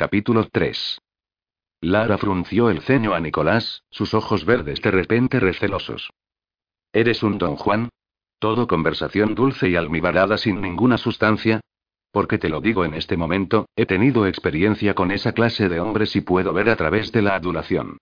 Capítulo 0.00 0.48
3. 0.50 0.98
Lara 1.82 2.16
frunció 2.16 2.70
el 2.70 2.80
ceño 2.80 3.12
a 3.12 3.20
Nicolás, 3.20 3.82
sus 3.90 4.14
ojos 4.14 4.46
verdes 4.46 4.80
de 4.80 4.90
repente 4.90 5.38
recelosos. 5.40 6.08
¿Eres 6.90 7.22
un 7.22 7.36
don 7.36 7.56
Juan? 7.56 7.90
¿Todo 8.38 8.66
conversación 8.66 9.34
dulce 9.34 9.68
y 9.68 9.76
almibarada 9.76 10.38
sin 10.38 10.62
ninguna 10.62 10.96
sustancia? 10.96 11.60
Porque 12.12 12.38
te 12.38 12.48
lo 12.48 12.62
digo 12.62 12.86
en 12.86 12.94
este 12.94 13.18
momento, 13.18 13.66
he 13.76 13.84
tenido 13.84 14.26
experiencia 14.26 14.94
con 14.94 15.10
esa 15.10 15.32
clase 15.32 15.68
de 15.68 15.80
hombres 15.80 16.16
y 16.16 16.22
puedo 16.22 16.54
ver 16.54 16.70
a 16.70 16.76
través 16.76 17.12
de 17.12 17.20
la 17.20 17.34
adulación. 17.34 17.98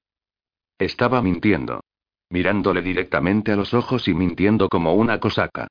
Estaba 0.79 1.21
mintiendo. 1.21 1.80
Mirándole 2.30 2.80
directamente 2.80 3.51
a 3.51 3.57
los 3.57 3.75
ojos 3.75 4.07
y 4.07 4.15
mintiendo 4.15 4.69
como 4.69 4.95
una 4.95 5.19
cosaca. 5.19 5.67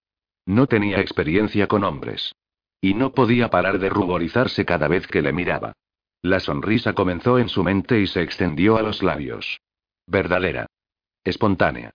No 0.46 0.68
tenía 0.68 1.00
experiencia 1.00 1.68
con 1.68 1.86
hombres. 1.86 2.36
Y 2.82 2.96
no 2.96 3.14
podía 3.14 3.50
parar 3.50 3.80
de 3.80 3.88
ruborizarse 3.88 4.66
cada 4.66 4.90
vez 4.90 5.08
que 5.08 5.22
le 5.22 5.32
miraba. 5.32 5.72
La 6.28 6.42
sonrisa 6.42 6.92
comenzó 6.92 7.40
en 7.40 7.48
su 7.48 7.64
mente 7.64 8.02
y 8.02 8.06
se 8.06 8.22
extendió 8.22 8.76
a 8.76 8.82
los 8.82 9.02
labios. 9.02 9.62
Verdadera. 10.08 10.66
Espontánea. 11.24 11.92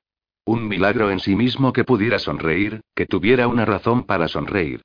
Un 0.46 0.68
milagro 0.68 1.10
en 1.10 1.20
sí 1.20 1.36
mismo 1.36 1.74
que 1.74 1.84
pudiera 1.84 2.18
sonreír, 2.18 2.80
que 2.94 3.04
tuviera 3.04 3.46
una 3.46 3.66
razón 3.66 4.04
para 4.04 4.28
sonreír. 4.28 4.80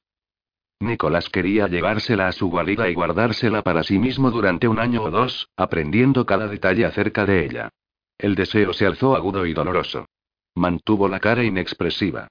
Nicolás 0.81 1.29
quería 1.29 1.69
llevársela 1.69 2.27
a 2.27 2.33
su 2.33 2.49
guarida 2.49 2.89
y 2.89 2.93
guardársela 2.93 3.61
para 3.61 3.83
sí 3.83 3.97
mismo 3.99 4.31
durante 4.31 4.67
un 4.67 4.79
año 4.79 5.03
o 5.03 5.11
dos, 5.11 5.47
aprendiendo 5.55 6.25
cada 6.25 6.49
detalle 6.49 6.83
acerca 6.83 7.25
de 7.25 7.45
ella. 7.45 7.69
El 8.17 8.35
deseo 8.35 8.73
se 8.73 8.85
alzó 8.85 9.15
agudo 9.15 9.45
y 9.45 9.53
doloroso. 9.53 10.07
Mantuvo 10.55 11.07
la 11.07 11.21
cara 11.21 11.45
inexpresiva. 11.45 12.27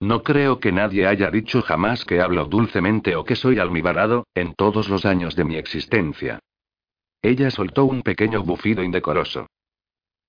No 0.00 0.22
creo 0.22 0.60
que 0.60 0.72
nadie 0.72 1.06
haya 1.06 1.30
dicho 1.30 1.62
jamás 1.62 2.04
que 2.04 2.20
hablo 2.20 2.44
dulcemente 2.44 3.16
o 3.16 3.24
que 3.24 3.34
soy 3.34 3.58
almibarado, 3.58 4.26
en 4.34 4.54
todos 4.54 4.88
los 4.88 5.06
años 5.06 5.36
de 5.36 5.44
mi 5.44 5.56
existencia. 5.56 6.38
Ella 7.22 7.50
soltó 7.50 7.86
un 7.86 8.02
pequeño 8.02 8.42
bufido 8.42 8.82
indecoroso. 8.82 9.46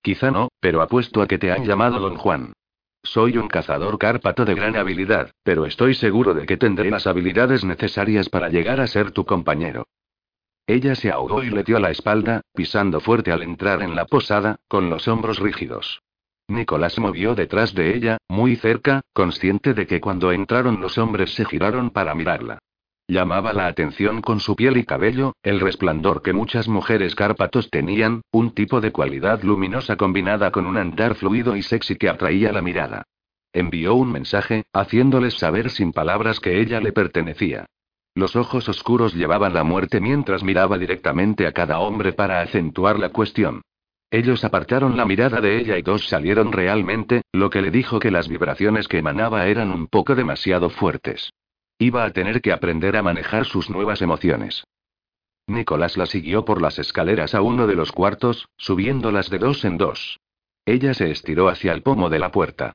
Quizá 0.02 0.30
no, 0.30 0.48
pero 0.60 0.80
apuesto 0.80 1.20
a 1.20 1.26
que 1.26 1.38
te 1.38 1.52
han 1.52 1.64
llamado 1.64 2.00
don 2.00 2.16
Juan. 2.16 2.54
Soy 3.02 3.36
un 3.36 3.48
cazador 3.48 3.98
cárpato 3.98 4.44
de 4.44 4.54
gran 4.54 4.76
habilidad, 4.76 5.32
pero 5.42 5.66
estoy 5.66 5.94
seguro 5.94 6.34
de 6.34 6.46
que 6.46 6.56
tendré 6.56 6.90
las 6.90 7.06
habilidades 7.06 7.64
necesarias 7.64 8.28
para 8.28 8.48
llegar 8.48 8.80
a 8.80 8.86
ser 8.86 9.12
tu 9.12 9.24
compañero. 9.24 9.86
Ella 10.66 10.94
se 10.94 11.10
ahogó 11.10 11.42
y 11.42 11.50
le 11.50 11.62
dio 11.62 11.78
la 11.78 11.90
espalda, 11.90 12.42
pisando 12.54 13.00
fuerte 13.00 13.32
al 13.32 13.42
entrar 13.42 13.82
en 13.82 13.94
la 13.94 14.06
posada, 14.06 14.56
con 14.66 14.90
los 14.90 15.08
hombros 15.08 15.38
rígidos. 15.38 16.02
Nicolás 16.48 16.98
movió 16.98 17.34
detrás 17.34 17.74
de 17.74 17.94
ella, 17.94 18.18
muy 18.28 18.56
cerca, 18.56 19.02
consciente 19.12 19.74
de 19.74 19.86
que 19.86 20.00
cuando 20.00 20.32
entraron 20.32 20.80
los 20.80 20.96
hombres 20.96 21.34
se 21.34 21.44
giraron 21.44 21.90
para 21.90 22.14
mirarla. 22.14 22.58
Llamaba 23.06 23.52
la 23.52 23.66
atención 23.66 24.20
con 24.20 24.40
su 24.40 24.56
piel 24.56 24.76
y 24.76 24.84
cabello, 24.84 25.34
el 25.42 25.60
resplandor 25.60 26.20
que 26.22 26.32
muchas 26.32 26.68
mujeres 26.68 27.14
cárpatos 27.14 27.70
tenían, 27.70 28.22
un 28.32 28.52
tipo 28.52 28.80
de 28.80 28.92
cualidad 28.92 29.42
luminosa 29.42 29.96
combinada 29.96 30.50
con 30.50 30.66
un 30.66 30.76
andar 30.76 31.14
fluido 31.14 31.56
y 31.56 31.62
sexy 31.62 31.96
que 31.96 32.08
atraía 32.08 32.52
la 32.52 32.62
mirada. 32.62 33.04
Envió 33.52 33.94
un 33.94 34.12
mensaje, 34.12 34.64
haciéndoles 34.74 35.34
saber 35.34 35.70
sin 35.70 35.92
palabras 35.92 36.40
que 36.40 36.60
ella 36.60 36.80
le 36.80 36.92
pertenecía. 36.92 37.66
Los 38.14 38.36
ojos 38.36 38.68
oscuros 38.68 39.14
llevaban 39.14 39.54
la 39.54 39.64
muerte 39.64 40.00
mientras 40.00 40.42
miraba 40.42 40.76
directamente 40.76 41.46
a 41.46 41.52
cada 41.52 41.78
hombre 41.78 42.12
para 42.12 42.40
acentuar 42.40 42.98
la 42.98 43.10
cuestión. 43.10 43.62
Ellos 44.10 44.42
apartaron 44.42 44.96
la 44.96 45.04
mirada 45.04 45.40
de 45.40 45.58
ella 45.58 45.76
y 45.76 45.82
dos 45.82 46.08
salieron 46.08 46.52
realmente, 46.52 47.22
lo 47.32 47.50
que 47.50 47.60
le 47.60 47.70
dijo 47.70 47.98
que 47.98 48.10
las 48.10 48.26
vibraciones 48.26 48.88
que 48.88 48.98
emanaba 48.98 49.46
eran 49.46 49.70
un 49.70 49.86
poco 49.86 50.14
demasiado 50.14 50.70
fuertes. 50.70 51.30
Iba 51.78 52.04
a 52.04 52.10
tener 52.10 52.40
que 52.40 52.52
aprender 52.52 52.96
a 52.96 53.02
manejar 53.02 53.44
sus 53.44 53.68
nuevas 53.68 54.00
emociones. 54.00 54.64
Nicolás 55.46 55.96
la 55.96 56.06
siguió 56.06 56.44
por 56.44 56.62
las 56.62 56.78
escaleras 56.78 57.34
a 57.34 57.42
uno 57.42 57.66
de 57.66 57.74
los 57.74 57.92
cuartos, 57.92 58.48
subiéndolas 58.56 59.28
de 59.30 59.38
dos 59.38 59.64
en 59.64 59.76
dos. 59.76 60.18
Ella 60.64 60.94
se 60.94 61.10
estiró 61.10 61.48
hacia 61.48 61.72
el 61.72 61.82
pomo 61.82 62.10
de 62.10 62.18
la 62.18 62.30
puerta. 62.30 62.72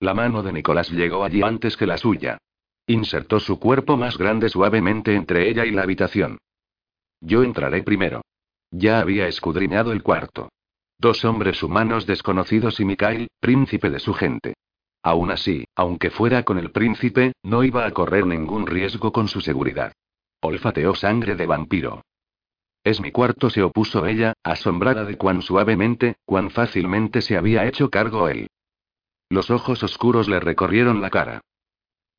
La 0.00 0.14
mano 0.14 0.42
de 0.42 0.52
Nicolás 0.52 0.90
llegó 0.90 1.24
allí 1.24 1.42
antes 1.42 1.76
que 1.76 1.86
la 1.86 1.98
suya. 1.98 2.38
Insertó 2.86 3.40
su 3.40 3.58
cuerpo 3.58 3.96
más 3.96 4.18
grande 4.18 4.48
suavemente 4.48 5.14
entre 5.14 5.48
ella 5.48 5.64
y 5.64 5.72
la 5.72 5.82
habitación. 5.82 6.38
Yo 7.20 7.42
entraré 7.42 7.82
primero. 7.82 8.22
Ya 8.70 9.00
había 9.00 9.26
escudriñado 9.26 9.92
el 9.92 10.02
cuarto. 10.02 10.48
Dos 10.98 11.24
hombres 11.24 11.62
humanos 11.62 12.06
desconocidos 12.06 12.80
y 12.80 12.84
Mikhail, 12.84 13.28
príncipe 13.40 13.90
de 13.90 14.00
su 14.00 14.14
gente. 14.14 14.54
Aún 15.02 15.30
así, 15.30 15.64
aunque 15.76 16.10
fuera 16.10 16.42
con 16.42 16.58
el 16.58 16.72
príncipe, 16.72 17.32
no 17.42 17.62
iba 17.64 17.86
a 17.86 17.90
correr 17.92 18.26
ningún 18.26 18.66
riesgo 18.66 19.12
con 19.12 19.28
su 19.28 19.40
seguridad. 19.40 19.92
Olfateó 20.40 20.94
sangre 20.94 21.36
de 21.36 21.46
vampiro. 21.46 22.02
Es 22.82 23.00
mi 23.00 23.12
cuarto, 23.12 23.50
se 23.50 23.62
opuso 23.62 24.06
ella, 24.06 24.32
asombrada 24.42 25.04
de 25.04 25.16
cuán 25.16 25.42
suavemente, 25.42 26.16
cuán 26.24 26.50
fácilmente 26.50 27.20
se 27.20 27.36
había 27.36 27.66
hecho 27.66 27.90
cargo 27.90 28.28
él. 28.28 28.48
Los 29.28 29.50
ojos 29.50 29.82
oscuros 29.82 30.28
le 30.28 30.40
recorrieron 30.40 31.00
la 31.00 31.10
cara. 31.10 31.40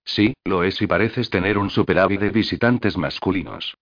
Sí, 0.04 0.34
lo 0.46 0.64
es 0.64 0.82
y 0.82 0.88
pareces 0.88 1.30
tener 1.30 1.58
un 1.58 1.70
superávit 1.70 2.20
de 2.20 2.30
visitantes 2.30 2.98
masculinos. 2.98 3.76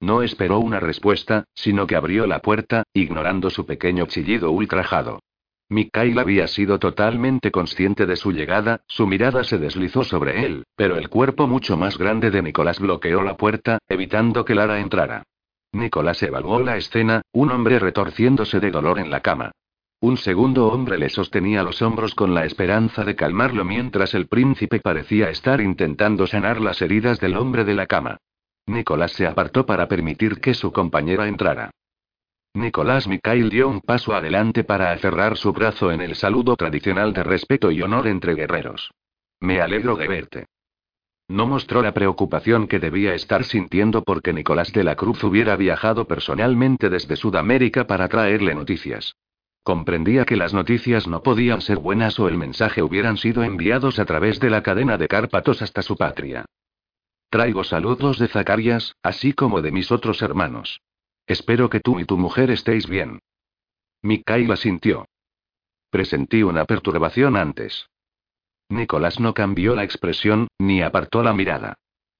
No 0.00 0.22
esperó 0.22 0.58
una 0.58 0.80
respuesta, 0.80 1.44
sino 1.54 1.86
que 1.86 1.94
abrió 1.94 2.26
la 2.26 2.40
puerta, 2.40 2.84
ignorando 2.94 3.50
su 3.50 3.66
pequeño 3.66 4.06
chillido 4.06 4.50
ultrajado. 4.50 5.20
Mikhail 5.68 6.18
había 6.18 6.48
sido 6.48 6.80
totalmente 6.80 7.52
consciente 7.52 8.04
de 8.06 8.16
su 8.16 8.32
llegada, 8.32 8.82
su 8.88 9.06
mirada 9.06 9.44
se 9.44 9.58
deslizó 9.58 10.02
sobre 10.02 10.44
él, 10.44 10.64
pero 10.74 10.96
el 10.96 11.08
cuerpo 11.08 11.46
mucho 11.46 11.76
más 11.76 11.96
grande 11.96 12.30
de 12.30 12.42
Nicolás 12.42 12.80
bloqueó 12.80 13.22
la 13.22 13.36
puerta, 13.36 13.78
evitando 13.88 14.44
que 14.44 14.56
Lara 14.56 14.80
entrara. 14.80 15.22
Nicolás 15.72 16.20
evaluó 16.24 16.58
la 16.60 16.76
escena, 16.76 17.22
un 17.32 17.52
hombre 17.52 17.78
retorciéndose 17.78 18.58
de 18.58 18.72
dolor 18.72 18.98
en 18.98 19.10
la 19.10 19.20
cama. 19.20 19.52
Un 20.00 20.16
segundo 20.16 20.68
hombre 20.68 20.98
le 20.98 21.10
sostenía 21.10 21.62
los 21.62 21.82
hombros 21.82 22.14
con 22.14 22.34
la 22.34 22.46
esperanza 22.46 23.04
de 23.04 23.14
calmarlo 23.14 23.64
mientras 23.64 24.14
el 24.14 24.26
príncipe 24.26 24.80
parecía 24.80 25.28
estar 25.30 25.60
intentando 25.60 26.26
sanar 26.26 26.60
las 26.60 26.82
heridas 26.82 27.20
del 27.20 27.36
hombre 27.36 27.64
de 27.64 27.74
la 27.74 27.86
cama. 27.86 28.16
Nicolás 28.66 29.12
se 29.12 29.26
apartó 29.26 29.66
para 29.66 29.88
permitir 29.88 30.40
que 30.40 30.54
su 30.54 30.72
compañera 30.72 31.26
entrara. 31.26 31.70
Nicolás 32.54 33.06
Mikhail 33.06 33.48
dio 33.48 33.68
un 33.68 33.80
paso 33.80 34.12
adelante 34.14 34.64
para 34.64 34.90
aferrar 34.90 35.36
su 35.36 35.52
brazo 35.52 35.92
en 35.92 36.00
el 36.00 36.16
saludo 36.16 36.56
tradicional 36.56 37.12
de 37.12 37.22
respeto 37.22 37.70
y 37.70 37.80
honor 37.80 38.08
entre 38.08 38.34
guerreros. 38.34 38.90
Me 39.40 39.60
alegro 39.60 39.96
de 39.96 40.08
verte. 40.08 40.46
No 41.28 41.46
mostró 41.46 41.80
la 41.80 41.94
preocupación 41.94 42.66
que 42.66 42.80
debía 42.80 43.14
estar 43.14 43.44
sintiendo 43.44 44.02
porque 44.02 44.32
Nicolás 44.32 44.72
de 44.72 44.82
la 44.82 44.96
Cruz 44.96 45.22
hubiera 45.22 45.54
viajado 45.54 46.06
personalmente 46.08 46.90
desde 46.90 47.14
Sudamérica 47.14 47.86
para 47.86 48.08
traerle 48.08 48.52
noticias. 48.52 49.14
Comprendía 49.62 50.24
que 50.24 50.36
las 50.36 50.52
noticias 50.52 51.06
no 51.06 51.22
podían 51.22 51.60
ser 51.60 51.78
buenas 51.78 52.18
o 52.18 52.26
el 52.26 52.36
mensaje 52.36 52.82
hubieran 52.82 53.16
sido 53.16 53.44
enviados 53.44 54.00
a 54.00 54.06
través 54.06 54.40
de 54.40 54.50
la 54.50 54.64
cadena 54.64 54.98
de 54.98 55.06
Cárpatos 55.06 55.62
hasta 55.62 55.82
su 55.82 55.96
patria. 55.96 56.46
Traigo 57.30 57.62
saludos 57.62 58.18
de 58.18 58.26
Zacarias, 58.26 58.96
así 59.04 59.32
como 59.34 59.62
de 59.62 59.70
mis 59.70 59.92
otros 59.92 60.20
hermanos. 60.20 60.80
Espero 61.28 61.70
que 61.70 61.78
tú 61.78 62.00
y 62.00 62.04
tu 62.04 62.18
mujer 62.18 62.50
estéis 62.50 62.88
bien. 62.88 63.20
Mikaela 64.02 64.56
sintió. 64.56 65.06
Presentí 65.90 66.42
una 66.42 66.64
perturbación 66.64 67.36
antes. 67.36 67.86
Nicolás 68.68 69.20
no 69.20 69.32
cambió 69.32 69.76
la 69.76 69.84
expresión, 69.84 70.48
ni 70.58 70.82
apartó 70.82 71.22
la 71.22 71.32
mirada. 71.32 71.74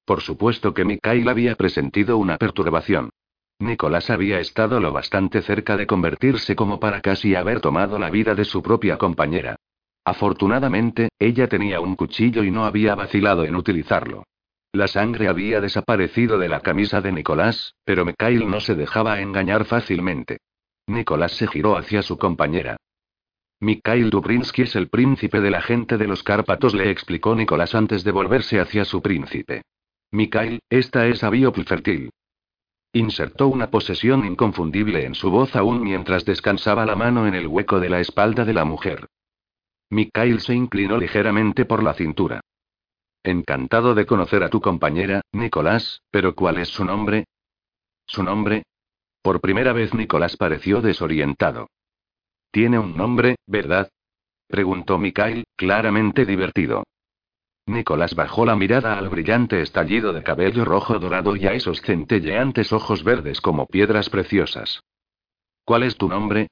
Por 0.04 0.20
supuesto 0.20 0.74
que 0.74 0.84
Mikael 0.84 1.28
había 1.28 1.56
presentido 1.56 2.16
una 2.16 2.38
perturbación. 2.38 3.10
Nicolás 3.58 4.10
había 4.10 4.38
estado 4.38 4.78
lo 4.78 4.92
bastante 4.92 5.42
cerca 5.42 5.76
de 5.76 5.88
convertirse 5.88 6.54
como 6.54 6.78
para 6.78 7.00
casi 7.00 7.34
haber 7.34 7.60
tomado 7.60 7.98
la 7.98 8.10
vida 8.10 8.36
de 8.36 8.44
su 8.44 8.62
propia 8.62 8.96
compañera. 8.96 9.56
Afortunadamente, 10.04 11.08
ella 11.18 11.48
tenía 11.48 11.80
un 11.80 11.96
cuchillo 11.96 12.44
y 12.44 12.52
no 12.52 12.64
había 12.64 12.94
vacilado 12.94 13.44
en 13.44 13.56
utilizarlo. 13.56 14.22
La 14.72 14.86
sangre 14.86 15.26
había 15.26 15.60
desaparecido 15.60 16.38
de 16.38 16.48
la 16.48 16.60
camisa 16.60 17.00
de 17.00 17.10
Nicolás, 17.10 17.74
pero 17.84 18.04
Mikhail 18.04 18.48
no 18.48 18.60
se 18.60 18.76
dejaba 18.76 19.20
engañar 19.20 19.64
fácilmente. 19.64 20.38
Nicolás 20.86 21.32
se 21.32 21.48
giró 21.48 21.76
hacia 21.76 22.02
su 22.02 22.18
compañera. 22.18 22.76
Mikhail 23.60 24.10
Dubrinsky 24.10 24.62
es 24.62 24.76
el 24.76 24.88
príncipe 24.88 25.40
de 25.40 25.50
la 25.50 25.60
gente 25.60 25.98
de 25.98 26.06
los 26.06 26.22
Cárpatos, 26.22 26.74
le 26.74 26.90
explicó 26.90 27.34
Nicolás 27.34 27.74
antes 27.74 28.04
de 28.04 28.12
volverse 28.12 28.60
hacia 28.60 28.84
su 28.84 29.02
príncipe. 29.02 29.62
Mikhail, 30.12 30.60
esta 30.70 31.06
es 31.08 31.24
Abiop 31.24 31.56
Fertil. 31.64 32.10
Insertó 32.92 33.48
una 33.48 33.70
posesión 33.70 34.24
inconfundible 34.24 35.04
en 35.04 35.14
su 35.14 35.30
voz 35.30 35.54
aún 35.56 35.82
mientras 35.82 36.24
descansaba 36.24 36.86
la 36.86 36.96
mano 36.96 37.26
en 37.26 37.34
el 37.34 37.46
hueco 37.46 37.80
de 37.80 37.88
la 37.88 38.00
espalda 38.00 38.44
de 38.44 38.54
la 38.54 38.64
mujer. 38.64 39.06
Mikhail 39.90 40.40
se 40.40 40.54
inclinó 40.54 40.96
ligeramente 40.96 41.64
por 41.64 41.82
la 41.82 41.94
cintura. 41.94 42.40
Encantado 43.22 43.94
de 43.94 44.06
conocer 44.06 44.42
a 44.42 44.48
tu 44.48 44.60
compañera, 44.62 45.20
Nicolás, 45.32 46.02
pero 46.10 46.34
¿cuál 46.34 46.58
es 46.58 46.68
su 46.68 46.84
nombre? 46.84 47.26
¿Su 48.06 48.22
nombre? 48.22 48.62
Por 49.22 49.42
primera 49.42 49.74
vez 49.74 49.92
Nicolás 49.92 50.36
pareció 50.38 50.80
desorientado. 50.80 51.68
Tiene 52.50 52.78
un 52.78 52.96
nombre, 52.96 53.36
¿verdad? 53.46 53.90
preguntó 54.48 54.98
Mikhail, 54.98 55.44
claramente 55.54 56.24
divertido. 56.24 56.84
Nicolás 57.66 58.14
bajó 58.14 58.46
la 58.46 58.56
mirada 58.56 58.98
al 58.98 59.10
brillante 59.10 59.60
estallido 59.60 60.12
de 60.14 60.22
cabello 60.22 60.64
rojo 60.64 60.98
dorado 60.98 61.36
y 61.36 61.46
a 61.46 61.52
esos 61.52 61.82
centelleantes 61.82 62.72
ojos 62.72 63.04
verdes 63.04 63.40
como 63.40 63.66
piedras 63.66 64.08
preciosas. 64.08 64.80
¿Cuál 65.64 65.82
es 65.82 65.96
tu 65.96 66.08
nombre? 66.08 66.48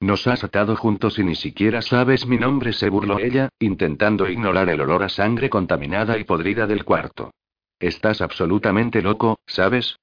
Nos 0.00 0.26
has 0.26 0.42
atado 0.44 0.76
juntos 0.76 1.18
y 1.18 1.24
ni 1.24 1.34
siquiera 1.34 1.82
sabes 1.82 2.26
mi 2.26 2.38
nombre, 2.38 2.72
se 2.72 2.88
burló 2.88 3.18
ella, 3.18 3.50
intentando 3.58 4.28
ignorar 4.28 4.70
el 4.70 4.80
olor 4.80 5.02
a 5.02 5.10
sangre 5.10 5.50
contaminada 5.50 6.16
y 6.16 6.24
podrida 6.24 6.66
del 6.66 6.86
cuarto. 6.86 7.32
Estás 7.78 8.22
absolutamente 8.22 9.02
loco, 9.02 9.38
¿sabes? 9.46 9.98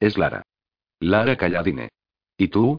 Es 0.00 0.18
Lara. 0.18 0.42
Lara 0.98 1.36
Calladine. 1.36 1.90
¿Y 2.36 2.48
tú? 2.48 2.76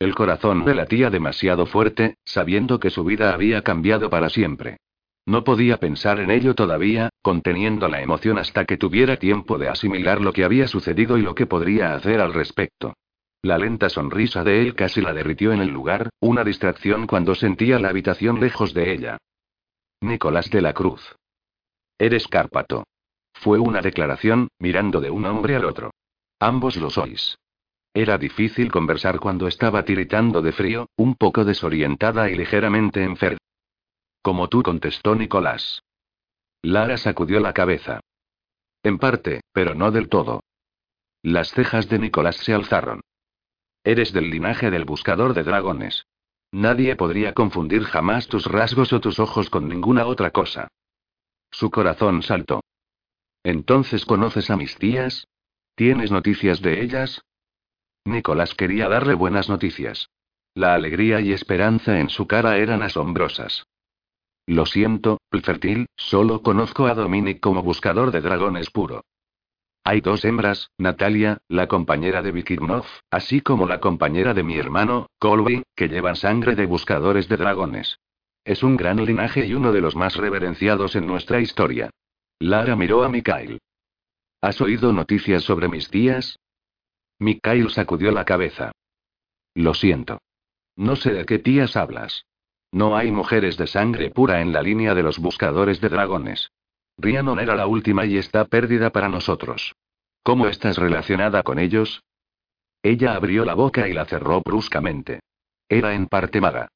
El 0.00 0.14
corazón 0.16 0.64
le 0.64 0.74
latía 0.74 1.10
demasiado 1.10 1.66
fuerte, 1.66 2.16
sabiendo 2.24 2.80
que 2.80 2.90
su 2.90 3.04
vida 3.04 3.32
había 3.32 3.62
cambiado 3.62 4.10
para 4.10 4.30
siempre. 4.30 4.78
No 5.26 5.44
podía 5.44 5.76
pensar 5.76 6.18
en 6.18 6.30
ello 6.32 6.54
todavía, 6.54 7.10
conteniendo 7.22 7.86
la 7.86 8.02
emoción 8.02 8.38
hasta 8.38 8.64
que 8.64 8.78
tuviera 8.78 9.16
tiempo 9.16 9.58
de 9.58 9.68
asimilar 9.68 10.20
lo 10.20 10.32
que 10.32 10.42
había 10.42 10.66
sucedido 10.66 11.18
y 11.18 11.22
lo 11.22 11.36
que 11.36 11.46
podría 11.46 11.94
hacer 11.94 12.20
al 12.20 12.32
respecto. 12.32 12.94
La 13.42 13.56
lenta 13.56 13.88
sonrisa 13.88 14.44
de 14.44 14.60
él 14.60 14.74
casi 14.74 15.00
la 15.00 15.14
derritió 15.14 15.52
en 15.52 15.60
el 15.60 15.68
lugar, 15.68 16.10
una 16.20 16.44
distracción 16.44 17.06
cuando 17.06 17.34
sentía 17.34 17.78
la 17.78 17.88
habitación 17.88 18.38
lejos 18.38 18.74
de 18.74 18.92
ella. 18.92 19.18
Nicolás 20.02 20.50
de 20.50 20.60
la 20.60 20.74
Cruz. 20.74 21.16
Eres 21.98 22.28
Cárpato. 22.28 22.84
Fue 23.32 23.58
una 23.58 23.80
declaración, 23.80 24.48
mirando 24.58 25.00
de 25.00 25.10
un 25.10 25.24
hombre 25.24 25.56
al 25.56 25.64
otro. 25.64 25.92
Ambos 26.38 26.76
lo 26.76 26.90
sois. 26.90 27.38
Era 27.94 28.18
difícil 28.18 28.70
conversar 28.70 29.18
cuando 29.18 29.48
estaba 29.48 29.84
tiritando 29.84 30.42
de 30.42 30.52
frío, 30.52 30.86
un 30.96 31.14
poco 31.14 31.44
desorientada 31.44 32.30
y 32.30 32.36
ligeramente 32.36 33.02
enferma. 33.02 33.38
Como 34.22 34.48
tú 34.48 34.62
contestó 34.62 35.14
Nicolás. 35.14 35.82
Lara 36.62 36.98
sacudió 36.98 37.40
la 37.40 37.54
cabeza. 37.54 38.00
En 38.82 38.98
parte, 38.98 39.40
pero 39.52 39.74
no 39.74 39.90
del 39.90 40.10
todo. 40.10 40.40
Las 41.22 41.50
cejas 41.50 41.88
de 41.88 41.98
Nicolás 41.98 42.36
se 42.36 42.52
alzaron. 42.52 43.00
Eres 43.84 44.12
del 44.12 44.30
linaje 44.30 44.70
del 44.70 44.84
buscador 44.84 45.34
de 45.34 45.42
dragones. 45.42 46.06
Nadie 46.52 46.96
podría 46.96 47.32
confundir 47.32 47.84
jamás 47.84 48.26
tus 48.26 48.46
rasgos 48.46 48.92
o 48.92 49.00
tus 49.00 49.18
ojos 49.18 49.48
con 49.50 49.68
ninguna 49.68 50.06
otra 50.06 50.30
cosa. 50.30 50.68
Su 51.50 51.70
corazón 51.70 52.22
saltó. 52.22 52.60
¿Entonces 53.42 54.04
conoces 54.04 54.50
a 54.50 54.56
mis 54.56 54.76
tías? 54.76 55.26
¿Tienes 55.74 56.10
noticias 56.10 56.60
de 56.60 56.82
ellas? 56.82 57.22
Nicolás 58.04 58.54
quería 58.54 58.88
darle 58.88 59.14
buenas 59.14 59.48
noticias. 59.48 60.10
La 60.54 60.74
alegría 60.74 61.20
y 61.20 61.32
esperanza 61.32 62.00
en 62.00 62.10
su 62.10 62.26
cara 62.26 62.58
eran 62.58 62.82
asombrosas. 62.82 63.64
Lo 64.46 64.66
siento, 64.66 65.18
Plfertil, 65.30 65.86
solo 65.96 66.42
conozco 66.42 66.86
a 66.86 66.94
Dominic 66.94 67.40
como 67.40 67.62
buscador 67.62 68.10
de 68.10 68.20
dragones 68.20 68.68
puro. 68.70 69.04
Hay 69.82 70.02
dos 70.02 70.24
hembras, 70.24 70.70
Natalia, 70.78 71.38
la 71.48 71.66
compañera 71.66 72.22
de 72.22 72.32
Vikirnov, 72.32 72.84
así 73.10 73.40
como 73.40 73.66
la 73.66 73.80
compañera 73.80 74.34
de 74.34 74.42
mi 74.42 74.58
hermano, 74.58 75.06
Colby, 75.18 75.62
que 75.74 75.88
llevan 75.88 76.16
sangre 76.16 76.54
de 76.54 76.66
buscadores 76.66 77.28
de 77.28 77.36
dragones. 77.38 77.98
Es 78.44 78.62
un 78.62 78.76
gran 78.76 79.04
linaje 79.04 79.46
y 79.46 79.54
uno 79.54 79.72
de 79.72 79.80
los 79.80 79.96
más 79.96 80.16
reverenciados 80.16 80.96
en 80.96 81.06
nuestra 81.06 81.40
historia. 81.40 81.90
Lara 82.38 82.76
miró 82.76 83.04
a 83.04 83.08
Mikhail. 83.08 83.58
¿Has 84.42 84.60
oído 84.60 84.92
noticias 84.92 85.44
sobre 85.44 85.68
mis 85.68 85.88
tías? 85.88 86.38
Mikhail 87.18 87.70
sacudió 87.70 88.10
la 88.12 88.24
cabeza. 88.24 88.72
Lo 89.54 89.74
siento. 89.74 90.20
No 90.76 90.96
sé 90.96 91.12
de 91.12 91.26
qué 91.26 91.38
tías 91.38 91.76
hablas. 91.76 92.24
No 92.72 92.96
hay 92.96 93.10
mujeres 93.10 93.56
de 93.56 93.66
sangre 93.66 94.10
pura 94.10 94.40
en 94.40 94.52
la 94.52 94.62
línea 94.62 94.94
de 94.94 95.02
los 95.02 95.18
buscadores 95.18 95.80
de 95.80 95.88
dragones. 95.88 96.50
Rhiannon 97.00 97.40
era 97.40 97.56
la 97.56 97.66
última 97.66 98.04
y 98.04 98.18
está 98.18 98.44
perdida 98.44 98.90
para 98.90 99.08
nosotros. 99.08 99.74
¿Cómo 100.22 100.48
estás 100.48 100.76
relacionada 100.76 101.42
con 101.42 101.58
ellos? 101.58 102.02
Ella 102.82 103.14
abrió 103.14 103.44
la 103.44 103.54
boca 103.54 103.88
y 103.88 103.92
la 103.94 104.04
cerró 104.04 104.42
bruscamente. 104.42 105.20
Era 105.68 105.94
en 105.94 106.06
parte 106.06 106.40
maga. 106.40 106.68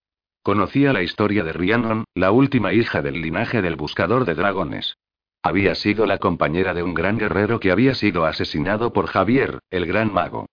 Conocía 0.43 0.93
la 0.93 1.03
historia 1.03 1.45
de 1.45 1.53
Rhiannon, 1.53 2.05
la 2.15 2.31
última 2.31 2.73
hija 2.73 3.03
del 3.03 3.21
linaje 3.21 3.61
del 3.63 3.77
buscador 3.77 4.25
de 4.25 4.35
dragones. 4.35 4.97
Había 5.43 5.75
sido 5.75 6.07
la 6.07 6.19
compañera 6.19 6.73
de 6.73 6.83
un 6.83 6.95
gran 6.95 7.19
guerrero 7.19 7.61
que 7.61 7.71
había 7.71 7.95
sido 7.95 8.25
asesinado 8.25 8.93
por 8.93 9.07
Javier, 9.07 9.61
el 9.71 9.85
gran 9.85 10.13
mago. 10.13 10.47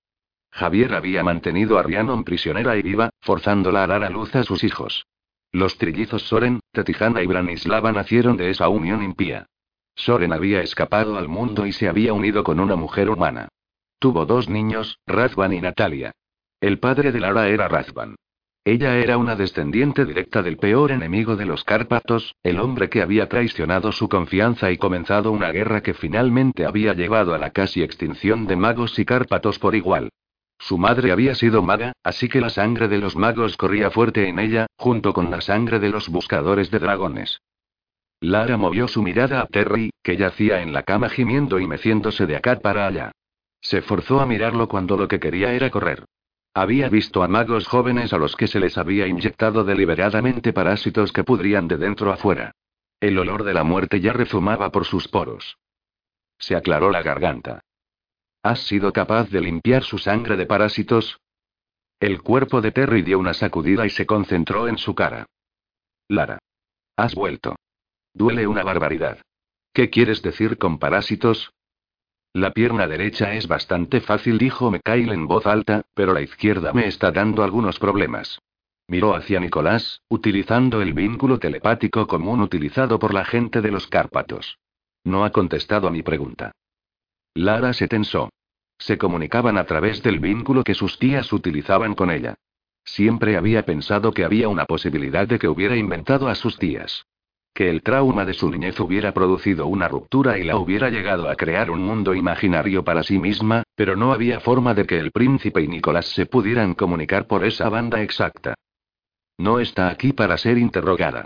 Javier 0.51 0.93
había 0.93 1.23
mantenido 1.23 1.77
a 1.79 1.83
Rhiannon 1.83 2.25
prisionera 2.25 2.75
y 2.75 2.81
viva, 2.81 3.09
forzándola 3.21 3.83
a 3.83 3.87
dar 3.87 4.03
a 4.03 4.09
luz 4.09 4.35
a 4.35 4.43
sus 4.43 4.65
hijos. 4.65 5.05
Los 5.53 5.77
trillizos 5.77 6.23
Soren, 6.23 6.59
Tetijana 6.71 7.21
y 7.21 7.27
Branislava 7.27 7.91
nacieron 7.93 8.35
de 8.35 8.49
esa 8.49 8.67
unión 8.67 9.01
impía. 9.01 9.47
Soren 9.95 10.33
había 10.33 10.61
escapado 10.61 11.17
al 11.17 11.27
mundo 11.27 11.65
y 11.65 11.71
se 11.71 11.87
había 11.87 12.13
unido 12.13 12.43
con 12.43 12.59
una 12.59 12.75
mujer 12.75 13.09
humana. 13.09 13.49
Tuvo 13.99 14.25
dos 14.25 14.49
niños, 14.49 14.99
Razvan 15.05 15.53
y 15.53 15.61
Natalia. 15.61 16.11
El 16.59 16.79
padre 16.79 17.11
de 17.11 17.19
Lara 17.19 17.49
era 17.49 17.67
Razvan. 17.67 18.15
Ella 18.63 18.97
era 18.97 19.17
una 19.17 19.35
descendiente 19.35 20.05
directa 20.05 20.43
del 20.43 20.57
peor 20.57 20.91
enemigo 20.91 21.35
de 21.35 21.45
los 21.45 21.63
Cárpatos, 21.63 22.35
el 22.43 22.59
hombre 22.59 22.89
que 22.89 23.01
había 23.01 23.27
traicionado 23.27 23.91
su 23.91 24.07
confianza 24.07 24.71
y 24.71 24.77
comenzado 24.77 25.31
una 25.31 25.51
guerra 25.51 25.81
que 25.81 25.95
finalmente 25.95 26.65
había 26.65 26.93
llevado 26.93 27.33
a 27.33 27.39
la 27.39 27.49
casi 27.49 27.81
extinción 27.81 28.45
de 28.45 28.55
magos 28.55 28.99
y 28.99 29.05
Cárpatos 29.05 29.57
por 29.57 29.73
igual. 29.73 30.09
Su 30.59 30.77
madre 30.77 31.11
había 31.11 31.33
sido 31.33 31.63
maga, 31.63 31.93
así 32.03 32.29
que 32.29 32.39
la 32.39 32.51
sangre 32.51 32.87
de 32.87 32.99
los 32.99 33.15
magos 33.15 33.57
corría 33.57 33.89
fuerte 33.89 34.27
en 34.29 34.37
ella, 34.37 34.67
junto 34.77 35.11
con 35.11 35.31
la 35.31 35.41
sangre 35.41 35.79
de 35.79 35.89
los 35.89 36.07
buscadores 36.09 36.69
de 36.69 36.77
dragones. 36.77 37.41
Lara 38.21 38.55
movió 38.55 38.87
su 38.87 39.01
mirada 39.01 39.41
a 39.41 39.47
Terry, 39.47 39.89
que 40.03 40.15
yacía 40.15 40.61
en 40.61 40.73
la 40.73 40.83
cama 40.83 41.09
gimiendo 41.09 41.59
y 41.59 41.65
meciéndose 41.65 42.27
de 42.27 42.35
acá 42.35 42.59
para 42.59 42.85
allá. 42.85 43.11
Se 43.61 43.81
forzó 43.81 44.21
a 44.21 44.27
mirarlo 44.27 44.67
cuando 44.67 44.95
lo 44.95 45.07
que 45.07 45.19
quería 45.19 45.53
era 45.53 45.71
correr. 45.71 46.05
Había 46.53 46.87
visto 46.87 47.23
a 47.23 47.27
magos 47.27 47.67
jóvenes 47.67 48.13
a 48.13 48.17
los 48.17 48.35
que 48.35 48.47
se 48.47 48.59
les 48.59 48.77
había 48.77 49.07
inyectado 49.07 49.63
deliberadamente 49.63 50.53
parásitos 50.53 51.11
que 51.11 51.23
pudrían 51.23 51.67
de 51.67 51.77
dentro 51.77 52.11
a 52.11 52.17
fuera. 52.17 52.51
El 52.99 53.17
olor 53.17 53.43
de 53.43 53.55
la 53.55 53.63
muerte 53.63 53.99
ya 53.99 54.13
rezumaba 54.13 54.71
por 54.71 54.85
sus 54.85 55.07
poros. 55.07 55.57
Se 56.37 56.55
aclaró 56.55 56.91
la 56.91 57.01
garganta. 57.01 57.61
¿Has 58.43 58.59
sido 58.67 58.93
capaz 58.93 59.29
de 59.29 59.41
limpiar 59.41 59.83
su 59.83 59.97
sangre 59.97 60.37
de 60.37 60.45
parásitos? 60.45 61.19
El 61.99 62.21
cuerpo 62.21 62.61
de 62.61 62.71
Terry 62.71 63.01
dio 63.01 63.17
una 63.17 63.33
sacudida 63.33 63.85
y 63.85 63.89
se 63.89 64.05
concentró 64.05 64.67
en 64.67 64.77
su 64.77 64.93
cara. 64.93 65.25
Lara. 66.07 66.39
Has 66.97 67.15
vuelto. 67.15 67.55
Duele 68.13 68.47
una 68.47 68.63
barbaridad. 68.63 69.19
¿Qué 69.73 69.89
quieres 69.89 70.21
decir 70.21 70.57
con 70.57 70.79
parásitos? 70.79 71.53
La 72.33 72.51
pierna 72.51 72.87
derecha 72.87 73.33
es 73.33 73.47
bastante 73.47 73.99
fácil, 74.01 74.37
dijo 74.37 74.71
Mikhail 74.71 75.11
en 75.11 75.27
voz 75.27 75.45
alta, 75.45 75.83
pero 75.93 76.13
la 76.13 76.21
izquierda 76.21 76.71
me 76.73 76.87
está 76.87 77.11
dando 77.11 77.43
algunos 77.43 77.79
problemas. 77.79 78.39
Miró 78.87 79.15
hacia 79.15 79.39
Nicolás, 79.39 80.01
utilizando 80.09 80.81
el 80.81 80.93
vínculo 80.93 81.39
telepático 81.39 82.07
común 82.07 82.41
utilizado 82.41 82.99
por 82.99 83.13
la 83.13 83.25
gente 83.25 83.61
de 83.61 83.71
los 83.71 83.87
Cárpatos. 83.87 84.59
No 85.03 85.23
ha 85.23 85.31
contestado 85.31 85.87
a 85.87 85.91
mi 85.91 86.03
pregunta. 86.03 86.51
Lara 87.33 87.73
se 87.73 87.87
tensó. 87.87 88.29
Se 88.77 88.97
comunicaban 88.97 89.57
a 89.57 89.65
través 89.65 90.01
del 90.03 90.19
vínculo 90.19 90.63
que 90.63 90.73
sus 90.73 90.99
tías 90.99 91.31
utilizaban 91.31 91.95
con 91.95 92.11
ella. 92.11 92.35
Siempre 92.83 93.37
había 93.37 93.63
pensado 93.63 94.11
que 94.11 94.25
había 94.25 94.49
una 94.49 94.65
posibilidad 94.65 95.27
de 95.27 95.39
que 95.39 95.47
hubiera 95.47 95.75
inventado 95.75 96.27
a 96.27 96.35
sus 96.35 96.57
tías. 96.57 97.05
Que 97.53 97.69
el 97.69 97.83
trauma 97.83 98.23
de 98.23 98.33
su 98.33 98.49
niñez 98.49 98.79
hubiera 98.79 99.13
producido 99.13 99.67
una 99.67 99.87
ruptura 99.87 100.39
y 100.39 100.43
la 100.43 100.57
hubiera 100.57 100.89
llegado 100.89 101.29
a 101.29 101.35
crear 101.35 101.69
un 101.69 101.81
mundo 101.81 102.15
imaginario 102.15 102.83
para 102.83 103.03
sí 103.03 103.19
misma, 103.19 103.63
pero 103.75 103.95
no 103.95 104.13
había 104.13 104.39
forma 104.39 104.73
de 104.73 104.85
que 104.85 104.97
el 104.97 105.11
príncipe 105.11 105.61
y 105.61 105.67
Nicolás 105.67 106.05
se 106.07 106.25
pudieran 106.25 106.75
comunicar 106.75 107.27
por 107.27 107.43
esa 107.43 107.67
banda 107.67 108.01
exacta. 108.01 108.55
No 109.37 109.59
está 109.59 109.89
aquí 109.89 110.13
para 110.13 110.37
ser 110.37 110.57
interrogada. 110.57 111.25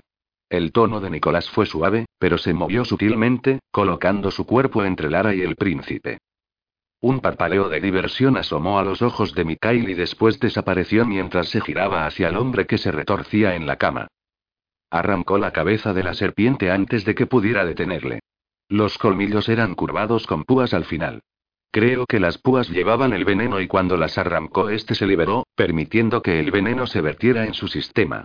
El 0.49 0.71
tono 0.71 0.99
de 0.99 1.09
Nicolás 1.09 1.49
fue 1.49 1.65
suave, 1.65 2.05
pero 2.17 2.37
se 2.37 2.53
movió 2.53 2.85
sutilmente, 2.85 3.59
colocando 3.71 4.31
su 4.31 4.45
cuerpo 4.45 4.83
entre 4.83 5.09
Lara 5.09 5.35
y 5.35 5.41
el 5.41 5.55
príncipe. 5.55 6.19
Un 7.01 7.19
parpaleo 7.19 7.69
de 7.69 7.79
diversión 7.79 8.37
asomó 8.37 8.79
a 8.79 8.83
los 8.83 9.01
ojos 9.01 9.35
de 9.35 9.45
Mikhail 9.45 9.89
y 9.89 9.93
después 9.93 10.39
desapareció 10.39 11.05
mientras 11.05 11.49
se 11.49 11.61
giraba 11.61 12.05
hacia 12.05 12.29
el 12.29 12.37
hombre 12.37 12.65
que 12.65 12.77
se 12.77 12.91
retorcía 12.91 13.55
en 13.55 13.67
la 13.67 13.75
cama. 13.75 14.07
Arrancó 14.89 15.37
la 15.37 15.51
cabeza 15.51 15.93
de 15.93 16.03
la 16.03 16.13
serpiente 16.13 16.71
antes 16.71 17.05
de 17.05 17.15
que 17.15 17.25
pudiera 17.25 17.65
detenerle. 17.65 18.19
Los 18.69 18.97
colmillos 18.97 19.49
eran 19.49 19.75
curvados 19.75 20.25
con 20.27 20.43
púas 20.43 20.73
al 20.73 20.85
final. 20.85 21.21
Creo 21.71 22.05
que 22.05 22.19
las 22.19 22.37
púas 22.37 22.69
llevaban 22.69 23.13
el 23.13 23.25
veneno 23.25 23.59
y 23.59 23.67
cuando 23.67 23.97
las 23.97 24.17
arrancó 24.17 24.69
este 24.69 24.95
se 24.95 25.05
liberó, 25.05 25.45
permitiendo 25.55 26.21
que 26.21 26.39
el 26.39 26.49
veneno 26.49 26.87
se 26.87 27.01
vertiera 27.01 27.45
en 27.45 27.53
su 27.53 27.67
sistema. 27.67 28.23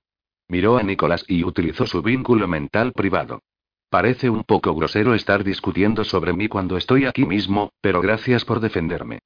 Miró 0.48 0.78
a 0.78 0.82
Nicolás 0.82 1.24
y 1.26 1.44
utilizó 1.44 1.86
su 1.86 2.02
vínculo 2.02 2.46
mental 2.46 2.92
privado. 2.92 3.40
Parece 3.88 4.30
un 4.30 4.44
poco 4.44 4.72
grosero 4.74 5.14
estar 5.14 5.42
discutiendo 5.42 6.04
sobre 6.04 6.32
mí 6.32 6.46
cuando 6.46 6.76
estoy 6.76 7.06
aquí 7.06 7.26
mismo, 7.26 7.72
pero 7.80 8.00
gracias 8.00 8.44
por 8.44 8.60
defenderme. 8.60 9.18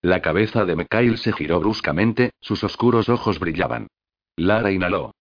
La 0.00 0.22
cabeza 0.22 0.64
de 0.64 0.76
Mikhail 0.76 1.18
se 1.18 1.32
giró 1.32 1.58
bruscamente, 1.58 2.30
sus 2.40 2.62
oscuros 2.64 3.08
ojos 3.08 3.38
brillaban. 3.40 3.88
Lara 4.36 4.70
inhaló. 4.70 5.12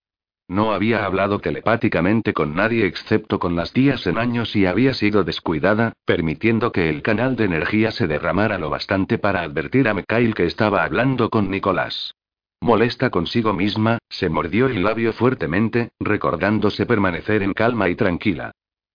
No 0.49 0.73
había 0.73 1.05
hablado 1.05 1.37
telepáticamente 1.37 2.33
con 2.33 2.55
nadie 2.55 2.87
excepto 2.87 3.37
con 3.37 3.55
las 3.55 3.71
tías 3.71 4.07
en 4.07 4.17
años 4.17 4.55
y 4.55 4.65
había 4.65 4.95
sido 4.95 5.23
descuidada, 5.23 5.93
permitiendo 6.05 6.71
que 6.71 6.89
el 6.89 7.03
canal 7.03 7.35
de 7.35 7.45
energía 7.45 7.91
se 7.91 8.07
derramara 8.07 8.57
lo 8.57 8.71
bastante 8.71 9.19
para 9.19 9.41
advertir 9.41 9.87
a 9.87 9.93
Mikhail 9.93 10.33
que 10.33 10.47
estaba 10.47 10.83
hablando 10.83 11.29
con 11.29 11.51
Nicolás. 11.51 12.15
Molesta 12.61 13.11
consigo 13.11 13.53
misma, 13.53 13.99
se 14.09 14.27
mordió 14.27 14.65
el 14.65 14.81
labio 14.81 15.13
fuertemente, 15.13 15.91
recordándose 15.99 16.87
permanecer 16.87 17.43
en 17.43 17.53
calma 17.53 17.87
y 17.87 17.93
tranquila. 17.93 18.51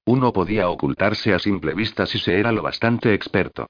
Uno 0.06 0.32
podía 0.32 0.68
ocultarse 0.68 1.34
a 1.34 1.38
simple 1.38 1.73
vista 1.73 2.04
si 2.06 2.18
se 2.18 2.37
era 2.37 2.50
lo 2.50 2.62
bastante 2.62 3.14
experto. 3.14 3.68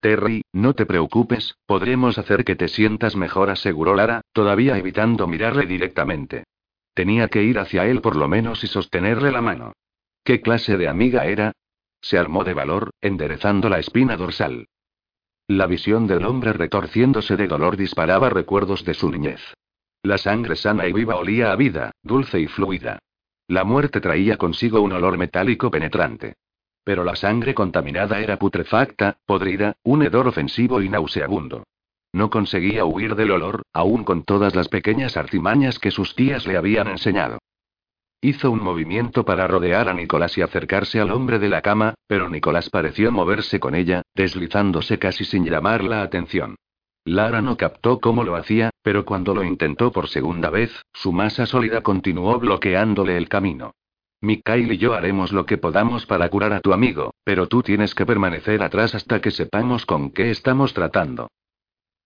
Terry, 0.00 0.42
no 0.54 0.72
te 0.72 0.86
preocupes, 0.86 1.54
podremos 1.66 2.16
hacer 2.16 2.46
que 2.46 2.56
te 2.56 2.68
sientas 2.68 3.14
mejor, 3.14 3.50
aseguró 3.50 3.94
Lara, 3.94 4.22
todavía 4.32 4.78
evitando 4.78 5.26
mirarle 5.26 5.66
directamente. 5.66 6.44
Tenía 6.94 7.28
que 7.28 7.42
ir 7.42 7.58
hacia 7.58 7.86
él 7.86 8.00
por 8.00 8.16
lo 8.16 8.28
menos 8.28 8.62
y 8.64 8.68
sostenerle 8.68 9.32
la 9.32 9.40
mano. 9.40 9.72
¿Qué 10.22 10.40
clase 10.40 10.76
de 10.76 10.88
amiga 10.88 11.26
era? 11.26 11.52
Se 12.00 12.18
armó 12.18 12.44
de 12.44 12.54
valor, 12.54 12.90
enderezando 13.00 13.68
la 13.68 13.78
espina 13.78 14.16
dorsal. 14.16 14.68
La 15.48 15.66
visión 15.66 16.06
del 16.06 16.24
hombre 16.24 16.52
retorciéndose 16.52 17.36
de 17.36 17.48
dolor 17.48 17.76
disparaba 17.76 18.30
recuerdos 18.30 18.84
de 18.84 18.94
su 18.94 19.10
niñez. 19.10 19.40
La 20.02 20.18
sangre 20.18 20.56
sana 20.56 20.86
y 20.86 20.92
viva 20.92 21.16
olía 21.16 21.52
a 21.52 21.56
vida, 21.56 21.90
dulce 22.02 22.40
y 22.40 22.46
fluida. 22.46 22.98
La 23.48 23.64
muerte 23.64 24.00
traía 24.00 24.36
consigo 24.38 24.80
un 24.80 24.92
olor 24.92 25.18
metálico 25.18 25.70
penetrante. 25.70 26.34
Pero 26.84 27.04
la 27.04 27.16
sangre 27.16 27.54
contaminada 27.54 28.20
era 28.20 28.38
putrefacta, 28.38 29.18
podrida, 29.26 29.76
un 29.82 30.02
hedor 30.02 30.28
ofensivo 30.28 30.80
y 30.80 30.88
nauseabundo. 30.88 31.64
No 32.14 32.30
conseguía 32.30 32.84
huir 32.84 33.16
del 33.16 33.32
olor, 33.32 33.62
aún 33.72 34.04
con 34.04 34.22
todas 34.22 34.54
las 34.54 34.68
pequeñas 34.68 35.16
artimañas 35.16 35.80
que 35.80 35.90
sus 35.90 36.14
tías 36.14 36.46
le 36.46 36.56
habían 36.56 36.86
enseñado. 36.86 37.38
Hizo 38.20 38.52
un 38.52 38.62
movimiento 38.62 39.24
para 39.24 39.48
rodear 39.48 39.88
a 39.88 39.94
Nicolás 39.94 40.38
y 40.38 40.42
acercarse 40.42 41.00
al 41.00 41.10
hombre 41.10 41.40
de 41.40 41.48
la 41.48 41.60
cama, 41.60 41.94
pero 42.06 42.28
Nicolás 42.30 42.70
pareció 42.70 43.10
moverse 43.10 43.58
con 43.58 43.74
ella, 43.74 44.02
deslizándose 44.14 45.00
casi 45.00 45.24
sin 45.24 45.44
llamar 45.44 45.82
la 45.82 46.02
atención. 46.02 46.54
Lara 47.04 47.42
no 47.42 47.56
captó 47.56 47.98
cómo 47.98 48.22
lo 48.22 48.36
hacía, 48.36 48.70
pero 48.84 49.04
cuando 49.04 49.34
lo 49.34 49.42
intentó 49.42 49.90
por 49.90 50.06
segunda 50.06 50.50
vez, 50.50 50.70
su 50.92 51.10
masa 51.10 51.46
sólida 51.46 51.80
continuó 51.80 52.38
bloqueándole 52.38 53.16
el 53.16 53.28
camino. 53.28 53.72
Mikael 54.20 54.70
y 54.70 54.78
yo 54.78 54.94
haremos 54.94 55.32
lo 55.32 55.46
que 55.46 55.58
podamos 55.58 56.06
para 56.06 56.28
curar 56.28 56.52
a 56.52 56.60
tu 56.60 56.72
amigo, 56.72 57.12
pero 57.24 57.48
tú 57.48 57.64
tienes 57.64 57.92
que 57.92 58.06
permanecer 58.06 58.62
atrás 58.62 58.94
hasta 58.94 59.20
que 59.20 59.32
sepamos 59.32 59.84
con 59.84 60.12
qué 60.12 60.30
estamos 60.30 60.74
tratando. 60.74 61.26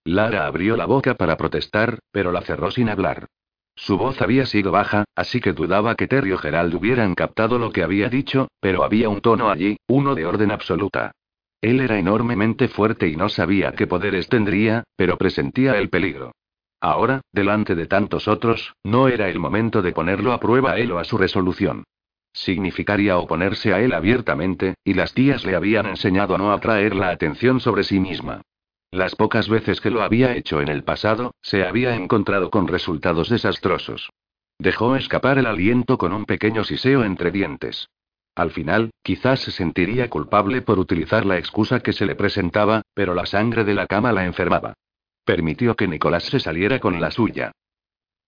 Lara 0.04 0.46
abrió 0.46 0.76
la 0.76 0.86
boca 0.86 1.14
para 1.14 1.36
protestar, 1.36 1.98
pero 2.10 2.32
la 2.32 2.42
cerró 2.42 2.70
sin 2.70 2.88
hablar. 2.88 3.26
Su 3.74 3.96
voz 3.96 4.20
había 4.20 4.44
sido 4.46 4.72
baja, 4.72 5.04
así 5.14 5.40
que 5.40 5.52
dudaba 5.52 5.94
que 5.94 6.08
Terry 6.08 6.32
o 6.32 6.38
Gerald 6.38 6.74
hubieran 6.74 7.14
captado 7.14 7.58
lo 7.58 7.70
que 7.70 7.84
había 7.84 8.08
dicho, 8.08 8.48
pero 8.60 8.82
había 8.82 9.08
un 9.08 9.20
tono 9.20 9.50
allí, 9.50 9.76
uno 9.86 10.14
de 10.14 10.26
orden 10.26 10.50
absoluta. 10.50 11.12
Él 11.60 11.80
era 11.80 11.98
enormemente 11.98 12.68
fuerte 12.68 13.08
y 13.08 13.16
no 13.16 13.28
sabía 13.28 13.72
qué 13.72 13.86
poderes 13.86 14.28
tendría, 14.28 14.84
pero 14.96 15.16
presentía 15.16 15.78
el 15.78 15.90
peligro. 15.90 16.32
Ahora, 16.80 17.20
delante 17.32 17.74
de 17.74 17.86
tantos 17.86 18.28
otros, 18.28 18.74
no 18.84 19.08
era 19.08 19.28
el 19.28 19.38
momento 19.38 19.82
de 19.82 19.92
ponerlo 19.92 20.32
a 20.32 20.40
prueba 20.40 20.72
a 20.72 20.78
él 20.78 20.92
o 20.92 20.98
a 20.98 21.04
su 21.04 21.18
resolución. 21.18 21.84
Significaría 22.32 23.18
oponerse 23.18 23.74
a 23.74 23.80
él 23.80 23.92
abiertamente, 23.92 24.74
y 24.84 24.94
las 24.94 25.12
tías 25.14 25.44
le 25.44 25.56
habían 25.56 25.86
enseñado 25.86 26.36
a 26.36 26.38
no 26.38 26.52
atraer 26.52 26.94
la 26.94 27.10
atención 27.10 27.58
sobre 27.58 27.82
sí 27.82 27.98
misma. 27.98 28.42
Las 28.90 29.14
pocas 29.14 29.48
veces 29.48 29.80
que 29.80 29.90
lo 29.90 30.02
había 30.02 30.34
hecho 30.34 30.62
en 30.62 30.68
el 30.68 30.82
pasado, 30.82 31.34
se 31.42 31.64
había 31.64 31.94
encontrado 31.94 32.50
con 32.50 32.68
resultados 32.68 33.28
desastrosos. 33.28 34.08
Dejó 34.58 34.96
escapar 34.96 35.38
el 35.38 35.46
aliento 35.46 35.98
con 35.98 36.12
un 36.12 36.24
pequeño 36.24 36.64
siseo 36.64 37.04
entre 37.04 37.30
dientes. 37.30 37.88
Al 38.34 38.50
final, 38.50 38.90
quizás 39.02 39.40
se 39.40 39.50
sentiría 39.50 40.08
culpable 40.08 40.62
por 40.62 40.78
utilizar 40.78 41.26
la 41.26 41.38
excusa 41.38 41.80
que 41.80 41.92
se 41.92 42.06
le 42.06 42.14
presentaba, 42.14 42.82
pero 42.94 43.14
la 43.14 43.26
sangre 43.26 43.64
de 43.64 43.74
la 43.74 43.86
cama 43.86 44.12
la 44.12 44.24
enfermaba. 44.24 44.74
Permitió 45.24 45.76
que 45.76 45.86
Nicolás 45.86 46.24
se 46.24 46.40
saliera 46.40 46.80
con 46.80 47.00
la 47.00 47.10
suya. 47.10 47.52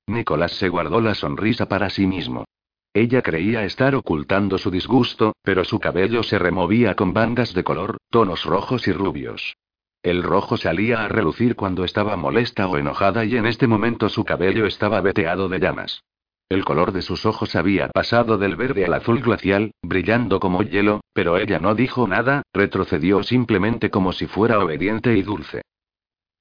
Nicolás 0.09 0.53
se 0.53 0.69
guardó 0.69 1.01
la 1.01 1.15
sonrisa 1.15 1.69
para 1.69 1.89
sí 1.89 2.07
mismo. 2.07 2.45
Ella 2.93 3.23
creía 3.23 3.65
estar 3.65 3.95
ocultando 3.95 4.59
su 4.59 4.71
disgusto, 4.71 5.35
pero 5.43 5.65
su 5.65 5.79
cabello 5.79 6.23
se 6.23 6.39
removía 6.39 6.97
con 6.97 7.15
bandas 7.15 7.55
de 7.55 7.65
color, 7.65 7.97
tonos 8.11 8.45
rojos 8.45 8.89
y 8.89 8.93
rubios. 8.93 9.55
El 10.03 10.23
rojo 10.23 10.57
salía 10.57 11.05
a 11.05 11.09
relucir 11.09 11.57
cuando 11.57 11.85
estaba 11.85 12.17
molesta 12.17 12.67
o 12.69 12.79
enojada 12.79 13.25
y 13.27 13.37
en 13.37 13.45
este 13.45 13.67
momento 13.67 14.09
su 14.09 14.25
cabello 14.25 14.67
estaba 14.67 15.01
veteado 15.03 15.49
de 15.49 15.59
llamas. 15.59 16.05
El 16.49 16.65
color 16.65 16.93
de 16.93 17.03
sus 17.03 17.27
ojos 17.27 17.55
había 17.55 17.89
pasado 17.89 18.39
del 18.39 18.57
verde 18.57 18.85
al 18.85 18.95
azul 18.95 19.21
glacial, 19.21 19.73
brillando 19.83 20.41
como 20.41 20.63
hielo, 20.63 21.01
pero 21.13 21.37
ella 21.37 21.61
no 21.61 21.75
dijo 21.75 22.09
nada, 22.09 22.43
retrocedió 22.53 23.23
simplemente 23.23 23.91
como 23.91 24.13
si 24.13 24.27
fuera 24.27 24.59
obediente 24.59 25.17
y 25.17 25.23
dulce. 25.23 25.63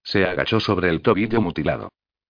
Se 0.04 0.26
agachó 0.26 0.60
sobre 0.60 0.90
el 0.90 1.02
tobillo 1.02 1.42
mutilado. 1.42 1.90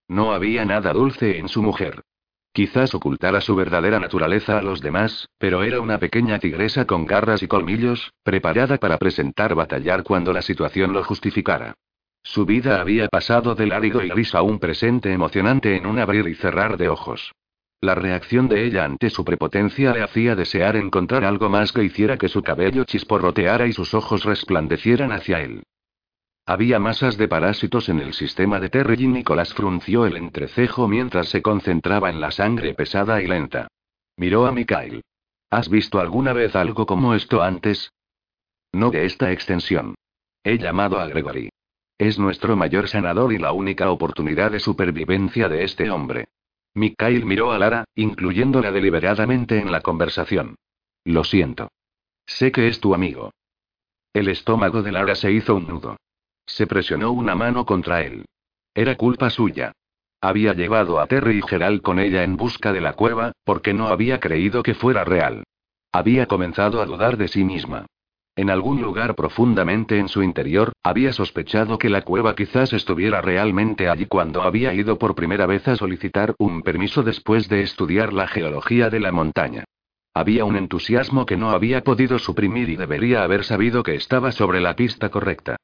No 0.10 0.34
había 0.34 0.66
nada 0.66 0.92
dulce 0.92 1.38
en 1.38 1.48
su 1.48 1.62
mujer. 1.62 2.02
Quizás 2.52 2.96
ocultara 2.96 3.42
su 3.42 3.56
verdadera 3.56 4.00
naturaleza 4.00 4.58
a 4.58 4.62
los 4.62 4.82
demás, 4.82 5.30
pero 5.38 5.64
era 5.64 5.80
una 5.80 6.00
pequeña 6.00 6.40
tigresa 6.40 6.86
con 6.86 7.06
garras 7.06 7.44
y 7.44 7.48
colmillos, 7.48 8.12
preparada 8.24 8.78
para 8.78 8.98
presentar 8.98 9.56
batallar 9.56 10.04
cuando 10.04 10.34
la 10.34 10.42
situación 10.42 10.92
lo 10.94 11.04
justificara. 11.04 11.76
Su 12.24 12.46
vida 12.46 12.82
había 12.82 13.08
pasado 13.08 13.56
del 13.56 13.72
árido 13.72 14.04
y 14.04 14.10
gris 14.10 14.36
a 14.36 14.42
un 14.42 14.60
presente 14.60 15.14
emocionante 15.14 15.78
en 15.78 15.86
un 15.86 16.00
abrir 16.00 16.28
y 16.28 16.36
cerrar 16.36 16.78
de 16.78 16.90
ojos. 16.90 17.32
La 17.82 17.96
reacción 17.96 18.50
de 18.50 18.66
ella 18.66 18.84
ante 18.84 19.10
su 19.10 19.24
prepotencia 19.24 19.94
le 19.94 20.04
hacía 20.04 20.36
desear 20.36 20.76
encontrar 20.76 21.24
algo 21.24 21.50
más 21.50 21.72
que 21.72 21.84
hiciera 21.84 22.18
que 22.18 22.28
su 22.28 22.44
cabello 22.44 22.84
chisporroteara 22.84 23.68
y 23.68 23.74
sus 23.74 23.94
ojos 23.94 24.26
resplandecieran 24.26 25.14
hacia 25.14 25.40
él. 25.42 25.64
Había 26.50 26.80
masas 26.80 27.16
de 27.16 27.28
parásitos 27.28 27.90
en 27.90 28.00
el 28.00 28.16
sistema 28.16 28.60
de 28.60 28.72
Terry 28.72 29.04
y 29.04 29.08
Nicolás 29.08 29.54
frunció 29.54 30.08
el 30.08 30.18
entrecejo 30.18 30.88
mientras 30.88 31.30
se 31.30 31.44
concentraba 31.44 32.10
en 32.10 32.20
la 32.20 32.32
sangre 32.32 32.74
pesada 32.74 33.22
y 33.22 33.28
lenta. 33.28 33.68
Miró 34.18 34.48
a 34.48 34.52
Mikhail. 34.52 35.04
¿Has 35.52 35.70
visto 35.70 36.00
alguna 36.00 36.34
vez 36.34 36.56
algo 36.56 36.88
como 36.88 37.14
esto 37.14 37.44
antes? 37.44 37.94
No 38.74 38.90
de 38.90 39.06
esta 39.06 39.32
extensión. 39.32 39.94
He 40.44 40.58
llamado 40.58 41.00
a 41.00 41.06
Gregory. 41.06 41.52
Es 42.00 42.18
nuestro 42.18 42.56
mayor 42.56 42.88
sanador 42.88 43.32
y 43.32 43.38
la 43.38 43.52
única 43.52 43.92
oportunidad 43.92 44.50
de 44.50 44.60
supervivencia 44.60 45.50
de 45.50 45.64
este 45.64 45.92
hombre. 45.92 46.30
Mikhail 46.74 47.28
miró 47.28 47.52
a 47.52 47.60
Lara, 47.60 47.86
incluyéndola 47.94 48.72
deliberadamente 48.72 49.60
en 49.60 49.72
la 49.72 49.82
conversación. 49.82 50.56
Lo 51.04 51.24
siento. 51.24 51.70
Sé 52.26 52.52
que 52.52 52.68
es 52.70 52.80
tu 52.80 52.96
amigo. 52.96 53.34
El 54.14 54.30
estómago 54.30 54.82
de 54.82 54.92
Lara 54.92 55.14
se 55.14 55.32
hizo 55.32 55.54
un 55.54 55.68
nudo. 55.68 55.98
Se 56.50 56.66
presionó 56.66 57.12
una 57.12 57.36
mano 57.36 57.64
contra 57.64 58.02
él. 58.02 58.26
Era 58.74 58.96
culpa 58.96 59.30
suya. 59.30 59.72
Había 60.20 60.54
llevado 60.54 61.00
a 61.00 61.06
Terry 61.06 61.38
y 61.38 61.42
Gerald 61.42 61.82
con 61.82 62.00
ella 62.00 62.24
en 62.24 62.38
busca 62.38 62.74
de 62.74 62.82
la 62.82 62.94
cueva, 62.94 63.32
porque 63.46 63.74
no 63.74 63.88
había 63.88 64.20
creído 64.20 64.64
que 64.64 64.74
fuera 64.74 65.06
real. 65.06 65.44
Había 65.94 66.26
comenzado 66.26 66.82
a 66.82 66.86
dudar 66.86 67.18
de 67.18 67.28
sí 67.28 67.44
misma. 67.44 67.86
En 68.36 68.50
algún 68.50 68.82
lugar 68.82 69.16
profundamente 69.16 70.00
en 70.00 70.08
su 70.08 70.24
interior, 70.24 70.74
había 70.84 71.14
sospechado 71.14 71.78
que 71.78 71.90
la 71.90 72.02
cueva 72.02 72.36
quizás 72.36 72.74
estuviera 72.74 73.22
realmente 73.22 73.88
allí 73.88 74.08
cuando 74.08 74.42
había 74.42 74.74
ido 74.74 74.98
por 74.98 75.14
primera 75.16 75.46
vez 75.46 75.68
a 75.68 75.76
solicitar 75.76 76.34
un 76.40 76.64
permiso 76.64 77.04
después 77.04 77.48
de 77.48 77.62
estudiar 77.62 78.12
la 78.12 78.28
geología 78.28 78.90
de 78.90 79.00
la 79.00 79.12
montaña. 79.12 79.66
Había 80.16 80.46
un 80.46 80.58
entusiasmo 80.58 81.26
que 81.26 81.38
no 81.38 81.52
había 81.52 81.84
podido 81.84 82.18
suprimir 82.18 82.70
y 82.70 82.76
debería 82.76 83.24
haber 83.24 83.44
sabido 83.44 83.84
que 83.84 83.96
estaba 83.96 84.32
sobre 84.32 84.60
la 84.60 84.76
pista 84.76 85.10
correcta. 85.10 85.58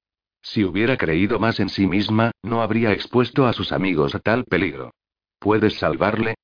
Si 0.46 0.64
hubiera 0.64 0.96
creído 0.96 1.40
más 1.40 1.60
en 1.60 1.70
sí 1.70 1.88
misma, 1.88 2.30
no 2.44 2.62
habría 2.62 2.92
expuesto 2.92 3.48
a 3.48 3.54
sus 3.54 3.72
amigos 3.72 4.14
a 4.14 4.20
tal 4.20 4.46
peligro. 4.46 4.92
¿Puedes 5.40 5.80
salvarle? 5.80 6.36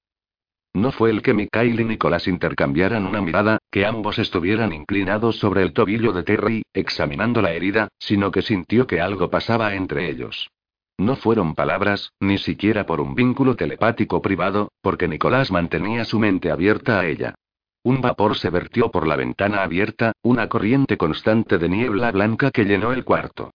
No 0.74 0.92
fue 0.92 1.12
el 1.12 1.22
que 1.22 1.36
Mikhail 1.36 1.80
y 1.80 1.84
Nicolás 1.84 2.28
intercambiaran 2.28 3.06
una 3.06 3.22
mirada, 3.22 3.60
que 3.70 3.86
ambos 3.86 4.18
estuvieran 4.18 4.74
inclinados 4.74 5.38
sobre 5.38 5.62
el 5.62 5.72
tobillo 5.72 6.14
de 6.14 6.24
Terry, 6.24 6.64
examinando 6.74 7.44
la 7.44 7.52
herida, 7.52 7.90
sino 8.00 8.32
que 8.32 8.42
sintió 8.42 8.88
que 8.88 9.00
algo 9.00 9.30
pasaba 9.30 9.76
entre 9.76 10.10
ellos. 10.10 10.50
No 10.98 11.16
fueron 11.16 11.54
palabras, 11.54 12.12
ni 12.20 12.40
siquiera 12.40 12.88
por 12.88 13.02
un 13.02 13.14
vínculo 13.14 13.56
telepático 13.56 14.20
privado, 14.20 14.72
porque 14.82 15.08
Nicolás 15.08 15.52
mantenía 15.52 16.06
su 16.06 16.18
mente 16.18 16.50
abierta 16.50 17.00
a 17.00 17.06
ella. 17.06 17.36
Un 17.84 18.02
vapor 18.02 18.36
se 18.36 18.50
vertió 18.50 18.90
por 18.90 19.06
la 19.06 19.16
ventana 19.16 19.62
abierta, 19.62 20.14
una 20.24 20.50
corriente 20.50 20.98
constante 20.98 21.60
de 21.60 21.70
niebla 21.70 22.12
blanca 22.12 22.50
que 22.50 22.66
llenó 22.66 22.94
el 22.94 23.06
cuarto. 23.06 23.52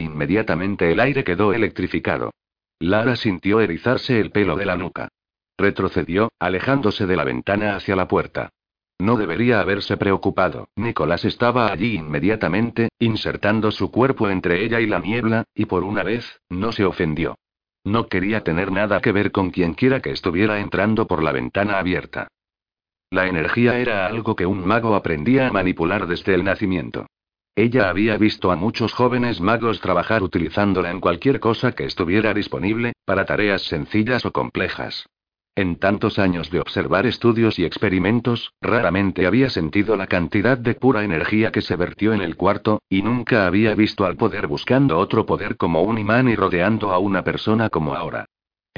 Inmediatamente 0.00 0.92
el 0.92 1.00
aire 1.00 1.24
quedó 1.24 1.52
electrificado. 1.52 2.32
Lara 2.80 3.16
sintió 3.16 3.60
erizarse 3.60 4.20
el 4.20 4.30
pelo 4.30 4.56
de 4.56 4.66
la 4.66 4.76
nuca. 4.76 5.08
Retrocedió, 5.56 6.30
alejándose 6.38 7.06
de 7.06 7.16
la 7.16 7.24
ventana 7.24 7.74
hacia 7.74 7.96
la 7.96 8.06
puerta. 8.06 8.50
No 9.00 9.16
debería 9.16 9.60
haberse 9.60 9.96
preocupado. 9.96 10.68
Nicolás 10.76 11.24
estaba 11.24 11.72
allí 11.72 11.96
inmediatamente, 11.96 12.88
insertando 12.98 13.70
su 13.70 13.90
cuerpo 13.90 14.28
entre 14.28 14.64
ella 14.64 14.80
y 14.80 14.86
la 14.86 14.98
niebla, 14.98 15.44
y 15.54 15.66
por 15.66 15.84
una 15.84 16.02
vez, 16.02 16.40
no 16.48 16.72
se 16.72 16.84
ofendió. 16.84 17.36
No 17.84 18.08
quería 18.08 18.42
tener 18.42 18.72
nada 18.72 19.00
que 19.00 19.12
ver 19.12 19.30
con 19.30 19.50
quienquiera 19.50 20.00
que 20.00 20.10
estuviera 20.10 20.60
entrando 20.60 21.06
por 21.06 21.22
la 21.22 21.32
ventana 21.32 21.78
abierta. 21.78 22.28
La 23.10 23.26
energía 23.26 23.78
era 23.78 24.06
algo 24.06 24.36
que 24.36 24.46
un 24.46 24.66
mago 24.66 24.94
aprendía 24.94 25.48
a 25.48 25.52
manipular 25.52 26.06
desde 26.06 26.34
el 26.34 26.44
nacimiento. 26.44 27.06
Ella 27.58 27.90
había 27.90 28.16
visto 28.16 28.52
a 28.52 28.56
muchos 28.56 28.92
jóvenes 28.92 29.40
magos 29.40 29.80
trabajar 29.80 30.22
utilizándola 30.22 30.92
en 30.92 31.00
cualquier 31.00 31.40
cosa 31.40 31.72
que 31.72 31.86
estuviera 31.86 32.32
disponible, 32.32 32.92
para 33.04 33.24
tareas 33.24 33.62
sencillas 33.62 34.24
o 34.24 34.30
complejas. 34.30 35.06
En 35.56 35.74
tantos 35.74 36.20
años 36.20 36.52
de 36.52 36.60
observar 36.60 37.04
estudios 37.04 37.58
y 37.58 37.64
experimentos, 37.64 38.52
raramente 38.60 39.26
había 39.26 39.50
sentido 39.50 39.96
la 39.96 40.06
cantidad 40.06 40.56
de 40.56 40.74
pura 40.74 41.02
energía 41.02 41.50
que 41.50 41.60
se 41.60 41.74
vertió 41.74 42.12
en 42.12 42.20
el 42.20 42.36
cuarto, 42.36 42.80
y 42.88 43.02
nunca 43.02 43.48
había 43.48 43.74
visto 43.74 44.04
al 44.04 44.16
poder 44.16 44.46
buscando 44.46 44.96
otro 44.96 45.26
poder 45.26 45.56
como 45.56 45.82
un 45.82 45.98
imán 45.98 46.28
y 46.28 46.36
rodeando 46.36 46.92
a 46.92 47.00
una 47.00 47.24
persona 47.24 47.70
como 47.70 47.96
ahora. 47.96 48.26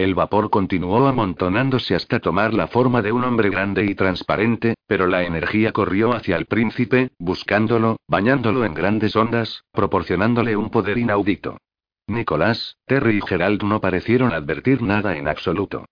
El 0.00 0.14
vapor 0.14 0.48
continuó 0.48 1.06
amontonándose 1.08 1.94
hasta 1.94 2.20
tomar 2.20 2.54
la 2.54 2.68
forma 2.68 3.02
de 3.02 3.12
un 3.12 3.22
hombre 3.22 3.50
grande 3.50 3.84
y 3.84 3.94
transparente, 3.94 4.76
pero 4.86 5.06
la 5.06 5.24
energía 5.24 5.72
corrió 5.72 6.14
hacia 6.14 6.38
el 6.38 6.46
príncipe, 6.46 7.10
buscándolo, 7.18 7.98
bañándolo 8.08 8.64
en 8.64 8.72
grandes 8.72 9.14
ondas, 9.14 9.62
proporcionándole 9.72 10.56
un 10.56 10.70
poder 10.70 10.96
inaudito. 10.96 11.58
Nicolás, 12.06 12.78
Terry 12.86 13.18
y 13.18 13.20
Gerald 13.20 13.62
no 13.62 13.82
parecieron 13.82 14.32
advertir 14.32 14.80
nada 14.80 15.18
en 15.18 15.28
absoluto. 15.28 15.84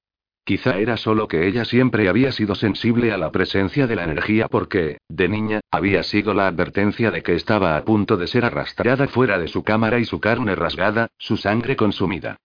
Quizá 0.43 0.79
era 0.79 0.97
solo 0.97 1.29
que 1.29 1.47
ella 1.47 1.67
siempre 1.67 2.09
había 2.09 2.33
sido 2.33 2.55
sensible 2.55 3.13
a 3.13 3.19
la 3.19 3.31
presencia 3.31 3.87
de 3.87 3.97
la 3.97 4.05
energía 4.05 4.49
porque, 4.49 4.97
de 5.11 5.29
niña, 5.29 5.61
había 5.71 6.03
sido 6.03 6.33
la 6.33 6.47
advertencia 6.47 7.11
de 7.11 7.23
que 7.23 7.35
estaba 7.35 7.77
a 7.77 7.85
punto 7.85 8.17
de 8.17 8.27
ser 8.27 8.47
arrastrada 8.47 9.07
fuera 9.07 9.39
de 9.39 9.49
su 9.49 9.63
cámara 9.63 9.99
y 9.99 10.07
su 10.07 10.19
carne 10.19 10.55
rasgada, 10.55 11.09
su 11.19 11.37
sangre 11.37 11.77
consumida. 11.77 12.39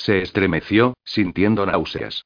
Se 0.00 0.22
estremeció, 0.22 0.94
sintiendo 1.04 1.66
náuseas. 1.66 2.24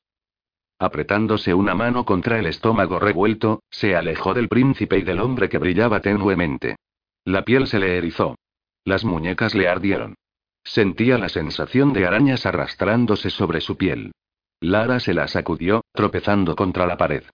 Apretándose 0.78 1.54
una 1.54 1.74
mano 1.74 2.04
contra 2.04 2.38
el 2.38 2.46
estómago 2.46 3.00
revuelto, 3.00 3.64
se 3.68 3.96
alejó 3.96 4.32
del 4.32 4.48
príncipe 4.48 4.98
y 4.98 5.02
del 5.02 5.18
hombre 5.18 5.48
que 5.48 5.58
brillaba 5.58 5.98
tenuemente. 5.98 6.76
La 7.24 7.42
piel 7.44 7.66
se 7.66 7.80
le 7.80 7.96
erizó. 7.96 8.36
Las 8.84 9.04
muñecas 9.04 9.56
le 9.56 9.66
ardieron. 9.66 10.14
Sentía 10.62 11.18
la 11.18 11.28
sensación 11.28 11.92
de 11.92 12.06
arañas 12.06 12.46
arrastrándose 12.46 13.28
sobre 13.30 13.60
su 13.60 13.76
piel. 13.76 14.12
Lara 14.60 15.00
se 15.00 15.12
la 15.12 15.26
sacudió, 15.26 15.82
tropezando 15.92 16.54
contra 16.54 16.86
la 16.86 16.96
pared. 16.96 17.24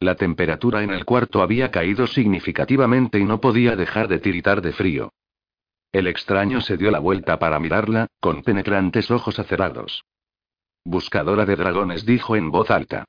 La 0.00 0.16
temperatura 0.16 0.82
en 0.82 0.90
el 0.90 1.04
cuarto 1.04 1.40
había 1.40 1.70
caído 1.70 2.08
significativamente 2.08 3.20
y 3.20 3.24
no 3.24 3.40
podía 3.40 3.76
dejar 3.76 4.08
de 4.08 4.18
tiritar 4.18 4.60
de 4.60 4.72
frío. 4.72 5.12
El 5.94 6.08
extraño 6.08 6.60
se 6.60 6.76
dio 6.76 6.90
la 6.90 6.98
vuelta 6.98 7.38
para 7.38 7.60
mirarla, 7.60 8.08
con 8.18 8.42
penetrantes 8.42 9.12
ojos 9.12 9.38
acerrados. 9.38 10.02
Buscadora 10.84 11.46
de 11.46 11.54
dragones 11.54 12.04
dijo 12.04 12.34
en 12.34 12.50
voz 12.50 12.72
alta. 12.72 13.04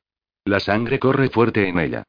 La 0.45 0.59
sangre 0.59 0.99
corre 0.99 1.29
fuerte 1.29 1.67
en 1.67 1.79
ella. 1.79 2.03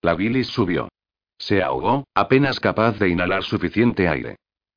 La 0.00 0.14
bilis 0.14 0.46
subió. 0.46 0.88
Se 1.36 1.62
ahogó, 1.62 2.04
apenas 2.14 2.60
capaz 2.60 2.98
de 2.98 3.10
inhalar 3.10 3.42
suficiente 3.42 4.08
aire. 4.08 4.36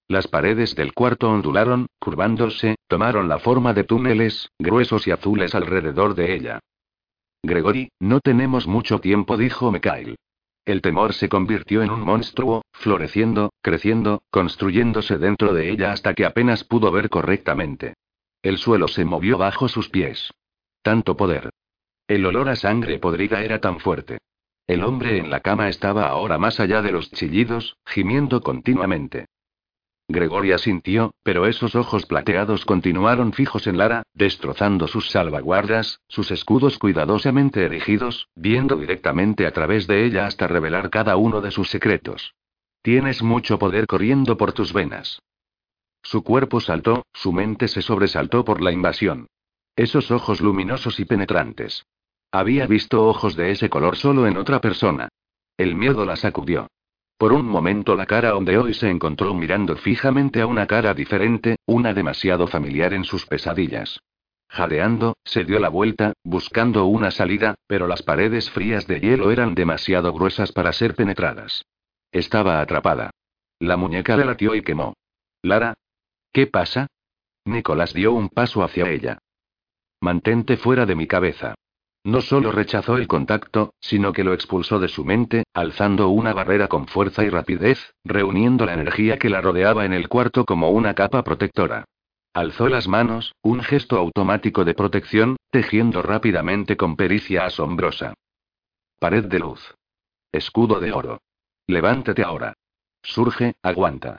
Las 0.09 0.27
paredes 0.27 0.75
del 0.75 0.93
cuarto 0.93 1.29
ondularon, 1.29 1.87
curvándose, 1.99 2.75
tomaron 2.89 3.29
la 3.29 3.39
forma 3.39 3.73
de 3.73 3.85
túneles, 3.85 4.49
gruesos 4.59 5.07
y 5.07 5.11
azules 5.11 5.55
alrededor 5.55 6.15
de 6.15 6.35
ella. 6.35 6.59
Gregory, 7.43 7.87
no 7.97 8.19
tenemos 8.19 8.67
mucho 8.67 8.99
tiempo, 8.99 9.37
dijo 9.37 9.71
Mikhail. 9.71 10.17
El 10.65 10.81
temor 10.81 11.13
se 11.13 11.27
convirtió 11.27 11.83
en 11.83 11.89
un 11.89 12.01
monstruo, 12.01 12.63
floreciendo, 12.71 13.51
creciendo, 13.61 14.23
construyéndose 14.29 15.17
dentro 15.17 15.53
de 15.53 15.69
ella 15.69 15.91
hasta 15.91 16.13
que 16.13 16.25
apenas 16.25 16.63
pudo 16.63 16.91
ver 16.91 17.09
correctamente. 17.09 17.95
El 18.41 18.57
suelo 18.57 18.87
se 18.87 19.03
movió 19.03 19.37
bajo 19.37 19.67
sus 19.67 19.89
pies. 19.89 20.31
Tanto 20.81 21.17
poder. 21.17 21.49
El 22.07 22.25
olor 22.25 22.49
a 22.49 22.55
sangre 22.55 22.99
podrida 22.99 23.43
era 23.43 23.59
tan 23.59 23.79
fuerte. 23.79 24.19
El 24.65 24.83
hombre 24.83 25.17
en 25.17 25.29
la 25.29 25.41
cama 25.41 25.67
estaba 25.67 26.07
ahora 26.07 26.37
más 26.37 26.59
allá 26.59 26.81
de 26.81 26.93
los 26.93 27.11
chillidos, 27.11 27.75
gimiendo 27.85 28.41
continuamente. 28.41 29.25
Gregoria 30.13 30.57
sintió, 30.57 31.13
pero 31.23 31.45
esos 31.45 31.75
ojos 31.75 32.05
plateados 32.05 32.63
continuaron 32.63 33.33
fijos 33.33 33.67
en 33.67 33.77
Lara, 33.77 34.03
destrozando 34.13 34.87
sus 34.87 35.09
salvaguardas, 35.09 35.99
sus 36.07 36.31
escudos 36.31 36.77
cuidadosamente 36.77 37.65
erigidos, 37.65 38.29
viendo 38.35 38.77
directamente 38.77 39.45
a 39.45 39.51
través 39.51 39.87
de 39.87 40.05
ella 40.05 40.25
hasta 40.25 40.47
revelar 40.47 40.89
cada 40.89 41.17
uno 41.17 41.41
de 41.41 41.51
sus 41.51 41.69
secretos. 41.69 42.33
Tienes 42.81 43.21
mucho 43.21 43.59
poder 43.59 43.87
corriendo 43.87 44.37
por 44.37 44.53
tus 44.53 44.71
venas. 44.71 45.21
Su 46.01 46.23
cuerpo 46.23 46.61
saltó, 46.61 47.05
su 47.13 47.33
mente 47.33 47.67
se 47.67 47.81
sobresaltó 47.81 48.45
por 48.45 48.61
la 48.61 48.71
invasión. 48.71 49.27
Esos 49.75 50.11
ojos 50.11 50.39
luminosos 50.41 50.99
y 50.99 51.05
penetrantes. 51.05 51.85
Había 52.31 52.67
visto 52.67 53.05
ojos 53.05 53.35
de 53.35 53.51
ese 53.51 53.69
color 53.69 53.95
solo 53.95 54.27
en 54.27 54.37
otra 54.37 54.61
persona. 54.61 55.09
El 55.57 55.75
miedo 55.75 56.05
la 56.05 56.15
sacudió. 56.15 56.67
Por 57.23 57.31
un 57.31 57.45
momento 57.45 57.95
la 57.95 58.05
cara 58.05 58.35
ondeó 58.35 58.67
y 58.67 58.73
se 58.73 58.89
encontró 58.89 59.33
mirando 59.33 59.77
fijamente 59.77 60.41
a 60.41 60.45
una 60.45 60.67
cara 60.67 60.93
diferente, 60.93 61.55
una 61.65 61.93
demasiado 61.93 62.47
familiar 62.47 62.93
en 62.93 63.05
sus 63.05 63.25
pesadillas. 63.25 64.01
Jadeando, 64.49 65.15
se 65.23 65.45
dio 65.45 65.57
la 65.59 65.69
vuelta, 65.69 66.11
buscando 66.25 66.85
una 66.85 67.11
salida, 67.11 67.55
pero 67.65 67.87
las 67.87 68.03
paredes 68.03 68.49
frías 68.49 68.87
de 68.87 68.99
hielo 68.99 69.31
eran 69.31 69.55
demasiado 69.55 70.11
gruesas 70.11 70.51
para 70.51 70.73
ser 70.73 70.95
penetradas. 70.95 71.63
Estaba 72.11 72.59
atrapada. 72.59 73.11
La 73.57 73.77
muñeca 73.77 74.17
le 74.17 74.25
latió 74.25 74.53
y 74.53 74.61
quemó. 74.61 74.93
Lara. 75.43 75.75
¿Qué 76.33 76.45
pasa? 76.47 76.87
Nicolás 77.45 77.93
dio 77.93 78.11
un 78.11 78.27
paso 78.27 78.65
hacia 78.65 78.89
ella. 78.89 79.19
Mantente 80.01 80.57
fuera 80.57 80.85
de 80.85 80.95
mi 80.95 81.07
cabeza. 81.07 81.55
No 82.05 82.21
solo 82.21 82.51
rechazó 82.51 82.97
el 82.97 83.07
contacto, 83.07 83.73
sino 83.79 84.11
que 84.11 84.25
lo 84.25 84.33
expulsó 84.33 84.79
de 84.79 84.89
su 84.89 85.05
mente, 85.05 85.45
alzando 85.53 86.09
una 86.09 86.33
barrera 86.33 86.67
con 86.67 86.87
fuerza 86.87 87.23
y 87.23 87.29
rapidez, 87.29 87.93
reuniendo 88.03 88.65
la 88.65 88.73
energía 88.73 89.17
que 89.17 89.29
la 89.29 89.39
rodeaba 89.39 89.85
en 89.85 89.93
el 89.93 90.09
cuarto 90.09 90.43
como 90.43 90.69
una 90.71 90.95
capa 90.95 91.23
protectora. 91.23 91.85
Alzó 92.33 92.67
las 92.67 92.89
manos, 92.89 93.33
un 93.41 93.61
gesto 93.61 93.97
automático 93.97 94.65
de 94.65 94.73
protección, 94.73 95.37
tejiendo 95.49 96.01
rápidamente 96.01 96.75
con 96.75 96.97
pericia 96.97 97.45
asombrosa. 97.45 98.15
Pared 98.99 99.25
de 99.25 99.39
luz. 99.39 99.75
Escudo 100.31 100.79
de 100.81 100.91
oro. 100.91 101.21
Levántate 101.67 102.23
ahora. 102.23 102.53
Surge, 103.01 103.53
aguanta. 103.61 104.17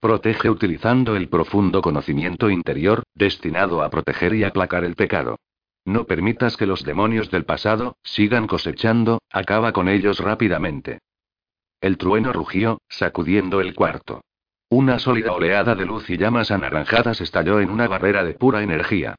Protege 0.00 0.50
utilizando 0.50 1.16
el 1.16 1.28
profundo 1.28 1.80
conocimiento 1.80 2.50
interior, 2.50 3.02
destinado 3.14 3.82
a 3.82 3.90
proteger 3.90 4.34
y 4.34 4.44
aplacar 4.44 4.84
el 4.84 4.94
pecado. 4.94 5.38
No 5.86 6.04
permitas 6.04 6.56
que 6.56 6.66
los 6.66 6.82
demonios 6.82 7.30
del 7.30 7.44
pasado 7.44 7.96
sigan 8.02 8.48
cosechando, 8.48 9.22
acaba 9.30 9.72
con 9.72 9.88
ellos 9.88 10.18
rápidamente. 10.18 10.98
El 11.80 11.96
trueno 11.96 12.32
rugió, 12.32 12.80
sacudiendo 12.88 13.60
el 13.60 13.74
cuarto. 13.74 14.22
Una 14.68 14.98
sólida 14.98 15.30
oleada 15.30 15.76
de 15.76 15.86
luz 15.86 16.10
y 16.10 16.16
llamas 16.16 16.50
anaranjadas 16.50 17.20
estalló 17.20 17.60
en 17.60 17.70
una 17.70 17.86
barrera 17.86 18.24
de 18.24 18.34
pura 18.34 18.64
energía. 18.64 19.14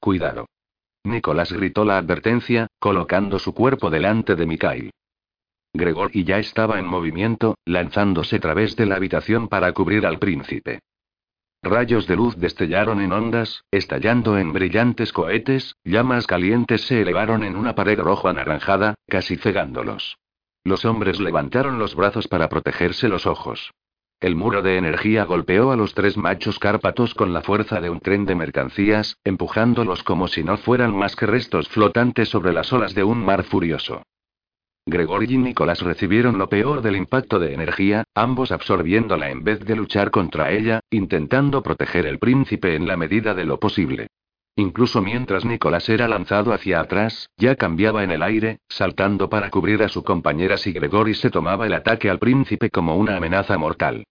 Cuidado. 0.00 0.46
Nicolás 1.04 1.52
gritó 1.52 1.84
la 1.84 1.98
advertencia, 1.98 2.66
colocando 2.80 3.38
su 3.38 3.54
cuerpo 3.54 3.88
delante 3.88 4.34
de 4.34 4.44
Mikhail. 4.44 4.90
Gregory 5.72 6.24
ya 6.24 6.38
estaba 6.38 6.80
en 6.80 6.86
movimiento, 6.86 7.54
lanzándose 7.64 8.36
a 8.36 8.40
través 8.40 8.74
de 8.74 8.86
la 8.86 8.96
habitación 8.96 9.46
para 9.46 9.72
cubrir 9.72 10.04
al 10.04 10.18
príncipe. 10.18 10.80
Rayos 11.66 12.06
de 12.06 12.14
luz 12.14 12.36
destellaron 12.36 13.00
en 13.00 13.10
ondas, 13.10 13.64
estallando 13.72 14.38
en 14.38 14.52
brillantes 14.52 15.12
cohetes, 15.12 15.74
llamas 15.82 16.28
calientes 16.28 16.82
se 16.82 17.02
elevaron 17.02 17.42
en 17.42 17.56
una 17.56 17.74
pared 17.74 17.98
rojo 17.98 18.28
anaranjada, 18.28 18.94
casi 19.08 19.36
cegándolos. 19.36 20.16
Los 20.62 20.84
hombres 20.84 21.18
levantaron 21.18 21.80
los 21.80 21.96
brazos 21.96 22.28
para 22.28 22.48
protegerse 22.48 23.08
los 23.08 23.26
ojos. 23.26 23.72
El 24.20 24.36
muro 24.36 24.62
de 24.62 24.76
energía 24.76 25.24
golpeó 25.24 25.72
a 25.72 25.76
los 25.76 25.92
tres 25.92 26.16
machos 26.16 26.60
cárpatos 26.60 27.14
con 27.14 27.32
la 27.32 27.42
fuerza 27.42 27.80
de 27.80 27.90
un 27.90 27.98
tren 27.98 28.26
de 28.26 28.36
mercancías, 28.36 29.16
empujándolos 29.24 30.04
como 30.04 30.28
si 30.28 30.44
no 30.44 30.58
fueran 30.58 30.96
más 30.96 31.16
que 31.16 31.26
restos 31.26 31.68
flotantes 31.68 32.28
sobre 32.28 32.52
las 32.52 32.72
olas 32.72 32.94
de 32.94 33.02
un 33.02 33.24
mar 33.24 33.42
furioso. 33.42 34.02
Gregory 34.88 35.26
y 35.34 35.38
Nicolás 35.38 35.82
recibieron 35.82 36.38
lo 36.38 36.48
peor 36.48 36.80
del 36.80 36.94
impacto 36.94 37.40
de 37.40 37.52
energía, 37.52 38.04
ambos 38.14 38.52
absorbiéndola 38.52 39.30
en 39.30 39.42
vez 39.42 39.58
de 39.64 39.74
luchar 39.74 40.12
contra 40.12 40.52
ella, 40.52 40.78
intentando 40.90 41.60
proteger 41.60 42.06
el 42.06 42.20
príncipe 42.20 42.76
en 42.76 42.86
la 42.86 42.96
medida 42.96 43.34
de 43.34 43.44
lo 43.44 43.58
posible. 43.58 44.06
Incluso 44.54 45.02
mientras 45.02 45.44
Nicolás 45.44 45.88
era 45.88 46.06
lanzado 46.06 46.52
hacia 46.52 46.78
atrás, 46.78 47.28
ya 47.36 47.56
cambiaba 47.56 48.04
en 48.04 48.12
el 48.12 48.22
aire, 48.22 48.60
saltando 48.68 49.28
para 49.28 49.50
cubrir 49.50 49.82
a 49.82 49.88
su 49.88 50.04
compañera 50.04 50.56
si 50.56 50.72
Gregory 50.72 51.14
se 51.14 51.30
tomaba 51.30 51.66
el 51.66 51.74
ataque 51.74 52.08
al 52.08 52.20
príncipe 52.20 52.70
como 52.70 52.96
una 52.96 53.16
amenaza 53.16 53.58
mortal. 53.58 54.04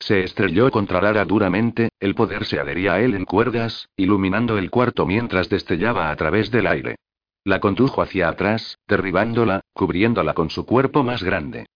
Se 0.00 0.24
estrelló 0.24 0.70
contra 0.70 1.02
Lara 1.02 1.26
duramente, 1.26 1.90
el 2.00 2.14
poder 2.14 2.46
se 2.46 2.58
adhería 2.58 2.94
a 2.94 3.00
él 3.00 3.14
en 3.14 3.26
cuerdas, 3.26 3.86
iluminando 3.96 4.56
el 4.56 4.70
cuarto 4.70 5.04
mientras 5.04 5.50
destellaba 5.50 6.10
a 6.10 6.16
través 6.16 6.50
del 6.50 6.66
aire. 6.66 6.96
La 7.44 7.60
condujo 7.60 8.02
hacia 8.02 8.28
atrás, 8.28 8.78
derribándola, 8.86 9.62
cubriéndola 9.72 10.34
con 10.34 10.50
su 10.50 10.64
cuerpo 10.64 11.02
más 11.02 11.22
grande. 11.22 11.66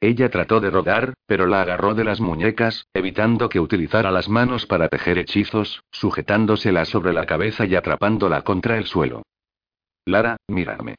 Ella 0.00 0.30
trató 0.30 0.60
de 0.60 0.70
rodar, 0.70 1.14
pero 1.26 1.46
la 1.46 1.62
agarró 1.62 1.94
de 1.94 2.04
las 2.04 2.20
muñecas, 2.20 2.86
evitando 2.92 3.48
que 3.48 3.58
utilizara 3.58 4.10
las 4.10 4.28
manos 4.28 4.66
para 4.66 4.88
tejer 4.88 5.18
hechizos, 5.18 5.82
sujetándosela 5.90 6.84
sobre 6.84 7.12
la 7.12 7.26
cabeza 7.26 7.64
y 7.64 7.74
atrapándola 7.74 8.42
contra 8.42 8.76
el 8.76 8.84
suelo. 8.84 9.22
Lara, 10.04 10.36
mírame. 10.46 10.96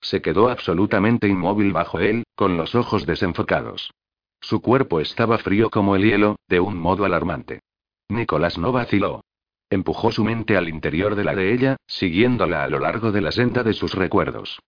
Se 0.00 0.20
quedó 0.20 0.48
absolutamente 0.48 1.28
inmóvil 1.28 1.72
bajo 1.72 2.00
él, 2.00 2.24
con 2.34 2.56
los 2.56 2.74
ojos 2.74 3.06
desenfocados. 3.06 3.92
Su 4.40 4.60
cuerpo 4.60 5.00
estaba 5.00 5.38
frío 5.38 5.70
como 5.70 5.96
el 5.96 6.02
hielo, 6.02 6.36
de 6.48 6.60
un 6.60 6.76
modo 6.76 7.04
alarmante. 7.04 7.60
Nicolás 8.08 8.58
no 8.58 8.72
vaciló. 8.72 9.22
Empujó 9.70 10.10
su 10.10 10.24
mente 10.24 10.56
al 10.56 10.68
interior 10.68 11.14
de 11.14 11.24
la 11.24 11.34
de 11.34 11.52
ella, 11.52 11.76
siguiéndola 11.86 12.64
a 12.64 12.68
lo 12.68 12.78
largo 12.78 13.12
de 13.12 13.20
la 13.20 13.32
senda 13.32 13.62
de 13.62 13.74
sus 13.74 13.94
recuerdos. 13.94 14.60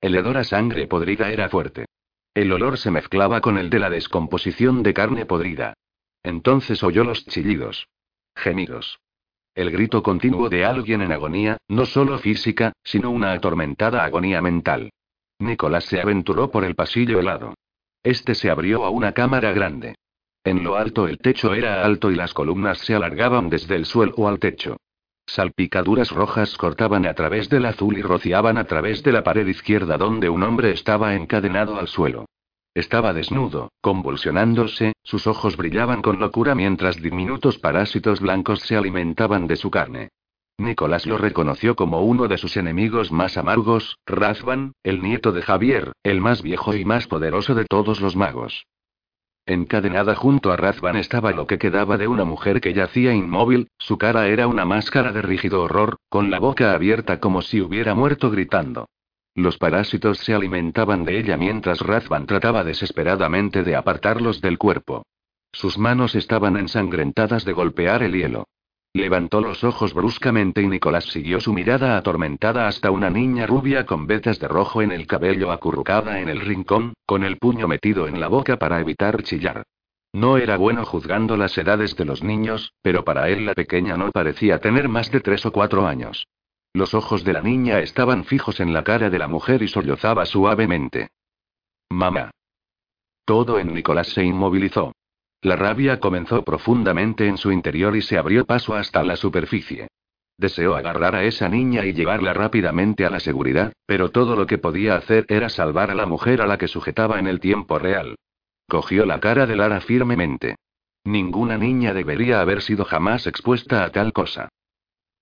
El 0.00 0.14
hedor 0.16 0.36
a 0.36 0.44
sangre 0.44 0.86
podrida 0.86 1.30
era 1.30 1.48
fuerte. 1.48 1.86
El 2.34 2.52
olor 2.52 2.76
se 2.76 2.90
mezclaba 2.90 3.40
con 3.40 3.56
el 3.56 3.70
de 3.70 3.78
la 3.78 3.88
descomposición 3.88 4.82
de 4.82 4.92
carne 4.92 5.26
podrida. 5.26 5.74
Entonces 6.22 6.82
oyó 6.82 7.04
los 7.04 7.24
chillidos. 7.24 7.88
Gemidos. 8.34 8.98
El 9.54 9.70
grito 9.70 10.02
continuo 10.02 10.50
de 10.50 10.64
alguien 10.66 11.00
en 11.00 11.12
agonía, 11.12 11.56
no 11.68 11.86
solo 11.86 12.18
física, 12.18 12.72
sino 12.84 13.10
una 13.10 13.32
atormentada 13.32 14.04
agonía 14.04 14.42
mental. 14.42 14.90
Nicolás 15.38 15.84
se 15.84 16.00
aventuró 16.00 16.50
por 16.50 16.64
el 16.64 16.74
pasillo 16.74 17.20
helado. 17.20 17.54
Este 18.02 18.34
se 18.34 18.50
abrió 18.50 18.84
a 18.84 18.90
una 18.90 19.12
cámara 19.12 19.52
grande. 19.52 19.94
En 20.46 20.62
lo 20.62 20.76
alto 20.76 21.08
el 21.08 21.18
techo 21.18 21.54
era 21.54 21.84
alto 21.84 22.12
y 22.12 22.14
las 22.14 22.32
columnas 22.32 22.78
se 22.78 22.94
alargaban 22.94 23.50
desde 23.50 23.74
el 23.74 23.84
suelo 23.84 24.28
al 24.28 24.38
techo. 24.38 24.76
Salpicaduras 25.26 26.12
rojas 26.12 26.56
cortaban 26.56 27.04
a 27.04 27.14
través 27.14 27.48
del 27.48 27.66
azul 27.66 27.98
y 27.98 28.02
rociaban 28.02 28.56
a 28.56 28.62
través 28.62 29.02
de 29.02 29.10
la 29.10 29.24
pared 29.24 29.44
izquierda 29.48 29.98
donde 29.98 30.28
un 30.28 30.44
hombre 30.44 30.70
estaba 30.70 31.16
encadenado 31.16 31.80
al 31.80 31.88
suelo. 31.88 32.26
Estaba 32.74 33.12
desnudo, 33.12 33.72
convulsionándose, 33.80 34.92
sus 35.02 35.26
ojos 35.26 35.56
brillaban 35.56 36.00
con 36.00 36.20
locura 36.20 36.54
mientras 36.54 37.02
diminutos 37.02 37.58
parásitos 37.58 38.20
blancos 38.20 38.60
se 38.60 38.76
alimentaban 38.76 39.48
de 39.48 39.56
su 39.56 39.72
carne. 39.72 40.10
Nicolás 40.58 41.06
lo 41.06 41.18
reconoció 41.18 41.74
como 41.74 42.02
uno 42.02 42.28
de 42.28 42.38
sus 42.38 42.56
enemigos 42.56 43.10
más 43.10 43.36
amargos, 43.36 43.98
Razvan, 44.06 44.74
el 44.84 45.02
nieto 45.02 45.32
de 45.32 45.42
Javier, 45.42 45.90
el 46.04 46.20
más 46.20 46.40
viejo 46.40 46.72
y 46.76 46.84
más 46.84 47.08
poderoso 47.08 47.56
de 47.56 47.64
todos 47.64 48.00
los 48.00 48.14
magos. 48.14 48.64
Encadenada 49.48 50.16
junto 50.16 50.50
a 50.50 50.56
Razvan 50.56 50.96
estaba 50.96 51.30
lo 51.30 51.46
que 51.46 51.58
quedaba 51.58 51.96
de 51.96 52.08
una 52.08 52.24
mujer 52.24 52.60
que 52.60 52.74
yacía 52.74 53.14
inmóvil, 53.14 53.68
su 53.78 53.96
cara 53.96 54.26
era 54.26 54.48
una 54.48 54.64
máscara 54.64 55.12
de 55.12 55.22
rígido 55.22 55.62
horror, 55.62 55.98
con 56.08 56.32
la 56.32 56.40
boca 56.40 56.72
abierta 56.72 57.20
como 57.20 57.42
si 57.42 57.60
hubiera 57.60 57.94
muerto 57.94 58.28
gritando. 58.28 58.88
Los 59.36 59.56
parásitos 59.56 60.18
se 60.18 60.34
alimentaban 60.34 61.04
de 61.04 61.20
ella 61.20 61.36
mientras 61.36 61.78
Razvan 61.78 62.26
trataba 62.26 62.64
desesperadamente 62.64 63.62
de 63.62 63.76
apartarlos 63.76 64.40
del 64.40 64.58
cuerpo. 64.58 65.04
Sus 65.52 65.78
manos 65.78 66.16
estaban 66.16 66.56
ensangrentadas 66.56 67.44
de 67.44 67.52
golpear 67.52 68.02
el 68.02 68.14
hielo. 68.14 68.48
Levantó 68.96 69.42
los 69.42 69.62
ojos 69.62 69.92
bruscamente 69.92 70.62
y 70.62 70.68
Nicolás 70.68 71.04
siguió 71.04 71.38
su 71.38 71.52
mirada 71.52 71.98
atormentada 71.98 72.66
hasta 72.66 72.90
una 72.90 73.10
niña 73.10 73.46
rubia 73.46 73.84
con 73.84 74.06
vetas 74.06 74.40
de 74.40 74.48
rojo 74.48 74.80
en 74.80 74.90
el 74.90 75.06
cabello 75.06 75.52
acurrucada 75.52 76.18
en 76.18 76.30
el 76.30 76.40
rincón, 76.40 76.94
con 77.04 77.22
el 77.22 77.36
puño 77.36 77.68
metido 77.68 78.08
en 78.08 78.18
la 78.20 78.28
boca 78.28 78.56
para 78.56 78.80
evitar 78.80 79.22
chillar. 79.22 79.64
No 80.14 80.38
era 80.38 80.56
bueno 80.56 80.86
juzgando 80.86 81.36
las 81.36 81.58
edades 81.58 81.94
de 81.94 82.06
los 82.06 82.24
niños, 82.24 82.72
pero 82.80 83.04
para 83.04 83.28
él 83.28 83.44
la 83.44 83.52
pequeña 83.52 83.98
no 83.98 84.10
parecía 84.12 84.60
tener 84.60 84.88
más 84.88 85.10
de 85.10 85.20
tres 85.20 85.44
o 85.44 85.52
cuatro 85.52 85.86
años. 85.86 86.26
Los 86.72 86.94
ojos 86.94 87.22
de 87.22 87.34
la 87.34 87.42
niña 87.42 87.80
estaban 87.80 88.24
fijos 88.24 88.60
en 88.60 88.72
la 88.72 88.82
cara 88.82 89.10
de 89.10 89.18
la 89.18 89.28
mujer 89.28 89.62
y 89.62 89.68
sollozaba 89.68 90.24
suavemente. 90.24 91.10
Mamá. 91.90 92.30
Todo 93.26 93.58
en 93.58 93.74
Nicolás 93.74 94.08
se 94.08 94.24
inmovilizó. 94.24 94.92
La 95.46 95.54
rabia 95.54 96.00
comenzó 96.00 96.42
profundamente 96.42 97.28
en 97.28 97.38
su 97.38 97.52
interior 97.52 97.94
y 97.94 98.02
se 98.02 98.18
abrió 98.18 98.46
paso 98.46 98.74
hasta 98.74 99.04
la 99.04 99.14
superficie. 99.14 99.86
Deseó 100.36 100.74
agarrar 100.74 101.14
a 101.14 101.22
esa 101.22 101.48
niña 101.48 101.86
y 101.86 101.92
llevarla 101.92 102.34
rápidamente 102.34 103.06
a 103.06 103.10
la 103.10 103.20
seguridad, 103.20 103.72
pero 103.86 104.10
todo 104.10 104.34
lo 104.34 104.48
que 104.48 104.58
podía 104.58 104.96
hacer 104.96 105.24
era 105.28 105.48
salvar 105.48 105.92
a 105.92 105.94
la 105.94 106.04
mujer 106.04 106.42
a 106.42 106.48
la 106.48 106.58
que 106.58 106.66
sujetaba 106.66 107.20
en 107.20 107.28
el 107.28 107.38
tiempo 107.38 107.78
real. 107.78 108.16
Cogió 108.68 109.06
la 109.06 109.20
cara 109.20 109.46
de 109.46 109.54
Lara 109.54 109.80
firmemente. 109.80 110.56
Ninguna 111.04 111.56
niña 111.56 111.94
debería 111.94 112.40
haber 112.40 112.60
sido 112.60 112.84
jamás 112.84 113.28
expuesta 113.28 113.84
a 113.84 113.92
tal 113.92 114.12
cosa. 114.12 114.48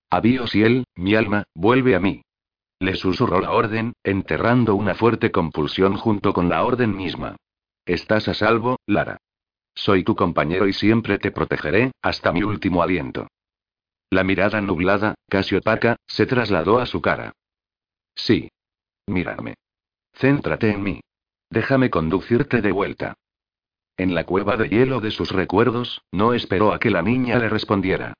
Adiós 0.09 0.55
y 0.55 0.63
él, 0.63 0.85
mi 0.95 1.13
alma, 1.13 1.43
vuelve 1.53 1.93
a 1.95 1.99
mí. 1.99 2.23
Le 2.79 2.95
susurró 2.95 3.41
la 3.41 3.51
orden, 3.51 3.93
enterrando 4.03 4.73
una 4.73 4.95
fuerte 4.95 5.29
compulsión 5.29 5.97
junto 5.97 6.33
con 6.33 6.49
la 6.49 6.63
orden 6.63 6.97
misma. 6.97 7.35
Estás 7.85 8.27
a 8.27 8.33
salvo, 8.33 8.79
Lara. 8.87 9.19
Soy 9.75 10.03
tu 10.03 10.15
compañero 10.15 10.67
y 10.67 10.73
siempre 10.73 11.19
te 11.19 11.31
protegeré, 11.31 11.91
hasta 12.01 12.31
mi 12.31 12.43
último 12.43 12.81
aliento. 12.81 13.27
La 14.09 14.23
mirada 14.23 14.61
nublada, 14.61 15.15
casi 15.27 15.55
opaca, 15.55 15.97
se 16.07 16.25
trasladó 16.25 16.79
a 16.79 16.85
su 16.85 17.01
cara. 17.01 17.33
Sí. 18.15 18.49
Mírame. 19.07 19.55
Céntrate 20.13 20.71
en 20.71 20.81
mí. 20.81 21.01
Déjame 21.49 21.89
conducirte 21.89 22.61
de 22.61 22.71
vuelta. 22.71 23.13
En 23.97 24.15
la 24.15 24.23
cueva 24.23 24.57
de 24.57 24.69
hielo 24.69 24.99
de 24.99 25.11
sus 25.11 25.31
recuerdos, 25.31 26.01
no 26.11 26.33
esperó 26.33 26.73
a 26.73 26.79
que 26.79 26.89
la 26.89 27.01
niña 27.01 27.37
le 27.37 27.49
respondiera. 27.49 28.13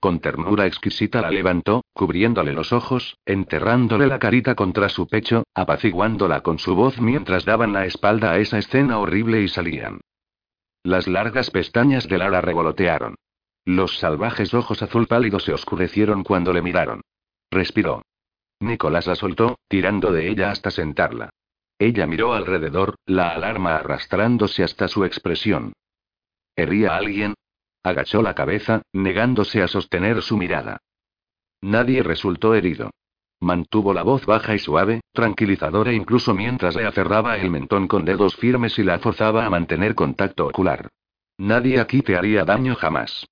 Con 0.00 0.20
ternura 0.20 0.66
exquisita 0.66 1.20
la 1.20 1.30
levantó, 1.30 1.84
cubriéndole 1.92 2.52
los 2.52 2.72
ojos, 2.72 3.18
enterrándole 3.26 4.06
la 4.06 4.18
carita 4.18 4.54
contra 4.54 4.88
su 4.88 5.06
pecho, 5.06 5.44
apaciguándola 5.54 6.40
con 6.40 6.58
su 6.58 6.74
voz 6.74 6.98
mientras 7.00 7.44
daban 7.44 7.72
la 7.72 7.84
espalda 7.84 8.32
a 8.32 8.38
esa 8.38 8.58
escena 8.58 8.98
horrible 8.98 9.42
y 9.42 9.48
salían. 9.48 10.00
Las 10.82 11.06
largas 11.06 11.50
pestañas 11.50 12.08
de 12.08 12.18
Lara 12.18 12.40
revolotearon. 12.40 13.16
Los 13.66 13.98
salvajes 13.98 14.54
ojos 14.54 14.82
azul 14.82 15.06
pálido 15.06 15.38
se 15.38 15.52
oscurecieron 15.52 16.24
cuando 16.24 16.52
le 16.52 16.62
miraron. 16.62 17.02
Respiró. 17.50 18.02
Nicolás 18.60 19.06
la 19.06 19.14
soltó, 19.14 19.58
tirando 19.68 20.12
de 20.12 20.28
ella 20.28 20.50
hasta 20.50 20.70
sentarla. 20.70 21.30
Ella 21.78 22.06
miró 22.06 22.34
alrededor, 22.34 22.96
la 23.06 23.30
alarma 23.30 23.76
arrastrándose 23.76 24.62
hasta 24.62 24.88
su 24.88 25.04
expresión. 25.04 25.72
¿Hería 26.56 26.92
a 26.92 26.96
alguien? 26.96 27.34
Agachó 27.82 28.22
la 28.22 28.34
cabeza, 28.34 28.82
negándose 28.92 29.62
a 29.62 29.68
sostener 29.68 30.20
su 30.22 30.36
mirada. 30.36 30.78
Nadie 31.62 32.02
resultó 32.02 32.54
herido. 32.54 32.90
Mantuvo 33.40 33.94
la 33.94 34.02
voz 34.02 34.26
baja 34.26 34.54
y 34.54 34.58
suave, 34.58 35.00
tranquilizadora 35.12 35.92
incluso 35.92 36.34
mientras 36.34 36.76
le 36.76 36.86
aferraba 36.86 37.38
el 37.38 37.50
mentón 37.50 37.88
con 37.88 38.04
dedos 38.04 38.36
firmes 38.36 38.78
y 38.78 38.82
la 38.82 38.98
forzaba 38.98 39.46
a 39.46 39.50
mantener 39.50 39.94
contacto 39.94 40.46
ocular. 40.46 40.88
Nadie 41.38 41.80
aquí 41.80 42.02
te 42.02 42.16
haría 42.16 42.44
daño 42.44 42.74
jamás. 42.74 43.26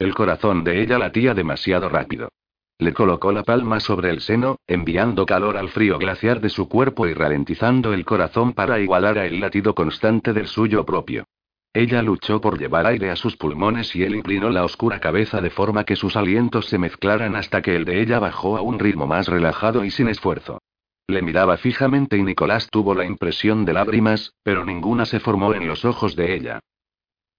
El 0.00 0.14
corazón 0.14 0.64
de 0.64 0.82
ella 0.82 0.98
latía 0.98 1.32
demasiado 1.32 1.88
rápido. 1.88 2.30
Le 2.78 2.92
colocó 2.92 3.30
la 3.30 3.44
palma 3.44 3.78
sobre 3.78 4.10
el 4.10 4.20
seno, 4.20 4.56
enviando 4.66 5.26
calor 5.26 5.56
al 5.56 5.68
frío 5.68 5.98
glaciar 5.98 6.40
de 6.40 6.48
su 6.48 6.68
cuerpo 6.68 7.06
y 7.06 7.14
ralentizando 7.14 7.92
el 7.92 8.04
corazón 8.04 8.52
para 8.52 8.80
igualar 8.80 9.18
a 9.18 9.26
el 9.26 9.38
latido 9.38 9.74
constante 9.74 10.32
del 10.32 10.48
suyo 10.48 10.84
propio. 10.84 11.26
Ella 11.72 12.02
luchó 12.02 12.40
por 12.40 12.58
llevar 12.58 12.86
aire 12.86 13.10
a 13.10 13.16
sus 13.16 13.36
pulmones 13.36 13.94
y 13.94 14.02
él 14.02 14.16
inclinó 14.16 14.50
la 14.50 14.64
oscura 14.64 14.98
cabeza 14.98 15.40
de 15.40 15.50
forma 15.50 15.84
que 15.84 15.94
sus 15.94 16.16
alientos 16.16 16.66
se 16.66 16.78
mezclaran 16.78 17.36
hasta 17.36 17.62
que 17.62 17.76
el 17.76 17.84
de 17.84 18.02
ella 18.02 18.18
bajó 18.18 18.56
a 18.56 18.62
un 18.62 18.80
ritmo 18.80 19.06
más 19.06 19.28
relajado 19.28 19.84
y 19.84 19.90
sin 19.92 20.08
esfuerzo. 20.08 20.60
Le 21.06 21.22
miraba 21.22 21.56
fijamente 21.56 22.16
y 22.16 22.22
Nicolás 22.22 22.68
tuvo 22.70 22.94
la 22.94 23.04
impresión 23.04 23.64
de 23.64 23.72
lágrimas, 23.72 24.34
pero 24.42 24.64
ninguna 24.64 25.06
se 25.06 25.20
formó 25.20 25.54
en 25.54 25.68
los 25.68 25.84
ojos 25.84 26.16
de 26.16 26.34
ella. 26.34 26.60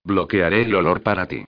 Bloquearé 0.05 0.61
el 0.63 0.75
olor 0.75 1.03
para 1.03 1.27
ti. 1.27 1.43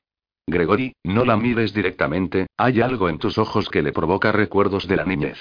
Gregory, 0.45 0.93
no 1.03 1.23
la 1.23 1.37
mires 1.37 1.73
directamente, 1.73 2.47
hay 2.57 2.81
algo 2.81 3.07
en 3.07 3.17
tus 3.17 3.37
ojos 3.37 3.69
que 3.69 3.81
le 3.81 3.93
provoca 3.93 4.33
recuerdos 4.33 4.89
de 4.89 4.97
la 4.97 5.05
niñez. 5.05 5.39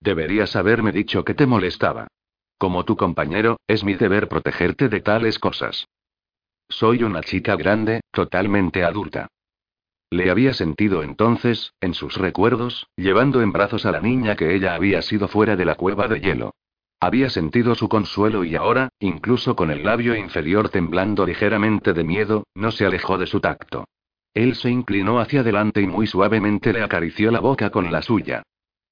Deberías 0.00 0.56
haberme 0.56 0.90
dicho 0.90 1.24
que 1.24 1.34
te 1.34 1.46
molestaba. 1.46 2.08
Como 2.58 2.84
tu 2.84 2.96
compañero, 2.96 3.58
es 3.68 3.84
mi 3.84 3.94
deber 3.94 4.28
protegerte 4.28 4.88
de 4.88 5.00
tales 5.00 5.38
cosas. 5.38 5.86
Soy 6.68 7.02
una 7.02 7.22
chica 7.22 7.56
grande, 7.56 8.00
totalmente 8.10 8.84
adulta. 8.84 9.28
Le 10.10 10.30
había 10.30 10.52
sentido 10.52 11.02
entonces, 11.02 11.72
en 11.80 11.94
sus 11.94 12.16
recuerdos, 12.16 12.86
llevando 12.96 13.40
en 13.40 13.52
brazos 13.52 13.86
a 13.86 13.92
la 13.92 14.00
niña 14.00 14.36
que 14.36 14.54
ella 14.54 14.74
había 14.74 15.00
sido 15.00 15.26
fuera 15.28 15.56
de 15.56 15.64
la 15.64 15.74
cueva 15.74 16.06
de 16.08 16.20
hielo. 16.20 16.52
Había 17.00 17.30
sentido 17.30 17.74
su 17.74 17.88
consuelo 17.88 18.44
y 18.44 18.54
ahora, 18.54 18.90
incluso 19.00 19.56
con 19.56 19.70
el 19.70 19.84
labio 19.84 20.14
inferior 20.14 20.68
temblando 20.68 21.26
ligeramente 21.26 21.94
de 21.94 22.04
miedo, 22.04 22.44
no 22.54 22.70
se 22.70 22.84
alejó 22.84 23.18
de 23.18 23.26
su 23.26 23.40
tacto. 23.40 23.86
Él 24.34 24.54
se 24.54 24.70
inclinó 24.70 25.18
hacia 25.18 25.40
adelante 25.40 25.80
y 25.80 25.86
muy 25.86 26.06
suavemente 26.06 26.72
le 26.72 26.82
acarició 26.82 27.30
la 27.30 27.40
boca 27.40 27.70
con 27.70 27.90
la 27.90 28.02
suya. 28.02 28.42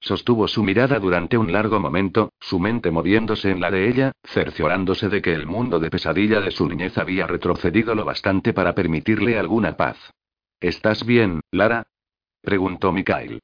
Sostuvo 0.00 0.48
su 0.48 0.64
mirada 0.64 0.98
durante 0.98 1.36
un 1.36 1.52
largo 1.52 1.78
momento, 1.78 2.32
su 2.40 2.58
mente 2.58 2.90
moviéndose 2.90 3.50
en 3.50 3.60
la 3.60 3.70
de 3.70 3.86
ella, 3.86 4.12
cerciorándose 4.24 5.10
de 5.10 5.20
que 5.20 5.34
el 5.34 5.46
mundo 5.46 5.78
de 5.78 5.90
pesadilla 5.90 6.40
de 6.40 6.50
su 6.50 6.66
niñez 6.66 6.96
había 6.96 7.26
retrocedido 7.26 7.94
lo 7.94 8.06
bastante 8.06 8.54
para 8.54 8.74
permitirle 8.74 9.38
alguna 9.38 9.76
paz. 9.76 9.98
¿Estás 10.58 11.04
bien, 11.04 11.40
Lara? 11.50 11.86
preguntó 12.40 12.92
Mikhail. 12.92 13.40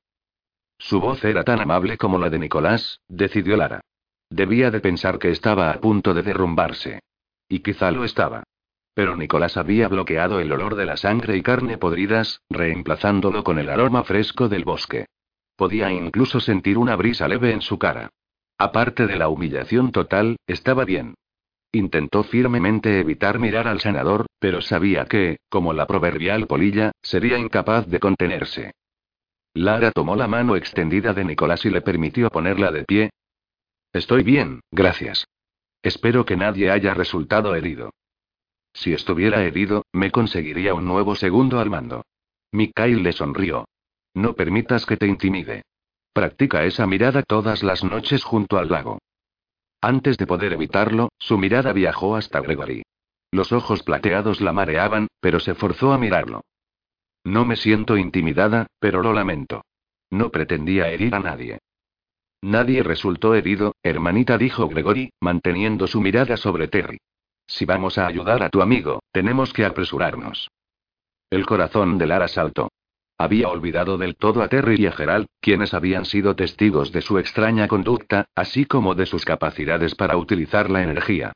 Su 0.79 1.01
voz 1.01 1.25
era 1.25 1.45
tan 1.45 1.61
amable 1.61 1.99
como 1.99 2.19
la 2.19 2.31
de 2.31 2.39
Nicolás, 2.39 3.01
decidió 3.07 3.57
Lara. 3.57 3.81
Debía 4.31 4.71
de 4.71 4.81
pensar 4.81 5.19
que 5.19 5.31
estaba 5.31 5.71
a 5.71 5.81
punto 5.81 6.15
de 6.15 6.23
derrumbarse. 6.23 7.01
y 7.49 7.61
quizá 7.61 7.93
lo 7.93 8.05
estaba. 8.05 8.43
Pero 8.95 9.15
Nicolás 9.15 9.57
había 9.57 9.89
bloqueado 9.89 10.41
el 10.41 10.51
olor 10.51 10.75
de 10.75 10.87
la 10.87 10.97
sangre 10.97 11.37
y 11.37 11.43
carne 11.43 11.79
podridas, 11.79 12.41
reemplazándolo 12.49 13.45
con 13.45 13.59
el 13.59 13.69
aroma 13.69 14.03
fresco 14.05 14.49
del 14.49 14.65
bosque. 14.65 15.07
Podía 15.57 15.91
incluso 15.91 16.41
sentir 16.41 16.79
una 16.79 16.97
brisa 16.97 17.27
leve 17.27 17.53
en 17.53 17.63
su 17.63 17.79
cara. 17.79 18.11
Aparte 18.59 19.07
de 19.07 19.17
la 19.17 19.29
humillación 19.29 19.93
total, 19.93 20.37
estaba 20.47 20.85
bien. 20.85 21.15
Intentó 21.73 22.23
firmemente 22.23 23.01
evitar 23.01 23.39
mirar 23.39 23.67
al 23.67 23.81
sanador, 23.81 24.27
pero 24.39 24.63
sabía 24.63 25.07
que, 25.07 25.39
como 25.49 25.73
la 25.73 25.87
proverbial 25.87 26.47
polilla, 26.47 26.93
sería 27.03 27.39
incapaz 27.39 27.87
de 27.87 28.01
contenerse. 28.01 28.73
Lara 29.55 29.91
tomó 29.91 30.17
la 30.17 30.29
mano 30.29 30.57
extendida 30.57 31.13
de 31.13 31.25
Nicolás 31.25 31.65
y 31.65 31.71
le 31.71 31.81
permitió 31.81 32.29
ponerla 32.31 32.71
de 32.71 32.85
pie. 32.85 33.11
Estoy 33.93 34.23
bien, 34.23 34.61
gracias. 34.71 35.27
Espero 35.83 36.25
que 36.25 36.37
nadie 36.37 36.71
haya 36.71 36.95
resultado 36.95 37.55
herido. 37.55 37.91
Si 38.75 38.93
estuviera 38.93 39.43
herido, 39.43 39.85
me 39.93 40.11
conseguiría 40.11 40.75
un 40.75 40.85
nuevo 40.85 41.15
segundo 41.15 41.61
al 41.61 41.71
mando. 41.71 42.05
Mikhail 42.53 43.03
le 43.03 43.13
sonrió. 43.13 43.67
No 44.17 44.33
permitas 44.33 44.87
que 44.87 44.97
te 44.97 45.07
intimide. 45.07 45.63
Practica 46.15 46.65
esa 46.65 46.87
mirada 46.87 47.23
todas 47.23 47.63
las 47.63 47.85
noches 47.85 48.25
junto 48.25 48.57
al 48.57 48.71
lago. 48.71 48.99
Antes 49.83 50.17
de 50.17 50.27
poder 50.27 50.55
evitarlo, 50.55 51.11
su 51.19 51.37
mirada 51.37 51.75
viajó 51.75 52.17
hasta 52.17 52.41
Gregory. 52.41 52.83
Los 53.31 53.53
ojos 53.53 53.83
plateados 53.83 54.41
la 54.41 54.55
mareaban, 54.55 55.09
pero 55.21 55.39
se 55.39 55.55
forzó 55.55 55.93
a 55.93 55.99
mirarlo. 55.99 56.41
No 57.25 57.45
me 57.45 57.57
siento 57.57 57.99
intimidada, 57.99 58.69
pero 58.79 59.03
lo 59.03 59.13
lamento. 59.13 59.67
No 60.09 60.31
pretendía 60.31 60.89
herir 60.89 61.15
a 61.15 61.21
nadie. 61.21 61.59
Nadie 62.41 62.83
resultó 62.83 63.35
herido, 63.35 63.75
hermanita, 63.83 64.39
dijo 64.39 64.67
Gregory, 64.67 65.11
manteniendo 65.21 65.87
su 65.87 66.01
mirada 66.01 66.39
sobre 66.39 66.69
Terry. 66.69 66.97
Si 67.47 67.67
vamos 67.67 67.99
a 67.99 68.07
ayudar 68.07 68.43
a 68.43 68.49
tu 68.49 68.63
amigo, 68.63 69.01
tenemos 69.13 69.53
que 69.53 69.67
apresurarnos. 69.67 70.49
El 71.29 71.45
corazón 71.45 71.99
de 71.99 72.07
Lara 72.07 72.29
saltó. 72.29 72.71
Había 73.19 73.49
olvidado 73.49 73.97
del 73.97 74.17
todo 74.17 74.43
a 74.43 74.49
Terry 74.49 74.77
y 74.79 74.87
a 74.87 74.93
Gerald, 74.93 75.27
quienes 75.41 75.73
habían 75.73 76.05
sido 76.05 76.37
testigos 76.37 76.93
de 76.93 77.01
su 77.01 77.19
extraña 77.19 77.67
conducta, 77.67 78.27
así 78.35 78.67
como 78.67 78.95
de 78.95 79.07
sus 79.07 79.25
capacidades 79.25 79.95
para 79.95 80.19
utilizar 80.19 80.71
la 80.71 80.83
energía. 80.83 81.33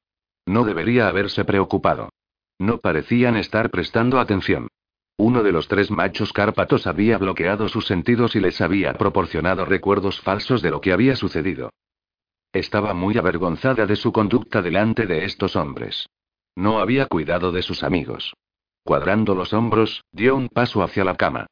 No 0.47 0.65
debería 0.65 1.09
haberse 1.09 1.45
preocupado. 1.45 2.11
No 2.59 2.79
parecían 2.79 3.37
estar 3.37 3.71
prestando 3.71 4.21
atención. 4.21 4.69
Uno 5.17 5.43
de 5.43 5.53
los 5.53 5.69
tres 5.69 5.91
machos 5.91 6.33
cárpatos 6.33 6.87
había 6.87 7.17
bloqueado 7.17 7.69
sus 7.69 7.87
sentidos 7.87 8.37
y 8.37 8.41
les 8.41 8.61
había 8.61 8.95
proporcionado 8.95 9.65
recuerdos 9.65 10.21
falsos 10.21 10.61
de 10.61 10.71
lo 10.71 10.81
que 10.81 10.93
había 10.93 11.17
sucedido. 11.17 11.71
Estaba 12.53 12.95
muy 12.95 13.17
avergonzada 13.17 13.87
de 13.87 13.97
su 13.97 14.13
conducta 14.13 14.61
delante 14.61 15.07
de 15.07 15.25
estos 15.25 15.57
hombres. 15.57 16.09
No 16.57 16.81
había 16.81 17.07
cuidado 17.07 17.53
de 17.53 17.63
sus 17.63 17.83
amigos. 17.83 18.35
Cuadrando 18.83 19.35
los 19.35 19.53
hombros, 19.53 20.03
dio 20.13 20.37
un 20.37 20.49
paso 20.49 20.83
hacia 20.83 21.05
la 21.05 21.17
cama. 21.17 21.47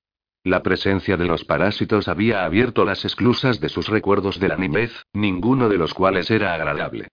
La 0.48 0.62
presencia 0.62 1.18
de 1.18 1.26
los 1.26 1.44
parásitos 1.44 2.08
había 2.08 2.46
abierto 2.46 2.86
las 2.86 3.04
esclusas 3.04 3.60
de 3.60 3.68
sus 3.68 3.86
recuerdos 3.86 4.40
de 4.40 4.48
la 4.48 4.56
niñez, 4.56 5.02
ninguno 5.12 5.68
de 5.68 5.76
los 5.76 5.92
cuales 5.92 6.30
era 6.30 6.54
agradable. 6.54 7.08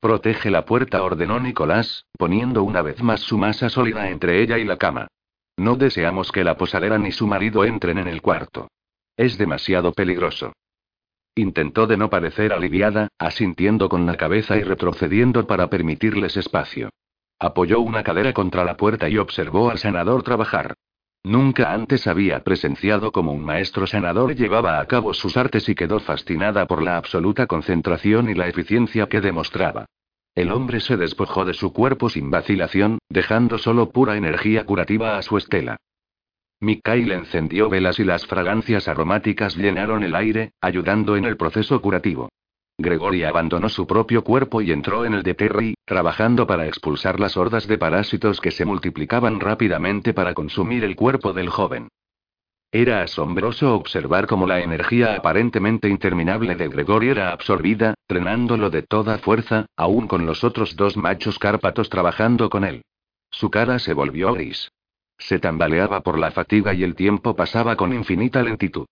Protege 0.00 0.50
la 0.50 0.64
puerta, 0.64 1.02
ordenó 1.02 1.38
Nicolás, 1.38 2.06
poniendo 2.16 2.62
una 2.62 2.80
vez 2.80 3.02
más 3.02 3.20
su 3.20 3.36
masa 3.36 3.68
sólida 3.68 4.08
entre 4.08 4.40
ella 4.40 4.56
y 4.56 4.64
la 4.64 4.78
cama. 4.78 5.06
No 5.58 5.76
deseamos 5.76 6.32
que 6.32 6.44
la 6.44 6.56
posadera 6.56 6.96
ni 6.96 7.12
su 7.12 7.26
marido 7.26 7.62
entren 7.62 7.98
en 7.98 8.08
el 8.08 8.22
cuarto. 8.22 8.68
Es 9.18 9.36
demasiado 9.36 9.92
peligroso. 9.92 10.54
Intentó 11.34 11.86
de 11.86 11.98
no 11.98 12.08
parecer 12.08 12.54
aliviada, 12.54 13.08
asintiendo 13.18 13.90
con 13.90 14.06
la 14.06 14.16
cabeza 14.16 14.56
y 14.56 14.62
retrocediendo 14.62 15.46
para 15.46 15.68
permitirles 15.68 16.38
espacio. 16.38 16.88
Apoyó 17.38 17.80
una 17.80 18.02
cadera 18.02 18.32
contra 18.32 18.64
la 18.64 18.78
puerta 18.78 19.10
y 19.10 19.18
observó 19.18 19.68
al 19.68 19.76
sanador 19.76 20.22
trabajar. 20.22 20.72
Nunca 21.26 21.72
antes 21.72 22.06
había 22.06 22.44
presenciado 22.44 23.10
cómo 23.10 23.32
un 23.32 23.44
maestro 23.44 23.88
sanador 23.88 24.36
llevaba 24.36 24.78
a 24.78 24.86
cabo 24.86 25.12
sus 25.12 25.36
artes 25.36 25.68
y 25.68 25.74
quedó 25.74 25.98
fascinada 25.98 26.66
por 26.66 26.84
la 26.84 26.96
absoluta 26.96 27.48
concentración 27.48 28.30
y 28.30 28.34
la 28.34 28.46
eficiencia 28.46 29.08
que 29.08 29.20
demostraba. 29.20 29.86
El 30.36 30.52
hombre 30.52 30.78
se 30.78 30.96
despojó 30.96 31.44
de 31.44 31.54
su 31.54 31.72
cuerpo 31.72 32.10
sin 32.10 32.30
vacilación, 32.30 33.00
dejando 33.08 33.58
solo 33.58 33.90
pura 33.90 34.16
energía 34.16 34.64
curativa 34.66 35.18
a 35.18 35.22
su 35.22 35.36
estela. 35.36 35.78
Mikhail 36.60 37.10
encendió 37.10 37.68
velas 37.68 37.98
y 37.98 38.04
las 38.04 38.24
fragancias 38.24 38.86
aromáticas 38.86 39.56
llenaron 39.56 40.04
el 40.04 40.14
aire, 40.14 40.52
ayudando 40.60 41.16
en 41.16 41.24
el 41.24 41.36
proceso 41.36 41.82
curativo. 41.82 42.28
Gregory 42.78 43.24
abandonó 43.24 43.70
su 43.70 43.86
propio 43.86 44.22
cuerpo 44.22 44.60
y 44.60 44.70
entró 44.70 45.06
en 45.06 45.14
el 45.14 45.22
de 45.22 45.34
Terry, 45.34 45.74
trabajando 45.86 46.46
para 46.46 46.66
expulsar 46.66 47.18
las 47.18 47.36
hordas 47.36 47.66
de 47.66 47.78
parásitos 47.78 48.40
que 48.40 48.50
se 48.50 48.66
multiplicaban 48.66 49.40
rápidamente 49.40 50.12
para 50.12 50.34
consumir 50.34 50.84
el 50.84 50.94
cuerpo 50.94 51.32
del 51.32 51.48
joven. 51.48 51.88
Era 52.70 53.02
asombroso 53.02 53.74
observar 53.74 54.26
cómo 54.26 54.46
la 54.46 54.60
energía 54.60 55.14
aparentemente 55.14 55.88
interminable 55.88 56.54
de 56.54 56.68
Gregory 56.68 57.08
era 57.08 57.32
absorbida, 57.32 57.94
drenándolo 58.08 58.68
de 58.68 58.82
toda 58.82 59.16
fuerza, 59.18 59.64
aún 59.76 60.06
con 60.06 60.26
los 60.26 60.44
otros 60.44 60.76
dos 60.76 60.98
machos 60.98 61.38
cárpatos 61.38 61.88
trabajando 61.88 62.50
con 62.50 62.64
él. 62.64 62.82
Su 63.30 63.50
cara 63.50 63.78
se 63.78 63.94
volvió 63.94 64.34
gris. 64.34 64.70
Se 65.16 65.38
tambaleaba 65.38 66.02
por 66.02 66.18
la 66.18 66.30
fatiga 66.30 66.74
y 66.74 66.84
el 66.84 66.94
tiempo 66.94 67.34
pasaba 67.34 67.76
con 67.76 67.94
infinita 67.94 68.42
lentitud. 68.42 68.84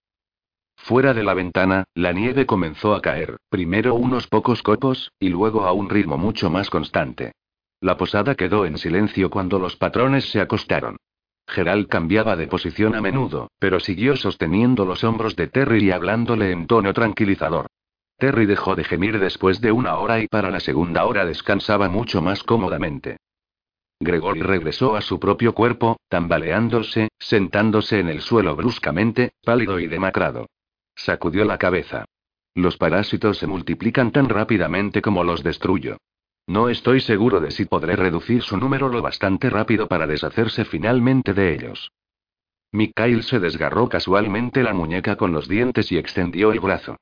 Fuera 0.84 1.14
de 1.14 1.24
la 1.24 1.32
ventana, 1.32 1.84
la 1.94 2.12
nieve 2.12 2.44
comenzó 2.44 2.94
a 2.94 3.00
caer, 3.00 3.38
primero 3.48 3.94
unos 3.94 4.26
pocos 4.26 4.62
copos, 4.62 5.12
y 5.18 5.30
luego 5.30 5.64
a 5.64 5.72
un 5.72 5.88
ritmo 5.88 6.18
mucho 6.18 6.50
más 6.50 6.68
constante. 6.68 7.32
La 7.80 7.96
posada 7.96 8.34
quedó 8.34 8.66
en 8.66 8.76
silencio 8.76 9.30
cuando 9.30 9.58
los 9.58 9.76
patrones 9.76 10.30
se 10.30 10.42
acostaron. 10.42 10.98
Gerald 11.48 11.88
cambiaba 11.88 12.36
de 12.36 12.48
posición 12.48 12.94
a 12.94 13.00
menudo, 13.00 13.50
pero 13.58 13.80
siguió 13.80 14.14
sosteniendo 14.14 14.84
los 14.84 15.04
hombros 15.04 15.36
de 15.36 15.46
Terry 15.46 15.84
y 15.86 15.90
hablándole 15.90 16.50
en 16.50 16.66
tono 16.66 16.92
tranquilizador. 16.92 17.66
Terry 18.18 18.44
dejó 18.44 18.76
de 18.76 18.84
gemir 18.84 19.18
después 19.18 19.62
de 19.62 19.72
una 19.72 19.96
hora 19.96 20.20
y 20.20 20.28
para 20.28 20.50
la 20.50 20.60
segunda 20.60 21.06
hora 21.06 21.24
descansaba 21.24 21.88
mucho 21.88 22.20
más 22.20 22.42
cómodamente. 22.42 23.16
Gregory 24.00 24.42
regresó 24.42 24.96
a 24.96 25.00
su 25.00 25.18
propio 25.18 25.54
cuerpo, 25.54 25.96
tambaleándose, 26.10 27.08
sentándose 27.18 28.00
en 28.00 28.08
el 28.08 28.20
suelo 28.20 28.54
bruscamente, 28.54 29.32
pálido 29.42 29.80
y 29.80 29.86
demacrado. 29.86 30.46
Sacudió 30.94 31.44
la 31.44 31.58
cabeza. 31.58 32.04
Los 32.54 32.76
parásitos 32.76 33.38
se 33.38 33.46
multiplican 33.46 34.12
tan 34.12 34.28
rápidamente 34.28 35.02
como 35.02 35.24
los 35.24 35.42
destruyo. 35.42 35.98
No 36.46 36.68
estoy 36.68 37.00
seguro 37.00 37.40
de 37.40 37.50
si 37.50 37.64
podré 37.64 37.96
reducir 37.96 38.42
su 38.42 38.56
número 38.56 38.88
lo 38.88 39.02
bastante 39.02 39.50
rápido 39.50 39.88
para 39.88 40.06
deshacerse 40.06 40.64
finalmente 40.64 41.32
de 41.32 41.54
ellos. 41.54 41.90
Mikhail 42.70 43.22
se 43.22 43.40
desgarró 43.40 43.88
casualmente 43.88 44.62
la 44.62 44.74
muñeca 44.74 45.16
con 45.16 45.32
los 45.32 45.48
dientes 45.48 45.90
y 45.92 45.96
extendió 45.96 46.52
el 46.52 46.60
brazo. 46.60 46.96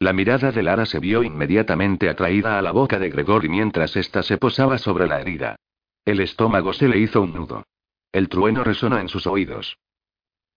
La 0.00 0.12
mirada 0.12 0.52
de 0.52 0.62
Lara 0.62 0.86
se 0.86 1.00
vio 1.00 1.22
inmediatamente 1.22 2.08
atraída 2.08 2.58
a 2.58 2.62
la 2.62 2.72
boca 2.72 2.98
de 2.98 3.10
Gregory 3.10 3.48
mientras 3.48 3.96
ésta 3.96 4.22
se 4.22 4.38
posaba 4.38 4.78
sobre 4.78 5.06
la 5.06 5.20
herida. 5.20 5.56
El 6.04 6.20
estómago 6.20 6.72
se 6.72 6.88
le 6.88 6.98
hizo 6.98 7.22
un 7.22 7.34
nudo. 7.34 7.64
El 8.12 8.28
trueno 8.28 8.64
resonó 8.64 8.98
en 8.98 9.08
sus 9.08 9.26
oídos. 9.26 9.76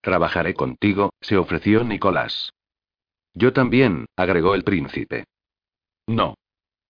Trabajaré 0.01 0.53
contigo, 0.53 1.11
se 1.21 1.37
ofreció 1.37 1.83
Nicolás. 1.83 2.53
Yo 3.33 3.53
también, 3.53 4.05
agregó 4.15 4.55
el 4.55 4.63
príncipe. 4.63 5.25
No. 6.07 6.35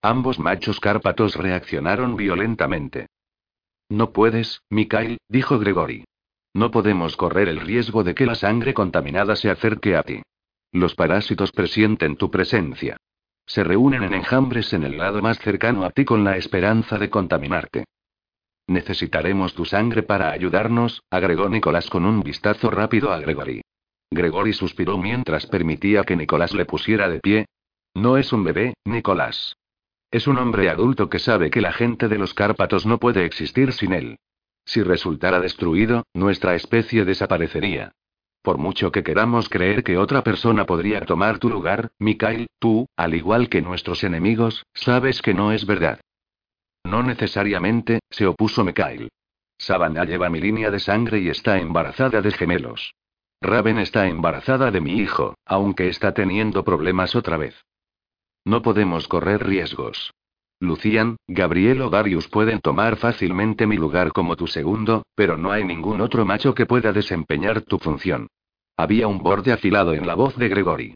Ambos 0.02 0.40
machos 0.40 0.80
cárpatos 0.80 1.36
reaccionaron 1.36 2.16
violentamente. 2.16 3.08
No 3.90 4.12
puedes, 4.12 4.62
Mikhail, 4.70 5.18
dijo 5.28 5.60
Gregory. 5.60 6.06
No 6.54 6.72
podemos 6.72 7.16
correr 7.16 7.48
el 7.48 7.60
riesgo 7.60 8.04
de 8.04 8.16
que 8.16 8.26
la 8.26 8.36
sangre 8.36 8.74
contaminada 8.74 9.36
se 9.36 9.50
acerque 9.50 9.96
a 9.96 10.04
ti. 10.04 10.22
Los 10.72 10.96
parásitos 10.96 11.52
presienten 11.52 12.16
tu 12.16 12.32
presencia. 12.32 12.98
Se 13.46 13.64
reúnen 13.64 14.04
en 14.04 14.14
enjambres 14.14 14.74
en 14.74 14.84
el 14.84 14.98
lado 14.98 15.22
más 15.22 15.38
cercano 15.40 15.84
a 15.84 15.92
ti 15.92 16.06
con 16.06 16.24
la 16.24 16.38
esperanza 16.38 16.98
de 16.98 17.10
contaminarte. 17.10 17.86
Necesitaremos 18.68 19.54
tu 19.54 19.66
sangre 19.66 20.04
para 20.04 20.32
ayudarnos, 20.32 21.04
agregó 21.10 21.50
Nicolás 21.50 21.90
con 21.90 22.06
un 22.06 22.22
vistazo 22.22 22.70
rápido 22.70 23.12
a 23.12 23.20
Gregory. 23.20 23.61
Gregory 24.12 24.54
suspiró 24.54 24.98
mientras 24.98 25.48
permitía 25.48 26.04
que 26.04 26.18
Nicolás 26.18 26.54
le 26.54 26.66
pusiera 26.66 27.10
de 27.10 27.20
pie. 27.20 27.46
No 27.94 28.18
es 28.18 28.34
un 28.34 28.44
bebé, 28.44 28.74
Nicolás. 28.86 29.56
Es 30.12 30.28
un 30.28 30.38
hombre 30.38 30.70
adulto 30.70 31.10
que 31.10 31.20
sabe 31.20 31.50
que 31.50 31.62
la 31.62 31.72
gente 31.72 32.10
de 32.10 32.18
los 32.18 32.34
Cárpatos 32.34 32.86
no 32.86 33.00
puede 33.00 33.26
existir 33.26 33.72
sin 33.72 33.94
él. 33.94 34.18
Si 34.66 34.84
resultara 34.84 35.40
destruido, 35.40 36.06
nuestra 36.14 36.56
especie 36.56 37.06
desaparecería. 37.06 37.94
Por 38.42 38.58
mucho 38.58 38.92
que 38.92 39.04
queramos 39.04 39.48
creer 39.48 39.84
que 39.84 39.98
otra 39.98 40.24
persona 40.24 40.66
podría 40.66 41.02
tomar 41.02 41.40
tu 41.40 41.50
lugar, 41.50 41.92
Mikhail, 42.00 42.48
tú, 42.60 42.88
al 42.98 43.14
igual 43.14 43.50
que 43.50 43.62
nuestros 43.62 44.04
enemigos, 44.04 44.66
sabes 44.74 45.22
que 45.22 45.34
no 45.34 45.52
es 45.52 45.66
verdad. 45.66 46.02
No 46.84 47.04
necesariamente, 47.04 48.00
se 48.10 48.26
opuso 48.26 48.64
Mikhail. 48.64 49.10
Savannah 49.58 50.06
lleva 50.06 50.30
mi 50.30 50.42
línea 50.42 50.72
de 50.72 50.80
sangre 50.80 51.20
y 51.20 51.30
está 51.30 51.60
embarazada 51.60 52.22
de 52.22 52.32
gemelos. 52.32 52.96
Raven 53.42 53.80
está 53.80 54.08
embarazada 54.08 54.70
de 54.70 54.82
mi 54.82 55.00
hijo, 55.00 55.34
aunque 55.46 55.88
está 55.88 56.14
teniendo 56.14 56.64
problemas 56.64 57.16
otra 57.16 57.38
vez. 57.38 57.66
No 58.46 58.62
podemos 58.62 59.08
correr 59.08 59.44
riesgos. 59.44 60.14
Lucian, 60.60 61.18
Gabriel 61.28 61.82
o 61.82 61.90
Darius 61.90 62.28
pueden 62.28 62.60
tomar 62.60 62.98
fácilmente 62.98 63.66
mi 63.66 63.78
lugar 63.78 64.12
como 64.12 64.36
tu 64.36 64.46
segundo, 64.46 65.04
pero 65.16 65.38
no 65.38 65.52
hay 65.52 65.64
ningún 65.64 66.02
otro 66.02 66.24
macho 66.24 66.54
que 66.54 66.68
pueda 66.68 66.94
desempeñar 66.94 67.62
tu 67.62 67.80
función. 67.80 68.28
Había 68.78 69.08
un 69.08 69.18
borde 69.18 69.52
afilado 69.52 69.96
en 69.96 70.06
la 70.06 70.14
voz 70.14 70.38
de 70.38 70.48
Gregory. 70.48 70.94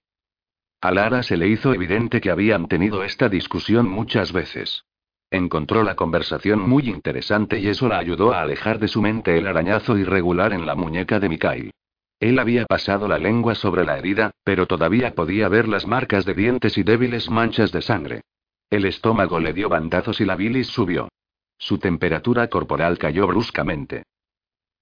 A 0.81 0.91
Lara 0.91 1.23
se 1.23 1.37
le 1.37 1.47
hizo 1.47 1.73
evidente 1.73 2.21
que 2.21 2.29
habían 2.29 2.67
tenido 2.67 3.03
esta 3.03 3.27
discusión 3.27 3.89
muchas 3.89 4.31
veces. 4.31 4.85
Encontró 5.31 5.81
la 5.81 5.95
conversación 5.95 6.59
muy 6.59 6.89
interesante 6.89 7.57
y 7.57 7.67
eso 7.69 7.87
la 7.87 7.97
ayudó 7.97 8.33
a 8.33 8.41
alejar 8.41 8.77
de 8.77 8.87
su 8.87 9.01
mente 9.01 9.35
el 9.35 9.47
arañazo 9.47 9.97
irregular 9.97 10.53
en 10.53 10.67
la 10.67 10.75
muñeca 10.75 11.19
de 11.19 11.29
Mikhail. 11.29 11.71
Él 12.19 12.39
había 12.39 12.65
pasado 12.65 13.07
la 13.07 13.17
lengua 13.17 13.55
sobre 13.55 13.85
la 13.85 13.97
herida, 13.97 14.31
pero 14.43 14.67
todavía 14.67 15.13
podía 15.13 15.49
ver 15.49 15.67
las 15.67 15.85
marcas 15.85 16.25
de 16.25 16.33
dientes 16.33 16.77
y 16.77 16.83
débiles 16.83 17.29
manchas 17.29 17.71
de 17.71 17.81
sangre. 17.81 18.21
El 18.69 18.85
estómago 18.85 19.39
le 19.39 19.53
dio 19.53 19.69
bandazos 19.69 20.21
y 20.21 20.25
la 20.25 20.35
bilis 20.35 20.67
subió. 20.67 21.09
Su 21.57 21.77
temperatura 21.77 22.47
corporal 22.47 22.97
cayó 22.97 23.27
bruscamente. 23.27 24.03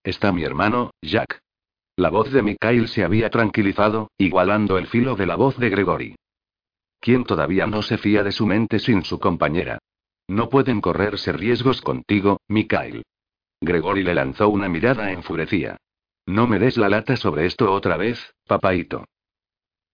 Está 0.04 0.32
mi 0.32 0.44
hermano, 0.44 0.92
Jack. 1.02 1.40
La 1.96 2.10
voz 2.10 2.32
de 2.32 2.42
Mikhail 2.42 2.88
se 2.88 3.04
había 3.04 3.30
tranquilizado, 3.30 4.10
igualando 4.18 4.78
el 4.78 4.88
filo 4.88 5.16
de 5.16 5.28
la 5.28 5.36
voz 5.36 5.58
de 5.58 5.70
Gregory. 5.70 6.16
¿Quién 7.00 7.24
todavía 7.24 7.68
no 7.68 7.82
se 7.82 7.98
fía 7.98 8.24
de 8.24 8.32
su 8.32 8.46
mente 8.46 8.80
sin 8.80 9.04
su 9.04 9.20
compañera? 9.20 9.80
No 10.28 10.50
pueden 10.50 10.82
correrse 10.82 11.34
riesgos 11.34 11.82
contigo, 11.82 12.40
Mikhail. 12.48 13.04
Gregory 13.62 14.04
le 14.04 14.16
lanzó 14.16 14.50
una 14.50 14.70
mirada 14.70 15.12
enfurecida. 15.12 15.78
No 16.26 16.48
me 16.48 16.60
des 16.60 16.78
la 16.78 16.90
lata 16.90 17.16
sobre 17.18 17.46
esto 17.46 17.72
otra 17.72 17.98
vez, 17.98 18.34
papaito. 18.48 19.06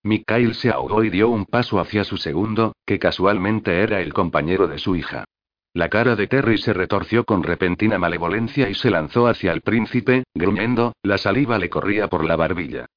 Mikhail 0.03 0.53
se 0.55 0.69
ahogó 0.69 1.03
y 1.03 1.09
dio 1.09 1.29
un 1.29 1.45
paso 1.45 1.79
hacia 1.79 2.03
su 2.03 2.17
segundo, 2.17 2.73
que 2.85 2.99
casualmente 2.99 3.81
era 3.81 4.01
el 4.01 4.13
compañero 4.13 4.67
de 4.67 4.77
su 4.77 4.95
hija. 4.95 5.25
La 5.73 5.89
cara 5.89 6.15
de 6.15 6.27
Terry 6.27 6.57
se 6.57 6.73
retorció 6.73 7.25
con 7.25 7.43
repentina 7.43 7.99
malevolencia 7.99 8.69
y 8.69 8.75
se 8.75 8.89
lanzó 8.89 9.27
hacia 9.27 9.51
el 9.51 9.61
príncipe, 9.61 10.23
gruñendo, 10.33 10.93
la 11.03 11.17
saliva 11.17 11.59
le 11.59 11.69
corría 11.69 12.07
por 12.07 12.25
la 12.25 12.35
barbilla. 12.35 12.87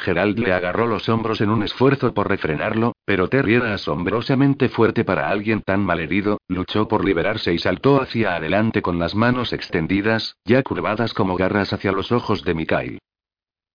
Gerald 0.00 0.38
le 0.38 0.52
agarró 0.52 0.86
los 0.86 1.08
hombros 1.08 1.40
en 1.40 1.50
un 1.50 1.62
esfuerzo 1.62 2.12
por 2.14 2.28
refrenarlo, 2.28 2.94
pero 3.04 3.28
Terry 3.28 3.54
era 3.54 3.74
asombrosamente 3.74 4.68
fuerte 4.68 5.04
para 5.04 5.28
alguien 5.28 5.62
tan 5.62 5.80
malherido, 5.80 6.38
luchó 6.48 6.88
por 6.88 7.04
liberarse 7.04 7.52
y 7.52 7.58
saltó 7.58 8.00
hacia 8.00 8.34
adelante 8.34 8.82
con 8.82 8.98
las 8.98 9.14
manos 9.14 9.52
extendidas, 9.52 10.36
ya 10.44 10.62
curvadas 10.62 11.14
como 11.14 11.36
garras 11.36 11.72
hacia 11.72 11.92
los 11.92 12.10
ojos 12.10 12.42
de 12.44 12.54
Mikhail. 12.54 12.98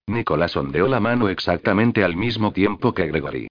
Nicolás 0.07 0.55
ondeó 0.57 0.87
la 0.87 0.99
mano 0.99 1.29
exactamente 1.29 2.03
al 2.03 2.15
mismo 2.15 2.51
tiempo 2.51 2.93
que 2.93 3.07
Gregory. 3.07 3.47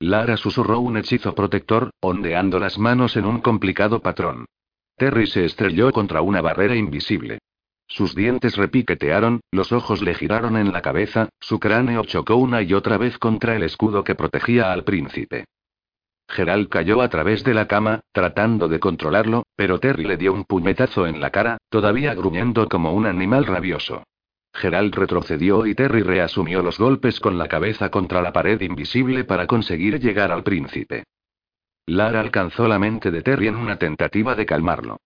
Lara 0.00 0.36
susurró 0.36 0.80
un 0.80 0.96
hechizo 0.96 1.34
protector, 1.34 1.90
ondeando 2.00 2.58
las 2.58 2.78
manos 2.78 3.16
en 3.16 3.24
un 3.24 3.40
complicado 3.40 4.00
patrón. 4.00 4.44
Terry 4.96 5.26
se 5.26 5.44
estrelló 5.44 5.90
contra 5.92 6.20
una 6.22 6.40
barrera 6.40 6.76
invisible. 6.76 7.38
Sus 7.88 8.14
dientes 8.14 8.56
repiquetearon, 8.56 9.40
los 9.50 9.72
ojos 9.72 10.02
le 10.02 10.14
giraron 10.14 10.58
en 10.58 10.72
la 10.72 10.82
cabeza, 10.82 11.30
su 11.40 11.58
cráneo 11.58 12.04
chocó 12.04 12.36
una 12.36 12.62
y 12.62 12.74
otra 12.74 12.98
vez 12.98 13.18
contra 13.18 13.56
el 13.56 13.62
escudo 13.62 14.04
que 14.04 14.14
protegía 14.14 14.70
al 14.70 14.84
príncipe. 14.84 15.46
Gerald 16.28 16.68
cayó 16.68 17.00
a 17.00 17.08
través 17.08 17.42
de 17.44 17.54
la 17.54 17.66
cama, 17.66 18.00
tratando 18.12 18.68
de 18.68 18.78
controlarlo, 18.78 19.44
pero 19.56 19.80
Terry 19.80 20.04
le 20.04 20.18
dio 20.18 20.34
un 20.34 20.44
puñetazo 20.44 21.06
en 21.06 21.20
la 21.20 21.30
cara, 21.30 21.56
todavía 21.70 22.14
gruñendo 22.14 22.68
como 22.68 22.92
un 22.92 23.06
animal 23.06 23.46
rabioso. 23.46 24.04
Gerald 24.52 24.94
retrocedió 24.94 25.64
y 25.64 25.74
Terry 25.74 26.02
reasumió 26.02 26.62
los 26.62 26.78
golpes 26.78 27.20
con 27.20 27.38
la 27.38 27.48
cabeza 27.48 27.90
contra 27.90 28.20
la 28.20 28.32
pared 28.32 28.60
invisible 28.60 29.24
para 29.24 29.46
conseguir 29.46 29.98
llegar 29.98 30.30
al 30.30 30.42
príncipe. 30.42 31.04
Lara 31.86 32.20
alcanzó 32.20 32.68
la 32.68 32.78
mente 32.78 33.10
de 33.10 33.22
Terry 33.22 33.48
en 33.48 33.56
una 33.56 33.78
tentativa 33.78 34.34
de 34.34 34.44
calmarlo. 34.44 34.98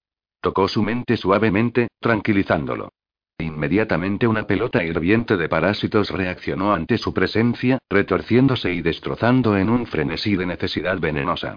Tocó 0.42 0.66
su 0.66 0.82
mente 0.82 1.16
suavemente, 1.16 1.86
tranquilizándolo. 2.00 2.90
Inmediatamente 3.38 4.26
una 4.26 4.44
pelota 4.44 4.82
hirviente 4.82 5.36
de 5.36 5.48
parásitos 5.48 6.10
reaccionó 6.10 6.74
ante 6.74 6.98
su 6.98 7.14
presencia, 7.14 7.78
retorciéndose 7.88 8.72
y 8.72 8.82
destrozando 8.82 9.56
en 9.56 9.70
un 9.70 9.86
frenesí 9.86 10.34
de 10.34 10.46
necesidad 10.46 10.98
venenosa. 10.98 11.54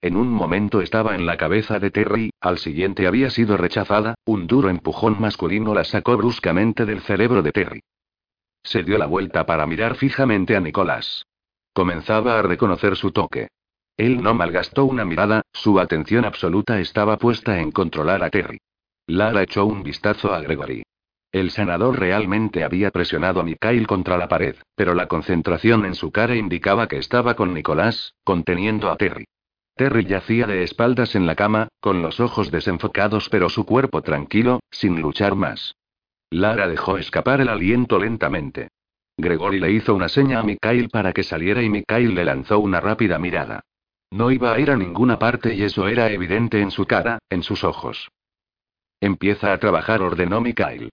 En 0.00 0.16
un 0.16 0.28
momento 0.28 0.80
estaba 0.80 1.16
en 1.16 1.26
la 1.26 1.36
cabeza 1.36 1.80
de 1.80 1.90
Terry, 1.90 2.30
al 2.40 2.58
siguiente 2.58 3.08
había 3.08 3.30
sido 3.30 3.56
rechazada, 3.56 4.14
un 4.24 4.46
duro 4.46 4.68
empujón 4.68 5.16
masculino 5.18 5.74
la 5.74 5.82
sacó 5.82 6.16
bruscamente 6.16 6.86
del 6.86 7.00
cerebro 7.00 7.42
de 7.42 7.50
Terry. 7.50 7.80
Se 8.62 8.84
dio 8.84 8.98
la 8.98 9.06
vuelta 9.06 9.46
para 9.46 9.66
mirar 9.66 9.96
fijamente 9.96 10.54
a 10.54 10.60
Nicolás. 10.60 11.24
Comenzaba 11.72 12.38
a 12.38 12.42
reconocer 12.42 12.94
su 12.94 13.10
toque. 13.10 13.48
Él 13.98 14.22
no 14.22 14.32
malgastó 14.32 14.84
una 14.84 15.04
mirada, 15.04 15.42
su 15.52 15.80
atención 15.80 16.24
absoluta 16.24 16.78
estaba 16.78 17.18
puesta 17.18 17.58
en 17.58 17.72
controlar 17.72 18.22
a 18.22 18.30
Terry. 18.30 18.60
Lara 19.08 19.42
echó 19.42 19.66
un 19.66 19.82
vistazo 19.82 20.32
a 20.32 20.40
Gregory. 20.40 20.84
El 21.32 21.50
sanador 21.50 21.98
realmente 21.98 22.62
había 22.62 22.92
presionado 22.92 23.40
a 23.40 23.42
Mikhail 23.42 23.88
contra 23.88 24.16
la 24.16 24.28
pared, 24.28 24.54
pero 24.76 24.94
la 24.94 25.08
concentración 25.08 25.84
en 25.84 25.96
su 25.96 26.12
cara 26.12 26.36
indicaba 26.36 26.86
que 26.86 26.98
estaba 26.98 27.34
con 27.34 27.52
Nicolás, 27.52 28.14
conteniendo 28.22 28.88
a 28.88 28.96
Terry. 28.96 29.24
Terry 29.74 30.04
yacía 30.04 30.46
de 30.46 30.62
espaldas 30.62 31.16
en 31.16 31.26
la 31.26 31.34
cama, 31.34 31.66
con 31.80 32.00
los 32.00 32.20
ojos 32.20 32.52
desenfocados 32.52 33.28
pero 33.28 33.48
su 33.48 33.66
cuerpo 33.66 34.02
tranquilo, 34.02 34.60
sin 34.70 35.00
luchar 35.00 35.34
más. 35.34 35.74
Lara 36.30 36.68
dejó 36.68 36.98
escapar 36.98 37.40
el 37.40 37.48
aliento 37.48 37.98
lentamente. 37.98 38.68
Gregory 39.16 39.58
le 39.58 39.72
hizo 39.72 39.92
una 39.96 40.08
seña 40.08 40.38
a 40.38 40.44
Mikhail 40.44 40.88
para 40.88 41.12
que 41.12 41.24
saliera 41.24 41.62
y 41.62 41.68
Mikhail 41.68 42.14
le 42.14 42.24
lanzó 42.24 42.60
una 42.60 42.80
rápida 42.80 43.18
mirada. 43.18 43.62
No 44.10 44.30
iba 44.30 44.52
a 44.52 44.58
ir 44.58 44.70
a 44.70 44.76
ninguna 44.76 45.18
parte 45.18 45.54
y 45.54 45.62
eso 45.62 45.86
era 45.86 46.10
evidente 46.10 46.60
en 46.60 46.70
su 46.70 46.86
cara, 46.86 47.18
en 47.28 47.42
sus 47.42 47.64
ojos. 47.64 48.10
Empieza 49.00 49.52
a 49.52 49.58
trabajar, 49.58 50.02
ordenó 50.02 50.40
Mikhail. 50.40 50.90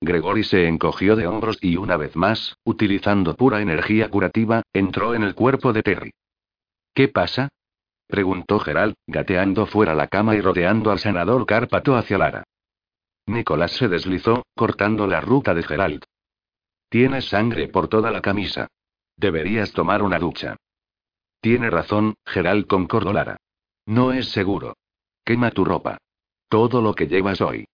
Gregory 0.00 0.44
se 0.44 0.68
encogió 0.68 1.16
de 1.16 1.26
hombros 1.26 1.58
y 1.62 1.76
una 1.76 1.96
vez 1.96 2.14
más, 2.14 2.56
utilizando 2.64 3.34
pura 3.34 3.62
energía 3.62 4.10
curativa, 4.10 4.62
entró 4.72 5.14
en 5.14 5.22
el 5.22 5.34
cuerpo 5.34 5.72
de 5.72 5.82
Terry. 5.82 6.12
¿Qué 6.94 7.08
pasa? 7.08 7.48
preguntó 8.06 8.60
Gerald, 8.60 8.94
gateando 9.06 9.66
fuera 9.66 9.94
la 9.94 10.06
cama 10.06 10.36
y 10.36 10.40
rodeando 10.40 10.90
al 10.90 10.98
senador 10.98 11.44
Cárpato 11.46 11.96
hacia 11.96 12.18
Lara. 12.18 12.44
Nicolás 13.26 13.72
se 13.72 13.88
deslizó, 13.88 14.44
cortando 14.54 15.06
la 15.06 15.20
ruta 15.20 15.54
de 15.54 15.62
Gerald. 15.62 16.04
Tienes 16.88 17.28
sangre 17.28 17.68
por 17.68 17.88
toda 17.88 18.10
la 18.10 18.20
camisa. 18.20 18.68
Deberías 19.16 19.72
tomar 19.72 20.02
una 20.02 20.18
ducha. 20.18 20.56
Tiene 21.40 21.70
razón, 21.70 22.14
Gerald 22.24 22.66
concordó 22.66 23.12
Lara. 23.12 23.36
No 23.86 24.12
es 24.12 24.30
seguro. 24.30 24.76
Quema 25.24 25.50
tu 25.50 25.64
ropa. 25.64 25.98
Todo 26.48 26.80
lo 26.82 26.94
que 26.94 27.06
llevas 27.06 27.40
hoy. 27.40 27.66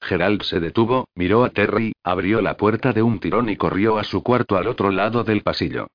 Gerald 0.00 0.42
se 0.42 0.60
detuvo, 0.60 1.08
miró 1.14 1.44
a 1.44 1.50
Terry, 1.50 1.92
abrió 2.04 2.40
la 2.40 2.56
puerta 2.56 2.92
de 2.92 3.02
un 3.02 3.18
tirón 3.18 3.48
y 3.48 3.56
corrió 3.56 3.98
a 3.98 4.04
su 4.04 4.22
cuarto 4.22 4.56
al 4.56 4.68
otro 4.68 4.90
lado 4.90 5.24
del 5.24 5.42
pasillo. 5.42 5.88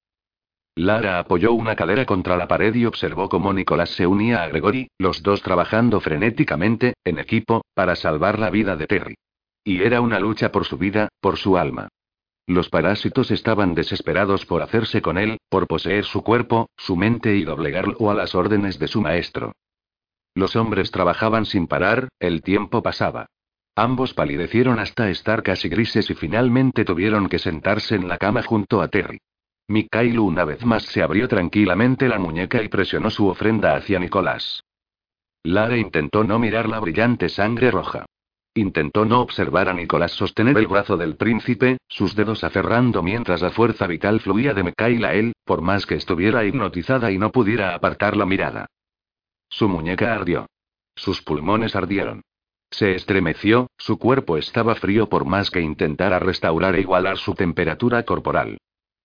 Lara 0.75 1.19
apoyó 1.19 1.53
una 1.53 1.75
cadera 1.75 2.05
contra 2.05 2.35
la 2.35 2.47
pared 2.47 2.73
y 2.73 2.85
observó 2.85 3.29
cómo 3.29 3.53
Nicolás 3.53 3.91
se 3.91 4.07
unía 4.07 4.43
a 4.43 4.47
Gregory, 4.47 4.89
los 4.97 5.21
dos 5.21 5.41
trabajando 5.41 6.01
frenéticamente, 6.01 6.95
en 7.03 7.19
equipo, 7.19 7.63
para 7.75 7.95
salvar 7.95 8.39
la 8.39 8.49
vida 8.49 8.75
de 8.75 8.87
Terry. 8.87 9.15
Y 9.63 9.81
era 9.83 10.01
una 10.01 10.19
lucha 10.19 10.51
por 10.51 10.65
su 10.65 10.77
vida, 10.77 11.09
por 11.21 11.37
su 11.37 11.57
alma. 11.57 11.89
Los 12.45 12.69
parásitos 12.69 13.31
estaban 13.31 13.73
desesperados 13.73 14.45
por 14.45 14.61
hacerse 14.61 15.01
con 15.01 15.17
él, 15.17 15.37
por 15.49 15.67
poseer 15.67 16.03
su 16.03 16.23
cuerpo, 16.23 16.69
su 16.75 16.95
mente 16.97 17.35
y 17.35 17.45
doblegarlo 17.45 18.11
a 18.11 18.13
las 18.13 18.35
órdenes 18.35 18.79
de 18.79 18.87
su 18.87 19.01
maestro. 19.01 19.53
Los 20.35 20.55
hombres 20.55 20.91
trabajaban 20.91 21.45
sin 21.45 21.67
parar, 21.67 22.09
el 22.19 22.41
tiempo 22.41 22.81
pasaba. 22.81 23.27
Ambos 23.75 24.13
palidecieron 24.13 24.79
hasta 24.79 25.09
estar 25.09 25.41
casi 25.41 25.69
grises 25.69 26.09
y 26.09 26.15
finalmente 26.15 26.85
tuvieron 26.85 27.29
que 27.29 27.39
sentarse 27.39 27.95
en 27.95 28.07
la 28.07 28.17
cama 28.17 28.43
junto 28.43 28.81
a 28.81 28.87
Terry. 28.87 29.19
Mikhail 29.67 30.19
una 30.19 30.43
vez 30.43 30.65
más 30.65 30.83
se 30.83 31.01
abrió 31.01 31.27
tranquilamente 31.27 32.09
la 32.09 32.19
muñeca 32.19 32.61
y 32.61 32.67
presionó 32.67 33.09
su 33.09 33.27
ofrenda 33.27 33.75
hacia 33.75 33.99
Nicolás. 33.99 34.63
Lara 35.43 35.77
intentó 35.77 36.23
no 36.23 36.39
mirar 36.39 36.67
la 36.67 36.79
brillante 36.79 37.29
sangre 37.29 37.71
roja. 37.71 38.05
Intentó 38.55 39.03
no 39.03 39.21
observar 39.21 39.67
a 39.67 39.73
Nicolás 39.73 40.11
sostener 40.11 40.55
el 40.59 40.67
brazo 40.67 40.95
del 40.95 41.15
príncipe, 41.15 41.77
sus 41.87 42.15
dedos 42.15 42.43
aferrando 42.43 43.01
mientras 43.01 43.41
la 43.41 43.49
fuerza 43.49 43.87
vital 43.87 44.19
fluía 44.19 44.53
de 44.53 44.63
Mikhail 44.63 45.03
a 45.05 45.13
él, 45.15 45.33
por 45.43 45.61
más 45.61 45.87
que 45.87 45.95
estuviera 45.95 46.45
hipnotizada 46.45 47.11
y 47.11 47.17
no 47.17 47.31
pudiera 47.31 47.73
apartar 47.73 48.15
la 48.15 48.27
mirada. 48.27 48.67
Su 49.49 49.67
muñeca 49.67 50.13
ardió. 50.13 50.45
Sus 50.95 51.23
pulmones 51.23 51.75
ardieron. 51.75 52.21
Se 52.69 52.93
estremeció, 52.95 53.67
su 53.77 53.97
cuerpo 53.97 54.37
estaba 54.37 54.75
frío 54.75 55.09
por 55.09 55.25
más 55.25 55.49
que 55.49 55.61
intentara 55.61 56.19
restaurar 56.19 56.75
e 56.75 56.81
igualar 56.81 57.17
su 57.17 57.33
temperatura 57.33 58.03
corporal. 58.03 58.57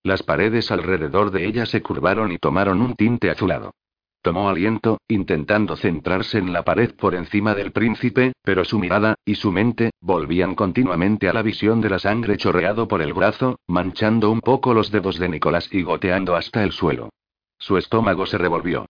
Las 0.03 0.21
paredes 0.21 0.71
alrededor 0.71 1.31
de 1.31 1.45
ella 1.45 1.65
se 1.65 1.81
curvaron 1.81 2.31
y 2.31 2.37
tomaron 2.37 2.81
un 2.81 2.95
tinte 2.95 3.31
azulado. 3.31 3.73
Tomó 4.21 4.49
aliento, 4.49 4.99
intentando 5.07 5.77
centrarse 5.77 6.39
en 6.39 6.51
la 6.51 6.63
pared 6.63 6.93
por 6.93 7.15
encima 7.15 7.55
del 7.55 7.71
príncipe, 7.71 8.33
pero 8.43 8.65
su 8.65 8.77
mirada, 8.77 9.15
y 9.23 9.35
su 9.35 9.51
mente, 9.51 9.91
volvían 10.01 10.55
continuamente 10.55 11.29
a 11.29 11.33
la 11.33 11.41
visión 11.41 11.79
de 11.79 11.89
la 11.89 11.99
sangre 11.99 12.35
chorreado 12.35 12.87
por 12.87 13.01
el 13.01 13.13
brazo, 13.13 13.59
manchando 13.67 14.29
un 14.29 14.41
poco 14.41 14.73
los 14.73 14.91
dedos 14.91 15.19
de 15.19 15.29
Nicolás 15.29 15.69
y 15.71 15.83
goteando 15.83 16.35
hasta 16.35 16.63
el 16.63 16.73
suelo. 16.73 17.09
Su 17.57 17.77
estómago 17.77 18.25
se 18.25 18.37
revolvió. 18.37 18.85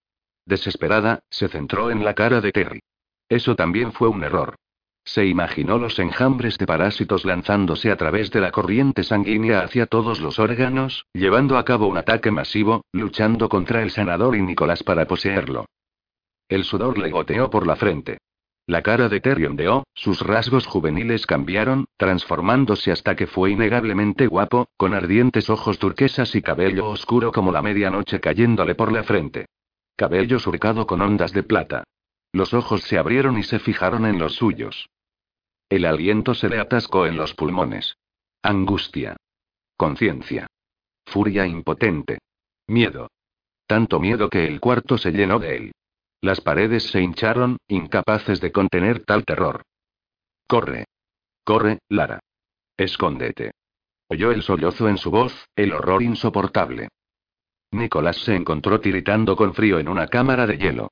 Desesperada, 0.45 1.19
se 1.29 1.47
centró 1.47 1.91
en 1.91 2.03
la 2.03 2.15
cara 2.15 2.41
de 2.41 2.51
Terry. 2.51 2.79
Eso 3.29 3.55
también 3.55 3.91
fue 3.91 4.07
un 4.07 4.23
error. 4.23 4.55
Se 5.13 5.25
imaginó 5.25 5.79
los 5.79 5.97
enjambres 5.97 6.59
de 6.59 6.67
parásitos 6.67 7.25
lanzándose 7.25 7.89
a 7.89 7.97
través 7.97 8.29
de 8.29 8.41
la 8.41 8.51
corriente 8.51 9.03
sanguínea 9.03 9.61
hacia 9.61 9.87
todos 9.87 10.19
los 10.19 10.37
órganos, 10.37 11.07
llevando 11.13 11.57
a 11.57 11.65
cabo 11.65 11.87
un 11.87 11.97
ataque 11.97 12.29
masivo, 12.29 12.85
luchando 12.91 13.49
contra 13.49 13.81
el 13.81 13.89
sanador 13.89 14.35
y 14.35 14.43
Nicolás 14.43 14.83
para 14.83 15.07
poseerlo. 15.07 15.65
El 16.47 16.63
sudor 16.63 16.99
le 16.99 17.09
goteó 17.09 17.49
por 17.49 17.65
la 17.65 17.75
frente. 17.75 18.19
La 18.67 18.83
cara 18.83 19.09
de 19.09 19.19
Terry 19.19 19.47
ondeó, 19.47 19.83
sus 19.95 20.21
rasgos 20.21 20.67
juveniles 20.67 21.25
cambiaron, 21.25 21.85
transformándose 21.97 22.91
hasta 22.91 23.15
que 23.15 23.25
fue 23.25 23.49
innegablemente 23.49 24.27
guapo, 24.27 24.67
con 24.77 24.93
ardientes 24.93 25.49
ojos 25.49 25.79
turquesas 25.79 26.35
y 26.35 26.43
cabello 26.43 26.87
oscuro 26.87 27.31
como 27.31 27.51
la 27.51 27.63
medianoche 27.63 28.19
cayéndole 28.19 28.75
por 28.75 28.91
la 28.91 29.01
frente. 29.01 29.47
Cabello 29.95 30.37
surcado 30.37 30.85
con 30.85 31.01
ondas 31.01 31.33
de 31.33 31.41
plata. 31.41 31.83
Los 32.31 32.53
ojos 32.53 32.83
se 32.83 32.99
abrieron 32.99 33.39
y 33.39 33.43
se 33.43 33.57
fijaron 33.57 34.05
en 34.05 34.19
los 34.19 34.35
suyos. 34.35 34.87
El 35.69 35.85
aliento 35.85 36.33
se 36.33 36.49
le 36.49 36.59
atascó 36.59 37.05
en 37.05 37.15
los 37.15 37.35
pulmones. 37.35 37.95
Angustia. 38.41 39.15
Conciencia. 39.77 40.47
Furia 41.05 41.45
impotente. 41.45 42.17
Miedo. 42.67 43.09
Tanto 43.67 43.99
miedo 43.99 44.29
que 44.29 44.45
el 44.45 44.59
cuarto 44.59 44.97
se 44.97 45.11
llenó 45.11 45.37
de 45.39 45.55
él. 45.55 45.71
Las 46.21 46.41
paredes 46.41 46.83
se 46.89 47.01
hincharon, 47.01 47.57
incapaces 47.67 48.41
de 48.41 48.51
contener 48.51 49.05
tal 49.05 49.25
terror. 49.25 49.61
Corre. 50.47 50.85
Corre, 51.43 51.79
Lara. 51.87 52.19
Escóndete. 52.75 53.51
Oyó 54.09 54.31
el 54.31 54.41
sollozo 54.41 54.89
en 54.89 54.97
su 54.97 55.11
voz, 55.11 55.47
el 55.55 55.71
horror 55.73 56.01
insoportable. 56.01 56.89
Nicolás 57.71 58.17
se 58.17 58.35
encontró 58.35 58.79
tiritando 58.79 59.35
con 59.35 59.53
frío 59.53 59.77
en 59.77 59.87
una 59.87 60.07
cámara 60.07 60.47
de 60.47 60.57
hielo. 60.57 60.89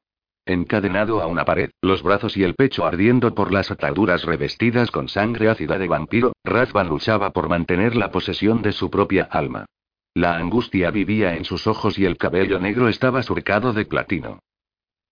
Encadenado 0.50 1.22
a 1.22 1.28
una 1.28 1.44
pared, 1.44 1.72
los 1.82 2.02
brazos 2.02 2.38
y 2.38 2.44
el 2.44 2.56
pecho 2.56 2.86
ardiendo 2.86 3.36
por 3.36 3.52
las 3.52 3.70
ataduras 3.70 4.24
revestidas 4.24 4.92
con 4.92 5.10
sangre 5.10 5.50
ácida 5.50 5.78
de 5.78 5.90
vampiro, 5.90 6.32
Razvan 6.46 6.88
luchaba 6.88 7.32
por 7.32 7.50
mantener 7.50 7.98
la 7.98 8.12
posesión 8.12 8.62
de 8.62 8.72
su 8.72 8.90
propia 8.90 9.26
alma. 9.26 9.66
La 10.14 10.38
angustia 10.38 10.90
vivía 10.90 11.36
en 11.36 11.44
sus 11.44 11.68
ojos 11.68 12.00
y 12.00 12.06
el 12.06 12.18
cabello 12.18 12.62
negro 12.62 12.88
estaba 12.88 13.24
surcado 13.24 13.74
de 13.74 13.86
platino. 13.86 14.40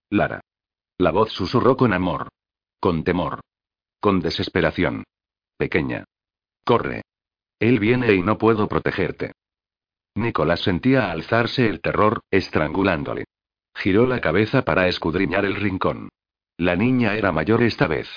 Lara. 0.09 0.39
La 0.97 1.11
voz 1.11 1.33
susurró 1.33 1.75
con 1.75 1.91
amor. 1.91 2.29
Con 2.79 3.03
temor. 3.03 3.41
Con 3.99 4.21
desesperación. 4.21 5.03
Pequeña. 5.57 6.05
Corre. 6.63 7.01
Él 7.59 7.79
viene 7.79 8.13
y 8.13 8.21
no 8.21 8.38
puedo 8.38 8.69
protegerte. 8.69 9.33
Nicolás 10.15 10.61
sentía 10.61 11.11
alzarse 11.11 11.67
el 11.67 11.81
terror, 11.81 12.21
estrangulándole. 12.31 13.25
Giró 13.76 14.07
la 14.07 14.21
cabeza 14.21 14.63
para 14.63 14.88
escudriñar 14.88 15.45
el 15.45 15.55
rincón. 15.55 16.09
La 16.57 16.76
niña 16.76 17.15
era 17.15 17.32
mayor 17.32 17.61
esta 17.61 17.88
vez. 17.88 18.07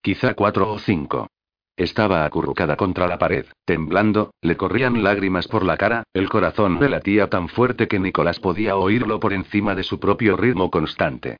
Quizá 0.00 0.34
cuatro 0.34 0.72
o 0.72 0.78
cinco. 0.78 1.28
Estaba 1.76 2.24
acurrucada 2.24 2.76
contra 2.76 3.08
la 3.08 3.18
pared, 3.18 3.46
temblando, 3.64 4.34
le 4.40 4.56
corrían 4.56 5.02
lágrimas 5.02 5.48
por 5.48 5.64
la 5.64 5.76
cara, 5.76 6.04
el 6.12 6.28
corazón 6.28 6.78
le 6.80 6.88
latía 6.88 7.28
tan 7.28 7.48
fuerte 7.48 7.88
que 7.88 7.98
Nicolás 7.98 8.40
podía 8.40 8.76
oírlo 8.76 9.20
por 9.20 9.32
encima 9.32 9.74
de 9.74 9.82
su 9.82 9.98
propio 9.98 10.36
ritmo 10.36 10.70
constante. 10.70 11.38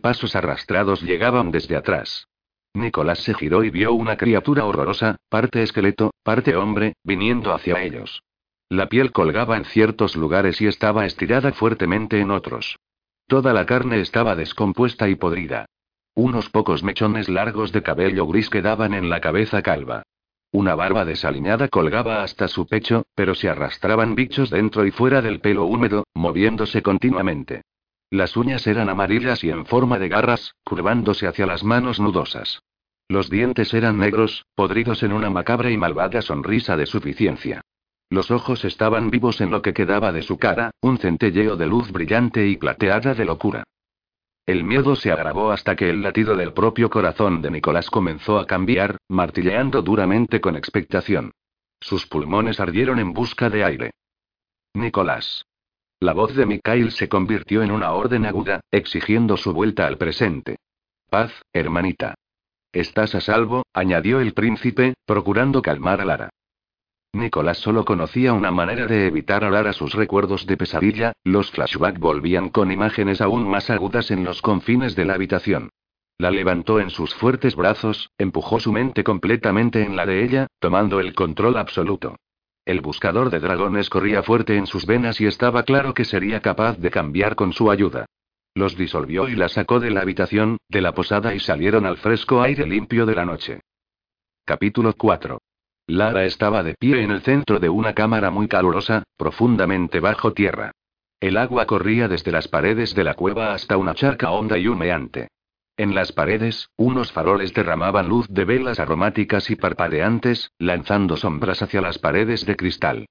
Pasos 0.00 0.36
arrastrados 0.36 1.02
llegaban 1.02 1.50
desde 1.50 1.76
atrás. 1.76 2.28
Nicolás 2.74 3.20
se 3.20 3.34
giró 3.34 3.64
y 3.64 3.70
vio 3.70 3.92
una 3.94 4.16
criatura 4.16 4.64
horrorosa, 4.64 5.16
parte 5.28 5.62
esqueleto, 5.62 6.12
parte 6.22 6.54
hombre, 6.54 6.94
viniendo 7.02 7.52
hacia 7.52 7.82
ellos. 7.82 8.22
La 8.70 8.88
piel 8.88 9.12
colgaba 9.12 9.56
en 9.56 9.64
ciertos 9.64 10.14
lugares 10.14 10.60
y 10.60 10.66
estaba 10.66 11.06
estirada 11.06 11.52
fuertemente 11.52 12.20
en 12.20 12.30
otros. 12.30 12.78
Toda 13.26 13.54
la 13.54 13.64
carne 13.64 14.00
estaba 14.00 14.36
descompuesta 14.36 15.08
y 15.08 15.14
podrida. 15.14 15.66
Unos 16.14 16.50
pocos 16.50 16.82
mechones 16.82 17.28
largos 17.28 17.72
de 17.72 17.82
cabello 17.82 18.26
gris 18.26 18.50
quedaban 18.50 18.92
en 18.92 19.08
la 19.08 19.20
cabeza 19.20 19.62
calva. 19.62 20.02
Una 20.50 20.74
barba 20.74 21.04
desaliñada 21.04 21.68
colgaba 21.68 22.22
hasta 22.22 22.48
su 22.48 22.66
pecho, 22.66 23.04
pero 23.14 23.34
se 23.34 23.48
arrastraban 23.48 24.14
bichos 24.14 24.50
dentro 24.50 24.84
y 24.84 24.90
fuera 24.90 25.22
del 25.22 25.40
pelo 25.40 25.64
húmedo, 25.64 26.04
moviéndose 26.14 26.82
continuamente. 26.82 27.62
Las 28.10 28.36
uñas 28.36 28.66
eran 28.66 28.88
amarillas 28.88 29.44
y 29.44 29.50
en 29.50 29.64
forma 29.64 29.98
de 29.98 30.08
garras, 30.08 30.54
curvándose 30.64 31.26
hacia 31.26 31.46
las 31.46 31.64
manos 31.64 32.00
nudosas. 32.00 32.60
Los 33.08 33.30
dientes 33.30 33.72
eran 33.72 33.98
negros, 33.98 34.44
podridos 34.54 35.02
en 35.02 35.12
una 35.12 35.30
macabra 35.30 35.70
y 35.70 35.76
malvada 35.78 36.20
sonrisa 36.20 36.76
de 36.76 36.86
suficiencia. 36.86 37.62
Los 38.10 38.30
ojos 38.30 38.64
estaban 38.64 39.10
vivos 39.10 39.40
en 39.40 39.50
lo 39.50 39.60
que 39.60 39.74
quedaba 39.74 40.12
de 40.12 40.22
su 40.22 40.38
cara, 40.38 40.70
un 40.80 40.98
centelleo 40.98 41.56
de 41.56 41.66
luz 41.66 41.92
brillante 41.92 42.46
y 42.46 42.56
plateada 42.56 43.14
de 43.14 43.24
locura. 43.24 43.64
El 44.46 44.64
miedo 44.64 44.96
se 44.96 45.12
agravó 45.12 45.50
hasta 45.52 45.76
que 45.76 45.90
el 45.90 46.00
latido 46.00 46.34
del 46.34 46.54
propio 46.54 46.88
corazón 46.88 47.42
de 47.42 47.50
Nicolás 47.50 47.90
comenzó 47.90 48.38
a 48.38 48.46
cambiar, 48.46 48.96
martilleando 49.08 49.82
duramente 49.82 50.40
con 50.40 50.56
expectación. 50.56 51.32
Sus 51.80 52.06
pulmones 52.06 52.58
ardieron 52.58 52.98
en 52.98 53.12
busca 53.12 53.50
de 53.50 53.62
aire. 53.62 53.90
Nicolás. 54.72 55.44
La 56.00 56.14
voz 56.14 56.34
de 56.34 56.46
Mikhail 56.46 56.92
se 56.92 57.10
convirtió 57.10 57.62
en 57.62 57.70
una 57.70 57.92
orden 57.92 58.24
aguda, 58.24 58.60
exigiendo 58.70 59.36
su 59.36 59.52
vuelta 59.52 59.86
al 59.86 59.98
presente. 59.98 60.56
Paz, 61.10 61.32
hermanita. 61.52 62.14
Estás 62.72 63.14
a 63.14 63.20
salvo, 63.20 63.64
añadió 63.74 64.20
el 64.20 64.32
príncipe, 64.32 64.94
procurando 65.04 65.60
calmar 65.60 66.00
a 66.00 66.04
Lara. 66.06 66.30
Nicolás 67.14 67.58
solo 67.58 67.84
conocía 67.84 68.34
una 68.34 68.50
manera 68.50 68.86
de 68.86 69.06
evitar 69.06 69.42
a 69.42 69.72
sus 69.72 69.94
recuerdos 69.94 70.46
de 70.46 70.56
pesadilla, 70.56 71.12
los 71.24 71.50
flashbacks 71.50 71.98
volvían 71.98 72.50
con 72.50 72.70
imágenes 72.70 73.20
aún 73.20 73.48
más 73.48 73.70
agudas 73.70 74.10
en 74.10 74.24
los 74.24 74.42
confines 74.42 74.94
de 74.94 75.06
la 75.06 75.14
habitación. 75.14 75.70
La 76.18 76.30
levantó 76.30 76.80
en 76.80 76.90
sus 76.90 77.14
fuertes 77.14 77.56
brazos, 77.56 78.10
empujó 78.18 78.60
su 78.60 78.72
mente 78.72 79.04
completamente 79.04 79.82
en 79.82 79.96
la 79.96 80.04
de 80.04 80.24
ella, 80.24 80.48
tomando 80.58 81.00
el 81.00 81.14
control 81.14 81.56
absoluto. 81.56 82.16
El 82.66 82.82
buscador 82.82 83.30
de 83.30 83.38
dragones 83.38 83.88
corría 83.88 84.22
fuerte 84.22 84.56
en 84.56 84.66
sus 84.66 84.84
venas 84.84 85.20
y 85.20 85.26
estaba 85.26 85.62
claro 85.62 85.94
que 85.94 86.04
sería 86.04 86.40
capaz 86.40 86.76
de 86.78 86.90
cambiar 86.90 87.36
con 87.36 87.52
su 87.52 87.70
ayuda. 87.70 88.04
Los 88.54 88.76
disolvió 88.76 89.28
y 89.28 89.36
la 89.36 89.48
sacó 89.48 89.80
de 89.80 89.90
la 89.90 90.00
habitación, 90.02 90.58
de 90.68 90.82
la 90.82 90.92
posada 90.92 91.34
y 91.34 91.40
salieron 91.40 91.86
al 91.86 91.96
fresco 91.96 92.42
aire 92.42 92.66
limpio 92.66 93.06
de 93.06 93.14
la 93.14 93.24
noche. 93.24 93.60
Capítulo 94.44 94.92
4. 94.94 95.38
Lara 95.88 96.26
estaba 96.26 96.62
de 96.62 96.74
pie 96.74 97.02
en 97.02 97.10
el 97.10 97.22
centro 97.22 97.60
de 97.60 97.70
una 97.70 97.94
cámara 97.94 98.30
muy 98.30 98.46
calurosa, 98.46 99.04
profundamente 99.16 100.00
bajo 100.00 100.34
tierra. 100.34 100.72
El 101.18 101.38
agua 101.38 101.64
corría 101.64 102.08
desde 102.08 102.30
las 102.30 102.46
paredes 102.46 102.94
de 102.94 103.04
la 103.04 103.14
cueva 103.14 103.54
hasta 103.54 103.78
una 103.78 103.94
charca 103.94 104.30
honda 104.30 104.58
y 104.58 104.68
humeante. 104.68 105.28
En 105.78 105.94
las 105.94 106.12
paredes, 106.12 106.68
unos 106.76 107.10
faroles 107.10 107.54
derramaban 107.54 108.06
luz 108.06 108.26
de 108.28 108.44
velas 108.44 108.78
aromáticas 108.80 109.48
y 109.48 109.56
parpadeantes, 109.56 110.50
lanzando 110.58 111.16
sombras 111.16 111.62
hacia 111.62 111.80
las 111.80 111.98
paredes 111.98 112.44
de 112.44 112.56
cristal. 112.56 113.06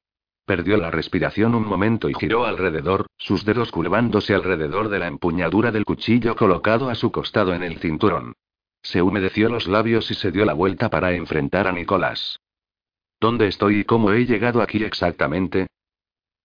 Perdió 0.46 0.78
la 0.78 0.92
respiración 0.92 1.56
un 1.56 1.66
momento 1.68 2.10
y 2.10 2.14
giró 2.14 2.46
alrededor, 2.46 3.08
sus 3.18 3.44
dedos 3.44 3.72
curvándose 3.72 4.36
alrededor 4.36 4.90
de 4.90 5.00
la 5.00 5.08
empuñadura 5.08 5.72
del 5.72 5.84
cuchillo 5.84 6.36
colocado 6.36 6.92
a 6.92 6.96
su 6.96 7.12
costado 7.12 7.56
en 7.56 7.64
el 7.64 7.80
cinturón. 7.80 8.34
Se 8.84 9.02
humedeció 9.02 9.50
los 9.50 9.68
labios 9.68 10.12
y 10.12 10.14
se 10.14 10.32
dio 10.32 10.46
la 10.46 10.54
vuelta 10.54 10.92
para 10.92 11.14
enfrentar 11.14 11.68
a 11.68 11.72
Nicolás. 11.72 12.40
¿Dónde 13.20 13.48
estoy 13.48 13.80
y 13.80 13.84
cómo 13.84 14.12
he 14.12 14.26
llegado 14.26 14.62
aquí 14.62 14.84
exactamente? 14.84 15.68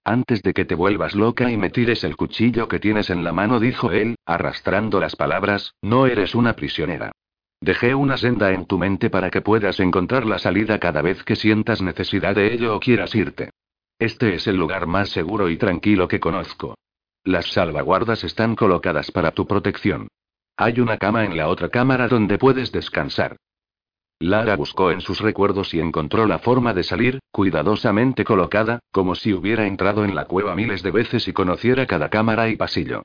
Antes 0.04 0.42
de 0.42 0.54
que 0.54 0.64
te 0.64 0.74
vuelvas 0.74 1.14
loca 1.14 1.50
y 1.50 1.56
me 1.56 1.70
tires 1.70 2.02
el 2.02 2.16
cuchillo 2.16 2.66
que 2.66 2.80
tienes 2.80 3.10
en 3.10 3.22
la 3.22 3.32
mano, 3.32 3.60
dijo 3.60 3.92
él, 3.92 4.16
arrastrando 4.26 4.98
las 4.98 5.14
palabras, 5.14 5.74
no 5.82 6.06
eres 6.06 6.34
una 6.34 6.54
prisionera. 6.54 7.12
Dejé 7.60 7.94
una 7.94 8.16
senda 8.16 8.50
en 8.52 8.66
tu 8.66 8.78
mente 8.78 9.10
para 9.10 9.30
que 9.30 9.42
puedas 9.42 9.78
encontrar 9.78 10.26
la 10.26 10.40
salida 10.40 10.80
cada 10.80 11.02
vez 11.02 11.22
que 11.22 11.36
sientas 11.36 11.80
necesidad 11.80 12.34
de 12.34 12.52
ello 12.52 12.74
o 12.74 12.80
quieras 12.80 13.14
irte. 13.14 13.50
Este 14.00 14.34
es 14.34 14.48
el 14.48 14.56
lugar 14.56 14.86
más 14.86 15.10
seguro 15.10 15.48
y 15.48 15.56
tranquilo 15.56 16.08
que 16.08 16.18
conozco. 16.18 16.74
Las 17.22 17.52
salvaguardas 17.52 18.24
están 18.24 18.56
colocadas 18.56 19.12
para 19.12 19.30
tu 19.30 19.46
protección. 19.46 20.08
Hay 20.56 20.80
una 20.80 20.98
cama 20.98 21.24
en 21.24 21.36
la 21.36 21.48
otra 21.48 21.68
cámara 21.68 22.08
donde 22.08 22.38
puedes 22.38 22.72
descansar. 22.72 23.36
Lara 24.22 24.54
buscó 24.54 24.92
en 24.92 25.00
sus 25.00 25.20
recuerdos 25.20 25.74
y 25.74 25.80
encontró 25.80 26.26
la 26.26 26.38
forma 26.38 26.72
de 26.74 26.84
salir, 26.84 27.18
cuidadosamente 27.32 28.24
colocada, 28.24 28.78
como 28.92 29.16
si 29.16 29.32
hubiera 29.32 29.66
entrado 29.66 30.04
en 30.04 30.14
la 30.14 30.26
cueva 30.26 30.54
miles 30.54 30.84
de 30.84 30.92
veces 30.92 31.26
y 31.26 31.32
conociera 31.32 31.86
cada 31.86 32.08
cámara 32.08 32.48
y 32.48 32.54
pasillo. 32.54 33.02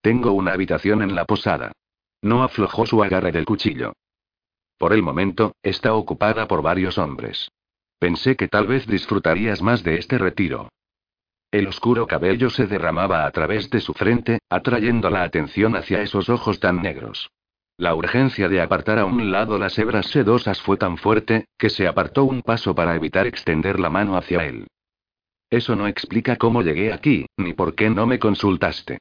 Tengo 0.00 0.30
una 0.30 0.52
habitación 0.52 1.02
en 1.02 1.16
la 1.16 1.24
posada. 1.24 1.72
No 2.22 2.44
aflojó 2.44 2.86
su 2.86 3.02
agarre 3.02 3.32
del 3.32 3.46
cuchillo. 3.46 3.94
Por 4.78 4.92
el 4.92 5.02
momento, 5.02 5.56
está 5.60 5.94
ocupada 5.94 6.46
por 6.46 6.62
varios 6.62 6.98
hombres. 6.98 7.50
Pensé 7.98 8.36
que 8.36 8.46
tal 8.46 8.68
vez 8.68 8.86
disfrutarías 8.86 9.62
más 9.62 9.82
de 9.82 9.96
este 9.96 10.18
retiro. 10.18 10.68
El 11.50 11.66
oscuro 11.66 12.06
cabello 12.06 12.48
se 12.48 12.68
derramaba 12.68 13.26
a 13.26 13.30
través 13.32 13.70
de 13.70 13.80
su 13.80 13.92
frente, 13.92 14.38
atrayendo 14.48 15.10
la 15.10 15.24
atención 15.24 15.74
hacia 15.74 16.00
esos 16.00 16.28
ojos 16.28 16.60
tan 16.60 16.80
negros. 16.80 17.28
La 17.80 17.94
urgencia 17.94 18.50
de 18.50 18.60
apartar 18.60 18.98
a 18.98 19.06
un 19.06 19.32
lado 19.32 19.56
las 19.56 19.78
hebras 19.78 20.04
sedosas 20.04 20.60
fue 20.60 20.76
tan 20.76 20.98
fuerte, 20.98 21.46
que 21.56 21.70
se 21.70 21.86
apartó 21.86 22.24
un 22.24 22.42
paso 22.42 22.74
para 22.74 22.94
evitar 22.94 23.26
extender 23.26 23.80
la 23.80 23.88
mano 23.88 24.18
hacia 24.18 24.44
él. 24.44 24.66
Eso 25.48 25.74
no 25.76 25.86
explica 25.86 26.36
cómo 26.36 26.60
llegué 26.60 26.92
aquí, 26.92 27.24
ni 27.38 27.54
por 27.54 27.74
qué 27.74 27.88
no 27.88 28.06
me 28.06 28.18
consultaste. 28.18 28.98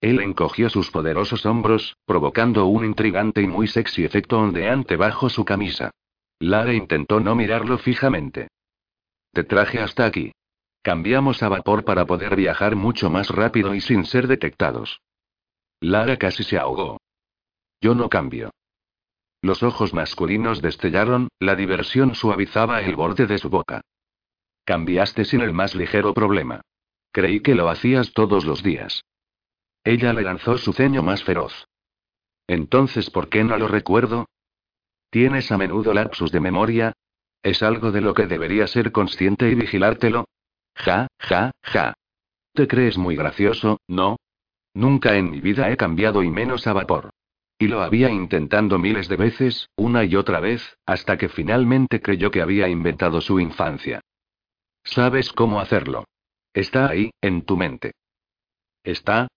Él 0.00 0.22
encogió 0.22 0.70
sus 0.70 0.90
poderosos 0.90 1.44
hombros, 1.44 1.94
provocando 2.06 2.64
un 2.64 2.86
intrigante 2.86 3.42
y 3.42 3.46
muy 3.46 3.68
sexy 3.68 4.02
efecto 4.02 4.38
ondeante 4.38 4.96
bajo 4.96 5.28
su 5.28 5.44
camisa. 5.44 5.90
Lara 6.38 6.72
intentó 6.72 7.20
no 7.20 7.34
mirarlo 7.34 7.76
fijamente. 7.76 8.48
Te 9.34 9.44
traje 9.44 9.78
hasta 9.78 10.06
aquí. 10.06 10.32
Cambiamos 10.80 11.42
a 11.42 11.50
vapor 11.50 11.84
para 11.84 12.06
poder 12.06 12.34
viajar 12.34 12.76
mucho 12.76 13.10
más 13.10 13.28
rápido 13.28 13.74
y 13.74 13.82
sin 13.82 14.06
ser 14.06 14.26
detectados. 14.26 15.02
Lara 15.82 16.16
casi 16.16 16.44
se 16.44 16.56
ahogó. 16.56 16.96
Yo 17.80 17.94
no 17.94 18.08
cambio. 18.08 18.50
Los 19.42 19.62
ojos 19.62 19.94
masculinos 19.94 20.60
destellaron, 20.60 21.28
la 21.38 21.54
diversión 21.54 22.14
suavizaba 22.14 22.82
el 22.82 22.94
borde 22.94 23.26
de 23.26 23.38
su 23.38 23.48
boca. 23.48 23.80
Cambiaste 24.64 25.24
sin 25.24 25.40
el 25.40 25.54
más 25.54 25.74
ligero 25.74 26.12
problema. 26.12 26.60
Creí 27.10 27.40
que 27.40 27.54
lo 27.54 27.70
hacías 27.70 28.12
todos 28.12 28.44
los 28.44 28.62
días. 28.62 29.02
Ella 29.82 30.12
le 30.12 30.22
lanzó 30.22 30.58
su 30.58 30.72
ceño 30.72 31.02
más 31.02 31.24
feroz. 31.24 31.66
Entonces, 32.46 33.10
¿por 33.10 33.28
qué 33.30 33.44
no 33.44 33.56
lo 33.56 33.66
recuerdo? 33.66 34.26
¿Tienes 35.08 35.50
a 35.50 35.56
menudo 35.56 35.94
lapsus 35.94 36.30
de 36.30 36.40
memoria? 36.40 36.92
¿Es 37.42 37.62
algo 37.62 37.90
de 37.90 38.02
lo 38.02 38.12
que 38.12 38.26
debería 38.26 38.66
ser 38.66 38.92
consciente 38.92 39.48
y 39.48 39.54
vigilártelo? 39.54 40.26
Ja, 40.74 41.08
ja, 41.18 41.52
ja. 41.62 41.94
Te 42.52 42.68
crees 42.68 42.98
muy 42.98 43.16
gracioso, 43.16 43.78
¿no? 43.88 44.16
Nunca 44.74 45.16
en 45.16 45.30
mi 45.30 45.40
vida 45.40 45.70
he 45.70 45.76
cambiado 45.76 46.22
y 46.22 46.30
menos 46.30 46.66
a 46.66 46.74
vapor. 46.74 47.10
Y 47.60 47.68
lo 47.68 47.82
había 47.82 48.08
intentando 48.08 48.78
miles 48.78 49.06
de 49.06 49.16
veces, 49.16 49.68
una 49.76 50.02
y 50.04 50.16
otra 50.16 50.40
vez, 50.40 50.78
hasta 50.86 51.18
que 51.18 51.28
finalmente 51.28 52.00
creyó 52.00 52.30
que 52.30 52.40
había 52.40 52.68
inventado 52.68 53.20
su 53.20 53.38
infancia. 53.38 54.00
Sabes 54.82 55.30
cómo 55.34 55.60
hacerlo. 55.60 56.06
Está 56.54 56.88
ahí, 56.88 57.10
en 57.20 57.42
tu 57.42 57.58
mente. 57.58 57.92
¿Está? 58.82 59.28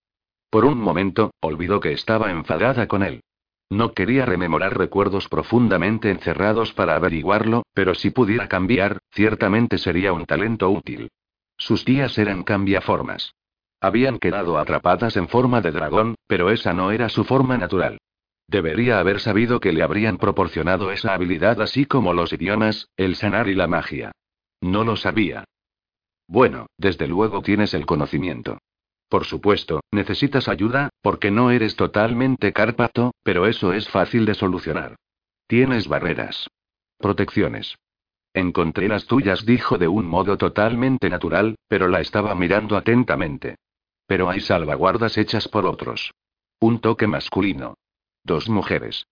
Por 0.49 0.63
un 0.63 0.79
momento, 0.79 1.31
olvidó 1.41 1.81
que 1.81 1.91
estaba 1.91 2.31
enfadada 2.31 2.87
con 2.87 3.03
él. 3.03 3.23
No 3.69 3.91
quería 3.91 4.25
rememorar 4.25 4.77
recuerdos 4.77 5.27
profundamente 5.27 6.09
encerrados 6.09 6.71
para 6.71 6.95
averiguarlo, 6.95 7.63
pero 7.73 7.93
si 7.93 8.09
pudiera 8.11 8.47
cambiar, 8.47 8.99
ciertamente 9.11 9.77
sería 9.77 10.13
un 10.13 10.25
talento 10.25 10.69
útil. 10.69 11.09
Sus 11.57 11.83
tías 11.83 12.17
eran 12.17 12.43
cambiaformas. 12.43 13.35
Habían 13.81 14.17
quedado 14.17 14.57
atrapadas 14.57 15.17
en 15.17 15.27
forma 15.27 15.59
de 15.59 15.71
dragón, 15.71 16.15
pero 16.25 16.51
esa 16.51 16.71
no 16.71 16.91
era 16.91 17.09
su 17.09 17.25
forma 17.25 17.57
natural. 17.57 17.99
Debería 18.47 18.99
haber 18.99 19.19
sabido 19.19 19.59
que 19.59 19.71
le 19.71 19.83
habrían 19.83 20.17
proporcionado 20.17 20.91
esa 20.91 21.13
habilidad 21.13 21.61
así 21.61 21.85
como 21.85 22.13
los 22.13 22.33
idiomas, 22.33 22.89
el 22.97 23.15
sanar 23.15 23.47
y 23.47 23.55
la 23.55 23.67
magia. 23.67 24.11
No 24.61 24.83
lo 24.83 24.95
sabía. 24.95 25.45
Bueno, 26.27 26.67
desde 26.77 27.07
luego 27.07 27.41
tienes 27.41 27.73
el 27.73 27.85
conocimiento. 27.85 28.59
Por 29.09 29.25
supuesto, 29.25 29.81
necesitas 29.91 30.47
ayuda, 30.47 30.89
porque 31.01 31.29
no 31.29 31.51
eres 31.51 31.75
totalmente 31.75 32.51
cárpato, 32.53 33.13
pero 33.23 33.45
eso 33.45 33.73
es 33.73 33.87
fácil 33.89 34.25
de 34.25 34.33
solucionar. 34.33 34.95
Tienes 35.47 35.87
barreras. 35.87 36.49
Protecciones. 36.97 37.75
Encontré 38.33 38.87
las 38.87 39.05
tuyas, 39.05 39.45
dijo 39.45 39.77
de 39.77 39.87
un 39.87 40.07
modo 40.07 40.37
totalmente 40.37 41.09
natural, 41.09 41.55
pero 41.67 41.87
la 41.87 42.01
estaba 42.01 42.33
mirando 42.33 42.75
atentamente. 42.75 43.57
Pero 44.07 44.29
hay 44.29 44.39
salvaguardas 44.39 45.17
hechas 45.17 45.47
por 45.47 45.67
otros. 45.67 46.11
Un 46.59 46.79
toque 46.79 47.05
masculino. 47.05 47.75
Dos 48.25 48.47
mujeres. 48.47 49.07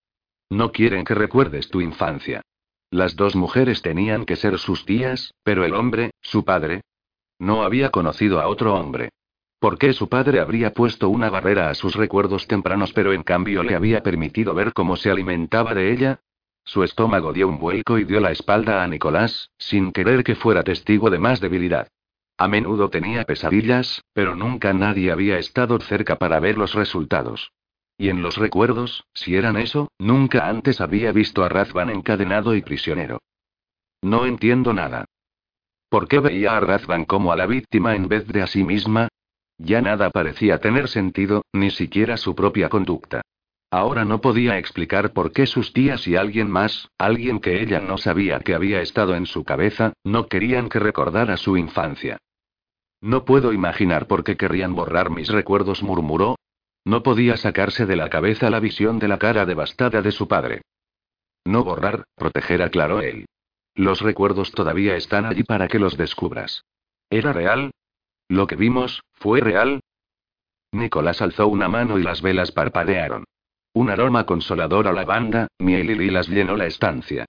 No 0.49 0.71
quieren 0.71 1.03
que 1.03 1.15
recuerdes 1.15 1.69
tu 1.69 1.81
infancia. 1.81 2.41
Las 2.89 3.17
dos 3.17 3.35
mujeres 3.35 3.81
tenían 3.81 4.25
que 4.25 4.37
ser 4.37 4.57
sus 4.57 4.85
tías, 4.85 5.33
pero 5.43 5.65
el 5.65 5.73
hombre, 5.73 6.11
su 6.21 6.45
padre. 6.45 6.81
No 7.37 7.63
había 7.63 7.89
conocido 7.89 8.39
a 8.39 8.47
otro 8.47 8.73
hombre. 8.73 9.09
¿Por 9.59 9.77
qué 9.77 9.91
su 9.91 10.07
padre 10.07 10.39
habría 10.39 10.73
puesto 10.73 11.09
una 11.09 11.29
barrera 11.29 11.69
a 11.69 11.75
sus 11.75 11.95
recuerdos 11.95 12.47
tempranos 12.47 12.93
pero 12.93 13.11
en 13.11 13.23
cambio 13.23 13.63
le 13.63 13.75
había 13.75 14.01
permitido 14.01 14.53
ver 14.53 14.71
cómo 14.71 14.95
se 14.95 15.11
alimentaba 15.11 15.73
de 15.73 15.91
ella? 15.91 16.21
Su 16.63 16.83
estómago 16.83 17.33
dio 17.33 17.49
un 17.49 17.59
vuelco 17.59 17.97
y 17.97 18.05
dio 18.05 18.21
la 18.21 18.31
espalda 18.31 18.81
a 18.81 18.87
Nicolás, 18.87 19.51
sin 19.57 19.91
querer 19.91 20.23
que 20.23 20.35
fuera 20.35 20.63
testigo 20.63 21.09
de 21.09 21.19
más 21.19 21.41
debilidad. 21.41 21.87
A 22.37 22.47
menudo 22.47 22.89
tenía 22.89 23.25
pesadillas, 23.25 24.03
pero 24.13 24.35
nunca 24.35 24.71
nadie 24.73 25.11
había 25.11 25.37
estado 25.37 25.77
cerca 25.79 26.15
para 26.15 26.39
ver 26.39 26.57
los 26.57 26.73
resultados. 26.73 27.51
Y 28.01 28.09
en 28.09 28.23
los 28.23 28.37
recuerdos, 28.37 29.05
si 29.13 29.35
eran 29.35 29.57
eso, 29.57 29.91
nunca 29.99 30.49
antes 30.49 30.81
había 30.81 31.11
visto 31.11 31.43
a 31.43 31.49
Razvan 31.49 31.91
encadenado 31.91 32.55
y 32.55 32.63
prisionero. 32.63 33.21
No 34.01 34.25
entiendo 34.25 34.73
nada. 34.73 35.05
¿Por 35.87 36.07
qué 36.07 36.17
veía 36.17 36.57
a 36.57 36.59
Razvan 36.61 37.05
como 37.05 37.31
a 37.31 37.35
la 37.35 37.45
víctima 37.45 37.95
en 37.95 38.07
vez 38.07 38.27
de 38.27 38.41
a 38.41 38.47
sí 38.47 38.63
misma? 38.63 39.09
Ya 39.59 39.83
nada 39.83 40.09
parecía 40.09 40.57
tener 40.57 40.87
sentido, 40.87 41.43
ni 41.53 41.69
siquiera 41.69 42.17
su 42.17 42.33
propia 42.33 42.69
conducta. 42.69 43.21
Ahora 43.69 44.03
no 44.03 44.19
podía 44.19 44.57
explicar 44.57 45.13
por 45.13 45.31
qué 45.31 45.45
sus 45.45 45.71
tías 45.71 46.07
y 46.07 46.15
alguien 46.15 46.49
más, 46.49 46.89
alguien 46.97 47.39
que 47.39 47.61
ella 47.61 47.81
no 47.81 47.99
sabía 47.99 48.39
que 48.39 48.55
había 48.55 48.81
estado 48.81 49.13
en 49.13 49.27
su 49.27 49.43
cabeza, 49.43 49.93
no 50.03 50.25
querían 50.25 50.69
que 50.69 50.79
recordara 50.79 51.37
su 51.37 51.55
infancia. 51.55 52.17
No 52.99 53.25
puedo 53.25 53.53
imaginar 53.53 54.07
por 54.07 54.23
qué 54.23 54.37
querrían 54.37 54.73
borrar 54.73 55.11
mis 55.11 55.27
recuerdos, 55.27 55.83
murmuró. 55.83 56.37
No 56.83 57.03
podía 57.03 57.37
sacarse 57.37 57.85
de 57.85 57.95
la 57.95 58.09
cabeza 58.09 58.49
la 58.49 58.59
visión 58.59 58.99
de 58.99 59.07
la 59.07 59.19
cara 59.19 59.45
devastada 59.45 60.01
de 60.01 60.11
su 60.11 60.27
padre. 60.27 60.63
No 61.45 61.63
borrar, 61.63 62.05
proteger, 62.15 62.61
aclaró 62.61 63.01
él. 63.01 63.25
Los 63.75 64.01
recuerdos 64.01 64.51
todavía 64.51 64.95
están 64.95 65.25
allí 65.25 65.43
para 65.43 65.67
que 65.67 65.79
los 65.79 65.97
descubras. 65.97 66.63
¿Era 67.09 67.33
real? 67.33 67.71
¿Lo 68.27 68.47
que 68.47 68.55
vimos, 68.55 69.01
fue 69.13 69.41
real? 69.41 69.81
Nicolás 70.71 71.21
alzó 71.21 71.47
una 71.47 71.67
mano 71.67 71.99
y 71.99 72.03
las 72.03 72.21
velas 72.21 72.51
parpadearon. 72.51 73.25
Un 73.73 73.89
aroma 73.89 74.25
consolador 74.25 74.87
a 74.87 74.93
lavanda, 74.93 75.47
miel 75.59 75.91
y 75.91 75.95
lilas 75.95 76.27
llenó 76.27 76.57
la 76.57 76.65
estancia. 76.65 77.25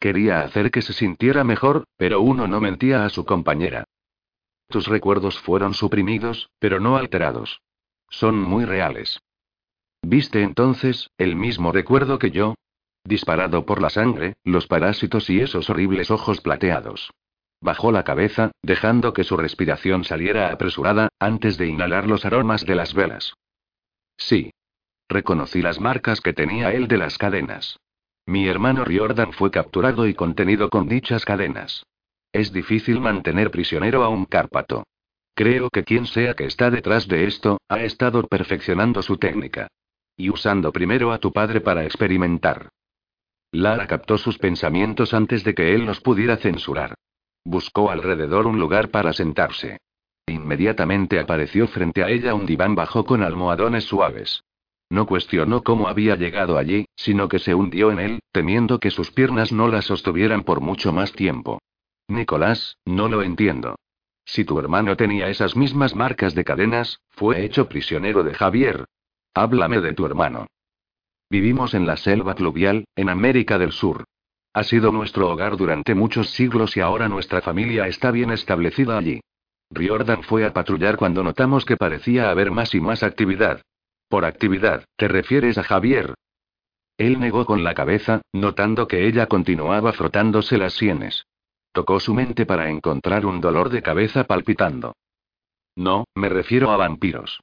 Quería 0.00 0.40
hacer 0.40 0.70
que 0.70 0.82
se 0.82 0.92
sintiera 0.92 1.44
mejor, 1.44 1.84
pero 1.96 2.20
uno 2.20 2.46
no 2.46 2.60
mentía 2.60 3.04
a 3.04 3.08
su 3.10 3.24
compañera. 3.24 3.84
Tus 4.68 4.86
recuerdos 4.86 5.38
fueron 5.38 5.74
suprimidos, 5.74 6.50
pero 6.58 6.80
no 6.80 6.96
alterados. 6.96 7.60
Son 8.18 8.40
muy 8.40 8.64
reales. 8.64 9.20
¿Viste 10.00 10.42
entonces, 10.42 11.10
el 11.18 11.34
mismo 11.34 11.72
recuerdo 11.72 12.20
que 12.20 12.30
yo? 12.30 12.54
Disparado 13.02 13.66
por 13.66 13.82
la 13.82 13.90
sangre, 13.90 14.34
los 14.44 14.68
parásitos 14.68 15.28
y 15.30 15.40
esos 15.40 15.68
horribles 15.68 16.12
ojos 16.12 16.40
plateados. 16.40 17.10
Bajó 17.60 17.90
la 17.90 18.04
cabeza, 18.04 18.52
dejando 18.62 19.12
que 19.12 19.24
su 19.24 19.36
respiración 19.36 20.04
saliera 20.04 20.52
apresurada, 20.52 21.08
antes 21.18 21.58
de 21.58 21.66
inhalar 21.66 22.06
los 22.06 22.24
aromas 22.24 22.64
de 22.64 22.76
las 22.76 22.94
velas. 22.94 23.34
Sí. 24.16 24.52
Reconocí 25.08 25.60
las 25.60 25.80
marcas 25.80 26.20
que 26.20 26.32
tenía 26.32 26.72
él 26.72 26.86
de 26.86 26.98
las 26.98 27.18
cadenas. 27.18 27.80
Mi 28.26 28.46
hermano 28.46 28.84
Riordan 28.84 29.32
fue 29.32 29.50
capturado 29.50 30.06
y 30.06 30.14
contenido 30.14 30.70
con 30.70 30.88
dichas 30.88 31.24
cadenas. 31.24 31.84
Es 32.32 32.52
difícil 32.52 33.00
mantener 33.00 33.50
prisionero 33.50 34.04
a 34.04 34.08
un 34.08 34.24
cárpato. 34.24 34.84
Creo 35.34 35.68
que 35.70 35.82
quien 35.82 36.06
sea 36.06 36.34
que 36.34 36.44
está 36.44 36.70
detrás 36.70 37.08
de 37.08 37.26
esto, 37.26 37.58
ha 37.68 37.82
estado 37.82 38.22
perfeccionando 38.26 39.02
su 39.02 39.16
técnica. 39.16 39.68
Y 40.16 40.30
usando 40.30 40.72
primero 40.72 41.12
a 41.12 41.18
tu 41.18 41.32
padre 41.32 41.60
para 41.60 41.84
experimentar. 41.84 42.68
Lara 43.50 43.86
captó 43.86 44.16
sus 44.16 44.38
pensamientos 44.38 45.12
antes 45.12 45.42
de 45.42 45.54
que 45.54 45.74
él 45.74 45.86
los 45.86 46.00
pudiera 46.00 46.36
censurar. 46.36 46.94
Buscó 47.44 47.90
alrededor 47.90 48.46
un 48.46 48.58
lugar 48.58 48.90
para 48.90 49.12
sentarse. 49.12 49.78
Inmediatamente 50.26 51.18
apareció 51.18 51.66
frente 51.66 52.02
a 52.02 52.10
ella 52.10 52.34
un 52.34 52.46
diván 52.46 52.74
bajo 52.74 53.04
con 53.04 53.22
almohadones 53.22 53.84
suaves. 53.84 54.42
No 54.88 55.06
cuestionó 55.06 55.62
cómo 55.62 55.88
había 55.88 56.14
llegado 56.16 56.56
allí, 56.56 56.86
sino 56.94 57.28
que 57.28 57.38
se 57.38 57.54
hundió 57.54 57.90
en 57.90 57.98
él, 57.98 58.20
temiendo 58.32 58.78
que 58.78 58.90
sus 58.90 59.10
piernas 59.10 59.52
no 59.52 59.68
la 59.68 59.82
sostuvieran 59.82 60.44
por 60.44 60.60
mucho 60.60 60.92
más 60.92 61.12
tiempo. 61.12 61.60
Nicolás, 62.08 62.76
no 62.84 63.08
lo 63.08 63.22
entiendo. 63.22 63.76
Si 64.24 64.44
tu 64.44 64.58
hermano 64.58 64.96
tenía 64.96 65.28
esas 65.28 65.56
mismas 65.56 65.94
marcas 65.94 66.34
de 66.34 66.44
cadenas, 66.44 67.00
fue 67.10 67.44
hecho 67.44 67.68
prisionero 67.68 68.22
de 68.22 68.34
Javier. 68.34 68.86
Háblame 69.34 69.80
de 69.80 69.92
tu 69.92 70.06
hermano. 70.06 70.46
Vivimos 71.30 71.74
en 71.74 71.86
la 71.86 71.96
selva 71.96 72.34
pluvial, 72.34 72.84
en 72.96 73.08
América 73.08 73.58
del 73.58 73.72
Sur. 73.72 74.04
Ha 74.52 74.62
sido 74.62 74.92
nuestro 74.92 75.28
hogar 75.30 75.56
durante 75.56 75.94
muchos 75.94 76.30
siglos 76.30 76.76
y 76.76 76.80
ahora 76.80 77.08
nuestra 77.08 77.40
familia 77.40 77.88
está 77.88 78.10
bien 78.12 78.30
establecida 78.30 78.96
allí. 78.96 79.20
Riordan 79.70 80.22
fue 80.22 80.44
a 80.44 80.52
patrullar 80.52 80.96
cuando 80.96 81.24
notamos 81.24 81.64
que 81.64 81.76
parecía 81.76 82.30
haber 82.30 82.52
más 82.52 82.74
y 82.74 82.80
más 82.80 83.02
actividad. 83.02 83.62
Por 84.08 84.24
actividad, 84.24 84.84
¿te 84.96 85.08
refieres 85.08 85.58
a 85.58 85.64
Javier? 85.64 86.14
Él 86.96 87.18
negó 87.18 87.44
con 87.44 87.64
la 87.64 87.74
cabeza, 87.74 88.22
notando 88.32 88.86
que 88.86 89.06
ella 89.08 89.26
continuaba 89.26 89.92
frotándose 89.92 90.58
las 90.58 90.74
sienes. 90.74 91.26
Tocó 91.74 91.98
su 91.98 92.14
mente 92.14 92.46
para 92.46 92.70
encontrar 92.70 93.26
un 93.26 93.40
dolor 93.40 93.68
de 93.68 93.82
cabeza 93.82 94.22
palpitando. 94.22 94.94
No, 95.74 96.04
me 96.14 96.28
refiero 96.28 96.70
a 96.70 96.76
vampiros. 96.76 97.40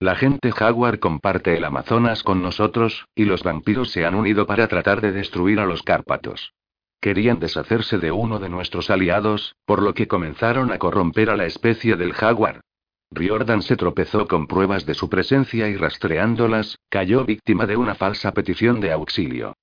La 0.00 0.16
gente 0.16 0.52
jaguar 0.52 1.00
comparte 1.00 1.54
el 1.54 1.64
Amazonas 1.64 2.22
con 2.22 2.40
nosotros, 2.40 3.04
y 3.14 3.26
los 3.26 3.42
vampiros 3.42 3.90
se 3.90 4.06
han 4.06 4.14
unido 4.14 4.46
para 4.46 4.68
tratar 4.68 5.02
de 5.02 5.12
destruir 5.12 5.60
a 5.60 5.66
los 5.66 5.82
Cárpatos. 5.82 6.54
Querían 6.98 7.40
deshacerse 7.40 7.98
de 7.98 8.10
uno 8.10 8.38
de 8.38 8.48
nuestros 8.48 8.88
aliados, 8.88 9.54
por 9.66 9.82
lo 9.82 9.92
que 9.92 10.08
comenzaron 10.08 10.72
a 10.72 10.78
corromper 10.78 11.28
a 11.28 11.36
la 11.36 11.44
especie 11.44 11.96
del 11.96 12.14
jaguar. 12.14 12.62
Riordan 13.10 13.60
se 13.60 13.76
tropezó 13.76 14.26
con 14.26 14.46
pruebas 14.46 14.86
de 14.86 14.94
su 14.94 15.10
presencia 15.10 15.68
y 15.68 15.76
rastreándolas, 15.76 16.78
cayó 16.88 17.26
víctima 17.26 17.66
de 17.66 17.76
una 17.76 17.94
falsa 17.94 18.32
petición 18.32 18.80
de 18.80 18.92
auxilio. 18.92 19.54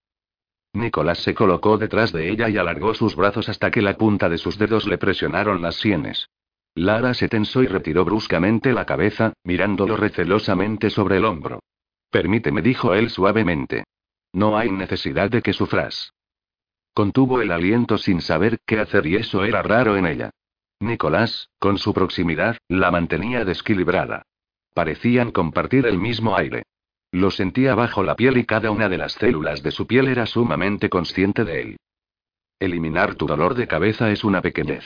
Nicolás 0.73 1.19
se 1.19 1.33
colocó 1.33 1.77
detrás 1.77 2.11
de 2.11 2.29
ella 2.29 2.49
y 2.49 2.57
alargó 2.57 2.93
sus 2.93 3.15
brazos 3.15 3.49
hasta 3.49 3.71
que 3.71 3.81
la 3.81 3.97
punta 3.97 4.29
de 4.29 4.37
sus 4.37 4.57
dedos 4.57 4.87
le 4.87 4.97
presionaron 4.97 5.61
las 5.61 5.75
sienes. 5.75 6.29
Lara 6.75 7.13
se 7.13 7.27
tensó 7.27 7.61
y 7.61 7.67
retiró 7.67 8.05
bruscamente 8.05 8.71
la 8.71 8.85
cabeza, 8.85 9.33
mirándolo 9.43 9.97
recelosamente 9.97 10.89
sobre 10.89 11.17
el 11.17 11.25
hombro. 11.25 11.59
Permíteme, 12.09 12.61
dijo 12.61 12.93
él 12.93 13.09
suavemente. 13.09 13.83
No 14.33 14.57
hay 14.57 14.71
necesidad 14.71 15.29
de 15.29 15.41
que 15.41 15.51
sufras. 15.51 16.13
Contuvo 16.93 17.41
el 17.41 17.51
aliento 17.51 17.97
sin 17.97 18.21
saber 18.21 18.59
qué 18.65 18.79
hacer 18.79 19.05
y 19.05 19.15
eso 19.15 19.43
era 19.43 19.61
raro 19.61 19.97
en 19.97 20.05
ella. 20.05 20.31
Nicolás, 20.79 21.49
con 21.59 21.77
su 21.77 21.93
proximidad, 21.93 22.57
la 22.67 22.91
mantenía 22.91 23.43
desequilibrada. 23.45 24.23
Parecían 24.73 25.31
compartir 25.31 25.85
el 25.85 25.97
mismo 25.97 26.35
aire. 26.35 26.63
Lo 27.11 27.29
sentía 27.29 27.75
bajo 27.75 28.03
la 28.03 28.15
piel 28.15 28.37
y 28.37 28.45
cada 28.45 28.71
una 28.71 28.87
de 28.87 28.97
las 28.97 29.13
células 29.13 29.61
de 29.63 29.71
su 29.71 29.85
piel 29.85 30.07
era 30.07 30.25
sumamente 30.25 30.89
consciente 30.89 31.43
de 31.43 31.61
él. 31.61 31.77
Eliminar 32.59 33.15
tu 33.15 33.25
dolor 33.25 33.55
de 33.55 33.67
cabeza 33.67 34.11
es 34.11 34.23
una 34.23 34.41
pequeñez. 34.41 34.85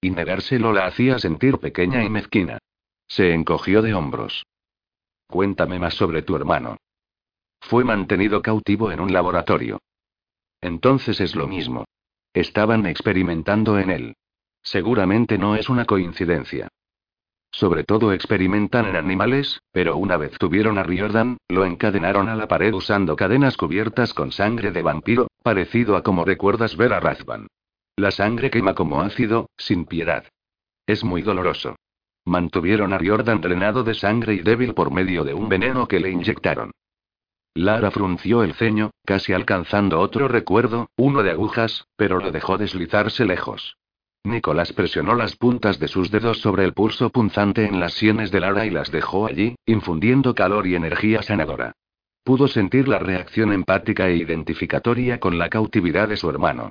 Y 0.00 0.10
negárselo 0.10 0.72
la 0.72 0.86
hacía 0.86 1.18
sentir 1.18 1.58
pequeña 1.58 2.04
y 2.04 2.10
mezquina. 2.10 2.58
Se 3.06 3.32
encogió 3.32 3.82
de 3.82 3.94
hombros. 3.94 4.44
Cuéntame 5.28 5.78
más 5.78 5.94
sobre 5.94 6.22
tu 6.22 6.36
hermano. 6.36 6.76
Fue 7.60 7.84
mantenido 7.84 8.42
cautivo 8.42 8.90
en 8.90 9.00
un 9.00 9.12
laboratorio. 9.12 9.80
Entonces 10.60 11.20
es 11.20 11.34
lo 11.34 11.46
mismo. 11.46 11.84
Estaban 12.34 12.84
experimentando 12.86 13.78
en 13.78 13.90
él. 13.90 14.16
Seguramente 14.62 15.38
no 15.38 15.56
es 15.56 15.68
una 15.68 15.84
coincidencia. 15.84 16.68
Sobre 17.52 17.84
todo 17.84 18.12
experimentan 18.12 18.86
en 18.86 18.96
animales, 18.96 19.60
pero 19.72 19.98
una 19.98 20.16
vez 20.16 20.32
tuvieron 20.38 20.78
a 20.78 20.82
Riordan, 20.82 21.36
lo 21.48 21.66
encadenaron 21.66 22.28
a 22.28 22.34
la 22.34 22.48
pared 22.48 22.72
usando 22.72 23.14
cadenas 23.14 23.58
cubiertas 23.58 24.14
con 24.14 24.32
sangre 24.32 24.72
de 24.72 24.82
vampiro, 24.82 25.28
parecido 25.42 25.96
a 25.96 26.02
como 26.02 26.24
recuerdas 26.24 26.76
ver 26.76 26.94
a 26.94 27.00
Razvan. 27.00 27.46
La 27.96 28.10
sangre 28.10 28.50
quema 28.50 28.74
como 28.74 29.02
ácido, 29.02 29.50
sin 29.58 29.84
piedad. 29.84 30.24
Es 30.86 31.04
muy 31.04 31.20
doloroso. 31.20 31.76
Mantuvieron 32.24 32.94
a 32.94 32.98
Riordan 32.98 33.42
drenado 33.42 33.84
de 33.84 33.94
sangre 33.94 34.34
y 34.34 34.38
débil 34.38 34.72
por 34.72 34.90
medio 34.90 35.22
de 35.22 35.34
un 35.34 35.48
veneno 35.48 35.86
que 35.88 36.00
le 36.00 36.10
inyectaron. 36.10 36.70
Lara 37.54 37.90
frunció 37.90 38.42
el 38.44 38.54
ceño, 38.54 38.92
casi 39.04 39.34
alcanzando 39.34 40.00
otro 40.00 40.26
recuerdo, 40.26 40.88
uno 40.96 41.22
de 41.22 41.32
agujas, 41.32 41.86
pero 41.96 42.18
lo 42.18 42.32
dejó 42.32 42.56
deslizarse 42.56 43.26
lejos. 43.26 43.76
Nicolás 44.24 44.72
presionó 44.72 45.14
las 45.14 45.34
puntas 45.34 45.80
de 45.80 45.88
sus 45.88 46.10
dedos 46.10 46.38
sobre 46.38 46.64
el 46.64 46.74
pulso 46.74 47.10
punzante 47.10 47.66
en 47.66 47.80
las 47.80 47.94
sienes 47.94 48.30
de 48.30 48.40
Lara 48.40 48.64
y 48.66 48.70
las 48.70 48.92
dejó 48.92 49.26
allí, 49.26 49.56
infundiendo 49.66 50.34
calor 50.34 50.66
y 50.66 50.76
energía 50.76 51.22
sanadora. 51.22 51.72
Pudo 52.24 52.46
sentir 52.46 52.86
la 52.86 53.00
reacción 53.00 53.52
empática 53.52 54.08
e 54.08 54.16
identificatoria 54.16 55.18
con 55.18 55.38
la 55.38 55.48
cautividad 55.48 56.08
de 56.08 56.16
su 56.16 56.30
hermano. 56.30 56.70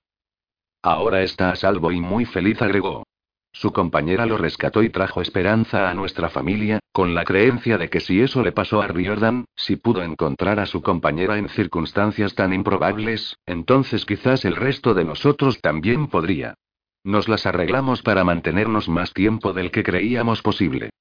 Ahora 0.81 1.23
está 1.23 1.51
a 1.51 1.55
salvo 1.57 1.91
y 1.91 1.99
muy 1.99 2.25
feliz, 2.25 2.61
agregó. 2.61 3.03
Su 3.51 3.73
compañera 3.73 4.25
lo 4.25 4.37
rescató 4.37 4.81
y 4.81 4.89
trajo 4.89 5.21
esperanza 5.21 5.89
a 5.89 5.93
nuestra 5.93 6.29
familia, 6.29 6.79
con 6.93 7.13
la 7.13 7.25
creencia 7.25 7.77
de 7.77 7.89
que 7.89 7.99
si 7.99 8.21
eso 8.21 8.41
le 8.43 8.53
pasó 8.53 8.81
a 8.81 8.87
Riordan, 8.87 9.43
si 9.57 9.75
pudo 9.75 10.03
encontrar 10.03 10.61
a 10.61 10.65
su 10.65 10.81
compañera 10.81 11.37
en 11.37 11.49
circunstancias 11.49 12.33
tan 12.33 12.53
improbables, 12.53 13.35
entonces 13.45 14.05
quizás 14.05 14.45
el 14.45 14.55
resto 14.55 14.93
de 14.93 15.03
nosotros 15.03 15.59
también 15.59 16.07
podría. 16.07 16.55
Nos 17.03 17.27
las 17.27 17.45
arreglamos 17.45 18.01
para 18.01 18.23
mantenernos 18.23 18.87
más 18.87 19.13
tiempo 19.13 19.53
del 19.53 19.71
que 19.71 19.83
creíamos 19.83 20.41
posible. 20.41 20.91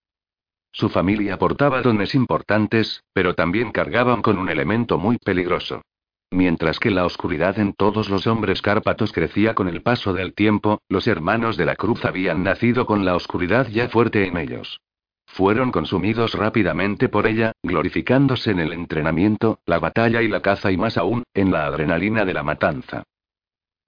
Su 0.72 0.88
familia 0.88 1.38
portaba 1.38 1.82
dones 1.82 2.14
importantes, 2.14 3.02
pero 3.12 3.34
también 3.34 3.72
cargaban 3.72 4.22
con 4.22 4.38
un 4.38 4.48
elemento 4.48 4.98
muy 4.98 5.18
peligroso. 5.18 5.82
Mientras 6.30 6.78
que 6.78 6.90
la 6.90 7.04
oscuridad 7.04 7.58
en 7.58 7.72
todos 7.72 8.08
los 8.08 8.28
hombres 8.28 8.62
cárpatos 8.62 9.12
crecía 9.12 9.54
con 9.54 9.68
el 9.68 9.82
paso 9.82 10.12
del 10.12 10.32
tiempo, 10.32 10.80
los 10.88 11.08
hermanos 11.08 11.56
de 11.56 11.64
la 11.64 11.74
cruz 11.74 12.04
habían 12.04 12.44
nacido 12.44 12.86
con 12.86 13.04
la 13.04 13.16
oscuridad 13.16 13.66
ya 13.68 13.88
fuerte 13.88 14.26
en 14.26 14.36
ellos. 14.36 14.80
Fueron 15.26 15.72
consumidos 15.72 16.34
rápidamente 16.34 17.08
por 17.08 17.26
ella, 17.26 17.52
glorificándose 17.62 18.52
en 18.52 18.60
el 18.60 18.72
entrenamiento, 18.72 19.60
la 19.66 19.80
batalla 19.80 20.22
y 20.22 20.28
la 20.28 20.40
caza 20.40 20.70
y 20.70 20.76
más 20.76 20.96
aún, 20.96 21.24
en 21.34 21.50
la 21.50 21.66
adrenalina 21.66 22.24
de 22.24 22.34
la 22.34 22.42
matanza. 22.44 23.02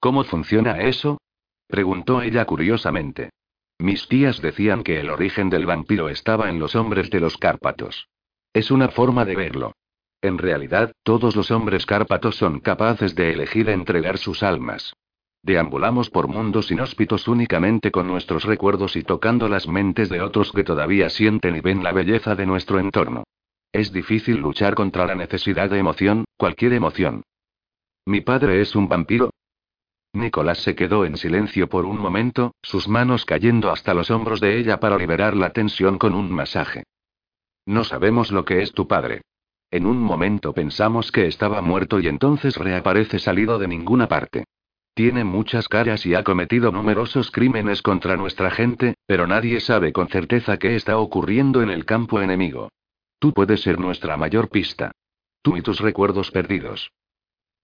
¿Cómo 0.00 0.24
funciona 0.24 0.80
eso? 0.80 1.18
Preguntó 1.72 2.20
ella 2.20 2.44
curiosamente. 2.44 3.30
Mis 3.78 4.06
tías 4.06 4.42
decían 4.42 4.82
que 4.82 5.00
el 5.00 5.08
origen 5.08 5.48
del 5.48 5.64
vampiro 5.64 6.10
estaba 6.10 6.50
en 6.50 6.58
los 6.58 6.76
hombres 6.76 7.08
de 7.08 7.18
los 7.18 7.38
Cárpatos. 7.38 8.10
Es 8.52 8.70
una 8.70 8.88
forma 8.88 9.24
de 9.24 9.36
verlo. 9.36 9.72
En 10.20 10.36
realidad, 10.36 10.92
todos 11.02 11.34
los 11.34 11.50
hombres 11.50 11.86
Cárpatos 11.86 12.36
son 12.36 12.60
capaces 12.60 13.14
de 13.14 13.32
elegir 13.32 13.70
entregar 13.70 14.18
sus 14.18 14.42
almas. 14.42 14.92
Deambulamos 15.42 16.10
por 16.10 16.28
mundos 16.28 16.70
inhóspitos 16.70 17.26
únicamente 17.26 17.90
con 17.90 18.06
nuestros 18.06 18.44
recuerdos 18.44 18.94
y 18.94 19.02
tocando 19.02 19.48
las 19.48 19.66
mentes 19.66 20.10
de 20.10 20.20
otros 20.20 20.52
que 20.52 20.64
todavía 20.64 21.08
sienten 21.08 21.56
y 21.56 21.60
ven 21.60 21.82
la 21.82 21.92
belleza 21.92 22.34
de 22.34 22.44
nuestro 22.44 22.80
entorno. 22.80 23.24
Es 23.72 23.94
difícil 23.94 24.36
luchar 24.36 24.74
contra 24.74 25.06
la 25.06 25.14
necesidad 25.14 25.70
de 25.70 25.78
emoción, 25.78 26.26
cualquier 26.36 26.74
emoción. 26.74 27.22
¿Mi 28.04 28.20
padre 28.20 28.60
es 28.60 28.76
un 28.76 28.90
vampiro? 28.90 29.30
Nicolás 30.12 30.58
se 30.58 30.74
quedó 30.74 31.06
en 31.06 31.16
silencio 31.16 31.68
por 31.68 31.86
un 31.86 31.98
momento, 31.98 32.54
sus 32.62 32.86
manos 32.86 33.24
cayendo 33.24 33.70
hasta 33.70 33.94
los 33.94 34.10
hombros 34.10 34.40
de 34.40 34.58
ella 34.58 34.78
para 34.78 34.98
liberar 34.98 35.34
la 35.34 35.50
tensión 35.50 35.98
con 35.98 36.14
un 36.14 36.30
masaje. 36.30 36.84
No 37.64 37.84
sabemos 37.84 38.30
lo 38.30 38.44
que 38.44 38.60
es 38.60 38.72
tu 38.72 38.86
padre. 38.86 39.22
En 39.70 39.86
un 39.86 39.98
momento 39.98 40.52
pensamos 40.52 41.10
que 41.10 41.26
estaba 41.26 41.62
muerto 41.62 41.98
y 41.98 42.08
entonces 42.08 42.56
reaparece 42.56 43.18
salido 43.18 43.58
de 43.58 43.68
ninguna 43.68 44.06
parte. 44.06 44.44
Tiene 44.94 45.24
muchas 45.24 45.68
caras 45.68 46.04
y 46.04 46.14
ha 46.14 46.22
cometido 46.22 46.70
numerosos 46.70 47.30
crímenes 47.30 47.80
contra 47.80 48.16
nuestra 48.18 48.50
gente, 48.50 48.96
pero 49.06 49.26
nadie 49.26 49.60
sabe 49.60 49.94
con 49.94 50.08
certeza 50.08 50.58
qué 50.58 50.76
está 50.76 50.98
ocurriendo 50.98 51.62
en 51.62 51.70
el 51.70 51.86
campo 51.86 52.20
enemigo. 52.20 52.68
Tú 53.18 53.32
puedes 53.32 53.62
ser 53.62 53.80
nuestra 53.80 54.18
mayor 54.18 54.50
pista. 54.50 54.92
Tú 55.40 55.56
y 55.56 55.62
tus 55.62 55.80
recuerdos 55.80 56.30
perdidos. 56.30 56.92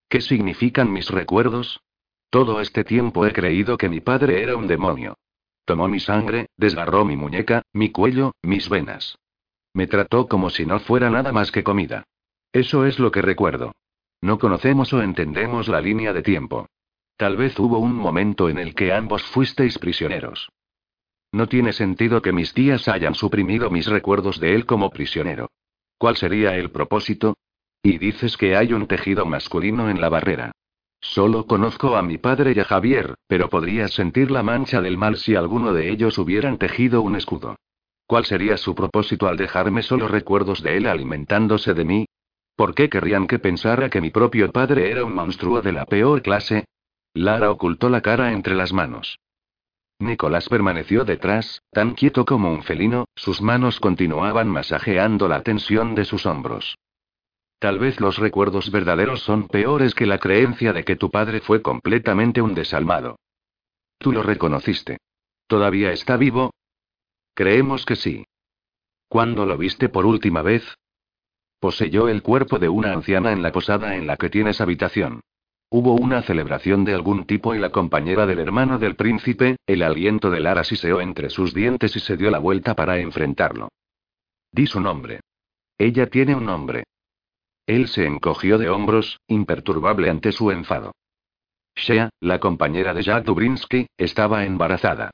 ¿Qué 0.08 0.22
significan 0.22 0.90
mis 0.90 1.10
recuerdos? 1.10 1.82
Todo 2.30 2.60
este 2.60 2.84
tiempo 2.84 3.26
he 3.26 3.32
creído 3.32 3.78
que 3.78 3.88
mi 3.88 4.00
padre 4.00 4.42
era 4.42 4.56
un 4.56 4.66
demonio. 4.66 5.16
Tomó 5.64 5.88
mi 5.88 6.00
sangre, 6.00 6.48
desgarró 6.56 7.04
mi 7.04 7.16
muñeca, 7.16 7.62
mi 7.72 7.90
cuello, 7.90 8.32
mis 8.42 8.68
venas. 8.68 9.18
Me 9.72 9.86
trató 9.86 10.28
como 10.28 10.50
si 10.50 10.66
no 10.66 10.80
fuera 10.80 11.10
nada 11.10 11.32
más 11.32 11.50
que 11.50 11.62
comida. 11.62 12.04
Eso 12.52 12.84
es 12.84 12.98
lo 12.98 13.10
que 13.10 13.22
recuerdo. 13.22 13.72
No 14.20 14.38
conocemos 14.38 14.92
o 14.92 15.02
entendemos 15.02 15.68
la 15.68 15.80
línea 15.80 16.12
de 16.12 16.22
tiempo. 16.22 16.66
Tal 17.16 17.36
vez 17.36 17.58
hubo 17.58 17.78
un 17.78 17.94
momento 17.94 18.48
en 18.48 18.58
el 18.58 18.74
que 18.74 18.92
ambos 18.92 19.22
fuisteis 19.22 19.78
prisioneros. 19.78 20.50
No 21.32 21.48
tiene 21.48 21.72
sentido 21.72 22.22
que 22.22 22.32
mis 22.32 22.52
tías 22.54 22.88
hayan 22.88 23.14
suprimido 23.14 23.70
mis 23.70 23.86
recuerdos 23.86 24.40
de 24.40 24.54
él 24.54 24.66
como 24.66 24.90
prisionero. 24.90 25.50
¿Cuál 25.98 26.16
sería 26.16 26.56
el 26.56 26.70
propósito? 26.70 27.36
Y 27.82 27.98
dices 27.98 28.36
que 28.36 28.56
hay 28.56 28.72
un 28.72 28.86
tejido 28.86 29.26
masculino 29.26 29.90
en 29.90 30.00
la 30.00 30.08
barrera. 30.08 30.52
Solo 31.00 31.46
conozco 31.46 31.96
a 31.96 32.02
mi 32.02 32.18
padre 32.18 32.52
y 32.54 32.60
a 32.60 32.64
Javier, 32.64 33.14
pero 33.26 33.48
podrías 33.48 33.92
sentir 33.92 34.30
la 34.30 34.42
mancha 34.42 34.80
del 34.80 34.98
mal 34.98 35.16
si 35.16 35.34
alguno 35.34 35.72
de 35.72 35.90
ellos 35.90 36.18
hubieran 36.18 36.58
tejido 36.58 37.02
un 37.02 37.16
escudo. 37.16 37.56
¿Cuál 38.06 38.24
sería 38.24 38.56
su 38.56 38.74
propósito 38.74 39.28
al 39.28 39.36
dejarme 39.36 39.82
solo 39.82 40.08
recuerdos 40.08 40.62
de 40.62 40.76
él 40.76 40.86
alimentándose 40.86 41.74
de 41.74 41.84
mí? 41.84 42.06
¿Por 42.56 42.74
qué 42.74 42.88
querrían 42.88 43.26
que 43.26 43.38
pensara 43.38 43.90
que 43.90 44.00
mi 44.00 44.10
propio 44.10 44.50
padre 44.50 44.90
era 44.90 45.04
un 45.04 45.14
monstruo 45.14 45.62
de 45.62 45.72
la 45.72 45.84
peor 45.84 46.22
clase? 46.22 46.64
Lara 47.14 47.50
ocultó 47.50 47.88
la 47.88 48.00
cara 48.00 48.32
entre 48.32 48.54
las 48.54 48.72
manos. 48.72 49.18
Nicolás 50.00 50.48
permaneció 50.48 51.04
detrás, 51.04 51.62
tan 51.70 51.94
quieto 51.94 52.24
como 52.24 52.52
un 52.52 52.62
felino, 52.62 53.06
sus 53.14 53.42
manos 53.42 53.80
continuaban 53.80 54.48
masajeando 54.48 55.28
la 55.28 55.42
tensión 55.42 55.94
de 55.94 56.04
sus 56.04 56.24
hombros. 56.26 56.76
Tal 57.58 57.78
vez 57.78 58.00
los 58.00 58.18
recuerdos 58.18 58.70
verdaderos 58.70 59.20
son 59.22 59.48
peores 59.48 59.94
que 59.94 60.06
la 60.06 60.18
creencia 60.18 60.72
de 60.72 60.84
que 60.84 60.96
tu 60.96 61.10
padre 61.10 61.40
fue 61.40 61.60
completamente 61.60 62.40
un 62.40 62.54
desalmado. 62.54 63.18
Tú 63.98 64.12
lo 64.12 64.22
reconociste. 64.22 64.98
¿Todavía 65.48 65.92
está 65.92 66.16
vivo? 66.16 66.52
Creemos 67.34 67.84
que 67.84 67.96
sí. 67.96 68.24
¿Cuándo 69.08 69.44
lo 69.44 69.56
viste 69.56 69.88
por 69.88 70.06
última 70.06 70.42
vez? 70.42 70.62
Poseyó 71.58 72.08
el 72.08 72.22
cuerpo 72.22 72.60
de 72.60 72.68
una 72.68 72.92
anciana 72.92 73.32
en 73.32 73.42
la 73.42 73.50
posada 73.50 73.96
en 73.96 74.06
la 74.06 74.16
que 74.16 74.30
tienes 74.30 74.60
habitación. 74.60 75.20
Hubo 75.70 75.94
una 75.94 76.22
celebración 76.22 76.84
de 76.84 76.94
algún 76.94 77.26
tipo 77.26 77.54
y 77.54 77.58
la 77.58 77.70
compañera 77.70 78.26
del 78.26 78.38
hermano 78.38 78.78
del 78.78 78.94
príncipe, 78.94 79.56
el 79.66 79.82
aliento 79.82 80.30
de 80.30 80.40
Lara 80.40 80.62
siseó 80.62 81.00
entre 81.00 81.28
sus 81.28 81.52
dientes 81.52 81.94
y 81.96 82.00
se 82.00 82.16
dio 82.16 82.30
la 82.30 82.38
vuelta 82.38 82.74
para 82.74 82.98
enfrentarlo. 82.98 83.68
Di 84.52 84.66
su 84.66 84.80
nombre. 84.80 85.20
Ella 85.76 86.06
tiene 86.06 86.34
un 86.34 86.46
nombre. 86.46 86.84
Él 87.68 87.88
se 87.88 88.06
encogió 88.06 88.56
de 88.56 88.70
hombros, 88.70 89.20
imperturbable 89.28 90.08
ante 90.08 90.32
su 90.32 90.50
enfado. 90.50 90.92
Shea, 91.76 92.08
la 92.18 92.40
compañera 92.40 92.94
de 92.94 93.02
Jack 93.02 93.24
Dubrinsky, 93.24 93.86
estaba 93.98 94.46
embarazada. 94.46 95.10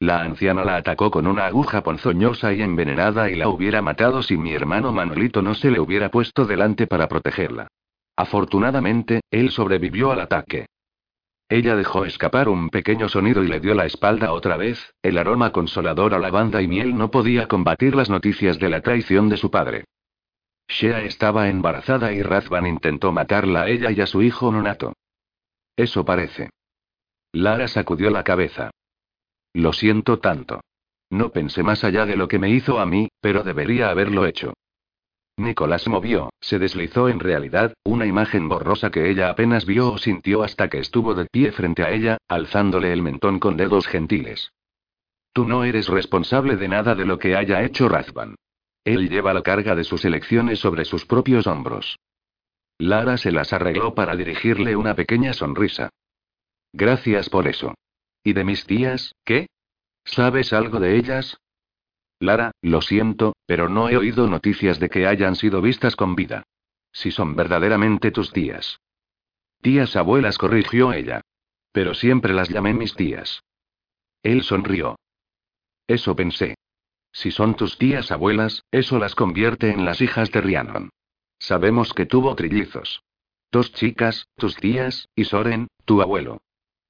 La 0.00 0.22
anciana 0.22 0.64
la 0.64 0.76
atacó 0.76 1.10
con 1.10 1.26
una 1.26 1.44
aguja 1.44 1.82
ponzoñosa 1.82 2.54
y 2.54 2.62
envenenada 2.62 3.30
y 3.30 3.34
la 3.34 3.50
hubiera 3.50 3.82
matado 3.82 4.22
si 4.22 4.38
mi 4.38 4.54
hermano 4.54 4.90
Manolito 4.90 5.42
no 5.42 5.54
se 5.54 5.70
le 5.70 5.80
hubiera 5.80 6.10
puesto 6.10 6.46
delante 6.46 6.86
para 6.86 7.08
protegerla. 7.08 7.68
Afortunadamente, 8.16 9.20
él 9.30 9.50
sobrevivió 9.50 10.10
al 10.10 10.22
ataque. 10.22 10.64
Ella 11.50 11.76
dejó 11.76 12.06
escapar 12.06 12.48
un 12.48 12.70
pequeño 12.70 13.10
sonido 13.10 13.44
y 13.44 13.48
le 13.48 13.60
dio 13.60 13.74
la 13.74 13.84
espalda 13.84 14.32
otra 14.32 14.56
vez, 14.56 14.94
el 15.02 15.18
aroma 15.18 15.52
consolador 15.52 16.14
a 16.14 16.18
lavanda 16.18 16.62
y 16.62 16.68
miel 16.68 16.96
no 16.96 17.10
podía 17.10 17.48
combatir 17.48 17.94
las 17.94 18.08
noticias 18.08 18.58
de 18.58 18.70
la 18.70 18.80
traición 18.80 19.28
de 19.28 19.36
su 19.36 19.50
padre. 19.50 19.84
Shea 20.68 21.02
estaba 21.02 21.48
embarazada 21.48 22.12
y 22.12 22.22
Razvan 22.22 22.66
intentó 22.66 23.10
matarla 23.10 23.62
a 23.62 23.68
ella 23.68 23.90
y 23.90 24.00
a 24.00 24.06
su 24.06 24.22
hijo 24.22 24.52
nonato. 24.52 24.92
Eso 25.76 26.04
parece. 26.04 26.50
Lara 27.32 27.68
sacudió 27.68 28.10
la 28.10 28.24
cabeza. 28.24 28.70
Lo 29.54 29.72
siento 29.72 30.18
tanto. 30.18 30.60
No 31.10 31.30
pensé 31.30 31.62
más 31.62 31.84
allá 31.84 32.04
de 32.04 32.16
lo 32.16 32.28
que 32.28 32.38
me 32.38 32.50
hizo 32.50 32.78
a 32.78 32.86
mí, 32.86 33.08
pero 33.20 33.42
debería 33.42 33.88
haberlo 33.88 34.26
hecho. 34.26 34.52
Nicolás 35.38 35.86
movió, 35.86 36.30
se 36.40 36.58
deslizó 36.58 37.08
en 37.08 37.20
realidad, 37.20 37.72
una 37.84 38.06
imagen 38.06 38.48
borrosa 38.48 38.90
que 38.90 39.08
ella 39.08 39.30
apenas 39.30 39.64
vio 39.64 39.92
o 39.92 39.98
sintió 39.98 40.42
hasta 40.42 40.68
que 40.68 40.78
estuvo 40.78 41.14
de 41.14 41.26
pie 41.26 41.52
frente 41.52 41.84
a 41.84 41.92
ella, 41.92 42.18
alzándole 42.28 42.92
el 42.92 43.02
mentón 43.02 43.38
con 43.38 43.56
dedos 43.56 43.86
gentiles. 43.86 44.52
Tú 45.32 45.46
no 45.46 45.62
eres 45.62 45.86
responsable 45.88 46.56
de 46.56 46.68
nada 46.68 46.94
de 46.94 47.06
lo 47.06 47.18
que 47.18 47.36
haya 47.36 47.62
hecho 47.62 47.88
Razvan. 47.88 48.34
Él 48.84 49.08
lleva 49.08 49.34
la 49.34 49.42
carga 49.42 49.74
de 49.74 49.84
sus 49.84 50.04
elecciones 50.04 50.60
sobre 50.60 50.84
sus 50.84 51.04
propios 51.04 51.46
hombros. 51.46 51.98
Lara 52.78 53.16
se 53.16 53.32
las 53.32 53.52
arregló 53.52 53.94
para 53.94 54.14
dirigirle 54.14 54.76
una 54.76 54.94
pequeña 54.94 55.32
sonrisa. 55.32 55.90
Gracias 56.72 57.28
por 57.28 57.48
eso. 57.48 57.74
¿Y 58.22 58.32
de 58.32 58.44
mis 58.44 58.64
tías, 58.64 59.14
qué? 59.24 59.48
¿Sabes 60.04 60.52
algo 60.52 60.80
de 60.80 60.96
ellas? 60.96 61.38
Lara, 62.20 62.52
lo 62.62 62.80
siento, 62.80 63.34
pero 63.46 63.68
no 63.68 63.88
he 63.88 63.96
oído 63.96 64.28
noticias 64.28 64.78
de 64.80 64.88
que 64.88 65.06
hayan 65.06 65.36
sido 65.36 65.60
vistas 65.60 65.96
con 65.96 66.14
vida. 66.14 66.44
Si 66.92 67.10
son 67.10 67.36
verdaderamente 67.36 68.10
tus 68.10 68.32
tías. 68.32 68.80
Tías 69.60 69.96
abuelas, 69.96 70.38
corrigió 70.38 70.92
ella. 70.92 71.20
Pero 71.72 71.94
siempre 71.94 72.32
las 72.32 72.48
llamé 72.48 72.74
mis 72.74 72.94
tías. 72.94 73.42
Él 74.22 74.42
sonrió. 74.42 74.96
Eso 75.86 76.16
pensé. 76.16 76.56
Si 77.12 77.30
son 77.30 77.54
tus 77.54 77.78
tías 77.78 78.10
abuelas, 78.10 78.64
eso 78.70 78.98
las 78.98 79.14
convierte 79.14 79.70
en 79.70 79.84
las 79.84 80.00
hijas 80.00 80.30
de 80.30 80.40
Rhiannon. 80.40 80.90
Sabemos 81.38 81.94
que 81.94 82.06
tuvo 82.06 82.34
trillizos. 82.34 83.02
Dos 83.50 83.72
chicas, 83.72 84.28
tus 84.36 84.56
tías, 84.56 85.08
y 85.14 85.24
Soren, 85.24 85.68
tu 85.84 86.02
abuelo. 86.02 86.42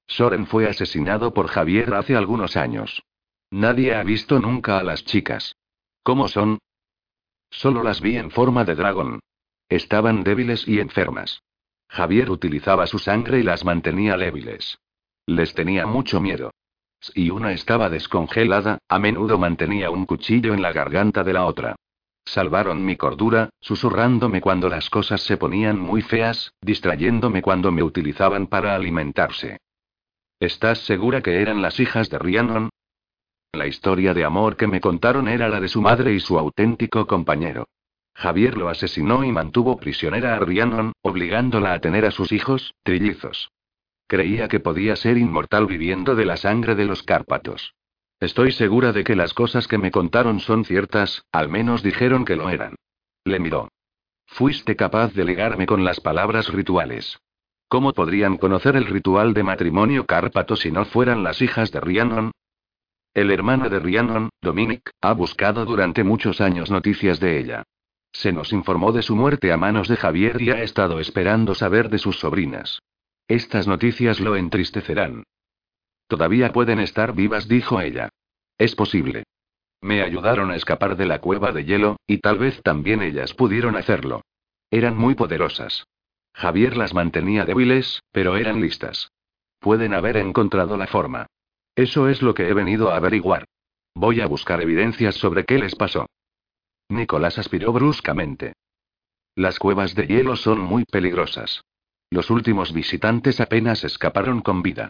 Soren 0.07 0.47
fue 0.47 0.67
asesinado 0.67 1.33
por 1.33 1.47
Javier 1.47 1.93
hace 1.93 2.15
algunos 2.15 2.57
años. 2.57 3.03
Nadie 3.51 3.95
ha 3.95 4.03
visto 4.03 4.39
nunca 4.39 4.77
a 4.79 4.83
las 4.83 5.05
chicas. 5.05 5.55
¿Cómo 6.03 6.27
son? 6.27 6.59
Solo 7.49 7.83
las 7.83 8.01
vi 8.01 8.17
en 8.17 8.31
forma 8.31 8.65
de 8.65 8.75
dragón. 8.75 9.19
Estaban 9.69 10.23
débiles 10.23 10.67
y 10.67 10.79
enfermas. 10.79 11.41
Javier 11.87 12.29
utilizaba 12.29 12.87
su 12.87 12.99
sangre 12.99 13.39
y 13.39 13.43
las 13.43 13.65
mantenía 13.65 14.17
débiles. 14.17 14.77
Les 15.25 15.53
tenía 15.53 15.85
mucho 15.85 16.19
miedo. 16.19 16.51
Si 16.99 17.29
una 17.29 17.53
estaba 17.53 17.89
descongelada, 17.89 18.79
a 18.87 18.99
menudo 18.99 19.37
mantenía 19.37 19.89
un 19.89 20.05
cuchillo 20.05 20.53
en 20.53 20.61
la 20.61 20.73
garganta 20.73 21.23
de 21.23 21.33
la 21.33 21.45
otra. 21.45 21.75
Salvaron 22.25 22.85
mi 22.85 22.95
cordura, 22.95 23.49
susurrándome 23.59 24.41
cuando 24.41 24.69
las 24.69 24.89
cosas 24.89 25.21
se 25.21 25.37
ponían 25.37 25.79
muy 25.79 26.01
feas, 26.01 26.53
distrayéndome 26.61 27.41
cuando 27.41 27.71
me 27.71 27.81
utilizaban 27.81 28.47
para 28.47 28.75
alimentarse. 28.75 29.57
¿Estás 30.39 30.79
segura 30.79 31.21
que 31.21 31.41
eran 31.41 31.61
las 31.61 31.79
hijas 31.79 32.09
de 32.09 32.19
Rhiannon? 32.19 32.69
La 33.51 33.65
historia 33.65 34.13
de 34.13 34.25
amor 34.25 34.57
que 34.57 34.67
me 34.67 34.79
contaron 34.79 35.27
era 35.27 35.49
la 35.49 35.59
de 35.59 35.69
su 35.69 35.81
madre 35.81 36.13
y 36.13 36.19
su 36.19 36.37
auténtico 36.37 37.07
compañero. 37.07 37.67
Javier 38.13 38.57
lo 38.57 38.69
asesinó 38.69 39.23
y 39.23 39.31
mantuvo 39.31 39.77
prisionera 39.77 40.35
a 40.35 40.39
Rhiannon, 40.39 40.93
obligándola 41.01 41.73
a 41.73 41.79
tener 41.79 42.05
a 42.05 42.11
sus 42.11 42.31
hijos, 42.31 42.75
trillizos. 42.83 43.49
Creía 44.09 44.47
que 44.47 44.59
podía 44.59 44.95
ser 44.95 45.19
inmortal 45.19 45.67
viviendo 45.67 46.15
de 46.15 46.25
la 46.25 46.35
sangre 46.35 46.73
de 46.73 46.85
los 46.85 47.03
Cárpatos. 47.03 47.75
Estoy 48.19 48.51
segura 48.51 48.91
de 48.91 49.03
que 49.03 49.15
las 49.15 49.35
cosas 49.35 49.67
que 49.67 49.77
me 49.77 49.91
contaron 49.91 50.39
son 50.39 50.65
ciertas, 50.65 51.25
al 51.31 51.47
menos 51.47 51.83
dijeron 51.83 52.25
que 52.25 52.35
lo 52.35 52.49
eran. 52.49 52.73
Le 53.23 53.39
miró. 53.39 53.69
Fuiste 54.25 54.75
capaz 54.75 55.13
de 55.13 55.25
ligarme 55.25 55.67
con 55.67 55.83
las 55.83 55.99
palabras 55.99 56.51
rituales. 56.51 57.19
¿Cómo 57.67 57.93
podrían 57.93 58.37
conocer 58.37 58.75
el 58.75 58.87
ritual 58.87 59.35
de 59.35 59.43
matrimonio 59.43 60.07
Cárpato 60.07 60.55
si 60.55 60.71
no 60.71 60.85
fueran 60.85 61.21
las 61.21 61.43
hijas 61.43 61.71
de 61.71 61.79
Rhiannon? 61.79 62.31
El 63.13 63.29
hermano 63.29 63.69
de 63.69 63.77
Rhiannon, 63.77 64.29
Dominic, 64.41 64.89
ha 65.01 65.13
buscado 65.13 65.65
durante 65.65 66.03
muchos 66.03 66.41
años 66.41 66.71
noticias 66.71 67.19
de 67.19 67.39
ella. 67.39 67.63
Se 68.11 68.31
nos 68.31 68.53
informó 68.53 68.91
de 68.91 69.03
su 69.03 69.15
muerte 69.15 69.51
a 69.51 69.57
manos 69.57 69.87
de 69.87 69.97
Javier 69.97 70.41
y 70.41 70.49
ha 70.49 70.63
estado 70.63 70.99
esperando 70.99 71.53
saber 71.53 71.91
de 71.91 71.99
sus 71.99 72.17
sobrinas. 72.17 72.79
Estas 73.29 73.67
noticias 73.67 74.19
lo 74.19 74.35
entristecerán. 74.35 75.23
Todavía 76.07 76.51
pueden 76.51 76.79
estar 76.79 77.13
vivas, 77.13 77.47
dijo 77.47 77.79
ella. 77.79 78.09
Es 78.57 78.73
posible. 78.73 79.23
Me 79.81 80.01
ayudaron 80.01 80.49
a 80.49 80.55
escapar 80.55 80.97
de 80.97 81.05
la 81.05 81.21
cueva 81.21 81.51
de 81.51 81.63
hielo, 81.63 81.97
y 82.07 82.17
tal 82.17 82.39
vez 82.39 82.59
también 82.63 83.03
ellas 83.03 83.35
pudieron 83.35 83.75
hacerlo. 83.77 84.23
Eran 84.71 84.97
muy 84.97 85.13
poderosas. 85.13 85.85
Javier 86.33 86.75
las 86.75 86.95
mantenía 86.95 87.45
débiles, 87.45 88.01
pero 88.11 88.35
eran 88.35 88.61
listas. 88.61 89.11
Pueden 89.59 89.93
haber 89.93 90.17
encontrado 90.17 90.75
la 90.75 90.87
forma. 90.87 91.27
Eso 91.75 92.09
es 92.09 92.23
lo 92.23 92.33
que 92.33 92.49
he 92.49 92.53
venido 92.55 92.89
a 92.89 92.97
averiguar. 92.97 93.45
Voy 93.93 94.21
a 94.21 94.25
buscar 94.25 94.59
evidencias 94.59 95.15
sobre 95.15 95.45
qué 95.45 95.59
les 95.59 95.75
pasó. 95.75 96.07
Nicolás 96.89 97.37
aspiró 97.37 97.71
bruscamente. 97.73 98.53
Las 99.35 99.59
cuevas 99.59 99.93
de 99.93 100.07
hielo 100.07 100.35
son 100.35 100.59
muy 100.59 100.83
peligrosas. 100.85 101.61
Los 102.11 102.29
últimos 102.29 102.73
visitantes 102.73 103.39
apenas 103.39 103.83
escaparon 103.83 104.41
con 104.41 104.61
vida. 104.61 104.89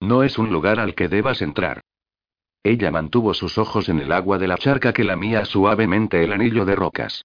No 0.00 0.22
es 0.22 0.38
un 0.38 0.50
lugar 0.50 0.78
al 0.78 0.94
que 0.94 1.08
debas 1.08 1.42
entrar. 1.42 1.80
Ella 2.62 2.90
mantuvo 2.90 3.34
sus 3.34 3.58
ojos 3.58 3.88
en 3.88 4.00
el 4.00 4.12
agua 4.12 4.38
de 4.38 4.48
la 4.48 4.56
charca 4.56 4.92
que 4.92 5.04
lamía 5.04 5.44
suavemente 5.44 6.22
el 6.22 6.32
anillo 6.32 6.64
de 6.64 6.76
rocas. 6.76 7.24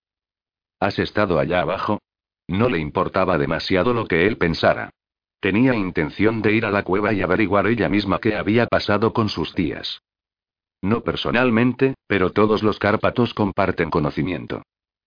¿Has 0.80 1.00
estado 1.00 1.40
allá 1.40 1.62
abajo? 1.62 2.00
No 2.48 2.70
le 2.70 2.80
importaba 2.80 3.38
demasiado 3.38 3.94
lo 3.94 4.08
que 4.08 4.28
él 4.28 4.38
pensara. 4.38 4.92
Tenía 5.40 5.76
intención 5.76 6.42
de 6.42 6.54
ir 6.54 6.66
a 6.66 6.72
la 6.72 6.84
cueva 6.84 7.14
y 7.14 7.22
averiguar 7.22 7.68
ella 7.68 7.90
misma 7.90 8.20
qué 8.20 8.36
había 8.36 8.66
pasado 8.68 9.14
con 9.14 9.30
sus 9.30 9.54
tías. 9.54 10.02
No 10.82 11.02
personalmente, 11.02 11.96
pero 12.08 12.32
todos 12.32 12.64
los 12.64 12.80
Cárpatos 12.80 13.34
comparten 13.34 13.90
conocimiento. 13.90 14.64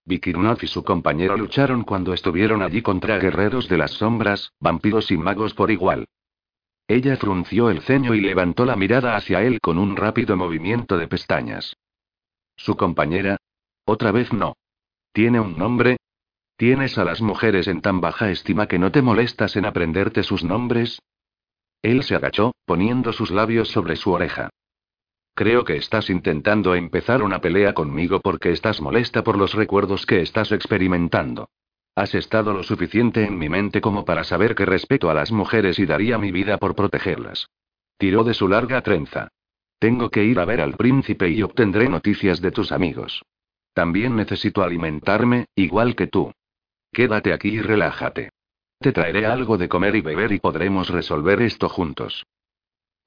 Vikirnov 0.09 0.59
y 0.63 0.67
su 0.67 0.83
compañero 0.83 1.37
lucharon 1.37 1.85
cuando 1.85 2.15
estuvieron 2.15 2.63
allí 2.63 2.81
contra 2.81 3.19
guerreros 3.19 3.69
de 3.69 3.77
las 3.77 3.93
sombras, 3.93 4.53
vampiros 4.59 5.11
y 5.11 5.19
magos 5.19 5.53
por 5.53 5.71
igual. 5.71 6.07
Ella 6.89 7.17
frunció 7.19 7.69
el 7.69 7.83
ceño 7.83 8.15
y 8.15 8.23
levantó 8.23 8.65
la 8.65 8.75
mirada 8.75 9.15
hacia 9.17 9.43
él 9.43 9.61
con 9.61 9.77
un 9.79 9.97
rápido 9.97 10.35
movimiento 10.39 10.97
de 10.97 11.07
pestañas. 11.07 11.77
¿Su 12.57 12.75
compañera? 12.77 13.37
Otra 13.85 14.11
vez 14.11 14.33
no. 14.33 14.57
¿Tiene 15.13 15.41
un 15.41 15.59
nombre? 15.59 15.99
¿Tienes 16.57 16.97
a 16.97 17.05
las 17.05 17.21
mujeres 17.21 17.69
en 17.69 17.83
tan 17.83 18.01
baja 18.01 18.31
estima 18.31 18.67
que 18.67 18.79
no 18.79 18.91
te 18.91 19.03
molestas 19.03 19.57
en 19.57 19.67
aprenderte 19.67 20.23
sus 20.23 20.43
nombres? 20.43 21.03
Él 21.83 22.03
se 22.03 22.15
agachó, 22.15 22.55
poniendo 22.65 23.13
sus 23.13 23.31
labios 23.31 23.69
sobre 23.69 23.95
su 23.97 24.11
oreja. 24.11 24.49
Creo 25.39 25.63
que 25.65 25.77
estás 25.77 26.11
intentando 26.11 26.75
empezar 26.75 27.23
una 27.23 27.41
pelea 27.41 27.73
conmigo 27.73 28.19
porque 28.19 28.51
estás 28.51 28.81
molesta 28.81 29.23
por 29.23 29.39
los 29.39 29.55
recuerdos 29.55 30.05
que 30.05 30.21
estás 30.21 30.51
experimentando. 30.51 31.49
Has 31.95 32.17
estado 32.17 32.53
lo 32.53 32.65
suficiente 32.65 33.23
en 33.23 33.39
mi 33.39 33.49
mente 33.49 33.81
como 33.81 34.05
para 34.05 34.25
saber 34.25 34.57
que 34.57 34.67
respeto 34.67 35.11
a 35.11 35.15
las 35.15 35.31
mujeres 35.31 35.79
y 35.79 35.87
daría 35.87 36.19
mi 36.19 36.33
vida 36.33 36.59
por 36.59 36.75
protegerlas. 36.75 37.51
Tiró 37.99 38.25
de 38.25 38.35
su 38.35 38.49
larga 38.49 38.83
trenza. 38.83 39.29
Tengo 39.79 40.11
que 40.11 40.25
ir 40.25 40.41
a 40.41 40.45
ver 40.45 40.61
al 40.61 40.73
príncipe 40.73 41.31
y 41.31 41.41
obtendré 41.45 41.89
noticias 41.89 42.41
de 42.41 42.51
tus 42.51 42.73
amigos. 42.73 43.23
También 43.75 44.17
necesito 44.17 44.65
alimentarme, 44.65 45.47
igual 45.55 45.95
que 45.95 46.09
tú. 46.09 46.33
Quédate 46.91 47.33
aquí 47.33 47.51
y 47.51 47.61
relájate. 47.61 48.31
Te 48.81 48.91
traeré 48.91 49.27
algo 49.27 49.57
de 49.57 49.69
comer 49.69 49.95
y 49.95 50.01
beber 50.01 50.33
y 50.33 50.41
podremos 50.41 50.89
resolver 50.89 51.41
esto 51.43 51.69
juntos. 51.69 52.25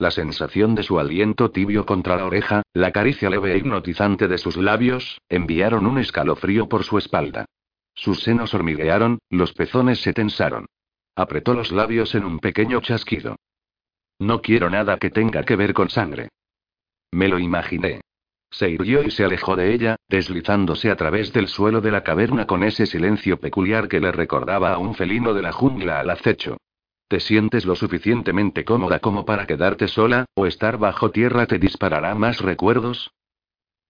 La 0.01 0.09
sensación 0.09 0.73
de 0.73 0.81
su 0.81 0.99
aliento 0.99 1.51
tibio 1.51 1.85
contra 1.85 2.15
la 2.15 2.25
oreja, 2.25 2.63
la 2.73 2.91
caricia 2.91 3.29
leve 3.29 3.53
e 3.53 3.57
hipnotizante 3.59 4.27
de 4.27 4.39
sus 4.39 4.57
labios, 4.57 5.21
enviaron 5.29 5.85
un 5.85 5.99
escalofrío 5.99 6.67
por 6.67 6.83
su 6.83 6.97
espalda. 6.97 7.45
Sus 7.93 8.23
senos 8.23 8.55
hormiguearon, 8.55 9.19
los 9.29 9.53
pezones 9.53 10.01
se 10.01 10.11
tensaron. 10.11 10.65
Apretó 11.15 11.53
los 11.53 11.71
labios 11.71 12.15
en 12.15 12.25
un 12.25 12.39
pequeño 12.39 12.81
chasquido. 12.81 13.35
No 14.17 14.41
quiero 14.41 14.71
nada 14.71 14.97
que 14.97 15.11
tenga 15.11 15.43
que 15.43 15.55
ver 15.55 15.71
con 15.75 15.91
sangre. 15.91 16.29
Me 17.11 17.27
lo 17.27 17.37
imaginé. 17.37 18.01
Se 18.49 18.71
irguió 18.71 19.03
y 19.03 19.11
se 19.11 19.23
alejó 19.23 19.55
de 19.55 19.71
ella, 19.71 19.97
deslizándose 20.09 20.89
a 20.89 20.95
través 20.95 21.31
del 21.31 21.47
suelo 21.47 21.79
de 21.79 21.91
la 21.91 22.01
caverna 22.01 22.47
con 22.47 22.63
ese 22.63 22.87
silencio 22.87 23.39
peculiar 23.39 23.87
que 23.87 23.99
le 23.99 24.11
recordaba 24.11 24.73
a 24.73 24.79
un 24.79 24.95
felino 24.95 25.35
de 25.35 25.43
la 25.43 25.51
jungla 25.51 25.99
al 25.99 26.09
acecho. 26.09 26.57
¿Te 27.11 27.19
sientes 27.19 27.65
lo 27.65 27.75
suficientemente 27.75 28.63
cómoda 28.63 28.99
como 28.99 29.25
para 29.25 29.45
quedarte 29.45 29.89
sola, 29.89 30.27
o 30.33 30.45
estar 30.45 30.77
bajo 30.77 31.11
tierra 31.11 31.45
te 31.45 31.59
disparará 31.59 32.15
más 32.15 32.39
recuerdos? 32.39 33.11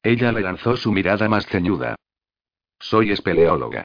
Ella 0.01 0.31
le 0.31 0.41
lanzó 0.41 0.75
su 0.75 0.91
mirada 0.91 1.29
más 1.29 1.45
ceñuda. 1.45 1.97
Soy 2.79 3.11
espeleóloga. 3.11 3.83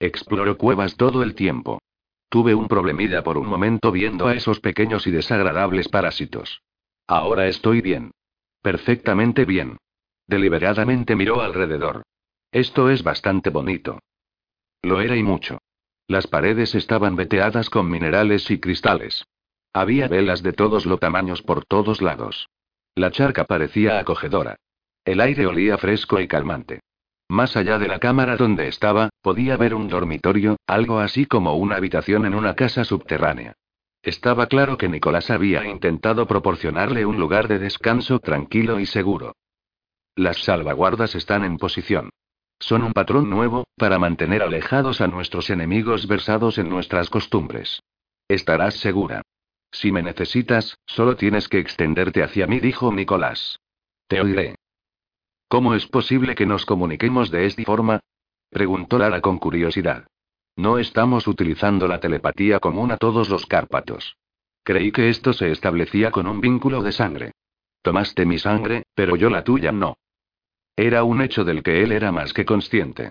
Exploro 0.00 0.56
cuevas 0.56 0.96
todo 0.96 1.22
el 1.22 1.34
tiempo. 1.34 1.82
Tuve 2.30 2.54
un 2.54 2.66
problemilla 2.66 3.22
por 3.22 3.36
un 3.36 3.46
momento 3.46 3.92
viendo 3.92 4.26
a 4.26 4.34
esos 4.34 4.58
pequeños 4.60 5.06
y 5.06 5.10
desagradables 5.10 5.90
parásitos. 5.90 6.62
Ahora 7.06 7.46
estoy 7.46 7.82
bien. 7.82 8.12
Perfectamente 8.62 9.44
bien. 9.44 9.76
Deliberadamente 10.26 11.14
miró 11.14 11.42
alrededor. 11.42 12.04
Esto 12.52 12.88
es 12.88 13.02
bastante 13.02 13.50
bonito. 13.50 13.98
Lo 14.80 15.02
era 15.02 15.14
y 15.14 15.22
mucho. 15.22 15.58
Las 16.08 16.26
paredes 16.26 16.74
estaban 16.74 17.16
veteadas 17.16 17.68
con 17.68 17.90
minerales 17.90 18.50
y 18.50 18.58
cristales. 18.58 19.26
Había 19.74 20.08
velas 20.08 20.42
de 20.42 20.54
todos 20.54 20.86
los 20.86 20.98
tamaños 20.98 21.42
por 21.42 21.66
todos 21.66 22.00
lados. 22.00 22.48
La 22.94 23.10
charca 23.10 23.44
parecía 23.44 23.98
acogedora. 23.98 24.56
El 25.04 25.20
aire 25.20 25.46
olía 25.46 25.76
fresco 25.76 26.18
y 26.18 26.26
calmante. 26.26 26.80
Más 27.28 27.58
allá 27.58 27.78
de 27.78 27.88
la 27.88 27.98
cámara 27.98 28.38
donde 28.38 28.68
estaba, 28.68 29.10
podía 29.20 29.58
ver 29.58 29.74
un 29.74 29.88
dormitorio, 29.88 30.56
algo 30.66 30.98
así 30.98 31.26
como 31.26 31.56
una 31.56 31.76
habitación 31.76 32.24
en 32.24 32.34
una 32.34 32.54
casa 32.54 32.84
subterránea. 32.84 33.52
Estaba 34.02 34.46
claro 34.46 34.78
que 34.78 34.88
Nicolás 34.88 35.30
había 35.30 35.66
intentado 35.66 36.26
proporcionarle 36.26 37.04
un 37.04 37.18
lugar 37.18 37.48
de 37.48 37.58
descanso 37.58 38.18
tranquilo 38.18 38.80
y 38.80 38.86
seguro. 38.86 39.34
Las 40.16 40.38
salvaguardas 40.38 41.14
están 41.14 41.44
en 41.44 41.58
posición. 41.58 42.08
Son 42.60 42.82
un 42.82 42.92
patrón 42.92 43.30
nuevo, 43.30 43.66
para 43.76 43.98
mantener 43.98 44.42
alejados 44.42 45.00
a 45.00 45.06
nuestros 45.06 45.50
enemigos 45.50 46.06
versados 46.06 46.58
en 46.58 46.68
nuestras 46.68 47.08
costumbres. 47.08 47.82
Estarás 48.28 48.74
segura. 48.74 49.22
Si 49.70 49.92
me 49.92 50.02
necesitas, 50.02 50.76
solo 50.86 51.16
tienes 51.16 51.48
que 51.48 51.58
extenderte 51.58 52.22
hacia 52.22 52.46
mí, 52.46 52.58
dijo 52.58 52.92
Nicolás. 52.92 53.60
Te 54.06 54.20
oiré. 54.20 54.56
¿Cómo 55.48 55.74
es 55.74 55.86
posible 55.86 56.34
que 56.34 56.46
nos 56.46 56.66
comuniquemos 56.66 57.30
de 57.30 57.46
esta 57.46 57.62
forma? 57.64 58.00
preguntó 58.50 58.98
Lara 58.98 59.20
con 59.20 59.38
curiosidad. 59.38 60.06
No 60.56 60.78
estamos 60.78 61.26
utilizando 61.28 61.86
la 61.86 62.00
telepatía 62.00 62.58
común 62.58 62.90
a 62.90 62.96
todos 62.96 63.28
los 63.28 63.46
Cárpatos. 63.46 64.16
Creí 64.64 64.90
que 64.90 65.08
esto 65.08 65.32
se 65.32 65.50
establecía 65.50 66.10
con 66.10 66.26
un 66.26 66.40
vínculo 66.40 66.82
de 66.82 66.92
sangre. 66.92 67.32
Tomaste 67.82 68.26
mi 68.26 68.38
sangre, 68.38 68.82
pero 68.94 69.16
yo 69.16 69.30
la 69.30 69.44
tuya 69.44 69.72
no. 69.72 69.96
Era 70.78 71.02
un 71.02 71.20
hecho 71.22 71.44
del 71.44 71.64
que 71.64 71.82
él 71.82 71.90
era 71.90 72.12
más 72.12 72.32
que 72.32 72.44
consciente. 72.44 73.10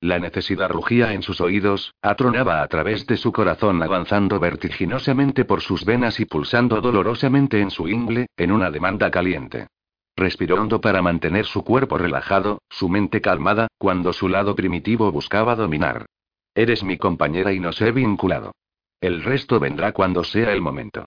La 0.00 0.20
necesidad 0.20 0.70
rugía 0.70 1.14
en 1.14 1.22
sus 1.22 1.40
oídos, 1.40 1.92
atronaba 2.00 2.62
a 2.62 2.68
través 2.68 3.08
de 3.08 3.16
su 3.16 3.32
corazón 3.32 3.82
avanzando 3.82 4.38
vertiginosamente 4.38 5.44
por 5.44 5.60
sus 5.60 5.84
venas 5.84 6.20
y 6.20 6.26
pulsando 6.26 6.80
dolorosamente 6.80 7.60
en 7.60 7.72
su 7.72 7.88
ingle, 7.88 8.28
en 8.36 8.52
una 8.52 8.70
demanda 8.70 9.10
caliente. 9.10 9.66
Respiró 10.14 10.62
hondo 10.62 10.80
para 10.80 11.02
mantener 11.02 11.46
su 11.46 11.64
cuerpo 11.64 11.98
relajado, 11.98 12.62
su 12.70 12.88
mente 12.88 13.20
calmada, 13.20 13.66
cuando 13.78 14.12
su 14.12 14.28
lado 14.28 14.54
primitivo 14.54 15.10
buscaba 15.10 15.56
dominar. 15.56 16.06
Eres 16.54 16.84
mi 16.84 16.98
compañera 16.98 17.52
y 17.52 17.58
nos 17.58 17.80
he 17.80 17.90
vinculado. 17.90 18.52
El 19.00 19.24
resto 19.24 19.58
vendrá 19.58 19.90
cuando 19.90 20.22
sea 20.22 20.52
el 20.52 20.60
momento. 20.60 21.06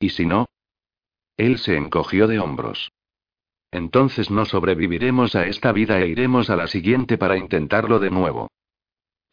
¿Y 0.00 0.08
si 0.10 0.26
no? 0.26 0.46
Él 1.36 1.58
se 1.58 1.76
encogió 1.76 2.26
de 2.26 2.40
hombros. 2.40 2.90
Entonces 3.72 4.30
no 4.30 4.44
sobreviviremos 4.44 5.36
a 5.36 5.46
esta 5.46 5.72
vida 5.72 6.00
e 6.00 6.08
iremos 6.08 6.50
a 6.50 6.56
la 6.56 6.66
siguiente 6.66 7.18
para 7.18 7.36
intentarlo 7.36 7.98
de 7.98 8.10
nuevo. 8.10 8.48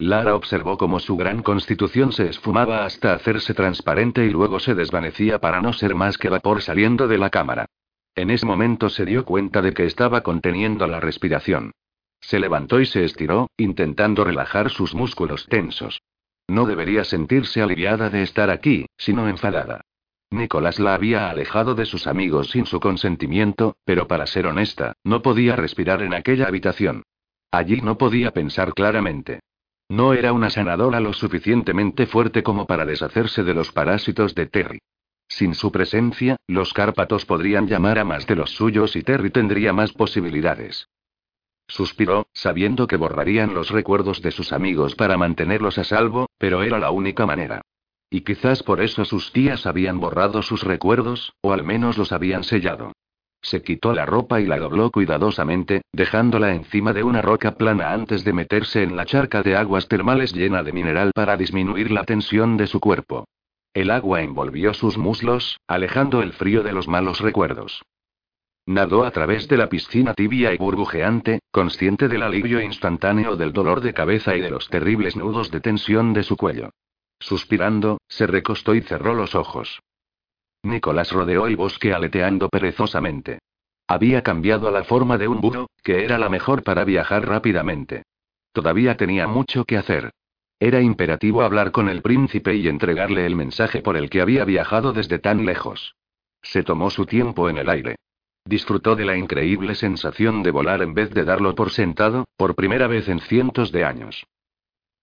Lara 0.00 0.36
observó 0.36 0.78
cómo 0.78 1.00
su 1.00 1.16
gran 1.16 1.42
constitución 1.42 2.12
se 2.12 2.28
esfumaba 2.28 2.84
hasta 2.84 3.14
hacerse 3.14 3.52
transparente 3.52 4.24
y 4.24 4.30
luego 4.30 4.60
se 4.60 4.76
desvanecía 4.76 5.40
para 5.40 5.60
no 5.60 5.72
ser 5.72 5.96
más 5.96 6.18
que 6.18 6.28
vapor 6.28 6.62
saliendo 6.62 7.08
de 7.08 7.18
la 7.18 7.30
cámara. 7.30 7.66
En 8.14 8.30
ese 8.30 8.46
momento 8.46 8.90
se 8.90 9.04
dio 9.04 9.24
cuenta 9.24 9.60
de 9.60 9.72
que 9.72 9.86
estaba 9.86 10.22
conteniendo 10.22 10.86
la 10.86 11.00
respiración. 11.00 11.72
Se 12.20 12.38
levantó 12.38 12.80
y 12.80 12.86
se 12.86 13.04
estiró, 13.04 13.50
intentando 13.56 14.22
relajar 14.22 14.70
sus 14.70 14.94
músculos 14.94 15.46
tensos. 15.46 16.00
No 16.48 16.64
debería 16.64 17.04
sentirse 17.04 17.60
aliviada 17.60 18.08
de 18.08 18.22
estar 18.22 18.50
aquí, 18.50 18.86
sino 18.96 19.28
enfadada. 19.28 19.82
Nicolás 20.30 20.78
la 20.78 20.94
había 20.94 21.30
alejado 21.30 21.74
de 21.74 21.86
sus 21.86 22.06
amigos 22.06 22.50
sin 22.50 22.66
su 22.66 22.80
consentimiento, 22.80 23.76
pero 23.84 24.06
para 24.06 24.26
ser 24.26 24.46
honesta, 24.46 24.94
no 25.04 25.22
podía 25.22 25.56
respirar 25.56 26.02
en 26.02 26.12
aquella 26.14 26.46
habitación. 26.46 27.02
Allí 27.50 27.80
no 27.80 27.96
podía 27.96 28.32
pensar 28.32 28.74
claramente. 28.74 29.40
No 29.88 30.12
era 30.12 30.34
una 30.34 30.50
sanadora 30.50 31.00
lo 31.00 31.14
suficientemente 31.14 32.06
fuerte 32.06 32.42
como 32.42 32.66
para 32.66 32.84
deshacerse 32.84 33.42
de 33.42 33.54
los 33.54 33.72
parásitos 33.72 34.34
de 34.34 34.46
Terry. 34.46 34.78
Sin 35.28 35.54
su 35.54 35.72
presencia, 35.72 36.36
los 36.46 36.74
Cárpatos 36.74 37.24
podrían 37.24 37.66
llamar 37.66 37.98
a 37.98 38.04
más 38.04 38.26
de 38.26 38.36
los 38.36 38.50
suyos 38.50 38.96
y 38.96 39.02
Terry 39.02 39.30
tendría 39.30 39.72
más 39.72 39.92
posibilidades. 39.92 40.88
Suspiró, 41.68 42.26
sabiendo 42.32 42.86
que 42.86 42.96
borrarían 42.96 43.54
los 43.54 43.70
recuerdos 43.70 44.20
de 44.22 44.30
sus 44.30 44.52
amigos 44.52 44.94
para 44.94 45.16
mantenerlos 45.18 45.78
a 45.78 45.84
salvo, 45.84 46.28
pero 46.38 46.62
era 46.62 46.78
la 46.78 46.90
única 46.90 47.26
manera. 47.26 47.62
Y 48.10 48.22
quizás 48.22 48.62
por 48.62 48.80
eso 48.80 49.04
sus 49.04 49.32
tías 49.32 49.66
habían 49.66 50.00
borrado 50.00 50.42
sus 50.42 50.62
recuerdos, 50.62 51.34
o 51.42 51.52
al 51.52 51.62
menos 51.62 51.98
los 51.98 52.12
habían 52.12 52.44
sellado. 52.44 52.92
Se 53.42 53.62
quitó 53.62 53.92
la 53.92 54.06
ropa 54.06 54.40
y 54.40 54.46
la 54.46 54.58
dobló 54.58 54.90
cuidadosamente, 54.90 55.82
dejándola 55.92 56.54
encima 56.54 56.92
de 56.92 57.04
una 57.04 57.22
roca 57.22 57.54
plana 57.56 57.92
antes 57.92 58.24
de 58.24 58.32
meterse 58.32 58.82
en 58.82 58.96
la 58.96 59.04
charca 59.04 59.42
de 59.42 59.56
aguas 59.56 59.88
termales 59.88 60.32
llena 60.32 60.62
de 60.62 60.72
mineral 60.72 61.12
para 61.14 61.36
disminuir 61.36 61.90
la 61.90 62.04
tensión 62.04 62.56
de 62.56 62.66
su 62.66 62.80
cuerpo. 62.80 63.26
El 63.74 63.90
agua 63.90 64.22
envolvió 64.22 64.74
sus 64.74 64.98
muslos, 64.98 65.60
alejando 65.68 66.22
el 66.22 66.32
frío 66.32 66.62
de 66.62 66.72
los 66.72 66.88
malos 66.88 67.20
recuerdos. 67.20 67.82
Nadó 68.66 69.04
a 69.04 69.10
través 69.12 69.48
de 69.48 69.56
la 69.56 69.68
piscina 69.68 70.14
tibia 70.14 70.52
y 70.52 70.58
burbujeante, 70.58 71.40
consciente 71.50 72.08
del 72.08 72.22
alivio 72.22 72.60
instantáneo 72.60 73.36
del 73.36 73.52
dolor 73.52 73.80
de 73.80 73.94
cabeza 73.94 74.34
y 74.36 74.40
de 74.40 74.50
los 74.50 74.68
terribles 74.68 75.16
nudos 75.16 75.50
de 75.50 75.60
tensión 75.60 76.12
de 76.12 76.22
su 76.22 76.36
cuello. 76.36 76.70
Suspirando, 77.20 77.98
se 78.08 78.26
recostó 78.26 78.74
y 78.74 78.82
cerró 78.82 79.14
los 79.14 79.34
ojos. 79.34 79.80
Nicolás 80.62 81.12
rodeó 81.12 81.46
el 81.46 81.56
bosque 81.56 81.92
aleteando 81.92 82.48
perezosamente. 82.48 83.38
Había 83.86 84.22
cambiado 84.22 84.68
a 84.68 84.70
la 84.70 84.84
forma 84.84 85.16
de 85.16 85.28
un 85.28 85.40
búho, 85.40 85.68
que 85.82 86.04
era 86.04 86.18
la 86.18 86.28
mejor 86.28 86.62
para 86.62 86.84
viajar 86.84 87.26
rápidamente. 87.26 88.02
Todavía 88.52 88.96
tenía 88.96 89.26
mucho 89.26 89.64
que 89.64 89.76
hacer. 89.76 90.10
Era 90.60 90.80
imperativo 90.80 91.42
hablar 91.42 91.70
con 91.70 91.88
el 91.88 92.02
príncipe 92.02 92.54
y 92.54 92.68
entregarle 92.68 93.24
el 93.24 93.36
mensaje 93.36 93.80
por 93.80 93.96
el 93.96 94.10
que 94.10 94.20
había 94.20 94.44
viajado 94.44 94.92
desde 94.92 95.18
tan 95.18 95.46
lejos. 95.46 95.94
Se 96.42 96.62
tomó 96.62 96.90
su 96.90 97.06
tiempo 97.06 97.48
en 97.48 97.58
el 97.58 97.68
aire. 97.68 97.96
Disfrutó 98.44 98.96
de 98.96 99.04
la 99.04 99.16
increíble 99.16 99.74
sensación 99.74 100.42
de 100.42 100.50
volar 100.50 100.82
en 100.82 100.94
vez 100.94 101.10
de 101.10 101.24
darlo 101.24 101.54
por 101.54 101.70
sentado, 101.70 102.26
por 102.36 102.54
primera 102.54 102.86
vez 102.88 103.08
en 103.08 103.20
cientos 103.20 103.72
de 103.72 103.84
años. 103.84 104.26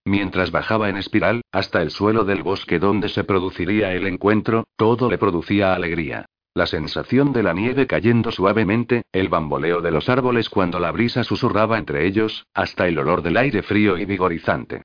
Mientras 0.05 0.51
bajaba 0.51 0.87
en 0.89 0.97
espiral, 0.97 1.41
hasta 1.51 1.81
el 1.81 1.89
suelo 1.89 2.25
del 2.25 2.43
bosque 2.43 2.77
donde 2.77 3.09
se 3.09 3.23
produciría 3.23 3.91
el 3.93 4.05
encuentro, 4.05 4.65
todo 4.75 5.09
le 5.09 5.17
producía 5.17 5.73
alegría. 5.73 6.27
La 6.53 6.67
sensación 6.67 7.33
de 7.33 7.41
la 7.41 7.53
nieve 7.53 7.87
cayendo 7.87 8.31
suavemente, 8.31 9.03
el 9.11 9.29
bamboleo 9.29 9.81
de 9.81 9.91
los 9.91 10.07
árboles 10.07 10.49
cuando 10.49 10.79
la 10.79 10.91
brisa 10.91 11.23
susurraba 11.23 11.79
entre 11.79 12.05
ellos, 12.05 12.45
hasta 12.53 12.87
el 12.87 12.99
olor 12.99 13.23
del 13.23 13.35
aire 13.35 13.63
frío 13.63 13.97
y 13.97 14.05
vigorizante. 14.05 14.83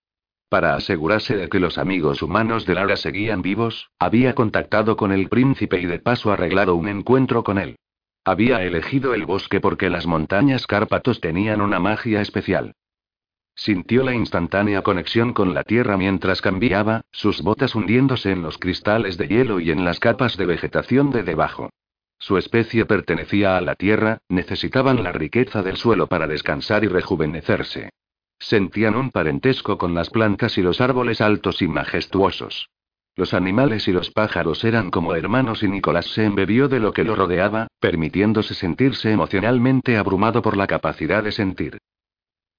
Para 0.48 0.74
asegurarse 0.74 1.36
de 1.36 1.48
que 1.48 1.60
los 1.60 1.78
amigos 1.78 2.22
humanos 2.22 2.66
de 2.66 2.74
Lara 2.74 2.96
seguían 2.96 3.42
vivos, 3.42 3.90
había 4.00 4.34
contactado 4.34 4.96
con 4.96 5.12
el 5.12 5.28
príncipe 5.28 5.80
y 5.80 5.86
de 5.86 6.00
paso 6.00 6.32
arreglado 6.32 6.74
un 6.74 6.88
encuentro 6.88 7.44
con 7.44 7.58
él. 7.58 7.76
Había 8.24 8.64
elegido 8.64 9.14
el 9.14 9.26
bosque 9.26 9.60
porque 9.60 9.90
las 9.90 10.06
montañas 10.06 10.66
Cárpatos 10.66 11.20
tenían 11.20 11.60
una 11.60 11.78
magia 11.78 12.20
especial. 12.20 12.74
Sintió 13.54 14.02
la 14.02 14.14
instantánea 14.14 14.82
conexión 14.82 15.32
con 15.32 15.54
la 15.54 15.64
tierra 15.64 15.96
mientras 15.96 16.40
cambiaba, 16.40 17.02
sus 17.12 17.42
botas 17.42 17.74
hundiéndose 17.74 18.30
en 18.30 18.42
los 18.42 18.58
cristales 18.58 19.18
de 19.18 19.28
hielo 19.28 19.60
y 19.60 19.70
en 19.70 19.84
las 19.84 20.00
capas 20.00 20.36
de 20.36 20.46
vegetación 20.46 21.10
de 21.10 21.22
debajo. 21.22 21.70
Su 22.18 22.36
especie 22.36 22.84
pertenecía 22.84 23.56
a 23.56 23.60
la 23.60 23.74
tierra, 23.74 24.18
necesitaban 24.28 25.02
la 25.02 25.12
riqueza 25.12 25.62
del 25.62 25.76
suelo 25.76 26.06
para 26.06 26.26
descansar 26.26 26.84
y 26.84 26.88
rejuvenecerse. 26.88 27.90
Sentían 28.38 28.94
un 28.94 29.10
parentesco 29.10 29.78
con 29.78 29.94
las 29.94 30.10
plantas 30.10 30.56
y 30.56 30.62
los 30.62 30.80
árboles 30.80 31.20
altos 31.20 31.60
y 31.62 31.68
majestuosos. 31.68 32.70
Los 33.16 33.34
animales 33.34 33.88
y 33.88 33.92
los 33.92 34.10
pájaros 34.10 34.64
eran 34.64 34.90
como 34.90 35.14
hermanos 35.14 35.62
y 35.62 35.68
Nicolás 35.68 36.06
se 36.06 36.24
embebió 36.24 36.68
de 36.68 36.80
lo 36.80 36.92
que 36.92 37.04
lo 37.04 37.16
rodeaba, 37.16 37.68
permitiéndose 37.78 38.54
sentirse 38.54 39.12
emocionalmente 39.12 39.98
abrumado 39.98 40.40
por 40.40 40.56
la 40.56 40.66
capacidad 40.66 41.22
de 41.22 41.32
sentir. 41.32 41.78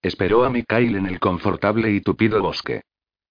Esperó 0.01 0.45
a 0.45 0.49
Mikhail 0.49 0.95
en 0.95 1.05
el 1.05 1.19
confortable 1.19 1.91
y 1.91 2.01
tupido 2.01 2.41
bosque. 2.41 2.81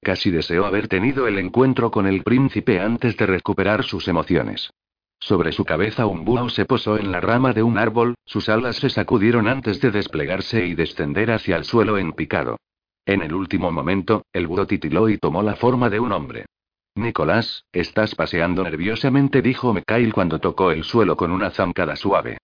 Casi 0.00 0.30
deseó 0.30 0.64
haber 0.64 0.88
tenido 0.88 1.26
el 1.26 1.38
encuentro 1.38 1.90
con 1.90 2.06
el 2.06 2.22
príncipe 2.22 2.80
antes 2.80 3.16
de 3.16 3.26
recuperar 3.26 3.84
sus 3.84 4.08
emociones. 4.08 4.70
Sobre 5.18 5.52
su 5.52 5.64
cabeza 5.64 6.06
un 6.06 6.24
búho 6.24 6.48
se 6.48 6.64
posó 6.64 6.96
en 6.96 7.12
la 7.12 7.20
rama 7.20 7.52
de 7.52 7.62
un 7.62 7.76
árbol, 7.76 8.14
sus 8.24 8.48
alas 8.48 8.76
se 8.76 8.88
sacudieron 8.88 9.48
antes 9.48 9.80
de 9.80 9.90
desplegarse 9.90 10.64
y 10.64 10.74
descender 10.74 11.30
hacia 11.30 11.56
el 11.56 11.64
suelo 11.64 11.98
en 11.98 12.12
picado. 12.12 12.56
En 13.04 13.20
el 13.20 13.34
último 13.34 13.70
momento, 13.70 14.24
el 14.32 14.46
búho 14.46 14.66
titiló 14.66 15.08
y 15.10 15.18
tomó 15.18 15.42
la 15.42 15.56
forma 15.56 15.90
de 15.90 16.00
un 16.00 16.12
hombre. 16.12 16.46
Nicolás, 16.94 17.64
estás 17.72 18.14
paseando 18.14 18.62
nerviosamente, 18.62 19.42
dijo 19.42 19.74
Mikhail 19.74 20.12
cuando 20.12 20.38
tocó 20.38 20.70
el 20.70 20.84
suelo 20.84 21.16
con 21.16 21.30
una 21.32 21.50
zancada 21.50 21.96
suave. 21.96 22.38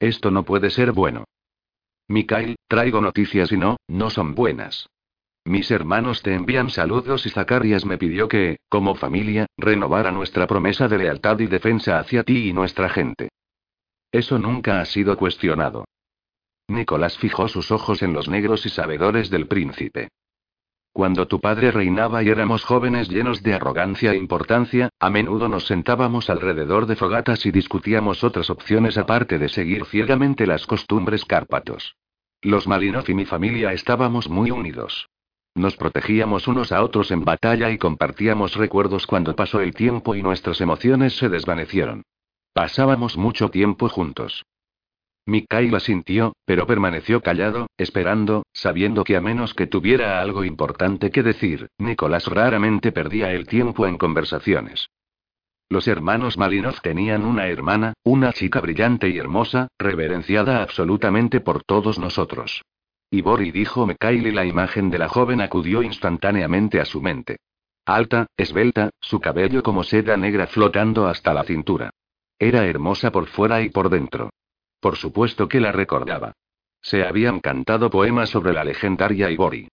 Esto 0.00 0.30
no 0.30 0.44
puede 0.44 0.70
ser 0.70 0.92
bueno. 0.92 1.24
Mikhail, 2.12 2.56
traigo 2.68 3.00
noticias 3.00 3.50
y 3.52 3.56
no, 3.56 3.78
no 3.88 4.10
son 4.10 4.34
buenas. 4.34 4.86
Mis 5.44 5.70
hermanos 5.70 6.22
te 6.22 6.34
envían 6.34 6.68
saludos 6.68 7.26
y 7.26 7.30
Zacarias 7.30 7.84
me 7.84 7.96
pidió 7.98 8.28
que, 8.28 8.58
como 8.68 8.94
familia, 8.94 9.46
renovara 9.56 10.12
nuestra 10.12 10.46
promesa 10.46 10.88
de 10.88 10.98
lealtad 10.98 11.40
y 11.40 11.46
defensa 11.46 11.98
hacia 11.98 12.22
ti 12.22 12.50
y 12.50 12.52
nuestra 12.52 12.90
gente. 12.90 13.30
Eso 14.12 14.38
nunca 14.38 14.80
ha 14.80 14.84
sido 14.84 15.16
cuestionado. 15.16 15.86
Nicolás 16.68 17.16
fijó 17.16 17.48
sus 17.48 17.70
ojos 17.70 18.02
en 18.02 18.12
los 18.12 18.28
negros 18.28 18.66
y 18.66 18.68
sabedores 18.68 19.30
del 19.30 19.48
príncipe. 19.48 20.08
Cuando 20.92 21.26
tu 21.26 21.40
padre 21.40 21.70
reinaba 21.70 22.22
y 22.22 22.28
éramos 22.28 22.64
jóvenes 22.64 23.08
llenos 23.08 23.42
de 23.42 23.54
arrogancia 23.54 24.12
e 24.12 24.18
importancia, 24.18 24.90
a 25.00 25.08
menudo 25.08 25.48
nos 25.48 25.66
sentábamos 25.66 26.28
alrededor 26.28 26.84
de 26.84 26.96
fogatas 26.96 27.46
y 27.46 27.50
discutíamos 27.50 28.22
otras 28.22 28.50
opciones 28.50 28.98
aparte 28.98 29.38
de 29.38 29.48
seguir 29.48 29.86
ciegamente 29.86 30.46
las 30.46 30.66
costumbres 30.66 31.24
cárpatos. 31.24 31.96
Los 32.44 32.66
Malinov 32.66 33.08
y 33.08 33.14
mi 33.14 33.24
familia 33.24 33.72
estábamos 33.72 34.28
muy 34.28 34.50
unidos. 34.50 35.08
Nos 35.54 35.76
protegíamos 35.76 36.48
unos 36.48 36.72
a 36.72 36.82
otros 36.82 37.12
en 37.12 37.24
batalla 37.24 37.70
y 37.70 37.78
compartíamos 37.78 38.56
recuerdos 38.56 39.06
cuando 39.06 39.36
pasó 39.36 39.60
el 39.60 39.74
tiempo 39.74 40.16
y 40.16 40.24
nuestras 40.24 40.60
emociones 40.60 41.16
se 41.16 41.28
desvanecieron. 41.28 42.02
Pasábamos 42.52 43.16
mucho 43.16 43.48
tiempo 43.50 43.88
juntos. 43.88 44.44
Mikhail 45.24 45.72
asintió, 45.76 46.32
pero 46.44 46.66
permaneció 46.66 47.20
callado, 47.20 47.68
esperando, 47.78 48.42
sabiendo 48.52 49.04
que 49.04 49.14
a 49.14 49.20
menos 49.20 49.54
que 49.54 49.68
tuviera 49.68 50.20
algo 50.20 50.42
importante 50.42 51.12
que 51.12 51.22
decir, 51.22 51.68
Nicolás 51.78 52.26
raramente 52.26 52.90
perdía 52.90 53.30
el 53.30 53.46
tiempo 53.46 53.86
en 53.86 53.98
conversaciones. 53.98 54.88
Los 55.72 55.88
hermanos 55.88 56.36
Malinov 56.36 56.82
tenían 56.82 57.24
una 57.24 57.46
hermana, 57.46 57.94
una 58.04 58.34
chica 58.34 58.60
brillante 58.60 59.08
y 59.08 59.16
hermosa, 59.16 59.68
reverenciada 59.78 60.62
absolutamente 60.62 61.40
por 61.40 61.64
todos 61.64 61.98
nosotros. 61.98 62.60
Ibori 63.10 63.50
dijo 63.52 63.86
Mikhail 63.86 64.26
y 64.26 64.32
la 64.32 64.44
imagen 64.44 64.90
de 64.90 64.98
la 64.98 65.08
joven 65.08 65.40
acudió 65.40 65.82
instantáneamente 65.82 66.78
a 66.78 66.84
su 66.84 67.00
mente. 67.00 67.38
Alta, 67.86 68.26
esbelta, 68.36 68.90
su 69.00 69.18
cabello 69.18 69.62
como 69.62 69.82
seda 69.82 70.18
negra 70.18 70.46
flotando 70.46 71.06
hasta 71.06 71.32
la 71.32 71.42
cintura. 71.42 71.88
Era 72.38 72.66
hermosa 72.66 73.10
por 73.10 73.28
fuera 73.28 73.62
y 73.62 73.70
por 73.70 73.88
dentro. 73.88 74.28
Por 74.78 74.96
supuesto 74.96 75.48
que 75.48 75.58
la 75.58 75.72
recordaba. 75.72 76.34
Se 76.82 77.02
habían 77.02 77.40
cantado 77.40 77.88
poemas 77.88 78.28
sobre 78.28 78.52
la 78.52 78.62
legendaria 78.62 79.30
Ibori. 79.30 79.68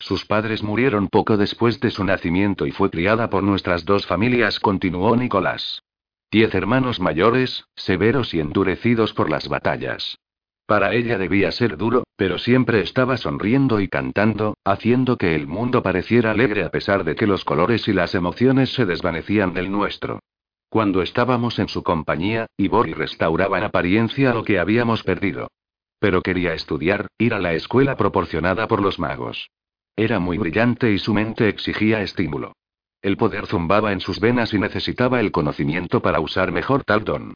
Sus 0.00 0.24
padres 0.24 0.62
murieron 0.62 1.08
poco 1.08 1.36
después 1.36 1.78
de 1.78 1.90
su 1.90 2.04
nacimiento 2.04 2.66
y 2.66 2.72
fue 2.72 2.90
criada 2.90 3.28
por 3.28 3.42
nuestras 3.42 3.84
dos 3.84 4.06
familias, 4.06 4.58
continuó 4.58 5.14
Nicolás. 5.14 5.82
Diez 6.32 6.54
hermanos 6.54 7.00
mayores, 7.00 7.66
severos 7.76 8.32
y 8.32 8.40
endurecidos 8.40 9.12
por 9.12 9.28
las 9.28 9.48
batallas. 9.48 10.18
Para 10.66 10.94
ella 10.94 11.18
debía 11.18 11.52
ser 11.52 11.76
duro, 11.76 12.04
pero 12.16 12.38
siempre 12.38 12.80
estaba 12.80 13.18
sonriendo 13.18 13.78
y 13.78 13.88
cantando, 13.88 14.56
haciendo 14.64 15.18
que 15.18 15.34
el 15.34 15.46
mundo 15.46 15.82
pareciera 15.82 16.30
alegre 16.30 16.64
a 16.64 16.70
pesar 16.70 17.04
de 17.04 17.14
que 17.14 17.26
los 17.26 17.44
colores 17.44 17.86
y 17.86 17.92
las 17.92 18.14
emociones 18.14 18.72
se 18.72 18.86
desvanecían 18.86 19.52
del 19.52 19.70
nuestro. 19.70 20.20
Cuando 20.70 21.02
estábamos 21.02 21.58
en 21.58 21.68
su 21.68 21.82
compañía, 21.82 22.46
Ibori 22.56 22.94
restauraba 22.94 23.58
en 23.58 23.64
apariencia 23.64 24.32
lo 24.32 24.44
que 24.44 24.60
habíamos 24.60 25.02
perdido. 25.02 25.48
Pero 25.98 26.22
quería 26.22 26.54
estudiar, 26.54 27.08
ir 27.18 27.34
a 27.34 27.38
la 27.38 27.52
escuela 27.52 27.96
proporcionada 27.96 28.66
por 28.66 28.80
los 28.80 28.98
magos. 28.98 29.50
Era 29.96 30.18
muy 30.18 30.38
brillante 30.38 30.92
y 30.92 30.98
su 30.98 31.12
mente 31.14 31.48
exigía 31.48 32.00
estímulo. 32.00 32.52
El 33.02 33.16
poder 33.16 33.46
zumbaba 33.46 33.92
en 33.92 34.00
sus 34.00 34.20
venas 34.20 34.52
y 34.52 34.58
necesitaba 34.58 35.20
el 35.20 35.32
conocimiento 35.32 36.00
para 36.00 36.20
usar 36.20 36.52
mejor 36.52 36.84
tal 36.84 37.04
don. 37.04 37.34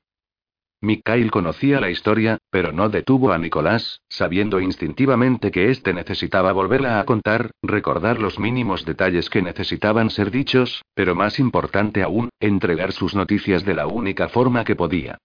Mikhail 0.84 1.30
conocía 1.30 1.80
la 1.80 1.88
historia, 1.88 2.38
pero 2.50 2.70
no 2.70 2.90
detuvo 2.90 3.32
a 3.32 3.38
Nicolás, 3.38 4.02
sabiendo 4.08 4.60
instintivamente 4.60 5.50
que 5.50 5.70
éste 5.70 5.94
necesitaba 5.94 6.52
volverla 6.52 7.00
a 7.00 7.04
contar, 7.06 7.52
recordar 7.62 8.20
los 8.20 8.38
mínimos 8.38 8.84
detalles 8.84 9.30
que 9.30 9.40
necesitaban 9.40 10.10
ser 10.10 10.30
dichos, 10.30 10.84
pero 10.94 11.14
más 11.14 11.38
importante 11.38 12.02
aún, 12.02 12.28
entregar 12.38 12.92
sus 12.92 13.14
noticias 13.14 13.64
de 13.64 13.74
la 13.74 13.86
única 13.86 14.28
forma 14.28 14.64
que 14.64 14.76
podía. 14.76 15.18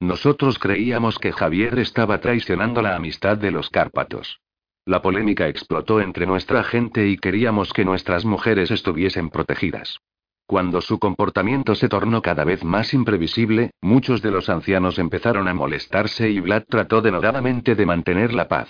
Nosotros 0.00 0.58
creíamos 0.58 1.18
que 1.18 1.32
Javier 1.32 1.78
estaba 1.78 2.20
traicionando 2.20 2.82
la 2.82 2.94
amistad 2.94 3.38
de 3.38 3.50
los 3.50 3.70
Cárpatos. 3.70 4.40
La 4.86 5.02
polémica 5.02 5.48
explotó 5.48 6.00
entre 6.00 6.26
nuestra 6.26 6.62
gente 6.62 7.08
y 7.08 7.16
queríamos 7.16 7.72
que 7.72 7.84
nuestras 7.84 8.24
mujeres 8.24 8.70
estuviesen 8.70 9.30
protegidas. 9.30 9.98
Cuando 10.46 10.80
su 10.80 11.00
comportamiento 11.00 11.74
se 11.74 11.88
tornó 11.88 12.22
cada 12.22 12.44
vez 12.44 12.62
más 12.62 12.94
imprevisible, 12.94 13.72
muchos 13.80 14.22
de 14.22 14.30
los 14.30 14.48
ancianos 14.48 15.00
empezaron 15.00 15.48
a 15.48 15.54
molestarse 15.54 16.30
y 16.30 16.38
Vlad 16.38 16.62
trató 16.68 17.02
denodadamente 17.02 17.74
de 17.74 17.84
mantener 17.84 18.32
la 18.32 18.46
paz. 18.46 18.68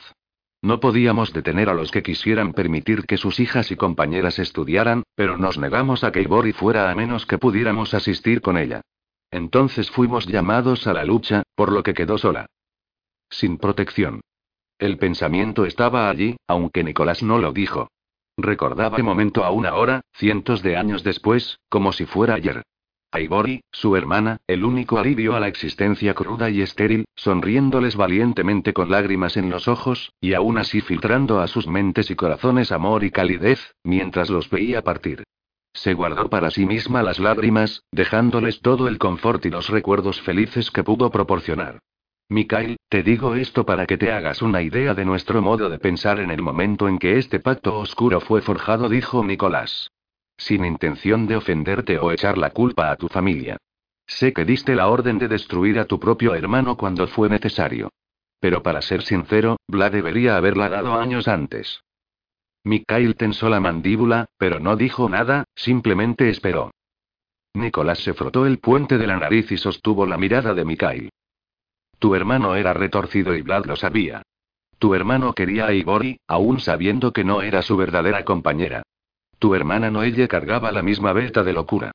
No 0.62 0.80
podíamos 0.80 1.34
detener 1.34 1.68
a 1.68 1.74
los 1.74 1.90
que 1.90 2.02
quisieran 2.02 2.54
permitir 2.54 3.04
que 3.04 3.18
sus 3.18 3.38
hijas 3.38 3.70
y 3.70 3.76
compañeras 3.76 4.38
estudiaran, 4.38 5.02
pero 5.16 5.36
nos 5.36 5.58
negamos 5.58 6.02
a 6.02 6.12
que 6.12 6.22
Ibori 6.22 6.54
fuera 6.54 6.90
a 6.90 6.94
menos 6.94 7.26
que 7.26 7.36
pudiéramos 7.36 7.92
asistir 7.92 8.40
con 8.40 8.56
ella. 8.56 8.80
Entonces 9.30 9.90
fuimos 9.90 10.24
llamados 10.26 10.86
a 10.86 10.94
la 10.94 11.04
lucha, 11.04 11.42
por 11.54 11.70
lo 11.70 11.82
que 11.82 11.92
quedó 11.92 12.16
sola. 12.16 12.46
Sin 13.28 13.58
protección. 13.58 14.22
El 14.78 14.98
pensamiento 14.98 15.64
estaba 15.64 16.10
allí, 16.10 16.36
aunque 16.46 16.84
Nicolás 16.84 17.22
no 17.22 17.38
lo 17.38 17.52
dijo. 17.52 17.88
Recordaba 18.36 18.98
el 18.98 19.04
momento 19.04 19.44
aún 19.44 19.64
ahora, 19.64 20.02
cientos 20.12 20.62
de 20.62 20.76
años 20.76 21.02
después, 21.02 21.60
como 21.70 21.92
si 21.92 22.04
fuera 22.04 22.34
ayer. 22.34 22.62
Aibori, 23.10 23.62
su 23.72 23.96
hermana, 23.96 24.38
el 24.46 24.64
único 24.64 24.98
alivio 24.98 25.34
a 25.34 25.40
la 25.40 25.48
existencia 25.48 26.12
cruda 26.12 26.50
y 26.50 26.60
estéril, 26.60 27.06
sonriéndoles 27.14 27.96
valientemente 27.96 28.74
con 28.74 28.90
lágrimas 28.90 29.38
en 29.38 29.48
los 29.48 29.68
ojos, 29.68 30.12
y 30.20 30.34
aún 30.34 30.58
así 30.58 30.82
filtrando 30.82 31.40
a 31.40 31.46
sus 31.46 31.66
mentes 31.66 32.10
y 32.10 32.14
corazones 32.14 32.72
amor 32.72 33.04
y 33.04 33.10
calidez, 33.10 33.74
mientras 33.82 34.28
los 34.28 34.50
veía 34.50 34.82
partir. 34.82 35.24
Se 35.72 35.94
guardó 35.94 36.28
para 36.28 36.50
sí 36.50 36.66
misma 36.66 37.02
las 37.02 37.18
lágrimas, 37.18 37.84
dejándoles 37.92 38.60
todo 38.60 38.88
el 38.88 38.98
confort 38.98 39.46
y 39.46 39.50
los 39.50 39.70
recuerdos 39.70 40.20
felices 40.20 40.70
que 40.70 40.84
pudo 40.84 41.10
proporcionar. 41.10 41.78
Mikhail, 42.28 42.75
te 42.88 43.02
digo 43.02 43.34
esto 43.34 43.66
para 43.66 43.86
que 43.86 43.98
te 43.98 44.12
hagas 44.12 44.42
una 44.42 44.62
idea 44.62 44.94
de 44.94 45.04
nuestro 45.04 45.42
modo 45.42 45.68
de 45.68 45.78
pensar 45.78 46.20
en 46.20 46.30
el 46.30 46.40
momento 46.40 46.88
en 46.88 46.98
que 46.98 47.18
este 47.18 47.40
pacto 47.40 47.78
oscuro 47.78 48.20
fue 48.20 48.42
forjado, 48.42 48.88
dijo 48.88 49.24
Nicolás. 49.24 49.90
Sin 50.38 50.64
intención 50.64 51.26
de 51.26 51.36
ofenderte 51.36 51.98
o 51.98 52.12
echar 52.12 52.38
la 52.38 52.50
culpa 52.50 52.90
a 52.90 52.96
tu 52.96 53.08
familia. 53.08 53.56
Sé 54.06 54.32
que 54.32 54.44
diste 54.44 54.76
la 54.76 54.88
orden 54.88 55.18
de 55.18 55.26
destruir 55.26 55.80
a 55.80 55.86
tu 55.86 55.98
propio 55.98 56.34
hermano 56.34 56.76
cuando 56.76 57.08
fue 57.08 57.28
necesario. 57.28 57.90
Pero 58.38 58.62
para 58.62 58.82
ser 58.82 59.02
sincero, 59.02 59.56
Vlad 59.66 59.92
debería 59.92 60.36
haberla 60.36 60.68
dado 60.68 60.94
años 60.94 61.26
antes. 61.26 61.80
Mikhail 62.62 63.16
tensó 63.16 63.48
la 63.48 63.60
mandíbula, 63.60 64.26
pero 64.38 64.60
no 64.60 64.76
dijo 64.76 65.08
nada, 65.08 65.44
simplemente 65.54 66.28
esperó. 66.28 66.70
Nicolás 67.54 67.98
se 68.00 68.14
frotó 68.14 68.46
el 68.46 68.58
puente 68.58 68.98
de 68.98 69.06
la 69.06 69.16
nariz 69.16 69.50
y 69.50 69.56
sostuvo 69.56 70.06
la 70.06 70.18
mirada 70.18 70.54
de 70.54 70.64
Mikhail. 70.64 71.10
Tu 71.98 72.14
hermano 72.14 72.54
era 72.56 72.72
retorcido 72.72 73.34
y 73.34 73.42
Vlad 73.42 73.66
lo 73.66 73.76
sabía. 73.76 74.22
Tu 74.78 74.94
hermano 74.94 75.32
quería 75.32 75.66
a 75.66 75.72
Ibori, 75.72 76.18
aún 76.26 76.60
sabiendo 76.60 77.12
que 77.12 77.24
no 77.24 77.42
era 77.42 77.62
su 77.62 77.76
verdadera 77.76 78.24
compañera. 78.24 78.82
Tu 79.38 79.54
hermana 79.54 79.90
Noelle 79.90 80.28
cargaba 80.28 80.72
la 80.72 80.82
misma 80.82 81.12
beta 81.12 81.42
de 81.42 81.52
locura. 81.52 81.92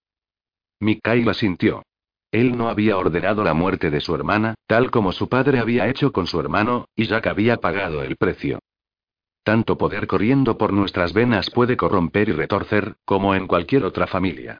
Mikhail 0.80 1.30
asintió. 1.30 1.84
Él 2.32 2.58
no 2.58 2.70
había 2.70 2.98
ordenado 2.98 3.44
la 3.44 3.54
muerte 3.54 3.92
de 3.92 4.02
su 4.02 4.16
hermana, 4.16 4.56
tal 4.66 4.90
como 4.90 5.12
su 5.12 5.28
padre 5.28 5.60
había 5.60 5.88
hecho 5.88 6.12
con 6.12 6.28
su 6.28 6.40
hermano, 6.40 6.86
y 6.96 7.06
Jack 7.08 7.28
había 7.28 7.58
pagado 7.58 8.04
el 8.04 8.16
precio. 8.16 8.60
Tanto 9.44 9.78
poder 9.78 10.08
corriendo 10.08 10.58
por 10.58 10.72
nuestras 10.72 11.14
venas 11.14 11.50
puede 11.50 11.76
corromper 11.76 12.30
y 12.30 12.32
retorcer, 12.32 12.96
como 13.06 13.36
en 13.36 13.48
cualquier 13.48 13.84
otra 13.84 14.08
familia. 14.08 14.60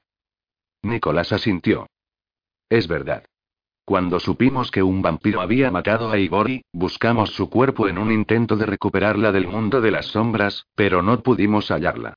Nicolás 0.82 1.32
asintió. 1.32 1.86
Es 2.68 2.88
verdad. 2.88 3.24
Cuando 3.92 4.20
supimos 4.20 4.70
que 4.70 4.82
un 4.82 5.02
vampiro 5.02 5.42
había 5.42 5.70
matado 5.70 6.10
a 6.10 6.16
Ibori, 6.16 6.64
buscamos 6.72 7.34
su 7.34 7.50
cuerpo 7.50 7.88
en 7.88 7.98
un 7.98 8.10
intento 8.10 8.56
de 8.56 8.64
recuperarla 8.64 9.32
del 9.32 9.46
mundo 9.46 9.82
de 9.82 9.90
las 9.90 10.06
sombras, 10.06 10.64
pero 10.74 11.02
no 11.02 11.20
pudimos 11.20 11.70
hallarla. 11.70 12.14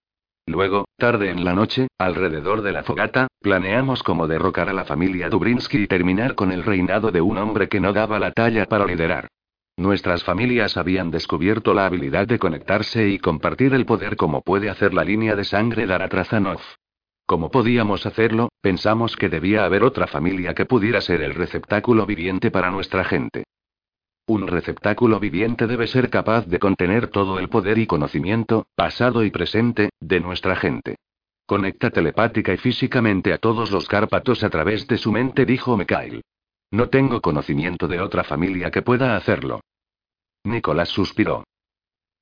Luego, 0.47 0.85
tarde 0.95 1.31
en 1.31 1.43
la 1.43 1.51
noche, 1.51 1.89
alrededor 1.97 2.61
de 2.61 2.71
la 2.71 2.83
fogata, 2.83 3.27
planeamos 3.41 4.03
cómo 4.03 4.25
derrocar 4.25 4.69
a 4.69 4.73
la 4.73 4.85
familia 4.85 5.27
Dubrinsky 5.27 5.79
y 5.79 5.87
terminar 5.87 6.33
con 6.33 6.53
el 6.53 6.63
reinado 6.63 7.11
de 7.11 7.19
un 7.19 7.37
hombre 7.37 7.67
que 7.67 7.81
no 7.81 7.91
daba 7.91 8.19
la 8.19 8.31
talla 8.31 8.67
para 8.67 8.85
liderar. 8.85 9.27
Nuestras 9.75 10.23
familias 10.23 10.77
habían 10.77 11.11
descubierto 11.11 11.73
la 11.73 11.87
habilidad 11.87 12.25
de 12.25 12.39
conectarse 12.39 13.09
y 13.09 13.19
compartir 13.19 13.73
el 13.73 13.85
poder 13.85 14.15
como 14.15 14.43
puede 14.43 14.69
hacer 14.69 14.93
la 14.93 15.03
línea 15.03 15.35
de 15.35 15.43
sangre 15.43 15.85
Daratrazanov. 15.87 16.61
Como 17.25 17.49
podíamos 17.49 18.05
hacerlo, 18.05 18.49
pensamos 18.61 19.15
que 19.15 19.29
debía 19.29 19.65
haber 19.65 19.83
otra 19.83 20.05
familia 20.05 20.53
que 20.53 20.65
pudiera 20.65 21.01
ser 21.01 21.21
el 21.21 21.33
receptáculo 21.33 22.05
viviente 22.05 22.51
para 22.51 22.69
nuestra 22.69 23.03
gente. 23.03 23.45
Un 24.27 24.47
receptáculo 24.47 25.19
viviente 25.19 25.67
debe 25.67 25.87
ser 25.87 26.09
capaz 26.09 26.45
de 26.47 26.59
contener 26.59 27.07
todo 27.07 27.39
el 27.39 27.49
poder 27.49 27.77
y 27.77 27.87
conocimiento, 27.87 28.67
pasado 28.75 29.23
y 29.23 29.31
presente, 29.31 29.89
de 29.99 30.19
nuestra 30.19 30.55
gente. 30.55 30.97
Conecta 31.47 31.91
telepática 31.91 32.53
y 32.53 32.57
físicamente 32.57 33.33
a 33.33 33.37
todos 33.37 33.71
los 33.71 33.87
Cárpatos 33.87 34.43
a 34.43 34.49
través 34.49 34.87
de 34.87 34.97
su 34.97 35.11
mente, 35.11 35.45
dijo 35.45 35.77
Mikhail. 35.77 36.23
No 36.71 36.89
tengo 36.89 37.21
conocimiento 37.21 37.87
de 37.87 38.01
otra 38.01 38.23
familia 38.23 38.71
que 38.71 38.81
pueda 38.81 39.15
hacerlo. 39.15 39.61
Nicolás 40.43 40.89
suspiró. 40.89 41.43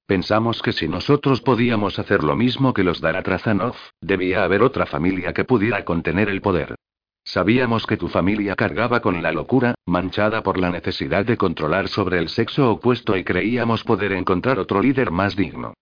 Pensamos 0.05 0.61
que 0.61 0.73
si 0.73 0.87
nosotros 0.87 1.41
podíamos 1.41 1.97
hacer 1.97 2.23
lo 2.23 2.35
mismo 2.35 2.73
que 2.73 2.83
los 2.83 2.99
Daratrazanov, 2.99 3.75
debía 4.01 4.43
haber 4.43 4.61
otra 4.61 4.85
familia 4.85 5.33
que 5.33 5.45
pudiera 5.45 5.85
contener 5.85 6.29
el 6.29 6.41
poder. 6.41 6.75
Sabíamos 7.23 7.87
que 7.87 7.95
tu 7.95 8.09
familia 8.09 8.55
cargaba 8.55 8.99
con 8.99 9.23
la 9.23 9.31
locura, 9.31 9.75
manchada 9.85 10.43
por 10.43 10.59
la 10.59 10.69
necesidad 10.69 11.25
de 11.25 11.37
controlar 11.37 11.87
sobre 11.87 12.19
el 12.19 12.27
sexo 12.27 12.69
opuesto 12.69 13.15
y 13.15 13.23
creíamos 13.23 13.85
poder 13.85 14.11
encontrar 14.11 14.59
otro 14.59 14.81
líder 14.81 15.09
más 15.09 15.37
digno. 15.37 15.73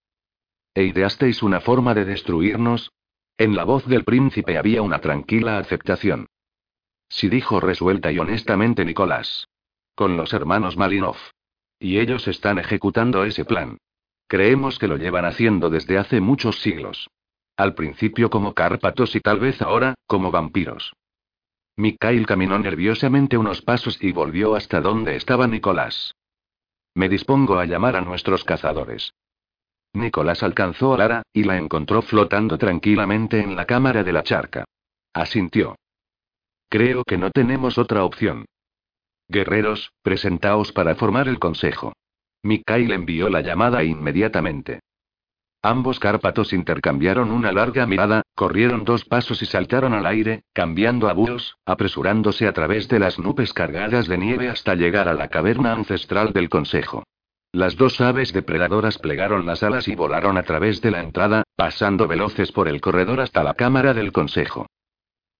¿E 0.75 0.83
ideasteis 0.83 1.41
una 1.41 1.59
forma 1.59 1.95
de 1.95 2.05
destruirnos? 2.05 2.91
En 3.37 3.55
la 3.55 3.63
voz 3.63 3.87
del 3.87 4.03
príncipe 4.03 4.57
había 4.57 4.83
una 4.83 4.99
tranquila 4.99 5.57
aceptación. 5.57 6.27
Sí 7.09 7.27
dijo 7.27 7.59
resuelta 7.59 8.11
y 8.11 8.19
honestamente 8.19 8.85
Nicolás. 8.85 9.47
Con 9.95 10.15
los 10.15 10.33
hermanos 10.33 10.77
Malinov. 10.77 11.17
Y 11.79 11.97
ellos 11.97 12.27
están 12.27 12.59
ejecutando 12.59 13.25
ese 13.25 13.43
plan. 13.45 13.79
Creemos 14.31 14.79
que 14.79 14.87
lo 14.87 14.95
llevan 14.95 15.25
haciendo 15.25 15.69
desde 15.69 15.97
hace 15.97 16.21
muchos 16.21 16.61
siglos. 16.61 17.09
Al 17.57 17.75
principio 17.75 18.29
como 18.29 18.53
cárpatos 18.53 19.13
y 19.17 19.19
tal 19.19 19.41
vez 19.41 19.61
ahora, 19.61 19.95
como 20.07 20.31
vampiros. 20.31 20.93
Mikhail 21.75 22.25
caminó 22.25 22.57
nerviosamente 22.57 23.37
unos 23.37 23.61
pasos 23.61 24.01
y 24.01 24.13
volvió 24.13 24.55
hasta 24.55 24.79
donde 24.79 25.17
estaba 25.17 25.47
Nicolás. 25.47 26.15
Me 26.95 27.09
dispongo 27.09 27.59
a 27.59 27.65
llamar 27.65 27.97
a 27.97 28.01
nuestros 28.03 28.45
cazadores. 28.45 29.13
Nicolás 29.91 30.43
alcanzó 30.43 30.93
a 30.93 30.99
Lara, 30.99 31.23
y 31.33 31.43
la 31.43 31.57
encontró 31.57 32.01
flotando 32.01 32.57
tranquilamente 32.57 33.41
en 33.41 33.57
la 33.57 33.65
cámara 33.65 34.05
de 34.05 34.13
la 34.13 34.23
charca. 34.23 34.63
Asintió. 35.11 35.75
Creo 36.69 37.03
que 37.03 37.17
no 37.17 37.31
tenemos 37.31 37.77
otra 37.77 38.05
opción. 38.05 38.45
Guerreros, 39.27 39.91
presentaos 40.01 40.71
para 40.71 40.95
formar 40.95 41.27
el 41.27 41.37
consejo. 41.37 41.91
Mikhail 42.43 42.91
envió 42.91 43.29
la 43.29 43.41
llamada 43.41 43.83
inmediatamente. 43.83 44.79
Ambos 45.63 45.99
Cárpatos 45.99 46.53
intercambiaron 46.53 47.29
una 47.29 47.51
larga 47.51 47.85
mirada, 47.85 48.23
corrieron 48.33 48.83
dos 48.83 49.05
pasos 49.05 49.43
y 49.43 49.45
saltaron 49.45 49.93
al 49.93 50.07
aire, 50.07 50.43
cambiando 50.53 51.07
a 51.07 51.13
búhos, 51.13 51.57
apresurándose 51.65 52.47
a 52.47 52.53
través 52.53 52.87
de 52.87 52.97
las 52.97 53.19
nubes 53.19 53.53
cargadas 53.53 54.07
de 54.07 54.17
nieve 54.17 54.49
hasta 54.49 54.73
llegar 54.73 55.07
a 55.07 55.13
la 55.13 55.27
caverna 55.27 55.73
ancestral 55.73 56.33
del 56.33 56.49
Consejo. 56.49 57.03
Las 57.51 57.75
dos 57.75 58.01
aves 58.01 58.33
depredadoras 58.33 58.97
plegaron 58.97 59.45
las 59.45 59.61
alas 59.61 59.87
y 59.87 59.93
volaron 59.93 60.37
a 60.37 60.43
través 60.43 60.81
de 60.81 60.89
la 60.89 61.01
entrada, 61.01 61.43
pasando 61.55 62.07
veloces 62.07 62.51
por 62.51 62.67
el 62.67 62.81
corredor 62.81 63.19
hasta 63.19 63.43
la 63.43 63.53
cámara 63.53 63.93
del 63.93 64.11
Consejo. 64.11 64.65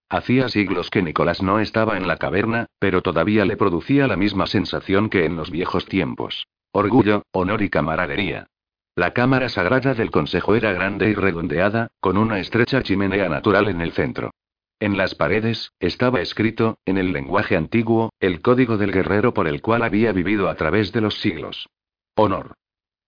Hacía 0.08 0.50
siglos 0.50 0.92
que 0.92 1.02
Nicolás 1.02 1.42
no 1.42 1.60
estaba 1.60 1.98
en 1.98 2.08
la 2.08 2.18
caverna, 2.18 2.68
pero 2.78 3.02
todavía 3.02 3.46
le 3.46 3.58
producía 3.58 4.06
la 4.08 4.18
misma 4.18 4.46
sensación 4.46 5.10
que 5.10 5.26
en 5.26 5.36
los 5.38 5.50
viejos 5.50 5.86
tiempos. 5.86 6.46
Orgullo, 6.74 7.24
honor 7.34 7.62
y 7.64 7.70
camaradería. 7.70 8.48
La 8.96 9.12
cámara 9.12 9.50
sagrada 9.50 9.94
del 9.94 10.10
consejo 10.10 10.56
era 10.56 10.72
grande 10.72 11.10
y 11.10 11.14
redondeada, 11.14 11.90
con 12.00 12.18
una 12.18 12.40
estrecha 12.40 12.82
chimenea 12.82 13.28
natural 13.28 13.68
en 13.68 13.82
el 13.82 13.92
centro. 13.92 14.32
En 14.80 14.96
las 14.96 15.14
paredes, 15.14 15.74
estaba 15.82 16.22
escrito, 16.22 16.78
en 16.86 16.98
el 16.98 17.12
lenguaje 17.12 17.58
antiguo, 17.58 18.12
el 18.22 18.42
código 18.42 18.78
del 18.78 18.94
guerrero 18.94 19.34
por 19.34 19.48
el 19.48 19.62
cual 19.62 19.84
había 19.84 20.14
vivido 20.14 20.50
a 20.50 20.56
través 20.56 20.94
de 20.94 21.02
los 21.02 21.20
siglos. 21.20 21.68
Honor. 22.16 22.54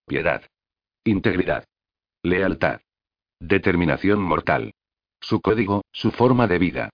Piedad. 0.08 0.44
Integridad. 1.06 1.64
Lealtad. 2.22 2.82
Determinación 3.40 4.22
mortal. 4.22 4.74
Su 5.22 5.40
código, 5.40 5.84
su 5.94 6.12
forma 6.12 6.48
de 6.48 6.60
vida. 6.60 6.90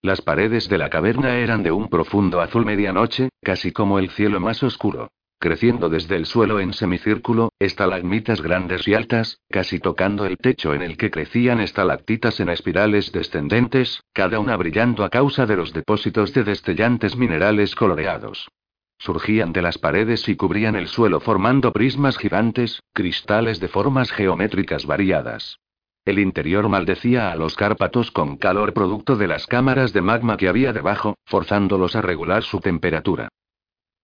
Las 0.00 0.22
paredes 0.22 0.70
de 0.70 0.78
la 0.78 0.88
caverna 0.88 1.36
eran 1.36 1.62
de 1.62 1.70
un 1.70 1.88
profundo 1.88 2.40
azul 2.40 2.64
medianoche, 2.64 3.28
casi 3.42 3.72
como 3.72 3.98
el 3.98 4.10
cielo 4.10 4.40
más 4.40 4.62
oscuro 4.62 5.10
creciendo 5.42 5.88
desde 5.88 6.14
el 6.14 6.24
suelo 6.24 6.60
en 6.60 6.72
semicírculo, 6.72 7.50
estalagmitas 7.58 8.40
grandes 8.40 8.86
y 8.86 8.94
altas, 8.94 9.40
casi 9.50 9.80
tocando 9.80 10.24
el 10.24 10.38
techo 10.38 10.72
en 10.72 10.82
el 10.82 10.96
que 10.96 11.10
crecían 11.10 11.58
estalactitas 11.58 12.38
en 12.38 12.48
espirales 12.48 13.10
descendentes, 13.10 14.04
cada 14.12 14.38
una 14.38 14.56
brillando 14.56 15.02
a 15.02 15.10
causa 15.10 15.44
de 15.44 15.56
los 15.56 15.72
depósitos 15.72 16.32
de 16.32 16.44
destellantes 16.44 17.16
minerales 17.16 17.74
coloreados. 17.74 18.48
Surgían 18.98 19.52
de 19.52 19.62
las 19.62 19.78
paredes 19.78 20.28
y 20.28 20.36
cubrían 20.36 20.76
el 20.76 20.86
suelo 20.86 21.18
formando 21.18 21.72
prismas 21.72 22.18
gigantes, 22.18 22.80
cristales 22.92 23.58
de 23.58 23.66
formas 23.66 24.12
geométricas 24.12 24.86
variadas. 24.86 25.58
El 26.04 26.20
interior 26.20 26.68
maldecía 26.68 27.32
a 27.32 27.36
los 27.36 27.56
Cárpatos 27.56 28.12
con 28.12 28.36
calor 28.36 28.72
producto 28.74 29.16
de 29.16 29.26
las 29.26 29.48
cámaras 29.48 29.92
de 29.92 30.02
magma 30.02 30.36
que 30.36 30.48
había 30.48 30.72
debajo, 30.72 31.16
forzándolos 31.24 31.96
a 31.96 32.00
regular 32.00 32.44
su 32.44 32.60
temperatura. 32.60 33.28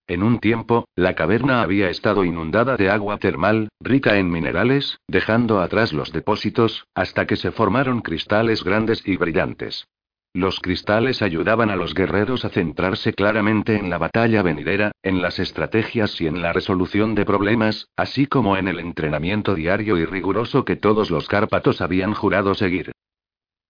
En 0.09 0.23
un 0.23 0.39
tiempo, 0.39 0.89
la 0.97 1.15
caverna 1.15 1.61
había 1.61 1.91
estado 1.91 2.25
inundada 2.25 2.79
de 2.79 2.89
agua 2.89 3.19
termal, 3.19 3.69
rica 3.79 4.17
en 4.17 4.31
minerales, 4.31 4.99
dejando 5.07 5.61
atrás 5.61 5.93
los 5.93 6.13
depósitos, 6.13 6.87
hasta 6.95 7.27
que 7.27 7.37
se 7.37 7.51
formaron 7.51 8.01
cristales 8.01 8.65
grandes 8.65 9.07
y 9.07 9.19
brillantes. 9.19 9.87
Los 10.33 10.61
cristales 10.61 11.21
ayudaban 11.21 11.69
a 11.69 11.77
los 11.77 11.93
guerreros 11.93 12.47
a 12.47 12.49
centrarse 12.49 13.13
claramente 13.13 13.77
en 13.77 13.91
la 13.91 13.99
batalla 13.99 14.43
venidera, 14.43 14.93
en 15.03 15.21
las 15.21 15.39
estrategias 15.39 16.19
y 16.23 16.27
en 16.27 16.41
la 16.41 16.55
resolución 16.55 17.15
de 17.15 17.27
problemas, 17.27 17.89
así 17.95 18.27
como 18.27 18.57
en 18.57 18.67
el 18.67 18.81
entrenamiento 18.81 19.55
diario 19.55 19.99
y 19.99 20.07
riguroso 20.07 20.65
que 20.65 20.77
todos 20.77 21.11
los 21.11 21.29
Cárpatos 21.29 21.83
habían 21.83 22.15
jurado 22.15 22.55
seguir. 22.55 22.93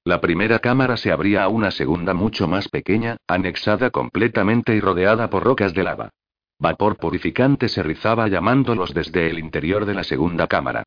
La 0.05 0.20
primera 0.20 0.61
cámara 0.61 0.97
se 0.97 1.11
abría 1.11 1.43
a 1.43 1.49
una 1.49 1.72
segunda 1.72 2.14
mucho 2.14 2.47
más 2.47 2.68
pequeña, 2.68 3.16
anexada 3.26 3.91
completamente 3.91 4.76
y 4.76 4.80
rodeada 4.80 5.30
por 5.30 5.43
rocas 5.43 5.74
de 5.74 5.82
lava. 5.82 6.11
Vapor 6.61 6.96
purificante 6.96 7.68
se 7.68 7.82
rizaba 7.82 8.26
llamándolos 8.28 8.92
desde 8.92 9.30
el 9.30 9.38
interior 9.38 9.86
de 9.86 9.94
la 9.94 10.02
segunda 10.02 10.48
cámara. 10.48 10.82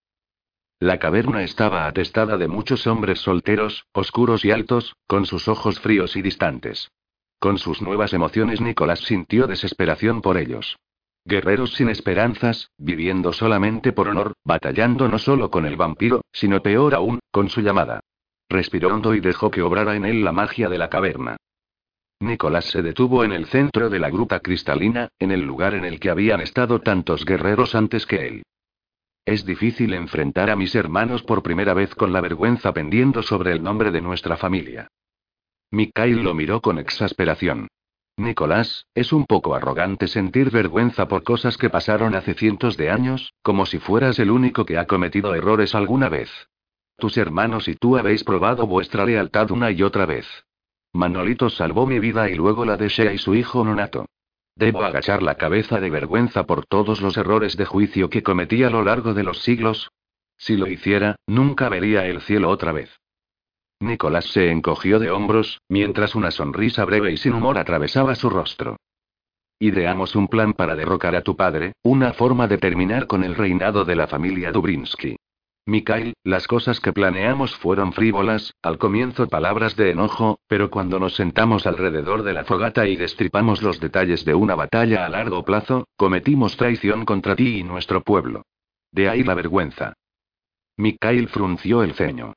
La 0.80 1.00
caverna 1.00 1.44
estaba 1.44 1.86
atestada 1.86 2.38
de 2.38 2.48
muchos 2.48 2.88
hombres 2.88 3.20
solteros, 3.20 3.86
oscuros 3.94 4.44
y 4.44 4.52
altos, 4.52 4.96
con 5.08 5.26
sus 5.26 5.48
ojos 5.48 5.80
fríos 5.80 6.16
y 6.16 6.22
distantes. 6.22 6.92
Con 7.40 7.58
sus 7.58 7.82
nuevas 7.82 8.14
emociones 8.14 8.60
Nicolás 8.60 9.00
sintió 9.00 9.48
desesperación 9.48 10.22
por 10.22 10.38
ellos. 10.38 10.78
Guerreros 11.24 11.76
sin 11.76 11.90
esperanzas, 11.90 12.72
viviendo 12.78 13.32
solamente 13.32 13.94
por 13.94 14.10
honor, 14.10 14.34
batallando 14.44 15.08
no 15.08 15.20
solo 15.20 15.52
con 15.52 15.66
el 15.66 15.78
vampiro, 15.78 16.22
sino 16.34 16.62
peor 16.62 16.96
aún, 16.96 17.20
con 17.32 17.50
su 17.50 17.62
llamada. 17.62 18.02
Respiró 18.50 18.90
hondo 18.90 19.14
y 19.14 19.22
dejó 19.22 19.52
que 19.52 19.62
obrara 19.62 19.96
en 19.96 20.06
él 20.06 20.24
la 20.24 20.32
magia 20.32 20.68
de 20.68 20.78
la 20.78 20.90
caverna. 20.90 21.38
Nicolás 22.22 22.66
se 22.66 22.84
detuvo 22.84 23.24
en 23.24 23.32
el 23.32 23.48
centro 23.48 23.90
de 23.90 23.98
la 23.98 24.12
gruta 24.12 24.40
cristalina, 24.42 25.10
en 25.18 25.32
el 25.32 25.42
lugar 25.42 25.74
en 25.74 25.86
el 25.86 26.00
que 26.00 26.12
habían 26.12 26.40
estado 26.40 26.80
tantos 26.80 27.26
guerreros 27.26 27.74
antes 27.74 28.06
que 28.06 28.28
él. 28.28 28.44
Es 29.26 29.44
difícil 29.44 29.96
enfrentar 29.96 30.52
a 30.52 30.56
mis 30.56 30.76
hermanos 30.76 31.24
por 31.24 31.42
primera 31.42 31.74
vez 31.74 31.96
con 31.96 32.14
la 32.14 32.22
vergüenza 32.22 32.74
pendiendo 32.74 33.24
sobre 33.24 33.52
el 33.52 33.64
nombre 33.64 33.92
de 33.92 34.02
nuestra 34.02 34.38
familia. 34.38 34.88
Mikhail 35.72 36.22
lo 36.22 36.36
miró 36.36 36.62
con 36.62 36.78
exasperación. 36.78 37.68
Nicolás, 38.18 38.86
es 38.94 39.14
un 39.14 39.26
poco 39.26 39.56
arrogante 39.56 40.08
sentir 40.08 40.52
vergüenza 40.52 41.08
por 41.08 41.24
cosas 41.24 41.58
que 41.58 41.72
pasaron 41.72 42.14
hace 42.14 42.36
cientos 42.36 42.78
de 42.78 42.92
años, 42.92 43.34
como 43.42 43.66
si 43.66 43.80
fueras 43.80 44.20
el 44.20 44.30
único 44.30 44.64
que 44.64 44.78
ha 44.78 44.86
cometido 44.86 45.34
errores 45.34 45.74
alguna 45.74 46.08
vez. 46.08 46.30
Tus 46.98 47.18
hermanos 47.18 47.68
y 47.68 47.76
tú 47.76 47.98
habéis 47.98 48.24
probado 48.24 48.68
vuestra 48.68 49.06
lealtad 49.06 49.50
una 49.50 49.72
y 49.72 49.82
otra 49.82 50.06
vez. 50.06 50.28
Manolito 50.94 51.50
salvó 51.50 51.88
mi 51.88 52.00
vida 52.00 52.30
y 52.30 52.36
luego 52.36 52.66
la 52.66 52.78
de 52.78 52.90
Shea 52.90 53.14
y 53.14 53.18
su 53.18 53.34
hijo 53.36 53.64
Nonato. 53.64 54.06
Debo 54.56 54.84
agachar 54.84 55.24
la 55.24 55.36
cabeza 55.36 55.80
de 55.80 55.90
vergüenza 55.90 56.46
por 56.46 56.66
todos 56.66 57.02
los 57.02 57.18
errores 57.18 57.56
de 57.58 57.66
juicio 57.66 58.10
que 58.10 58.24
cometí 58.24 58.64
a 58.64 58.70
lo 58.70 58.84
largo 58.84 59.14
de 59.14 59.24
los 59.24 59.42
siglos. 59.42 59.90
Si 60.38 60.58
lo 60.58 60.68
hiciera, 60.68 61.16
nunca 61.28 61.70
vería 61.70 62.06
el 62.06 62.22
cielo 62.22 62.50
otra 62.50 62.72
vez. 62.72 63.00
Nicolás 63.80 64.26
se 64.26 64.52
encogió 64.52 65.00
de 65.00 65.10
hombros, 65.10 65.62
mientras 65.70 66.14
una 66.14 66.30
sonrisa 66.32 66.86
breve 66.86 67.12
y 67.12 67.18
sin 67.18 67.34
humor 67.34 67.58
atravesaba 67.58 68.16
su 68.16 68.30
rostro. 68.30 68.78
Ideamos 69.60 70.16
un 70.16 70.28
plan 70.28 70.54
para 70.54 70.76
derrocar 70.76 71.16
a 71.16 71.22
tu 71.22 71.36
padre, 71.36 71.74
una 71.84 72.14
forma 72.14 72.48
de 72.48 72.58
terminar 72.58 73.08
con 73.08 73.24
el 73.24 73.36
reinado 73.36 73.86
de 73.86 73.96
la 73.96 74.08
familia 74.08 74.52
Dubrinsky. 74.52 75.16
Mikhail, 75.66 76.14
las 76.24 76.48
cosas 76.48 76.80
que 76.80 76.92
planeamos 76.92 77.56
fueron 77.56 77.94
frívolas, 77.94 78.54
al 78.64 78.80
comienzo 78.80 79.28
palabras 79.28 79.76
de 79.76 79.92
enojo, 79.92 80.40
pero 80.48 80.72
cuando 80.72 81.00
nos 81.00 81.16
sentamos 81.16 81.68
alrededor 81.68 82.24
de 82.24 82.34
la 82.34 82.46
fogata 82.46 82.88
y 82.88 82.96
destripamos 82.96 83.62
los 83.62 83.80
detalles 83.80 84.26
de 84.26 84.34
una 84.34 84.56
batalla 84.56 85.06
a 85.06 85.10
largo 85.10 85.46
plazo, 85.46 85.86
cometimos 85.98 86.58
traición 86.58 87.06
contra 87.06 87.36
ti 87.36 87.60
y 87.60 87.64
nuestro 87.64 88.02
pueblo. 88.02 88.44
De 88.92 89.08
ahí 89.08 89.24
la 89.24 89.36
vergüenza. 89.36 89.94
Mikhail 90.78 91.28
frunció 91.28 91.84
el 91.84 91.94
ceño. 91.94 92.34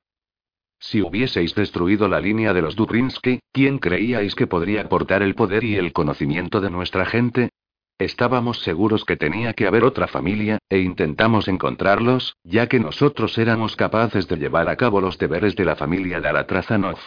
Si 0.79 1.01
hubieseis 1.01 1.55
destruido 1.55 2.09
la 2.09 2.21
línea 2.21 2.53
de 2.53 2.61
los 2.61 2.77
Dubrinsky, 2.77 3.41
¿quién 3.53 3.79
creíais 3.79 4.35
que 4.35 4.47
podría 4.47 4.83
aportar 4.83 5.23
el 5.23 5.35
poder 5.35 5.65
y 5.65 5.77
el 5.77 5.95
conocimiento 5.95 6.61
de 6.61 6.69
nuestra 6.69 7.07
gente? 7.07 7.49
Estábamos 7.99 8.61
seguros 8.61 9.05
que 9.05 9.17
tenía 9.17 9.53
que 9.53 9.67
haber 9.67 9.85
otra 9.85 10.09
familia, 10.09 10.59
e 10.69 10.79
intentamos 10.79 11.47
encontrarlos, 11.47 12.37
ya 12.43 12.67
que 12.67 12.81
nosotros 12.81 13.39
éramos 13.39 13.77
capaces 13.77 14.27
de 14.27 14.37
llevar 14.37 14.69
a 14.69 14.77
cabo 14.77 15.01
los 15.01 15.17
deberes 15.17 15.55
de 15.55 15.65
la 15.65 15.77
familia 15.77 16.21
Daratrazanov. 16.21 16.99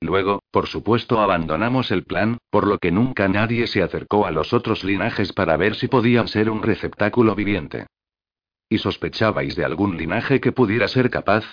Luego, 0.00 0.42
por 0.50 0.66
supuesto, 0.66 1.20
abandonamos 1.20 1.90
el 1.90 2.04
plan, 2.04 2.38
por 2.50 2.66
lo 2.66 2.78
que 2.78 2.90
nunca 2.90 3.28
nadie 3.28 3.66
se 3.66 3.82
acercó 3.82 4.26
a 4.26 4.30
los 4.30 4.52
otros 4.52 4.84
linajes 4.84 5.32
para 5.32 5.56
ver 5.56 5.76
si 5.76 5.86
podían 5.86 6.28
ser 6.28 6.50
un 6.50 6.62
receptáculo 6.62 7.34
viviente. 7.34 7.86
¿Y 8.68 8.78
sospechabais 8.78 9.54
de 9.54 9.64
algún 9.64 9.98
linaje 9.98 10.40
que 10.40 10.50
pudiera 10.50 10.88
ser 10.88 11.10
capaz? 11.10 11.44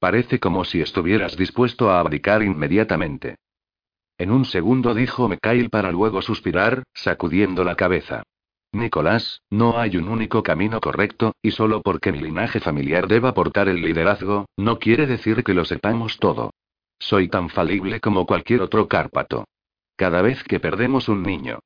Parece 0.00 0.40
como 0.40 0.64
si 0.64 0.80
estuvieras 0.80 1.36
dispuesto 1.36 1.90
a 1.90 2.00
abdicar 2.00 2.42
inmediatamente. 2.42 3.36
En 4.18 4.30
un 4.30 4.44
segundo 4.44 4.94
dijo 4.94 5.28
Mikhail 5.28 5.70
para 5.70 5.90
luego 5.90 6.22
suspirar, 6.22 6.84
sacudiendo 6.94 7.64
la 7.64 7.74
cabeza. 7.74 8.22
Nicolás, 8.72 9.42
no 9.50 9.78
hay 9.78 9.96
un 9.96 10.08
único 10.08 10.42
camino 10.42 10.80
correcto, 10.80 11.34
y 11.42 11.50
solo 11.50 11.82
porque 11.82 12.10
mi 12.10 12.20
linaje 12.20 12.58
familiar 12.58 13.06
deba 13.06 13.34
portar 13.34 13.68
el 13.68 13.82
liderazgo, 13.82 14.46
no 14.56 14.78
quiere 14.78 15.06
decir 15.06 15.44
que 15.44 15.52
lo 15.52 15.64
sepamos 15.64 16.18
todo. 16.18 16.52
Soy 16.98 17.28
tan 17.28 17.50
falible 17.50 18.00
como 18.00 18.26
cualquier 18.26 18.62
otro 18.62 18.88
Cárpato. 18.88 19.44
Cada 19.96 20.22
vez 20.22 20.42
que 20.44 20.60
perdemos 20.60 21.08
un 21.08 21.22
niño. 21.22 21.58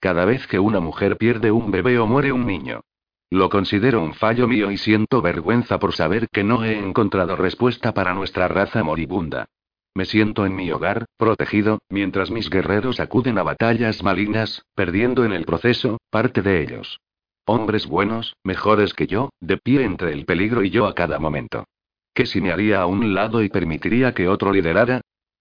Cada 0.00 0.24
vez 0.24 0.46
que 0.46 0.58
una 0.58 0.80
mujer 0.80 1.16
pierde 1.16 1.50
un 1.50 1.70
bebé 1.70 1.98
o 1.98 2.06
muere 2.06 2.32
un 2.32 2.46
niño. 2.46 2.82
Lo 3.30 3.48
considero 3.48 4.02
un 4.02 4.14
fallo 4.14 4.48
mío 4.48 4.70
y 4.70 4.76
siento 4.76 5.22
vergüenza 5.22 5.78
por 5.78 5.94
saber 5.94 6.28
que 6.28 6.42
no 6.42 6.64
he 6.64 6.76
encontrado 6.76 7.36
respuesta 7.36 7.94
para 7.94 8.12
nuestra 8.12 8.48
raza 8.48 8.82
moribunda. 8.82 9.46
Me 9.94 10.04
siento 10.04 10.46
en 10.46 10.54
mi 10.54 10.70
hogar, 10.70 11.06
protegido, 11.16 11.80
mientras 11.88 12.30
mis 12.30 12.48
guerreros 12.48 13.00
acuden 13.00 13.38
a 13.38 13.42
batallas 13.42 14.02
malignas, 14.02 14.62
perdiendo 14.74 15.24
en 15.24 15.32
el 15.32 15.44
proceso, 15.44 15.98
parte 16.10 16.42
de 16.42 16.62
ellos. 16.62 17.00
Hombres 17.44 17.86
buenos, 17.86 18.36
mejores 18.44 18.94
que 18.94 19.06
yo, 19.06 19.30
de 19.40 19.56
pie 19.56 19.84
entre 19.84 20.12
el 20.12 20.24
peligro 20.24 20.62
y 20.62 20.70
yo 20.70 20.86
a 20.86 20.94
cada 20.94 21.18
momento. 21.18 21.64
¿Qué 22.14 22.26
si 22.26 22.40
me 22.40 22.52
haría 22.52 22.80
a 22.80 22.86
un 22.86 23.14
lado 23.14 23.42
y 23.42 23.48
permitiría 23.48 24.14
que 24.14 24.28
otro 24.28 24.52
liderara? 24.52 25.00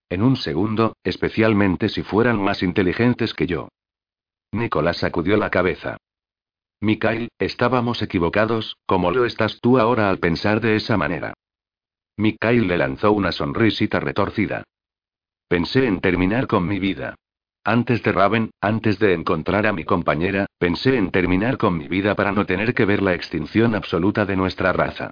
En 0.10 0.24
un 0.24 0.36
segundo, 0.36 0.96
especialmente 1.04 1.88
si 1.88 2.02
fueran 2.02 2.42
más 2.42 2.64
inteligentes 2.64 3.36
que 3.36 3.46
yo. 3.46 3.70
Nicolás 4.52 4.98
sacudió 4.98 5.38
la 5.38 5.52
cabeza. 5.52 5.98
Mikhail, 6.82 7.30
estábamos 7.38 8.02
equivocados, 8.02 8.78
como 8.88 9.12
lo 9.12 9.26
estás 9.26 9.60
tú 9.62 9.78
ahora 9.78 10.10
al 10.10 10.18
pensar 10.18 10.62
de 10.62 10.76
esa 10.76 10.98
manera. 10.98 11.34
Mikhail 12.20 12.68
le 12.68 12.78
lanzó 12.78 13.14
una 13.14 13.32
sonrisita 13.32 14.02
retorcida. 14.02 14.66
Pensé 15.48 15.88
en 15.88 16.02
terminar 16.02 16.48
con 16.48 16.68
mi 16.68 16.78
vida. 16.78 17.16
Antes 17.64 18.04
de 18.04 18.12
Raven, 18.12 18.52
antes 18.60 19.00
de 19.00 19.14
encontrar 19.14 19.66
a 19.66 19.72
mi 19.72 19.86
compañera, 19.86 20.46
pensé 20.58 20.98
en 20.98 21.12
terminar 21.12 21.58
con 21.58 21.78
mi 21.78 21.88
vida 21.88 22.16
para 22.16 22.34
no 22.34 22.46
tener 22.46 22.74
que 22.74 22.84
ver 22.84 23.02
la 23.02 23.14
extinción 23.14 23.74
absoluta 23.74 24.26
de 24.26 24.36
nuestra 24.36 24.74
raza. 24.74 25.12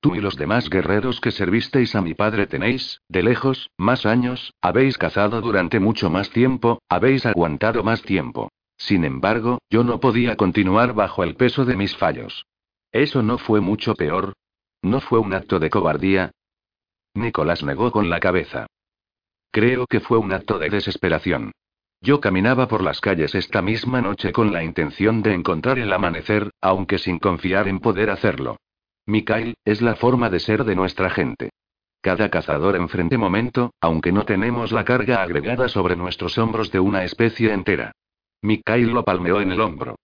Tú 0.00 0.16
y 0.16 0.20
los 0.20 0.36
demás 0.36 0.68
guerreros 0.68 1.20
que 1.20 1.30
servisteis 1.30 1.94
a 1.94 2.02
mi 2.02 2.14
padre 2.14 2.48
tenéis, 2.48 3.02
de 3.08 3.22
lejos, 3.22 3.70
más 3.78 4.04
años, 4.04 4.52
habéis 4.60 4.98
cazado 4.98 5.40
durante 5.40 5.78
mucho 5.78 6.10
más 6.10 6.28
tiempo, 6.30 6.80
habéis 6.88 7.24
aguantado 7.24 7.84
más 7.84 8.02
tiempo. 8.02 8.50
Sin 8.76 9.04
embargo, 9.04 9.58
yo 9.70 9.84
no 9.84 10.00
podía 10.00 10.34
continuar 10.34 10.92
bajo 10.92 11.22
el 11.22 11.36
peso 11.36 11.64
de 11.64 11.76
mis 11.76 11.96
fallos. 11.96 12.46
¿Eso 12.90 13.22
no 13.22 13.38
fue 13.38 13.60
mucho 13.60 13.94
peor? 13.94 14.32
¿No 14.82 15.00
fue 15.00 15.20
un 15.20 15.34
acto 15.34 15.60
de 15.60 15.70
cobardía? 15.70 16.32
Nicolás 17.18 17.62
negó 17.62 17.90
con 17.90 18.08
la 18.08 18.20
cabeza. 18.20 18.66
Creo 19.50 19.86
que 19.86 20.00
fue 20.00 20.18
un 20.18 20.32
acto 20.32 20.58
de 20.58 20.70
desesperación. 20.70 21.52
Yo 22.00 22.20
caminaba 22.20 22.68
por 22.68 22.82
las 22.82 23.00
calles 23.00 23.34
esta 23.34 23.60
misma 23.60 24.00
noche 24.00 24.32
con 24.32 24.52
la 24.52 24.62
intención 24.62 25.22
de 25.22 25.34
encontrar 25.34 25.78
el 25.78 25.92
amanecer, 25.92 26.50
aunque 26.60 26.98
sin 26.98 27.18
confiar 27.18 27.66
en 27.66 27.80
poder 27.80 28.10
hacerlo. 28.10 28.58
Mikhail, 29.06 29.56
es 29.64 29.82
la 29.82 29.96
forma 29.96 30.30
de 30.30 30.38
ser 30.38 30.64
de 30.64 30.76
nuestra 30.76 31.10
gente. 31.10 31.50
Cada 32.00 32.28
cazador 32.30 32.76
enfrente 32.76 33.18
momento, 33.18 33.72
aunque 33.80 34.12
no 34.12 34.24
tenemos 34.24 34.70
la 34.70 34.84
carga 34.84 35.22
agregada 35.22 35.68
sobre 35.68 35.96
nuestros 35.96 36.38
hombros 36.38 36.70
de 36.70 36.78
una 36.78 37.02
especie 37.02 37.52
entera. 37.52 37.92
Mikhail 38.42 38.90
lo 38.90 39.04
palmeó 39.04 39.40
en 39.40 39.50
el 39.50 39.60
hombro. 39.60 39.96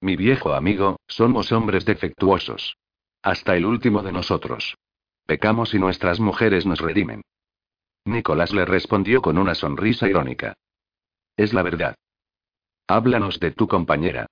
Mi 0.00 0.16
viejo 0.16 0.54
amigo, 0.54 0.98
somos 1.06 1.52
hombres 1.52 1.84
defectuosos. 1.84 2.76
Hasta 3.22 3.54
el 3.54 3.66
último 3.66 4.02
de 4.02 4.12
nosotros. 4.12 4.76
Pecamos 5.30 5.74
y 5.74 5.78
nuestras 5.78 6.18
mujeres 6.18 6.66
nos 6.66 6.80
redimen. 6.80 7.22
Nicolás 8.04 8.52
le 8.52 8.64
respondió 8.64 9.22
con 9.22 9.38
una 9.38 9.54
sonrisa 9.54 10.08
irónica. 10.08 10.54
Es 11.36 11.54
la 11.54 11.62
verdad. 11.62 11.94
Háblanos 12.88 13.38
de 13.38 13.52
tu 13.52 13.68
compañera. 13.68 14.26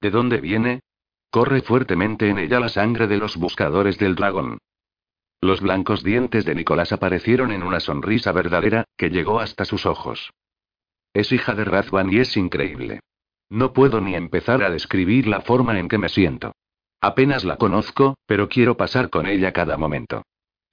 ¿De 0.00 0.12
dónde 0.12 0.40
viene? 0.40 0.78
Corre 1.28 1.60
fuertemente 1.62 2.28
en 2.28 2.38
ella 2.38 2.60
la 2.60 2.68
sangre 2.68 3.08
de 3.08 3.16
los 3.16 3.36
buscadores 3.36 3.98
del 3.98 4.14
dragón. 4.14 4.58
Los 5.40 5.60
blancos 5.60 6.04
dientes 6.04 6.44
de 6.44 6.54
Nicolás 6.54 6.92
aparecieron 6.92 7.50
en 7.50 7.64
una 7.64 7.80
sonrisa 7.80 8.30
verdadera, 8.30 8.84
que 8.96 9.10
llegó 9.10 9.40
hasta 9.40 9.64
sus 9.64 9.86
ojos. 9.86 10.30
Es 11.12 11.32
hija 11.32 11.56
de 11.56 11.64
Razvan 11.64 12.12
y 12.12 12.18
es 12.18 12.36
increíble. 12.36 13.00
No 13.50 13.72
puedo 13.72 14.00
ni 14.00 14.14
empezar 14.14 14.62
a 14.62 14.70
describir 14.70 15.26
la 15.26 15.40
forma 15.40 15.76
en 15.80 15.88
que 15.88 15.98
me 15.98 16.08
siento. 16.08 16.54
Apenas 17.00 17.42
la 17.42 17.56
conozco, 17.56 18.14
pero 18.26 18.48
quiero 18.48 18.76
pasar 18.76 19.10
con 19.10 19.26
ella 19.26 19.52
cada 19.52 19.76
momento. 19.76 20.22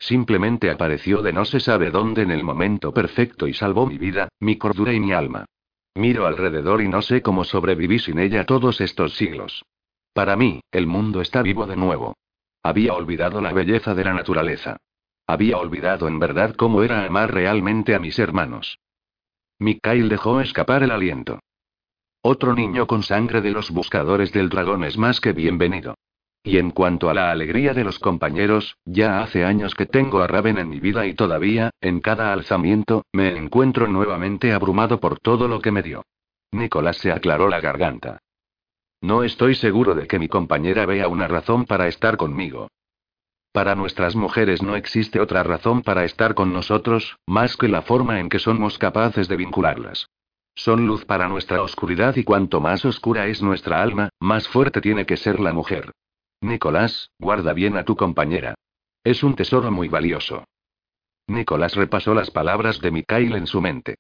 Simplemente 0.01 0.71
apareció 0.71 1.21
de 1.21 1.31
no 1.31 1.45
se 1.45 1.59
sabe 1.59 1.91
dónde 1.91 2.23
en 2.23 2.31
el 2.31 2.43
momento 2.43 2.91
perfecto 2.91 3.47
y 3.47 3.53
salvó 3.53 3.85
mi 3.85 3.99
vida, 3.99 4.29
mi 4.39 4.57
cordura 4.57 4.91
y 4.93 4.99
mi 4.99 5.13
alma. 5.13 5.45
Miro 5.93 6.25
alrededor 6.25 6.81
y 6.81 6.87
no 6.87 7.03
sé 7.03 7.21
cómo 7.21 7.43
sobreviví 7.43 7.99
sin 7.99 8.17
ella 8.17 8.43
todos 8.47 8.81
estos 8.81 9.15
siglos. 9.15 9.63
Para 10.11 10.35
mí, 10.35 10.59
el 10.71 10.87
mundo 10.87 11.21
está 11.21 11.43
vivo 11.43 11.67
de 11.67 11.75
nuevo. 11.75 12.15
Había 12.63 12.95
olvidado 12.95 13.41
la 13.41 13.53
belleza 13.53 13.93
de 13.93 14.03
la 14.03 14.13
naturaleza. 14.15 14.77
Había 15.27 15.59
olvidado 15.59 16.07
en 16.07 16.17
verdad 16.17 16.55
cómo 16.55 16.81
era 16.81 17.05
amar 17.05 17.31
realmente 17.31 17.93
a 17.93 17.99
mis 17.99 18.17
hermanos. 18.17 18.79
Mikhail 19.59 20.09
dejó 20.09 20.41
escapar 20.41 20.81
el 20.81 20.89
aliento. 20.89 21.39
Otro 22.23 22.55
niño 22.55 22.87
con 22.87 23.03
sangre 23.03 23.41
de 23.41 23.51
los 23.51 23.69
buscadores 23.69 24.31
del 24.31 24.49
dragón 24.49 24.83
es 24.83 24.97
más 24.97 25.21
que 25.21 25.31
bienvenido. 25.31 25.93
Y 26.43 26.57
en 26.57 26.71
cuanto 26.71 27.09
a 27.09 27.13
la 27.13 27.31
alegría 27.31 27.73
de 27.73 27.83
los 27.83 27.99
compañeros, 27.99 28.77
ya 28.83 29.21
hace 29.21 29.45
años 29.45 29.75
que 29.75 29.85
tengo 29.85 30.21
a 30.21 30.27
Raven 30.27 30.57
en 30.57 30.69
mi 30.69 30.79
vida 30.79 31.05
y 31.05 31.13
todavía, 31.13 31.69
en 31.81 31.99
cada 31.99 32.33
alzamiento, 32.33 33.05
me 33.13 33.37
encuentro 33.37 33.87
nuevamente 33.87 34.51
abrumado 34.51 34.99
por 34.99 35.19
todo 35.19 35.47
lo 35.47 35.61
que 35.61 35.71
me 35.71 35.83
dio. 35.83 36.03
Nicolás 36.51 36.97
se 36.97 37.11
aclaró 37.11 37.47
la 37.47 37.61
garganta. 37.61 38.19
No 39.01 39.23
estoy 39.23 39.55
seguro 39.55 39.93
de 39.93 40.07
que 40.07 40.19
mi 40.19 40.27
compañera 40.27 40.85
vea 40.85 41.07
una 41.07 41.27
razón 41.27 41.65
para 41.65 41.87
estar 41.87 42.17
conmigo. 42.17 42.69
Para 43.51 43.75
nuestras 43.75 44.15
mujeres 44.15 44.63
no 44.63 44.75
existe 44.75 45.19
otra 45.19 45.43
razón 45.43 45.81
para 45.83 46.05
estar 46.05 46.33
con 46.33 46.53
nosotros, 46.53 47.17
más 47.27 47.57
que 47.57 47.67
la 47.67 47.81
forma 47.81 48.19
en 48.19 48.29
que 48.29 48.39
somos 48.39 48.77
capaces 48.77 49.27
de 49.27 49.37
vincularlas. 49.37 50.07
Son 50.55 50.87
luz 50.87 51.05
para 51.05 51.27
nuestra 51.27 51.61
oscuridad 51.61 52.15
y 52.15 52.23
cuanto 52.23 52.61
más 52.61 52.83
oscura 52.85 53.27
es 53.27 53.41
nuestra 53.41 53.81
alma, 53.81 54.09
más 54.19 54.47
fuerte 54.47 54.81
tiene 54.81 55.05
que 55.05 55.17
ser 55.17 55.39
la 55.39 55.53
mujer. 55.53 55.91
Nicolás, 56.41 57.11
guarda 57.19 57.53
bien 57.53 57.77
a 57.77 57.85
tu 57.85 57.95
compañera. 57.95 58.55
Es 59.03 59.23
un 59.23 59.35
tesoro 59.35 59.71
muy 59.71 59.87
valioso. 59.87 60.43
Nicolás 61.27 61.75
repasó 61.75 62.15
las 62.15 62.31
palabras 62.31 62.81
de 62.81 62.91
Mikhail 62.91 63.35
en 63.35 63.47
su 63.47 63.61
mente. 63.61 63.95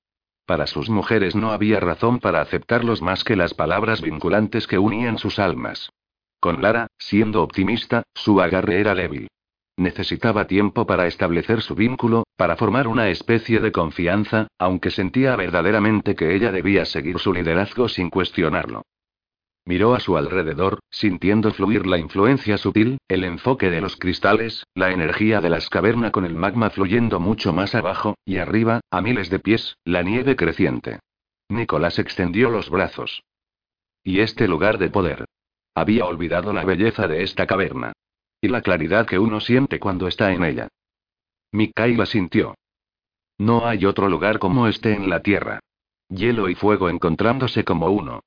Para 0.45 0.65
sus 0.65 0.89
mujeres 0.89 1.35
no 1.35 1.51
había 1.51 1.79
razón 1.79 2.19
para 2.19 2.41
aceptarlos 2.41 3.01
más 3.01 3.23
que 3.23 3.35
las 3.35 3.53
palabras 3.53 4.01
vinculantes 4.01 4.67
que 4.67 4.79
unían 4.79 5.19
sus 5.19 5.39
almas. 5.39 5.91
Con 6.39 6.61
Lara, 6.63 6.87
siendo 6.97 7.43
optimista, 7.43 8.03
su 8.15 8.41
agarre 8.41 8.79
era 8.79 8.95
débil. 8.95 9.27
Necesitaba 9.77 10.47
tiempo 10.47 10.85
para 10.85 11.07
establecer 11.07 11.61
su 11.61 11.75
vínculo, 11.75 12.23
para 12.35 12.57
formar 12.57 12.87
una 12.87 13.09
especie 13.09 13.59
de 13.59 13.71
confianza, 13.71 14.47
aunque 14.57 14.89
sentía 14.89 15.35
verdaderamente 15.35 16.15
que 16.15 16.35
ella 16.35 16.51
debía 16.51 16.85
seguir 16.85 17.19
su 17.19 17.33
liderazgo 17.33 17.87
sin 17.87 18.09
cuestionarlo. 18.09 18.81
Miró 19.65 19.93
a 19.93 19.99
su 19.99 20.17
alrededor, 20.17 20.79
sintiendo 20.89 21.53
fluir 21.53 21.85
la 21.85 21.99
influencia 21.99 22.57
sutil, 22.57 22.97
el 23.07 23.23
enfoque 23.23 23.69
de 23.69 23.79
los 23.79 23.95
cristales, 23.95 24.65
la 24.73 24.91
energía 24.91 25.39
de 25.39 25.49
las 25.49 25.69
cavernas 25.69 26.11
con 26.11 26.25
el 26.25 26.33
magma 26.33 26.71
fluyendo 26.71 27.19
mucho 27.19 27.53
más 27.53 27.75
abajo, 27.75 28.15
y 28.25 28.37
arriba, 28.37 28.81
a 28.89 29.01
miles 29.01 29.29
de 29.29 29.39
pies, 29.39 29.77
la 29.85 30.01
nieve 30.01 30.35
creciente. 30.35 30.99
Nicolás 31.49 31.99
extendió 31.99 32.49
los 32.49 32.69
brazos. 32.69 33.23
Y 34.03 34.21
este 34.21 34.47
lugar 34.47 34.79
de 34.79 34.89
poder. 34.89 35.25
Había 35.75 36.05
olvidado 36.05 36.53
la 36.53 36.65
belleza 36.65 37.07
de 37.07 37.23
esta 37.23 37.45
caverna. 37.45 37.93
Y 38.41 38.47
la 38.47 38.61
claridad 38.61 39.05
que 39.05 39.19
uno 39.19 39.39
siente 39.39 39.79
cuando 39.79 40.07
está 40.07 40.31
en 40.31 40.43
ella. 40.43 40.67
Mikaela 41.51 42.07
sintió. 42.07 42.55
No 43.37 43.67
hay 43.67 43.85
otro 43.85 44.09
lugar 44.09 44.39
como 44.39 44.67
este 44.67 44.93
en 44.93 45.09
la 45.09 45.21
Tierra. 45.21 45.59
Hielo 46.09 46.49
y 46.49 46.55
fuego 46.55 46.89
encontrándose 46.89 47.63
como 47.63 47.87
uno. 47.87 48.21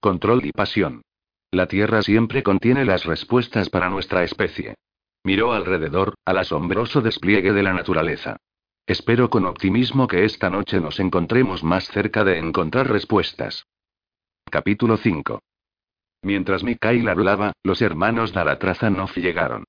Control 0.00 0.46
y 0.46 0.52
pasión. 0.52 1.02
La 1.50 1.66
Tierra 1.66 2.00
siempre 2.00 2.42
contiene 2.42 2.86
las 2.86 3.04
respuestas 3.04 3.68
para 3.68 3.90
nuestra 3.90 4.24
especie. 4.24 4.76
Miró 5.24 5.52
alrededor, 5.52 6.14
al 6.24 6.38
asombroso 6.38 7.02
despliegue 7.02 7.52
de 7.52 7.62
la 7.62 7.74
naturaleza. 7.74 8.38
Espero 8.86 9.28
con 9.28 9.44
optimismo 9.44 10.08
que 10.08 10.24
esta 10.24 10.48
noche 10.48 10.80
nos 10.80 11.00
encontremos 11.00 11.62
más 11.62 11.86
cerca 11.88 12.24
de 12.24 12.38
encontrar 12.38 12.88
respuestas. 12.88 13.66
Capítulo 14.50 14.96
5. 14.96 15.40
Mientras 16.22 16.64
Mikhail 16.64 17.06
hablaba, 17.06 17.52
los 17.62 17.82
hermanos 17.82 18.32
Daratrazanov 18.32 19.12
llegaron. 19.16 19.64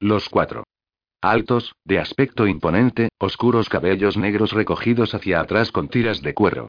Los 0.00 0.28
cuatro. 0.28 0.64
Altos, 1.20 1.76
de 1.84 2.00
aspecto 2.00 2.48
imponente, 2.48 3.10
oscuros 3.18 3.68
cabellos 3.68 4.16
negros 4.16 4.50
recogidos 4.50 5.14
hacia 5.14 5.40
atrás 5.40 5.70
con 5.70 5.88
tiras 5.88 6.22
de 6.22 6.34
cuero. 6.34 6.66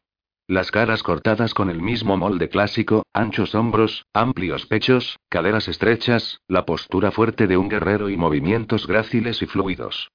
Las 0.50 0.72
caras 0.72 1.04
cortadas 1.04 1.54
con 1.54 1.70
el 1.70 1.82
mismo 1.82 2.16
molde 2.16 2.48
clásico, 2.48 3.06
anchos 3.12 3.54
hombros, 3.54 4.06
amplios 4.14 4.66
pechos, 4.66 5.20
caderas 5.28 5.68
estrechas, 5.68 6.40
la 6.48 6.66
postura 6.66 7.12
fuerte 7.12 7.48
de 7.48 7.58
un 7.58 7.68
guerrero 7.68 8.10
y 8.10 8.16
movimientos 8.16 8.88
gráciles 8.88 9.42
y 9.42 9.46
fluidos. 9.46 10.10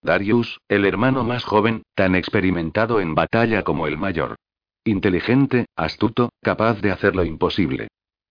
Darius, 0.00 0.60
el 0.68 0.84
hermano 0.84 1.24
más 1.24 1.42
joven, 1.42 1.82
tan 1.96 2.14
experimentado 2.14 3.00
en 3.00 3.16
batalla 3.16 3.64
como 3.64 3.88
el 3.88 3.98
mayor. 3.98 4.36
Inteligente, 4.84 5.66
astuto, 5.74 6.30
capaz 6.40 6.80
de 6.80 6.92
hacer 6.92 7.16
lo 7.16 7.24
imposible. 7.24 7.88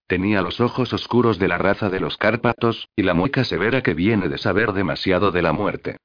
Tenía 0.07 0.41
los 0.41 0.61
ojos 0.61 0.93
oscuros 0.93 1.39
de 1.39 1.49
la 1.49 1.57
raza 1.57 1.89
de 1.89 1.99
los 1.99 2.15
Cárpatos, 2.15 2.87
y 2.95 3.03
la 3.03 3.13
mueca 3.13 3.43
severa 3.43 3.83
que 3.83 3.93
viene 3.93 4.29
de 4.29 4.37
saber 4.37 4.71
demasiado 4.71 5.31
de 5.31 5.41
la 5.41 5.51
muerte. 5.51 5.97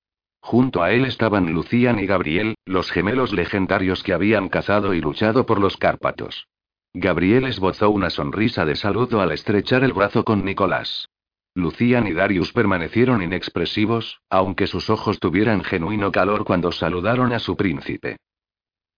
Junto 0.43 0.83
a 0.83 0.91
él 0.91 1.05
estaban 1.05 1.53
Lucian 1.53 2.01
y 2.01 2.07
Gabriel, 2.07 2.57
los 2.67 2.91
gemelos 2.91 3.33
legendarios 3.33 4.03
que 4.03 4.13
habían 4.13 4.49
cazado 4.49 4.93
y 4.93 5.01
luchado 5.01 5.47
por 5.47 5.61
los 5.61 5.77
Cárpatos. 5.77 6.49
Gabriel 6.93 7.47
esbozó 7.47 7.91
una 7.91 8.11
sonrisa 8.11 8.67
de 8.67 8.77
saludo 8.77 9.23
al 9.23 9.33
estrechar 9.33 9.85
el 9.85 9.93
brazo 9.93 10.25
con 10.25 10.45
Nicolás. 10.45 11.09
Lucian 11.55 12.07
y 12.07 12.13
Darius 12.13 12.53
permanecieron 12.53 13.23
inexpresivos, 13.23 14.21
aunque 14.29 14.67
sus 14.67 14.91
ojos 14.91 15.21
tuvieran 15.21 15.63
genuino 15.63 16.11
calor 16.11 16.45
cuando 16.45 16.73
saludaron 16.73 17.33
a 17.33 17.39
su 17.39 17.57
príncipe. 17.57 18.17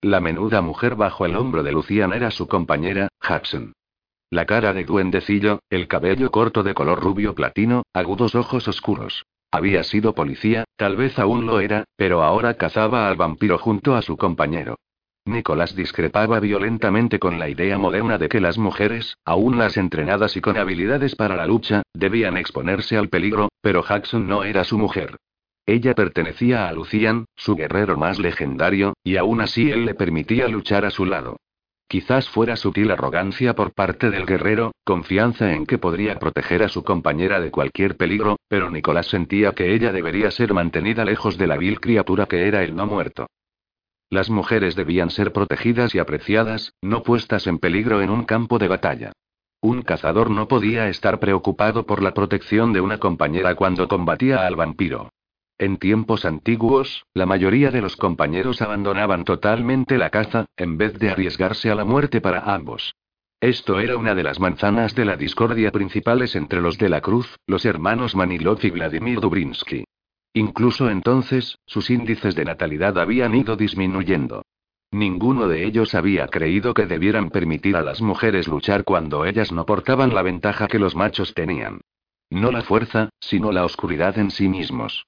La 0.00 0.20
menuda 0.20 0.60
mujer 0.62 0.96
bajo 0.96 1.26
el 1.26 1.36
hombro 1.36 1.62
de 1.62 1.72
Lucian 1.72 2.12
era 2.12 2.30
su 2.30 2.48
compañera, 2.48 3.08
Jackson. 3.20 3.74
La 4.30 4.46
cara 4.46 4.72
de 4.72 4.84
duendecillo, 4.84 5.60
el 5.68 5.88
cabello 5.88 6.30
corto 6.30 6.62
de 6.62 6.74
color 6.74 7.00
rubio 7.00 7.34
platino, 7.34 7.82
agudos 7.92 8.34
ojos 8.34 8.66
oscuros. 8.66 9.24
Había 9.54 9.84
sido 9.84 10.16
policía, 10.16 10.64
tal 10.74 10.96
vez 10.96 11.16
aún 11.16 11.46
lo 11.46 11.60
era, 11.60 11.84
pero 11.96 12.24
ahora 12.24 12.54
cazaba 12.54 13.06
al 13.06 13.14
vampiro 13.14 13.56
junto 13.56 13.94
a 13.94 14.02
su 14.02 14.16
compañero. 14.16 14.80
Nicolás 15.26 15.76
discrepaba 15.76 16.40
violentamente 16.40 17.20
con 17.20 17.38
la 17.38 17.48
idea 17.48 17.78
moderna 17.78 18.18
de 18.18 18.28
que 18.28 18.40
las 18.40 18.58
mujeres, 18.58 19.16
aún 19.24 19.56
las 19.56 19.76
entrenadas 19.76 20.36
y 20.36 20.40
con 20.40 20.56
habilidades 20.56 21.14
para 21.14 21.36
la 21.36 21.46
lucha, 21.46 21.84
debían 21.94 22.36
exponerse 22.36 22.96
al 22.96 23.08
peligro, 23.08 23.48
pero 23.60 23.84
Jackson 23.84 24.26
no 24.26 24.42
era 24.42 24.64
su 24.64 24.76
mujer. 24.76 25.18
Ella 25.66 25.94
pertenecía 25.94 26.66
a 26.66 26.72
Lucian, 26.72 27.26
su 27.36 27.54
guerrero 27.54 27.96
más 27.96 28.18
legendario, 28.18 28.94
y 29.04 29.18
aún 29.18 29.40
así 29.40 29.70
él 29.70 29.84
le 29.84 29.94
permitía 29.94 30.48
luchar 30.48 30.84
a 30.84 30.90
su 30.90 31.04
lado. 31.04 31.36
Quizás 31.88 32.28
fuera 32.28 32.56
sutil 32.56 32.90
arrogancia 32.90 33.54
por 33.54 33.72
parte 33.72 34.10
del 34.10 34.26
guerrero, 34.26 34.72
confianza 34.84 35.52
en 35.52 35.66
que 35.66 35.78
podría 35.78 36.18
proteger 36.18 36.62
a 36.62 36.68
su 36.68 36.82
compañera 36.82 37.40
de 37.40 37.50
cualquier 37.50 37.96
peligro, 37.96 38.36
pero 38.48 38.70
Nicolás 38.70 39.06
sentía 39.06 39.52
que 39.52 39.74
ella 39.74 39.92
debería 39.92 40.30
ser 40.30 40.54
mantenida 40.54 41.04
lejos 41.04 41.38
de 41.38 41.46
la 41.46 41.56
vil 41.56 41.80
criatura 41.80 42.26
que 42.26 42.48
era 42.48 42.64
el 42.64 42.74
no 42.74 42.86
muerto. 42.86 43.26
Las 44.10 44.30
mujeres 44.30 44.76
debían 44.76 45.10
ser 45.10 45.32
protegidas 45.32 45.94
y 45.94 45.98
apreciadas, 45.98 46.72
no 46.82 47.02
puestas 47.02 47.46
en 47.46 47.58
peligro 47.58 48.00
en 48.00 48.10
un 48.10 48.24
campo 48.24 48.58
de 48.58 48.68
batalla. 48.68 49.12
Un 49.60 49.82
cazador 49.82 50.30
no 50.30 50.46
podía 50.46 50.88
estar 50.88 51.18
preocupado 51.20 51.86
por 51.86 52.02
la 52.02 52.12
protección 52.12 52.72
de 52.72 52.80
una 52.80 52.98
compañera 52.98 53.54
cuando 53.54 53.88
combatía 53.88 54.46
al 54.46 54.56
vampiro. 54.56 55.10
En 55.64 55.78
tiempos 55.78 56.26
antiguos, 56.26 57.06
la 57.14 57.24
mayoría 57.24 57.70
de 57.70 57.80
los 57.80 57.96
compañeros 57.96 58.60
abandonaban 58.60 59.24
totalmente 59.24 59.96
la 59.96 60.10
caza, 60.10 60.44
en 60.58 60.76
vez 60.76 60.98
de 60.98 61.08
arriesgarse 61.08 61.70
a 61.70 61.74
la 61.74 61.86
muerte 61.86 62.20
para 62.20 62.40
ambos. 62.54 62.96
Esto 63.40 63.80
era 63.80 63.96
una 63.96 64.14
de 64.14 64.24
las 64.24 64.40
manzanas 64.40 64.94
de 64.94 65.06
la 65.06 65.16
discordia 65.16 65.72
principales 65.72 66.36
entre 66.36 66.60
los 66.60 66.76
de 66.76 66.90
la 66.90 67.00
Cruz, 67.00 67.38
los 67.46 67.64
hermanos 67.64 68.14
Manilov 68.14 68.58
y 68.62 68.72
Vladimir 68.72 69.20
Dubrinsky. 69.20 69.84
Incluso 70.34 70.90
entonces, 70.90 71.56
sus 71.64 71.88
índices 71.88 72.34
de 72.34 72.44
natalidad 72.44 72.98
habían 72.98 73.34
ido 73.34 73.56
disminuyendo. 73.56 74.42
Ninguno 74.90 75.48
de 75.48 75.64
ellos 75.64 75.94
había 75.94 76.26
creído 76.28 76.74
que 76.74 76.84
debieran 76.84 77.30
permitir 77.30 77.76
a 77.76 77.82
las 77.82 78.02
mujeres 78.02 78.48
luchar 78.48 78.84
cuando 78.84 79.24
ellas 79.24 79.50
no 79.50 79.64
portaban 79.64 80.14
la 80.14 80.20
ventaja 80.20 80.66
que 80.66 80.78
los 80.78 80.94
machos 80.94 81.32
tenían. 81.32 81.80
No 82.28 82.52
la 82.52 82.60
fuerza, 82.60 83.08
sino 83.18 83.50
la 83.50 83.64
oscuridad 83.64 84.18
en 84.18 84.30
sí 84.30 84.46
mismos. 84.46 85.06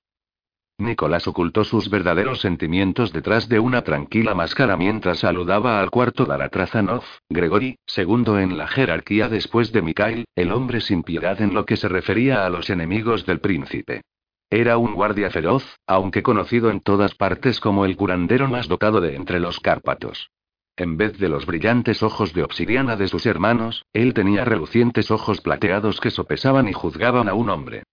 Nicolás 0.79 1.27
ocultó 1.27 1.65
sus 1.65 1.89
verdaderos 1.89 2.41
sentimientos 2.41 3.11
detrás 3.11 3.49
de 3.49 3.59
una 3.59 3.83
tranquila 3.83 4.35
máscara 4.35 4.77
mientras 4.77 5.21
saludaba 5.21 5.81
al 5.81 5.91
cuarto 5.91 6.27
Daratrazanov, 6.27 7.03
Gregory, 7.31 7.79
segundo 7.87 8.39
en 8.39 8.59
la 8.59 8.69
jerarquía 8.69 9.31
después 9.31 9.73
de 9.73 9.81
Mikhail, 9.81 10.27
el 10.35 10.53
hombre 10.53 10.83
sin 10.83 11.03
piedad 11.03 11.41
en 11.41 11.55
lo 11.55 11.65
que 11.65 11.79
se 11.79 11.89
refería 11.89 12.45
a 12.45 12.51
los 12.51 12.69
enemigos 12.69 13.25
del 13.25 13.41
príncipe. 13.41 14.03
Era 14.51 14.77
un 14.77 14.95
guardia 14.95 15.31
feroz, 15.31 15.65
aunque 15.87 16.23
conocido 16.23 16.71
en 16.71 16.81
todas 16.81 17.15
partes 17.15 17.59
como 17.59 17.87
el 17.87 17.97
curandero 17.97 18.47
más 18.47 18.69
dotado 18.69 19.01
de 19.01 19.17
entre 19.17 19.41
los 19.41 19.61
Cárpatos. 19.61 20.31
En 20.77 20.99
vez 20.99 21.19
de 21.19 21.31
los 21.31 21.47
brillantes 21.47 22.03
ojos 22.03 22.35
de 22.35 22.43
obsidiana 22.43 22.97
de 22.97 23.09
sus 23.09 23.25
hermanos, 23.25 23.87
él 23.95 24.13
tenía 24.13 24.45
relucientes 24.45 25.11
ojos 25.11 25.41
plateados 25.41 26.01
que 26.01 26.11
sopesaban 26.11 26.69
y 26.69 26.75
juzgaban 26.75 27.31
a 27.31 27.35
un 27.35 27.49
hombre. 27.49 27.85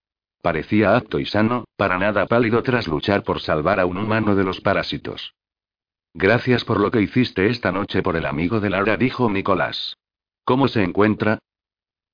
Parecía 0.43 0.97
apto 0.97 1.19
y 1.19 1.25
sano, 1.25 1.63
para 1.77 1.97
nada 1.97 2.25
pálido 2.25 2.61
tras 2.63 2.89
luchar 2.89 3.23
por 3.23 3.39
salvar 3.39 3.79
a 3.79 3.85
un 3.85 3.97
humano 3.97 4.35
de 4.35 4.43
los 4.43 4.59
parásitos. 4.59 5.35
Gracias 6.13 6.65
por 6.65 6.81
lo 6.81 6.91
que 6.91 7.01
hiciste 7.01 7.49
esta 7.49 7.71
noche 7.71 8.03
por 8.03 8.17
el 8.17 8.25
amigo 8.25 8.59
de 8.59 8.69
Lara, 8.69 8.97
dijo 8.97 9.29
Nicolás. 9.29 9.95
¿Cómo 10.43 10.67
se 10.67 10.83
encuentra? 10.83 11.39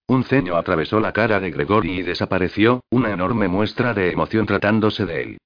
Un 0.08 0.24
ceño 0.26 0.58
atravesó 0.58 1.00
la 1.00 1.12
cara 1.12 1.40
de 1.40 1.50
Gregory 1.50 2.02
y 2.02 2.04
desapareció, 2.04 2.82
una 2.92 3.12
enorme 3.12 3.48
muestra 3.48 3.96
de 3.96 4.12
emoción 4.12 4.46
tratándose 4.46 5.08
de 5.08 5.24
él. 5.24 5.38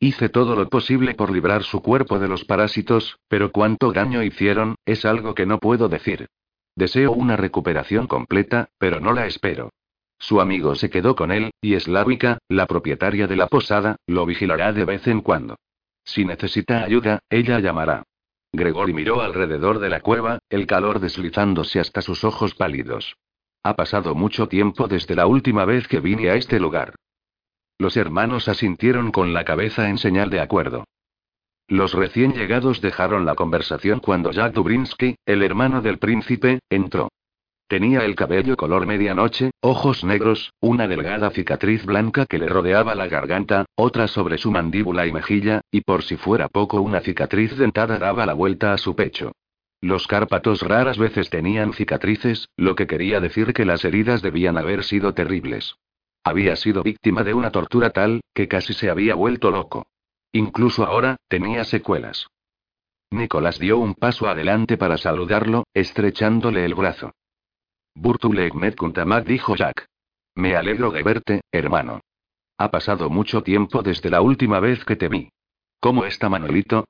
Hice 0.00 0.30
todo 0.30 0.56
lo 0.56 0.66
posible 0.70 1.12
por 1.12 1.30
librar 1.30 1.62
su 1.62 1.82
cuerpo 1.82 2.18
de 2.18 2.28
los 2.28 2.46
parásitos, 2.46 3.18
pero 3.28 3.52
cuánto 3.52 3.92
daño 3.92 4.22
hicieron, 4.22 4.76
es 4.86 5.04
algo 5.04 5.34
que 5.34 5.44
no 5.44 5.58
puedo 5.58 5.90
decir. 5.90 6.28
Deseo 6.74 7.12
una 7.12 7.36
recuperación 7.36 8.06
completa, 8.06 8.70
pero 8.78 8.98
no 8.98 9.12
la 9.12 9.26
espero. 9.26 9.68
Su 10.18 10.40
amigo 10.40 10.74
se 10.74 10.90
quedó 10.90 11.14
con 11.14 11.30
él, 11.30 11.52
y 11.60 11.78
Slavika, 11.78 12.38
la 12.48 12.66
propietaria 12.66 13.26
de 13.26 13.36
la 13.36 13.46
posada, 13.46 13.96
lo 14.06 14.26
vigilará 14.26 14.72
de 14.72 14.84
vez 14.84 15.06
en 15.06 15.20
cuando. 15.20 15.56
Si 16.04 16.24
necesita 16.24 16.82
ayuda, 16.82 17.20
ella 17.30 17.60
llamará. 17.60 18.02
Gregory 18.52 18.92
miró 18.94 19.20
alrededor 19.20 19.78
de 19.78 19.90
la 19.90 20.00
cueva, 20.00 20.38
el 20.48 20.66
calor 20.66 21.00
deslizándose 21.00 21.80
hasta 21.80 22.00
sus 22.02 22.24
ojos 22.24 22.54
pálidos. 22.54 23.16
Ha 23.62 23.74
pasado 23.74 24.14
mucho 24.14 24.48
tiempo 24.48 24.88
desde 24.88 25.14
la 25.14 25.26
última 25.26 25.64
vez 25.64 25.86
que 25.86 26.00
vine 26.00 26.30
a 26.30 26.34
este 26.34 26.58
lugar. 26.58 26.94
Los 27.78 27.96
hermanos 27.96 28.48
asintieron 28.48 29.12
con 29.12 29.32
la 29.32 29.44
cabeza 29.44 29.88
en 29.88 29.98
señal 29.98 30.30
de 30.30 30.40
acuerdo. 30.40 30.84
Los 31.68 31.92
recién 31.92 32.32
llegados 32.32 32.80
dejaron 32.80 33.26
la 33.26 33.34
conversación 33.34 34.00
cuando 34.00 34.32
Jack 34.32 34.54
Dubrinsky, 34.54 35.16
el 35.26 35.42
hermano 35.42 35.82
del 35.82 35.98
príncipe, 35.98 36.60
entró. 36.70 37.10
Tenía 37.68 38.00
el 38.06 38.14
cabello 38.14 38.56
color 38.56 38.86
medianoche, 38.86 39.50
ojos 39.60 40.02
negros, 40.02 40.54
una 40.58 40.88
delgada 40.88 41.28
cicatriz 41.28 41.84
blanca 41.84 42.24
que 42.24 42.38
le 42.38 42.48
rodeaba 42.48 42.94
la 42.94 43.08
garganta, 43.08 43.66
otra 43.74 44.08
sobre 44.08 44.38
su 44.38 44.50
mandíbula 44.50 45.06
y 45.06 45.12
mejilla, 45.12 45.60
y 45.70 45.82
por 45.82 46.02
si 46.02 46.16
fuera 46.16 46.48
poco 46.48 46.80
una 46.80 47.00
cicatriz 47.00 47.58
dentada 47.58 47.98
daba 47.98 48.24
la 48.24 48.32
vuelta 48.32 48.72
a 48.72 48.78
su 48.78 48.96
pecho. 48.96 49.32
Los 49.82 50.06
Cárpatos 50.06 50.62
raras 50.62 50.96
veces 50.96 51.28
tenían 51.28 51.74
cicatrices, 51.74 52.48
lo 52.56 52.74
que 52.74 52.86
quería 52.86 53.20
decir 53.20 53.52
que 53.52 53.66
las 53.66 53.84
heridas 53.84 54.22
debían 54.22 54.56
haber 54.56 54.82
sido 54.82 55.12
terribles. 55.12 55.76
Había 56.24 56.56
sido 56.56 56.82
víctima 56.82 57.22
de 57.22 57.34
una 57.34 57.50
tortura 57.50 57.90
tal, 57.90 58.22
que 58.32 58.48
casi 58.48 58.72
se 58.72 58.88
había 58.88 59.14
vuelto 59.14 59.50
loco. 59.50 59.88
Incluso 60.32 60.86
ahora, 60.86 61.16
tenía 61.28 61.64
secuelas. 61.64 62.28
Nicolás 63.10 63.58
dio 63.58 63.76
un 63.76 63.94
paso 63.94 64.26
adelante 64.26 64.78
para 64.78 64.96
saludarlo, 64.96 65.64
estrechándole 65.74 66.64
el 66.64 66.74
brazo. 66.74 67.12
Burtulek 68.00 68.54
Kuntamak 68.76 69.26
dijo 69.26 69.56
Jack. 69.56 69.88
Me 70.36 70.54
alegro 70.54 70.92
de 70.92 71.02
verte, 71.02 71.40
hermano. 71.50 72.00
Ha 72.56 72.70
pasado 72.70 73.10
mucho 73.10 73.42
tiempo 73.42 73.82
desde 73.82 74.08
la 74.08 74.20
última 74.20 74.60
vez 74.60 74.84
que 74.84 74.94
te 74.94 75.08
vi. 75.08 75.30
¿Cómo 75.80 76.04
está 76.04 76.28
Manolito? 76.28 76.84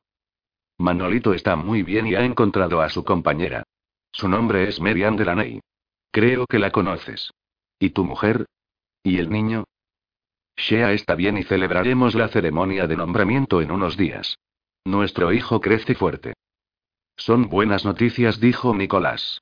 Manolito 0.76 1.32
está 1.32 1.56
muy 1.56 1.82
bien 1.82 2.06
y 2.06 2.14
ha 2.14 2.24
encontrado 2.24 2.82
a 2.82 2.90
su 2.90 3.04
compañera. 3.04 3.62
Su 4.12 4.28
nombre 4.28 4.68
es 4.68 4.82
Merian 4.82 5.16
Delaney. 5.16 5.60
Creo 6.10 6.46
que 6.46 6.58
la 6.58 6.70
conoces. 6.70 7.32
¿Y 7.78 7.90
tu 7.90 8.04
mujer? 8.04 8.44
¿Y 9.02 9.18
el 9.18 9.30
niño? 9.30 9.64
Shea 10.56 10.92
está 10.92 11.14
bien 11.14 11.38
y 11.38 11.42
celebraremos 11.44 12.14
la 12.14 12.28
ceremonia 12.28 12.86
de 12.86 12.96
nombramiento 12.96 13.62
en 13.62 13.70
unos 13.70 13.96
días. 13.96 14.36
Nuestro 14.84 15.32
hijo 15.32 15.60
crece 15.62 15.94
fuerte. 15.94 16.34
Son 17.16 17.48
buenas 17.48 17.86
noticias, 17.86 18.40
dijo 18.40 18.74
Nicolás. 18.74 19.40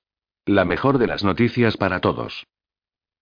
La 0.48 0.64
mejor 0.64 0.98
de 0.98 1.08
las 1.08 1.24
noticias 1.24 1.76
para 1.76 1.98
todos. 1.98 2.46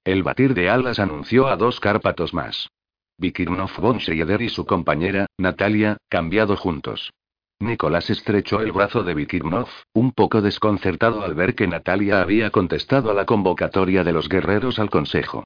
El 0.04 0.22
batir 0.22 0.52
de 0.52 0.68
alas 0.68 0.98
anunció 0.98 1.46
a 1.46 1.56
dos 1.56 1.80
Cárpatos 1.80 2.34
más. 2.34 2.68
Vikirnov 3.16 3.70
von 3.80 3.98
Schreider 3.98 4.42
y 4.42 4.50
su 4.50 4.66
compañera, 4.66 5.24
Natalia, 5.38 5.96
cambiado 6.10 6.54
juntos. 6.54 7.14
Nicolás 7.60 8.10
estrechó 8.10 8.60
el 8.60 8.72
brazo 8.72 9.04
de 9.04 9.14
Vikirnov, 9.14 9.68
un 9.94 10.12
poco 10.12 10.42
desconcertado 10.42 11.22
al 11.22 11.34
ver 11.34 11.54
que 11.54 11.66
Natalia 11.66 12.20
había 12.20 12.50
contestado 12.50 13.10
a 13.10 13.14
la 13.14 13.24
convocatoria 13.24 14.04
de 14.04 14.12
los 14.12 14.28
guerreros 14.28 14.78
al 14.78 14.90
consejo. 14.90 15.44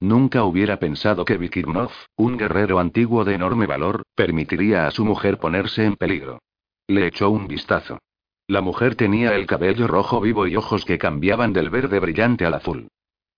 Nunca 0.00 0.42
hubiera 0.42 0.80
pensado 0.80 1.24
que 1.24 1.38
Vikirnov, 1.38 1.92
un 2.16 2.38
guerrero 2.38 2.80
antiguo 2.80 3.24
de 3.24 3.34
enorme 3.34 3.66
valor, 3.66 4.02
permitiría 4.16 4.88
a 4.88 4.90
su 4.90 5.04
mujer 5.04 5.38
ponerse 5.38 5.84
en 5.84 5.94
peligro. 5.94 6.40
Le 6.88 7.06
echó 7.06 7.30
un 7.30 7.46
vistazo. 7.46 8.00
La 8.50 8.62
mujer 8.62 8.96
tenía 8.96 9.36
el 9.36 9.46
cabello 9.46 9.86
rojo 9.86 10.20
vivo 10.20 10.48
y 10.48 10.56
ojos 10.56 10.84
que 10.84 10.98
cambiaban 10.98 11.52
del 11.52 11.70
verde 11.70 12.00
brillante 12.00 12.44
al 12.44 12.54
azul. 12.54 12.88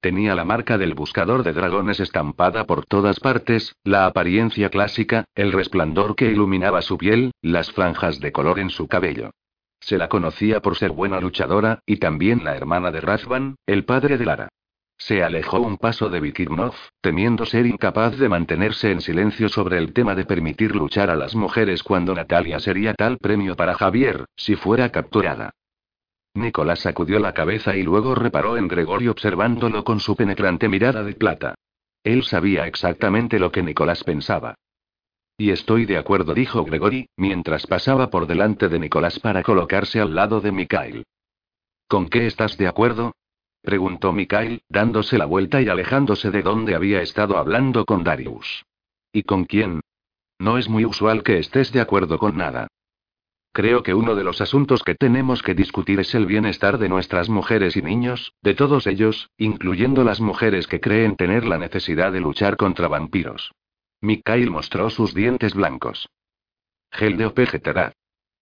Tenía 0.01 0.34
la 0.34 0.47
marca 0.47 0.78
del 0.78 0.94
buscador 0.94 1.43
de 1.43 1.52
dragones 1.52 2.01
estampada 2.01 2.64
por 2.64 2.86
todas 2.86 3.20
partes, 3.20 3.76
la 3.84 4.06
apariencia 4.06 4.70
clásica, 4.70 5.26
el 5.34 5.52
resplandor 5.52 6.16
que 6.16 6.30
iluminaba 6.30 6.80
su 6.80 6.97
piel, 6.97 7.32
las 7.43 7.70
franjas 7.72 8.20
de 8.20 8.32
color 8.32 8.59
en 8.59 8.70
su 8.70 8.89
cabello. 8.89 9.32
Se 9.80 9.98
la 9.98 10.09
conocía 10.09 10.62
por 10.62 10.78
ser 10.78 10.93
buena 10.93 11.20
luchadora, 11.20 11.80
y 11.84 11.98
también 11.98 12.43
la 12.43 12.56
hermana 12.56 12.90
de 12.90 13.02
Razvan, 13.02 13.56
el 13.66 13.84
padre 13.84 14.16
de 14.16 14.24
Lara. 14.24 14.48
Se 15.05 15.20
alejó 15.20 15.59
un 15.59 15.79
paso 15.79 16.11
de 16.11 16.20
Vikirnov, 16.20 16.74
temiendo 17.01 17.45
ser 17.45 17.66
incapaz 17.66 18.16
de 18.19 18.29
mantenerse 18.29 18.93
en 18.93 19.01
silencio 19.01 19.49
sobre 19.49 19.79
el 19.79 19.93
tema 19.93 20.15
de 20.15 20.24
permitir 20.24 20.77
luchar 20.77 21.11
a 21.11 21.16
las 21.16 21.35
mujeres 21.35 21.83
cuando 21.83 22.15
Natalia 22.15 22.61
sería 22.61 22.95
tal 22.95 23.19
premio 23.19 23.57
para 23.57 23.74
Javier, 23.74 24.27
si 24.37 24.55
fuera 24.55 24.91
capturada. 24.91 25.51
Nicolás 26.35 26.79
sacudió 26.79 27.19
la 27.19 27.35
cabeza 27.35 27.74
y 27.77 27.83
luego 27.83 28.15
reparó 28.15 28.57
en 28.57 28.69
Gregory 28.69 29.09
observándolo 29.09 29.83
con 29.83 29.99
su 29.99 30.15
penetrante 30.15 30.69
mirada 30.69 31.03
de 31.03 31.15
plata. 31.15 31.57
Él 32.05 32.23
sabía 32.23 32.69
exactamente 32.69 33.41
lo 33.41 33.51
que 33.51 33.65
Nicolás 33.65 34.05
pensaba. 34.05 34.55
Y 35.37 35.51
estoy 35.51 35.85
de 35.85 35.99
acuerdo, 35.99 36.33
dijo 36.33 36.65
Gregory, 36.65 37.09
mientras 37.16 37.66
pasaba 37.66 38.09
por 38.09 38.29
delante 38.29 38.69
de 38.69 38.79
Nicolás 38.79 39.19
para 39.19 39.43
colocarse 39.43 40.01
al 40.01 40.15
lado 40.15 40.41
de 40.41 40.53
Mikhail. 40.53 41.05
¿Con 41.89 42.09
qué 42.09 42.29
estás 42.29 42.57
de 42.57 42.69
acuerdo? 42.69 43.12
Preguntó 43.62 44.12
Mikhail, 44.12 44.62
dándose 44.68 45.16
la 45.18 45.24
vuelta 45.24 45.62
y 45.62 45.68
alejándose 45.68 46.30
de 46.30 46.43
donde 46.43 46.74
había 46.74 47.01
estado 47.01 47.39
hablando 47.39 47.84
con 47.84 48.05
Darius. 48.05 48.64
¿Y 49.12 49.22
con 49.22 49.44
quién? 49.44 49.80
No 50.39 50.59
es 50.59 50.68
muy 50.68 50.84
usual 50.84 51.22
que 51.22 51.39
estés 51.39 51.72
de 51.72 51.80
acuerdo 51.80 52.18
con 52.18 52.36
nada. 52.36 52.68
Creo 53.52 53.82
que 53.82 53.93
uno 53.93 54.14
de 54.14 54.24
los 54.24 54.40
asuntos 54.40 54.82
que 54.82 54.94
tenemos 54.94 55.43
que 55.43 55.55
discutir 55.55 56.01
es 56.01 56.14
el 56.14 56.24
bienestar 56.24 56.78
de 56.78 56.89
nuestras 56.89 57.28
mujeres 57.28 57.76
y 57.76 57.82
niños, 57.82 58.32
de 58.40 58.55
todos 58.55 58.86
ellos, 58.86 59.28
incluyendo 59.36 60.05
las 60.05 60.20
mujeres 60.20 60.66
que 60.66 60.80
creen 60.80 61.16
tener 61.16 61.44
la 61.44 61.59
necesidad 61.59 62.12
de 62.12 62.20
luchar 62.20 62.56
contra 62.56 62.89
vampiros. 62.89 63.52
Mikhail 64.01 64.51
mostró 64.51 64.89
sus 64.89 65.14
dientes 65.14 65.55
blancos. 65.55 66.09
Gel 66.90 67.16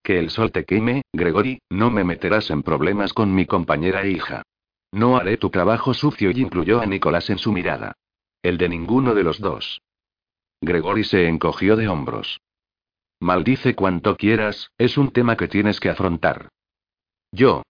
Que 0.01 0.17
el 0.17 0.29
sol 0.29 0.51
te 0.51 0.65
queme, 0.65 1.03
Gregory, 1.13 1.61
no 1.69 1.91
me 1.91 2.03
meterás 2.03 2.49
en 2.49 2.63
problemas 2.63 3.13
con 3.13 3.35
mi 3.35 3.45
compañera 3.45 4.03
e 4.03 4.11
hija. 4.11 4.43
No 4.91 5.15
haré 5.15 5.37
tu 5.37 5.49
trabajo 5.49 5.93
sucio 5.93 6.31
y 6.31 6.41
incluyó 6.41 6.81
a 6.81 6.85
Nicolás 6.85 7.29
en 7.29 7.37
su 7.37 7.51
mirada. 7.51 7.93
El 8.41 8.57
de 8.57 8.69
ninguno 8.69 9.13
de 9.13 9.23
los 9.23 9.39
dos. 9.39 9.81
Gregory 10.61 11.03
se 11.03 11.27
encogió 11.27 11.75
de 11.75 11.87
hombros. 11.87 12.41
Maldice 13.19 13.75
cuanto 13.75 14.17
quieras, 14.17 14.71
es 14.77 14.97
un 14.97 15.11
tema 15.11 15.37
que 15.37 15.47
tienes 15.47 15.79
que 15.79 15.89
afrontar. 15.89 16.49
Yo. 17.31 17.63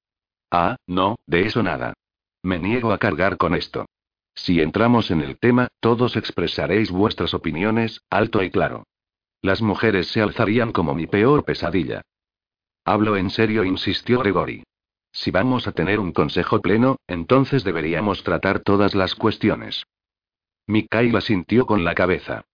Ah, 0.49 0.77
no, 0.87 1.17
de 1.27 1.45
eso 1.45 1.61
nada. 1.61 1.93
Me 2.41 2.57
niego 2.57 2.91
a 2.91 2.97
cargar 2.97 3.37
con 3.37 3.53
esto. 3.53 3.85
Si 4.33 4.61
entramos 4.61 5.11
en 5.11 5.21
el 5.21 5.37
tema, 5.37 5.67
todos 5.79 6.15
expresaréis 6.15 6.89
vuestras 6.89 7.33
opiniones, 7.33 8.01
alto 8.09 8.41
y 8.41 8.49
claro. 8.49 8.83
Las 9.41 9.61
mujeres 9.61 10.07
se 10.07 10.21
alzarían 10.21 10.71
como 10.71 10.95
mi 10.95 11.05
peor 11.05 11.43
pesadilla. 11.43 12.01
Hablo 12.85 13.17
en 13.17 13.29
serio, 13.29 13.63
insistió 13.63 14.19
Gregory. 14.19 14.63
Si 15.11 15.31
vamos 15.31 15.67
a 15.67 15.71
tener 15.73 15.99
un 15.99 16.11
consejo 16.13 16.61
pleno, 16.61 16.97
entonces 17.07 17.63
deberíamos 17.63 18.23
tratar 18.23 18.59
todas 18.59 18.95
las 18.95 19.15
cuestiones. 19.15 19.83
Mikaela 20.67 21.21
sintió 21.21 21.65
con 21.65 21.83
la 21.83 21.95
cabeza. 21.95 22.45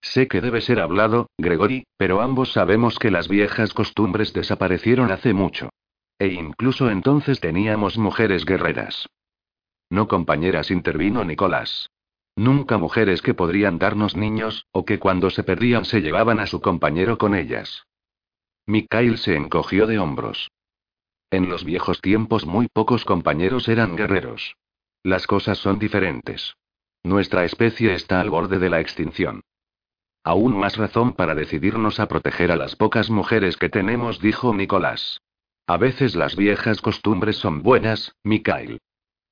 Sé 0.00 0.28
que 0.28 0.40
debe 0.40 0.60
ser 0.60 0.80
hablado, 0.80 1.30
Gregory, 1.38 1.86
pero 1.96 2.20
ambos 2.20 2.52
sabemos 2.52 2.98
que 2.98 3.10
las 3.10 3.28
viejas 3.28 3.72
costumbres 3.72 4.32
desaparecieron 4.32 5.10
hace 5.10 5.32
mucho. 5.32 5.70
E 6.18 6.28
incluso 6.28 6.90
entonces 6.90 7.40
teníamos 7.40 7.96
mujeres 7.96 8.44
guerreras. 8.44 9.08
No 9.90 10.08
compañeras, 10.08 10.70
intervino 10.70 11.24
Nicolás. 11.24 11.90
Nunca 12.36 12.78
mujeres 12.78 13.22
que 13.22 13.34
podrían 13.34 13.78
darnos 13.78 14.16
niños, 14.16 14.66
o 14.70 14.84
que 14.84 14.98
cuando 14.98 15.30
se 15.30 15.42
perdían 15.42 15.84
se 15.84 16.00
llevaban 16.00 16.38
a 16.38 16.46
su 16.46 16.60
compañero 16.60 17.18
con 17.18 17.34
ellas. 17.34 17.84
Mikhail 18.66 19.18
se 19.18 19.34
encogió 19.34 19.86
de 19.86 19.98
hombros. 19.98 20.50
En 21.30 21.48
los 21.48 21.64
viejos 21.64 22.00
tiempos 22.00 22.46
muy 22.46 22.68
pocos 22.68 23.04
compañeros 23.04 23.68
eran 23.68 23.96
guerreros. 23.96 24.56
Las 25.02 25.26
cosas 25.26 25.58
son 25.58 25.78
diferentes. 25.78 26.56
Nuestra 27.02 27.44
especie 27.44 27.94
está 27.94 28.20
al 28.20 28.30
borde 28.30 28.58
de 28.58 28.70
la 28.70 28.80
extinción. 28.80 29.42
Aún 30.24 30.58
más 30.58 30.76
razón 30.76 31.12
para 31.12 31.34
decidirnos 31.34 32.00
a 32.00 32.08
proteger 32.08 32.50
a 32.50 32.56
las 32.56 32.76
pocas 32.76 33.10
mujeres 33.10 33.56
que 33.56 33.68
tenemos, 33.68 34.20
dijo 34.20 34.54
Nicolás. 34.54 35.20
A 35.66 35.76
veces 35.76 36.16
las 36.16 36.34
viejas 36.34 36.80
costumbres 36.80 37.36
son 37.36 37.62
buenas, 37.62 38.14
Mikhail. 38.24 38.80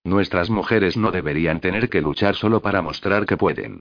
Nuestras 0.05 0.51
mujeres 0.51 0.97
no 0.97 1.11
deberían 1.11 1.61
tener 1.61 1.89
que 1.89 2.03
luchar 2.03 2.37
solo 2.37 2.61
para 2.61 2.83
mostrar 2.83 3.27
que 3.27 3.37
pueden. 3.37 3.81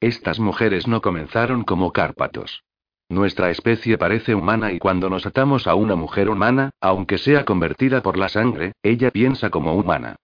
Estas 0.00 0.38
mujeres 0.38 0.86
no 0.86 1.02
comenzaron 1.02 1.64
como 1.64 1.92
Cárpatos. 1.92 2.62
Nuestra 3.08 3.50
especie 3.50 3.98
parece 3.98 4.34
humana 4.34 4.72
y 4.72 4.78
cuando 4.78 5.10
nos 5.10 5.26
atamos 5.26 5.66
a 5.66 5.74
una 5.74 5.94
mujer 5.94 6.30
humana, 6.30 6.70
aunque 6.80 7.18
sea 7.18 7.44
convertida 7.44 8.02
por 8.02 8.16
la 8.16 8.28
sangre, 8.28 8.72
ella 8.82 9.10
piensa 9.10 9.50
como 9.50 9.74
humana. 9.74 10.16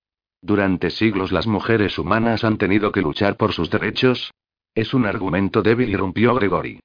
Durante 0.43 0.90
siglos 0.90 1.32
las 1.32 1.47
mujeres 1.47 1.98
humanas 1.98 2.44
han 2.44 2.57
tenido 2.57 2.93
que 2.93 3.02
luchar 3.02 3.36
por 3.36 3.52
sus 3.52 3.70
derechos. 3.70 4.32
Es 4.74 4.94
un 4.94 5.05
argumento 5.05 5.62
débil, 5.62 5.90
irrumpió 5.90 6.35
Gregory. 6.35 6.81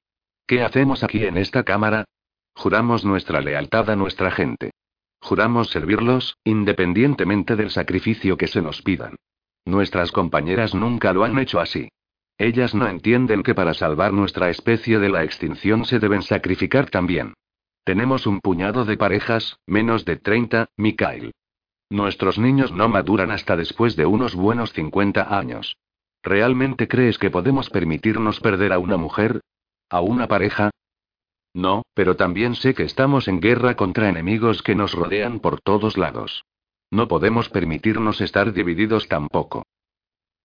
¿Qué 0.46 0.62
hacemos 0.62 1.02
aquí 1.02 1.24
en 1.24 1.38
esta 1.38 1.62
cámara? 1.62 2.04
Juramos 2.54 3.04
nuestra 3.04 3.40
lealtad 3.40 3.90
a 3.90 3.96
nuestra 3.96 4.30
gente. 4.30 4.72
Juramos 5.20 5.70
servirlos, 5.70 6.36
independientemente 6.44 7.56
del 7.56 7.70
sacrificio 7.70 8.36
que 8.36 8.46
se 8.46 8.60
nos 8.60 8.82
pidan. 8.82 9.16
Nuestras 9.64 10.12
compañeras 10.12 10.74
nunca 10.74 11.12
lo 11.12 11.24
han 11.24 11.38
hecho 11.38 11.58
así. 11.58 11.88
Ellas 12.38 12.74
no 12.74 12.86
entienden 12.86 13.42
que 13.42 13.54
para 13.54 13.72
salvar 13.72 14.12
nuestra 14.12 14.50
especie 14.50 14.98
de 14.98 15.08
la 15.08 15.24
extinción 15.24 15.84
se 15.86 15.98
deben 15.98 16.22
sacrificar 16.22 16.90
también. 16.90 17.34
Tenemos 17.84 18.26
un 18.26 18.40
puñado 18.40 18.84
de 18.84 18.96
parejas, 18.96 19.58
menos 19.66 20.04
de 20.04 20.16
30, 20.16 20.68
Mikhail. 20.76 21.32
Nuestros 21.88 22.38
niños 22.38 22.72
no 22.72 22.88
maduran 22.88 23.30
hasta 23.30 23.56
después 23.56 23.96
de 23.96 24.06
unos 24.06 24.34
buenos 24.34 24.72
50 24.72 25.38
años. 25.38 25.76
¿Realmente 26.22 26.88
crees 26.88 27.18
que 27.18 27.30
podemos 27.30 27.70
permitirnos 27.70 28.40
perder 28.40 28.72
a 28.72 28.80
una 28.80 28.96
mujer? 28.96 29.40
¿A 29.88 30.00
una 30.00 30.26
pareja? 30.26 30.70
No, 31.54 31.84
pero 31.94 32.16
también 32.16 32.54
sé 32.56 32.74
que 32.74 32.82
estamos 32.82 33.28
en 33.28 33.40
guerra 33.40 33.76
contra 33.76 34.08
enemigos 34.08 34.62
que 34.62 34.74
nos 34.74 34.92
rodean 34.92 35.38
por 35.38 35.60
todos 35.60 35.96
lados. 35.96 36.44
No 36.90 37.08
podemos 37.08 37.48
permitirnos 37.48 38.20
estar 38.20 38.52
divididos 38.52 39.08
tampoco. 39.08 39.64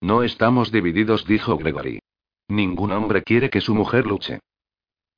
No 0.01 0.23
estamos 0.23 0.71
divididos, 0.71 1.25
dijo 1.25 1.57
Gregory. 1.57 1.99
Ningún 2.47 2.91
hombre 2.91 3.21
quiere 3.21 3.49
que 3.49 3.61
su 3.61 3.75
mujer 3.75 4.07
luche. 4.07 4.39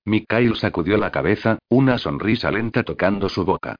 Mikhail 0.06 0.56
sacudió 0.58 0.98
la 0.98 1.12
cabeza, 1.12 1.60
una 1.70 1.98
sonrisa 1.98 2.52
lenta 2.52 2.84
tocando 2.84 3.30
su 3.30 3.46
boca. 3.46 3.78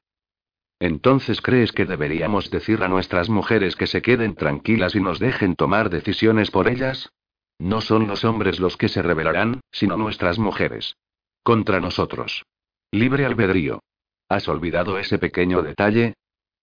Entonces 0.80 1.40
crees 1.40 1.72
que 1.72 1.84
deberíamos 1.84 2.50
decir 2.50 2.82
a 2.82 2.88
nuestras 2.88 3.28
mujeres 3.28 3.76
que 3.76 3.86
se 3.86 4.02
queden 4.02 4.34
tranquilas 4.34 4.94
y 4.94 5.00
nos 5.00 5.18
dejen 5.18 5.54
tomar 5.54 5.90
decisiones 5.90 6.50
por 6.50 6.68
ellas? 6.68 7.10
No 7.58 7.80
son 7.80 8.08
los 8.08 8.24
hombres 8.24 8.58
los 8.58 8.76
que 8.76 8.88
se 8.88 9.02
rebelarán, 9.02 9.60
sino 9.70 9.96
nuestras 9.96 10.38
mujeres. 10.38 10.96
Contra 11.42 11.80
nosotros. 11.80 12.44
Libre 12.90 13.26
albedrío. 13.26 13.80
¿Has 14.28 14.48
olvidado 14.48 14.98
ese 14.98 15.18
pequeño 15.18 15.62
detalle? 15.62 16.14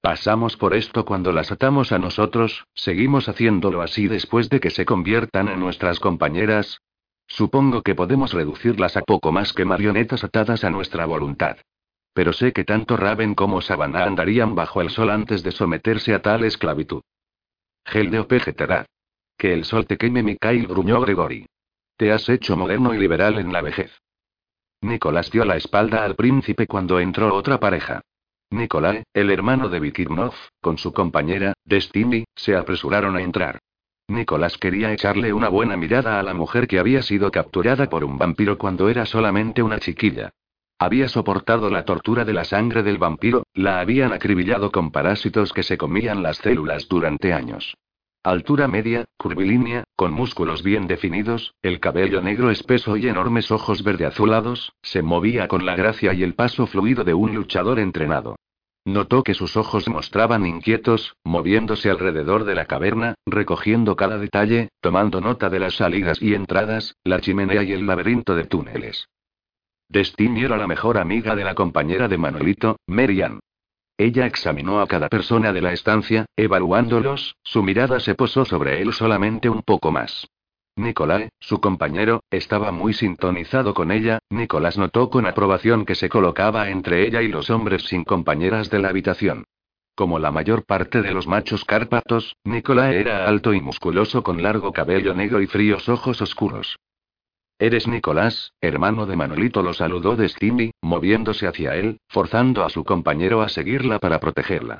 Pasamos 0.02 0.57
por 0.57 0.73
esto 0.73 1.06
cuando 1.06 1.32
las 1.32 1.52
atamos 1.52 1.91
a 1.91 1.99
nosotros, 1.99 2.65
seguimos 2.73 3.30
haciéndolo 3.30 3.84
así 3.84 4.07
después 4.07 4.49
de 4.49 4.60
que 4.60 4.72
se 4.72 4.84
conviertan 4.84 5.48
en 5.48 5.60
nuestras 5.60 5.99
compañeras. 5.99 6.82
Supongo 7.28 7.84
que 7.84 7.94
podemos 7.94 8.34
reducirlas 8.34 8.98
a 8.98 9.02
poco 9.02 9.32
más 9.32 9.53
que 9.53 9.64
marionetas 9.64 10.23
atadas 10.23 10.64
a 10.64 10.72
nuestra 10.72 11.06
voluntad. 11.06 11.57
Pero 12.14 12.34
sé 12.34 12.52
que 12.52 12.64
tanto 12.64 12.98
Raven 12.98 13.36
como 13.36 13.61
Savannah 13.61 14.06
andarían 14.06 14.56
bajo 14.56 14.82
el 14.82 14.90
sol 14.90 15.11
antes 15.11 15.44
de 15.44 15.52
someterse 15.52 16.15
a 16.15 16.22
tal 16.23 16.44
esclavitud. 16.45 17.03
Gel 17.86 18.10
de 18.10 18.86
Que 19.38 19.53
el 19.53 19.65
sol 19.65 19.86
te 19.86 19.98
queme, 19.98 20.23
Mikhail 20.23 20.65
gruñó 20.65 20.99
Gregory. 21.02 21.45
Te 21.95 22.11
has 22.11 22.28
hecho 22.28 22.57
moderno 22.57 22.95
y 22.95 22.98
liberal 22.98 23.38
en 23.38 23.53
la 23.53 23.61
vejez. 23.61 23.95
Nicolás 24.82 25.30
dio 25.30 25.45
la 25.45 25.57
espalda 25.57 26.03
al 26.03 26.15
príncipe 26.15 26.65
cuando 26.65 26.99
entró 26.99 27.34
otra 27.36 27.60
pareja. 27.60 28.02
Nikolai, 28.52 29.03
el 29.14 29.32
hermano 29.32 29.69
de 29.69 29.80
Vikirnov, 29.80 30.34
con 30.61 30.78
su 30.78 30.91
compañera, 30.91 31.53
Destiny, 31.64 32.26
se 32.36 32.56
apresuraron 32.56 33.15
a 33.15 33.22
entrar. 33.22 33.60
Nicolás 34.10 34.57
quería 34.57 34.91
echarle 34.91 35.32
una 35.32 35.48
buena 35.48 35.78
mirada 35.78 36.19
a 36.19 36.23
la 36.23 36.34
mujer 36.34 36.68
que 36.68 36.78
había 36.78 37.02
sido 37.02 37.32
capturada 37.32 37.90
por 37.90 38.03
un 38.03 38.18
vampiro 38.18 38.57
cuando 38.57 38.90
era 38.90 39.06
solamente 39.06 39.64
una 39.64 39.80
chiquilla. 39.80 40.32
Había 40.78 41.07
soportado 41.07 41.69
la 41.69 41.86
tortura 41.86 42.26
de 42.26 42.34
la 42.34 42.44
sangre 42.44 42.84
del 42.84 42.98
vampiro, 42.98 43.44
la 43.53 43.80
habían 43.80 44.11
acribillado 44.11 44.69
con 44.69 44.91
parásitos 44.91 45.53
que 45.53 45.64
se 45.64 45.78
comían 45.78 46.22
las 46.22 46.38
células 46.38 46.90
durante 46.90 47.32
años. 47.32 47.78
Altura 48.23 48.68
media, 48.68 49.06
curvilínea, 49.18 49.84
con 49.95 50.14
músculos 50.14 50.61
bien 50.61 50.85
definidos, 50.85 51.56
el 51.64 51.80
cabello 51.80 52.22
negro 52.22 52.52
espeso 52.52 52.95
y 52.95 53.07
enormes 53.07 53.49
ojos 53.49 53.84
verde 53.84 54.06
azulados, 54.06 54.73
se 54.84 55.02
movía 55.02 55.48
con 55.48 55.65
la 55.65 55.76
gracia 55.76 56.14
y 56.14 56.22
el 56.22 56.35
paso 56.35 56.68
fluido 56.68 57.03
de 57.03 57.15
un 57.15 57.34
luchador 57.34 57.80
entrenado. 57.80 58.35
Notó 58.85 59.23
que 59.23 59.34
sus 59.34 59.57
ojos 59.57 59.89
mostraban 59.89 60.45
inquietos, 60.45 61.15
moviéndose 61.23 61.89
alrededor 61.89 62.43
de 62.43 62.53
la 62.53 62.65
caverna, 62.65 63.15
recogiendo 63.26 63.95
cada 63.95 64.19
detalle, 64.19 64.69
tomando 64.81 65.19
nota 65.19 65.49
de 65.49 65.60
las 65.60 65.77
salidas 65.77 66.22
y 66.22 66.35
entradas, 66.35 66.93
la 67.03 67.22
chimenea 67.22 67.64
y 67.64 67.72
el 67.72 67.88
laberinto 67.88 68.35
de 68.35 68.43
túneles. 68.43 69.07
Destiny 69.89 70.43
era 70.43 70.57
la 70.57 70.68
mejor 70.68 70.99
amiga 70.99 71.35
de 71.35 71.43
la 71.43 71.56
compañera 71.56 72.07
de 72.07 72.19
Manuelito, 72.19 72.77
Merian. 72.85 73.39
Ella 74.02 74.26
examinó 74.26 74.82
a 74.82 74.88
cada 74.88 75.10
persona 75.10 75.53
de 75.53 75.61
la 75.61 75.73
estancia, 75.73 76.26
evaluándolos, 76.36 77.36
su 77.44 77.61
mirada 77.61 77.99
se 77.99 78.15
posó 78.15 78.45
sobre 78.45 78.82
él 78.82 78.94
solamente 78.94 79.48
un 79.48 79.61
poco 79.61 79.91
más. 79.91 80.28
Nicolás, 80.76 81.30
su 81.40 81.61
compañero, 81.61 82.23
estaba 82.32 82.72
muy 82.72 82.94
sintonizado 82.94 83.76
con 83.76 83.91
ella, 83.91 84.18
Nicolás 84.32 84.80
notó 84.80 85.11
con 85.11 85.28
aprobación 85.28 85.86
que 85.86 85.94
se 85.94 86.10
colocaba 86.10 86.72
entre 86.72 87.06
ella 87.06 87.22
y 87.22 87.28
los 87.28 87.52
hombres 87.52 87.84
sin 87.84 88.03
compañeras 88.03 88.72
de 88.72 88.80
la 88.80 88.90
habitación. 88.90 89.44
Como 89.94 90.18
la 90.18 90.32
mayor 90.32 90.65
parte 90.65 91.03
de 91.03 91.14
los 91.14 91.28
machos 91.28 91.64
cárpatos, 91.64 92.36
Nicolás 92.44 92.95
era 92.95 93.28
alto 93.28 93.53
y 93.53 93.61
musculoso 93.61 94.23
con 94.23 94.41
largo 94.41 94.72
cabello 94.72 95.14
negro 95.14 95.44
y 95.44 95.45
fríos 95.45 95.88
ojos 95.90 96.23
oscuros. 96.23 96.76
¿Eres 97.62 97.88
Nicolás, 97.88 98.54
hermano 98.60 99.06
de 99.06 99.16
Manuelito? 99.16 99.62
Lo 99.62 99.76
saludó 99.76 100.16
Destiny, 100.16 100.72
moviéndose 100.82 101.46
hacia 101.46 101.76
él, 101.76 102.00
forzando 102.10 102.66
a 102.66 102.72
su 102.72 102.84
compañero 102.84 103.44
a 103.44 103.50
seguirla 103.50 104.00
para 104.00 104.20
protegerla. 104.20 104.80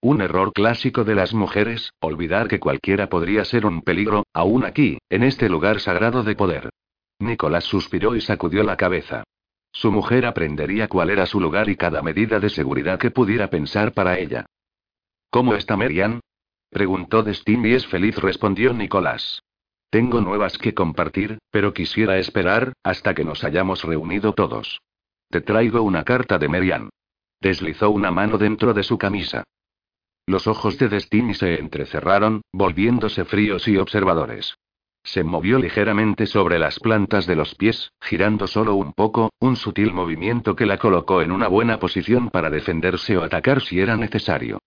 Un 0.00 0.22
error 0.22 0.54
clásico 0.54 1.04
de 1.04 1.14
las 1.14 1.34
mujeres, 1.34 1.92
olvidar 2.00 2.48
que 2.48 2.58
cualquiera 2.58 3.10
podría 3.10 3.44
ser 3.44 3.66
un 3.66 3.82
peligro, 3.82 4.24
aún 4.32 4.64
aquí, 4.64 4.96
en 5.10 5.24
este 5.24 5.50
lugar 5.50 5.78
sagrado 5.78 6.22
de 6.22 6.34
poder. 6.36 6.70
Nicolás 7.18 7.64
suspiró 7.64 8.16
y 8.16 8.22
sacudió 8.22 8.62
la 8.62 8.78
cabeza. 8.78 9.24
Su 9.70 9.92
mujer 9.92 10.24
aprendería 10.24 10.88
cuál 10.88 11.10
era 11.10 11.26
su 11.26 11.38
lugar 11.38 11.68
y 11.68 11.76
cada 11.76 12.00
medida 12.00 12.40
de 12.40 12.48
seguridad 12.48 12.98
que 12.98 13.10
pudiera 13.10 13.50
pensar 13.50 13.92
para 13.92 14.18
ella. 14.18 14.46
¿Cómo 15.28 15.54
está 15.54 15.76
Merian? 15.76 16.20
preguntó 16.70 17.22
Destiny. 17.22 17.74
Es 17.74 17.86
feliz, 17.86 18.16
respondió 18.16 18.72
Nicolás. 18.72 19.42
Tengo 19.90 20.20
nuevas 20.20 20.56
que 20.56 20.72
compartir, 20.72 21.38
pero 21.50 21.74
quisiera 21.74 22.18
esperar, 22.18 22.74
hasta 22.84 23.12
que 23.12 23.24
nos 23.24 23.42
hayamos 23.42 23.82
reunido 23.82 24.34
todos. 24.34 24.80
Te 25.28 25.40
traigo 25.40 25.82
una 25.82 26.04
carta 26.04 26.38
de 26.38 26.48
Merian. 26.48 26.90
Deslizó 27.40 27.90
una 27.90 28.12
mano 28.12 28.38
dentro 28.38 28.72
de 28.72 28.84
su 28.84 28.98
camisa. 28.98 29.42
Los 30.26 30.46
ojos 30.46 30.78
de 30.78 30.88
Destiny 30.88 31.34
se 31.34 31.58
entrecerraron, 31.58 32.42
volviéndose 32.52 33.24
fríos 33.24 33.66
y 33.66 33.78
observadores. 33.78 34.54
Se 35.02 35.24
movió 35.24 35.58
ligeramente 35.58 36.26
sobre 36.26 36.58
las 36.60 36.78
plantas 36.78 37.26
de 37.26 37.34
los 37.34 37.56
pies, 37.56 37.90
girando 38.00 38.46
solo 38.46 38.76
un 38.76 38.92
poco, 38.92 39.30
un 39.40 39.56
sutil 39.56 39.92
movimiento 39.92 40.54
que 40.54 40.66
la 40.66 40.78
colocó 40.78 41.20
en 41.22 41.32
una 41.32 41.48
buena 41.48 41.80
posición 41.80 42.30
para 42.30 42.50
defenderse 42.50 43.16
o 43.16 43.24
atacar 43.24 43.60
si 43.60 43.80
era 43.80 43.96
necesario. 43.96 44.60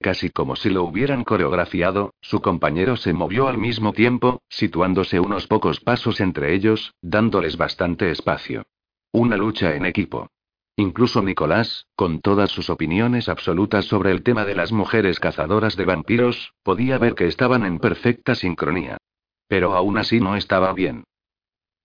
Casi 0.00 0.30
como 0.30 0.56
si 0.56 0.70
lo 0.70 0.84
hubieran 0.84 1.24
coreografiado, 1.24 2.14
su 2.22 2.40
compañero 2.40 2.96
se 2.96 3.12
movió 3.12 3.48
al 3.48 3.58
mismo 3.58 3.92
tiempo, 3.92 4.40
situándose 4.48 5.20
unos 5.20 5.46
pocos 5.46 5.80
pasos 5.80 6.20
entre 6.20 6.54
ellos, 6.54 6.94
dándoles 7.02 7.58
bastante 7.58 8.10
espacio. 8.10 8.62
Una 9.12 9.36
lucha 9.36 9.74
en 9.74 9.84
equipo. 9.84 10.28
Incluso 10.76 11.20
Nicolás, 11.20 11.86
con 11.96 12.20
todas 12.20 12.50
sus 12.50 12.70
opiniones 12.70 13.28
absolutas 13.28 13.84
sobre 13.84 14.10
el 14.12 14.22
tema 14.22 14.46
de 14.46 14.54
las 14.54 14.72
mujeres 14.72 15.20
cazadoras 15.20 15.76
de 15.76 15.84
vampiros, 15.84 16.54
podía 16.62 16.96
ver 16.96 17.14
que 17.14 17.26
estaban 17.26 17.66
en 17.66 17.78
perfecta 17.78 18.34
sincronía. 18.34 18.96
Pero 19.48 19.74
aún 19.74 19.98
así 19.98 20.18
no 20.18 20.34
estaba 20.34 20.72
bien. 20.72 21.04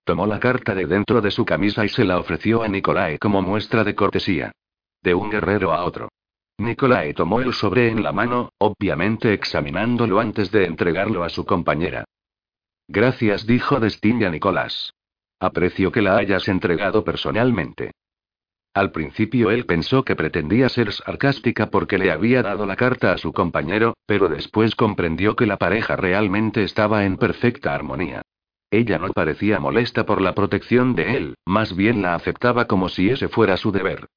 Tomó 0.04 0.26
la 0.26 0.40
carta 0.40 0.74
de 0.74 0.86
dentro 0.86 1.20
de 1.20 1.30
su 1.30 1.44
camisa 1.44 1.84
y 1.84 1.90
se 1.90 2.04
la 2.04 2.18
ofreció 2.18 2.62
a 2.62 2.68
Nicolae 2.68 3.18
como 3.18 3.42
muestra 3.42 3.84
de 3.84 3.94
cortesía. 3.94 4.52
De 5.02 5.14
un 5.14 5.28
guerrero 5.28 5.74
a 5.74 5.84
otro. 5.84 6.08
Nicolae 6.58 7.12
tomó 7.12 7.40
el 7.40 7.52
sobre 7.52 7.90
en 7.90 8.02
la 8.02 8.12
mano, 8.12 8.50
obviamente 8.58 9.32
examinándolo 9.34 10.20
antes 10.20 10.50
de 10.50 10.64
entregarlo 10.64 11.22
a 11.22 11.28
su 11.28 11.44
compañera. 11.44 12.04
Gracias, 12.88 13.46
dijo 13.46 13.78
Destiny 13.78 14.24
a 14.24 14.30
Nicolás. 14.30 14.94
Aprecio 15.38 15.92
que 15.92 16.00
la 16.00 16.16
hayas 16.16 16.48
entregado 16.48 17.04
personalmente. 17.04 17.92
Al 18.72 18.90
principio 18.90 19.50
él 19.50 19.66
pensó 19.66 20.02
que 20.02 20.16
pretendía 20.16 20.68
ser 20.68 20.92
sarcástica 20.92 21.70
porque 21.70 21.98
le 21.98 22.10
había 22.10 22.42
dado 22.42 22.66
la 22.66 22.76
carta 22.76 23.12
a 23.12 23.18
su 23.18 23.32
compañero, 23.32 23.94
pero 24.06 24.28
después 24.28 24.74
comprendió 24.74 25.36
que 25.36 25.46
la 25.46 25.56
pareja 25.56 25.96
realmente 25.96 26.62
estaba 26.62 27.04
en 27.04 27.16
perfecta 27.16 27.74
armonía. 27.74 28.22
Ella 28.70 28.98
no 28.98 29.08
parecía 29.08 29.60
molesta 29.60 30.04
por 30.04 30.20
la 30.20 30.34
protección 30.34 30.94
de 30.94 31.16
él, 31.16 31.34
más 31.46 31.76
bien 31.76 32.02
la 32.02 32.14
aceptaba 32.14 32.66
como 32.66 32.88
si 32.88 33.10
ese 33.10 33.28
fuera 33.28 33.56
su 33.56 33.72
deber. 33.72 34.08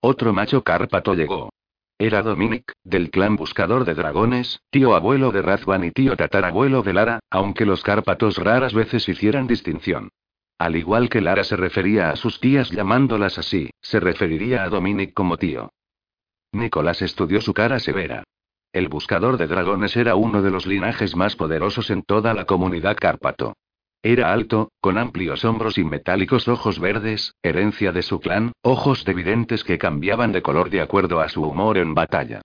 Otro 0.00 0.32
macho 0.32 0.62
cárpato 0.62 1.14
llegó. 1.14 1.50
Era 2.00 2.22
Dominic, 2.22 2.74
del 2.84 3.10
clan 3.10 3.34
Buscador 3.34 3.84
de 3.84 3.94
Dragones, 3.94 4.60
tío 4.70 4.94
abuelo 4.94 5.32
de 5.32 5.42
Razvan 5.42 5.82
y 5.82 5.90
tío 5.90 6.16
tatarabuelo 6.16 6.82
de 6.82 6.92
Lara, 6.92 7.18
aunque 7.28 7.66
los 7.66 7.82
Cárpatos 7.82 8.36
raras 8.38 8.72
veces 8.72 9.08
hicieran 9.08 9.48
distinción. 9.48 10.10
Al 10.58 10.76
igual 10.76 11.08
que 11.08 11.20
Lara 11.20 11.42
se 11.42 11.56
refería 11.56 12.10
a 12.10 12.16
sus 12.16 12.38
tías 12.38 12.70
llamándolas 12.70 13.36
así, 13.38 13.70
se 13.80 13.98
referiría 13.98 14.62
a 14.62 14.68
Dominic 14.68 15.12
como 15.12 15.38
tío. 15.38 15.72
Nicolás 16.52 17.02
estudió 17.02 17.40
su 17.40 17.52
cara 17.52 17.80
severa. 17.80 18.22
El 18.72 18.88
Buscador 18.88 19.36
de 19.36 19.48
Dragones 19.48 19.96
era 19.96 20.14
uno 20.14 20.40
de 20.40 20.52
los 20.52 20.66
linajes 20.66 21.16
más 21.16 21.34
poderosos 21.34 21.90
en 21.90 22.02
toda 22.02 22.32
la 22.32 22.44
comunidad 22.44 22.96
Cárpato. 22.96 23.54
Era 24.02 24.32
alto, 24.32 24.70
con 24.80 24.96
amplios 24.96 25.44
hombros 25.44 25.76
y 25.76 25.84
metálicos 25.84 26.46
ojos 26.46 26.78
verdes, 26.78 27.34
herencia 27.42 27.90
de 27.90 28.02
su 28.02 28.20
clan, 28.20 28.52
ojos 28.62 29.02
evidentes 29.08 29.64
que 29.64 29.76
cambiaban 29.76 30.30
de 30.30 30.40
color 30.40 30.70
de 30.70 30.80
acuerdo 30.80 31.20
a 31.20 31.28
su 31.28 31.42
humor 31.42 31.78
en 31.78 31.94
batalla. 31.94 32.40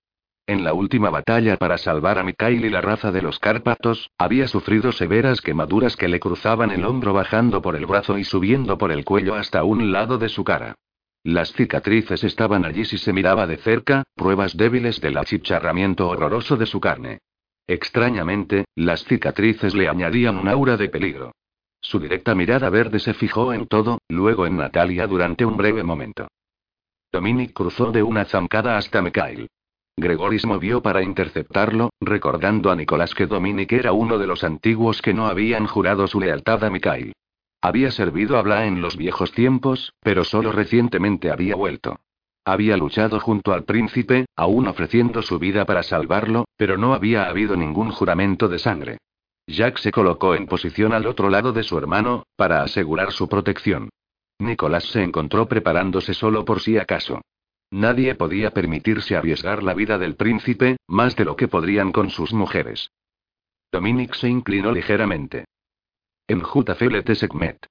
En 0.46 0.64
la 0.64 0.74
última 0.74 1.10
batalla 1.10 1.56
para 1.56 1.78
salvar 1.78 2.18
a 2.18 2.24
Mikhail 2.24 2.64
y 2.64 2.70
la 2.70 2.80
raza 2.80 3.12
de 3.12 3.22
los 3.22 3.38
Cárpatos, 3.38 4.10
había 4.18 4.48
sufrido 4.48 4.90
severas 4.90 5.40
quemaduras 5.40 5.96
que 5.96 6.08
le 6.08 6.18
cruzaban 6.18 6.72
el 6.72 6.84
hombro 6.84 7.12
bajando 7.12 7.62
por 7.62 7.76
el 7.76 7.86
brazo 7.86 8.18
y 8.18 8.24
subiendo 8.24 8.76
por 8.76 8.90
el 8.90 9.04
cuello 9.04 9.36
hasta 9.36 9.62
un 9.62 9.92
lado 9.92 10.18
de 10.18 10.28
su 10.28 10.42
cara. 10.42 10.74
Las 11.22 11.52
cicatrices 11.52 12.24
estaban 12.24 12.64
allí 12.64 12.84
si 12.84 12.98
se 12.98 13.12
miraba 13.12 13.46
de 13.46 13.56
cerca, 13.58 14.02
pruebas 14.16 14.56
débiles 14.56 15.00
del 15.00 15.16
achicharramiento 15.16 16.08
horroroso 16.08 16.56
de 16.56 16.66
su 16.66 16.80
carne. 16.80 17.20
Extrañamente, 17.66 18.66
las 18.74 19.04
cicatrices 19.04 19.74
le 19.74 19.88
añadían 19.88 20.36
un 20.36 20.48
aura 20.48 20.76
de 20.76 20.88
peligro. 20.90 21.32
Su 21.84 22.00
directa 22.00 22.34
mirada 22.34 22.70
verde 22.70 22.98
se 22.98 23.12
fijó 23.12 23.52
en 23.52 23.66
todo, 23.66 23.98
luego 24.08 24.46
en 24.46 24.56
Natalia 24.56 25.06
durante 25.06 25.44
un 25.44 25.58
breve 25.58 25.82
momento. 25.82 26.28
Dominic 27.12 27.52
cruzó 27.52 27.92
de 27.92 28.02
una 28.02 28.24
zancada 28.24 28.78
hasta 28.78 29.02
Mikhail. 29.02 29.48
Gregoris 29.94 30.46
movió 30.46 30.80
para 30.80 31.02
interceptarlo, 31.02 31.90
recordando 32.00 32.70
a 32.70 32.74
Nicolás 32.74 33.14
que 33.14 33.26
Dominic 33.26 33.70
era 33.72 33.92
uno 33.92 34.16
de 34.16 34.26
los 34.26 34.44
antiguos 34.44 35.02
que 35.02 35.12
no 35.12 35.26
habían 35.26 35.66
jurado 35.66 36.06
su 36.06 36.20
lealtad 36.20 36.64
a 36.64 36.70
Mikhail. 36.70 37.12
Había 37.60 37.90
servido 37.90 38.38
a 38.38 38.42
Bla 38.42 38.64
en 38.64 38.80
los 38.80 38.96
viejos 38.96 39.32
tiempos, 39.32 39.92
pero 40.00 40.24
solo 40.24 40.52
recientemente 40.52 41.30
había 41.30 41.54
vuelto. 41.54 42.00
Había 42.46 42.78
luchado 42.78 43.20
junto 43.20 43.52
al 43.52 43.64
príncipe, 43.64 44.24
aún 44.36 44.68
ofreciendo 44.68 45.20
su 45.20 45.38
vida 45.38 45.66
para 45.66 45.82
salvarlo, 45.82 46.46
pero 46.56 46.78
no 46.78 46.94
había 46.94 47.28
habido 47.28 47.56
ningún 47.56 47.90
juramento 47.90 48.48
de 48.48 48.58
sangre. 48.58 48.98
Jack 49.46 49.78
se 49.78 49.92
colocó 49.92 50.34
en 50.34 50.46
posición 50.46 50.92
al 50.92 51.06
otro 51.06 51.28
lado 51.28 51.52
de 51.52 51.62
su 51.62 51.76
hermano, 51.76 52.26
para 52.36 52.62
asegurar 52.62 53.12
su 53.12 53.28
protección. 53.28 53.90
Nicolás 54.38 54.84
se 54.84 55.02
encontró 55.02 55.46
preparándose 55.46 56.14
solo 56.14 56.44
por 56.44 56.60
si 56.60 56.78
acaso. 56.78 57.20
Nadie 57.70 58.14
podía 58.14 58.50
permitirse 58.50 59.16
arriesgar 59.16 59.62
la 59.62 59.74
vida 59.74 59.98
del 59.98 60.16
príncipe, 60.16 60.76
más 60.86 61.16
de 61.16 61.24
lo 61.24 61.36
que 61.36 61.48
podrían 61.48 61.92
con 61.92 62.10
sus 62.10 62.32
mujeres. 62.32 62.90
Dominic 63.72 64.14
se 64.14 64.28
inclinó 64.28 64.72
ligeramente. 64.72 65.44
En 66.28 66.40
Jutafele 66.40 67.02
Sekmet. 67.14 67.66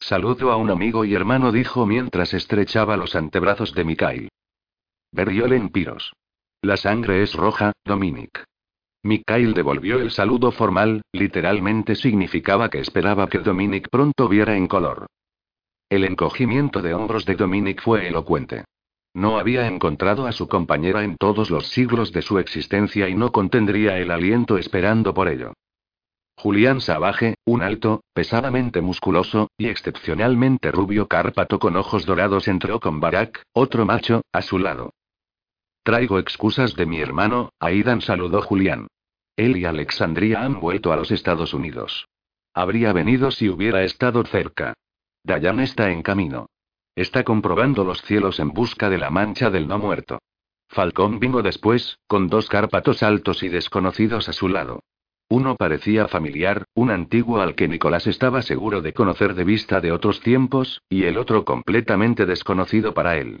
Saludo 0.00 0.52
a 0.52 0.56
un 0.56 0.70
amigo 0.70 1.04
y 1.04 1.14
hermano, 1.14 1.50
dijo 1.50 1.84
mientras 1.84 2.32
estrechaba 2.32 2.96
los 2.96 3.16
antebrazos 3.16 3.74
de 3.74 3.84
Mikhail. 3.84 4.28
en 5.12 5.68
Piros. 5.70 6.12
La 6.62 6.76
sangre 6.76 7.22
es 7.22 7.34
roja, 7.34 7.72
Dominic. 7.84 8.44
Mikhail 9.02 9.54
devolvió 9.54 10.00
el 10.00 10.10
saludo 10.10 10.50
formal, 10.50 11.02
literalmente 11.12 11.94
significaba 11.94 12.68
que 12.68 12.80
esperaba 12.80 13.28
que 13.28 13.38
Dominic 13.38 13.88
pronto 13.90 14.28
viera 14.28 14.56
en 14.56 14.66
color. 14.66 15.06
El 15.88 16.04
encogimiento 16.04 16.82
de 16.82 16.94
hombros 16.94 17.24
de 17.24 17.36
Dominic 17.36 17.82
fue 17.82 18.08
elocuente. 18.08 18.64
No 19.14 19.38
había 19.38 19.66
encontrado 19.66 20.26
a 20.26 20.32
su 20.32 20.48
compañera 20.48 21.02
en 21.02 21.16
todos 21.16 21.50
los 21.50 21.68
siglos 21.68 22.12
de 22.12 22.22
su 22.22 22.38
existencia 22.38 23.08
y 23.08 23.14
no 23.14 23.32
contendría 23.32 23.98
el 23.98 24.10
aliento 24.10 24.58
esperando 24.58 25.14
por 25.14 25.28
ello. 25.28 25.54
Julián 26.36 26.80
Sabaje, 26.80 27.34
un 27.44 27.62
alto, 27.62 28.02
pesadamente 28.12 28.80
musculoso, 28.80 29.48
y 29.58 29.66
excepcionalmente 29.66 30.70
rubio 30.70 31.08
cárpato 31.08 31.58
con 31.58 31.76
ojos 31.76 32.06
dorados 32.06 32.46
entró 32.46 32.78
con 32.78 33.00
Barak, 33.00 33.42
otro 33.52 33.84
macho, 33.84 34.22
a 34.32 34.42
su 34.42 34.58
lado. 34.58 34.92
Traigo 35.88 36.18
excusas 36.18 36.76
de 36.76 36.84
mi 36.84 37.00
hermano, 37.00 37.48
Aidan 37.58 38.02
saludó 38.02 38.42
Julián. 38.42 38.88
Él 39.36 39.56
y 39.56 39.64
Alexandria 39.64 40.42
han 40.42 40.60
vuelto 40.60 40.92
a 40.92 40.96
los 40.96 41.10
Estados 41.10 41.54
Unidos. 41.54 42.04
Habría 42.52 42.92
venido 42.92 43.30
si 43.30 43.48
hubiera 43.48 43.82
estado 43.82 44.22
cerca. 44.24 44.74
Dayan 45.24 45.60
está 45.60 45.90
en 45.90 46.02
camino. 46.02 46.50
Está 46.94 47.24
comprobando 47.24 47.84
los 47.84 48.02
cielos 48.02 48.38
en 48.38 48.50
busca 48.50 48.90
de 48.90 48.98
la 48.98 49.08
mancha 49.08 49.48
del 49.48 49.66
no 49.66 49.78
muerto. 49.78 50.18
Falcón 50.68 51.20
vino 51.20 51.40
después, 51.40 51.98
con 52.06 52.28
dos 52.28 52.50
cárpatos 52.50 53.02
altos 53.02 53.42
y 53.42 53.48
desconocidos 53.48 54.28
a 54.28 54.34
su 54.34 54.50
lado. 54.50 54.80
Uno 55.30 55.56
parecía 55.56 56.06
familiar, 56.06 56.64
un 56.74 56.90
antiguo 56.90 57.40
al 57.40 57.54
que 57.54 57.66
Nicolás 57.66 58.06
estaba 58.06 58.42
seguro 58.42 58.82
de 58.82 58.92
conocer 58.92 59.32
de 59.32 59.44
vista 59.44 59.80
de 59.80 59.92
otros 59.92 60.20
tiempos, 60.20 60.82
y 60.90 61.04
el 61.04 61.16
otro 61.16 61.46
completamente 61.46 62.26
desconocido 62.26 62.92
para 62.92 63.16
él. 63.16 63.38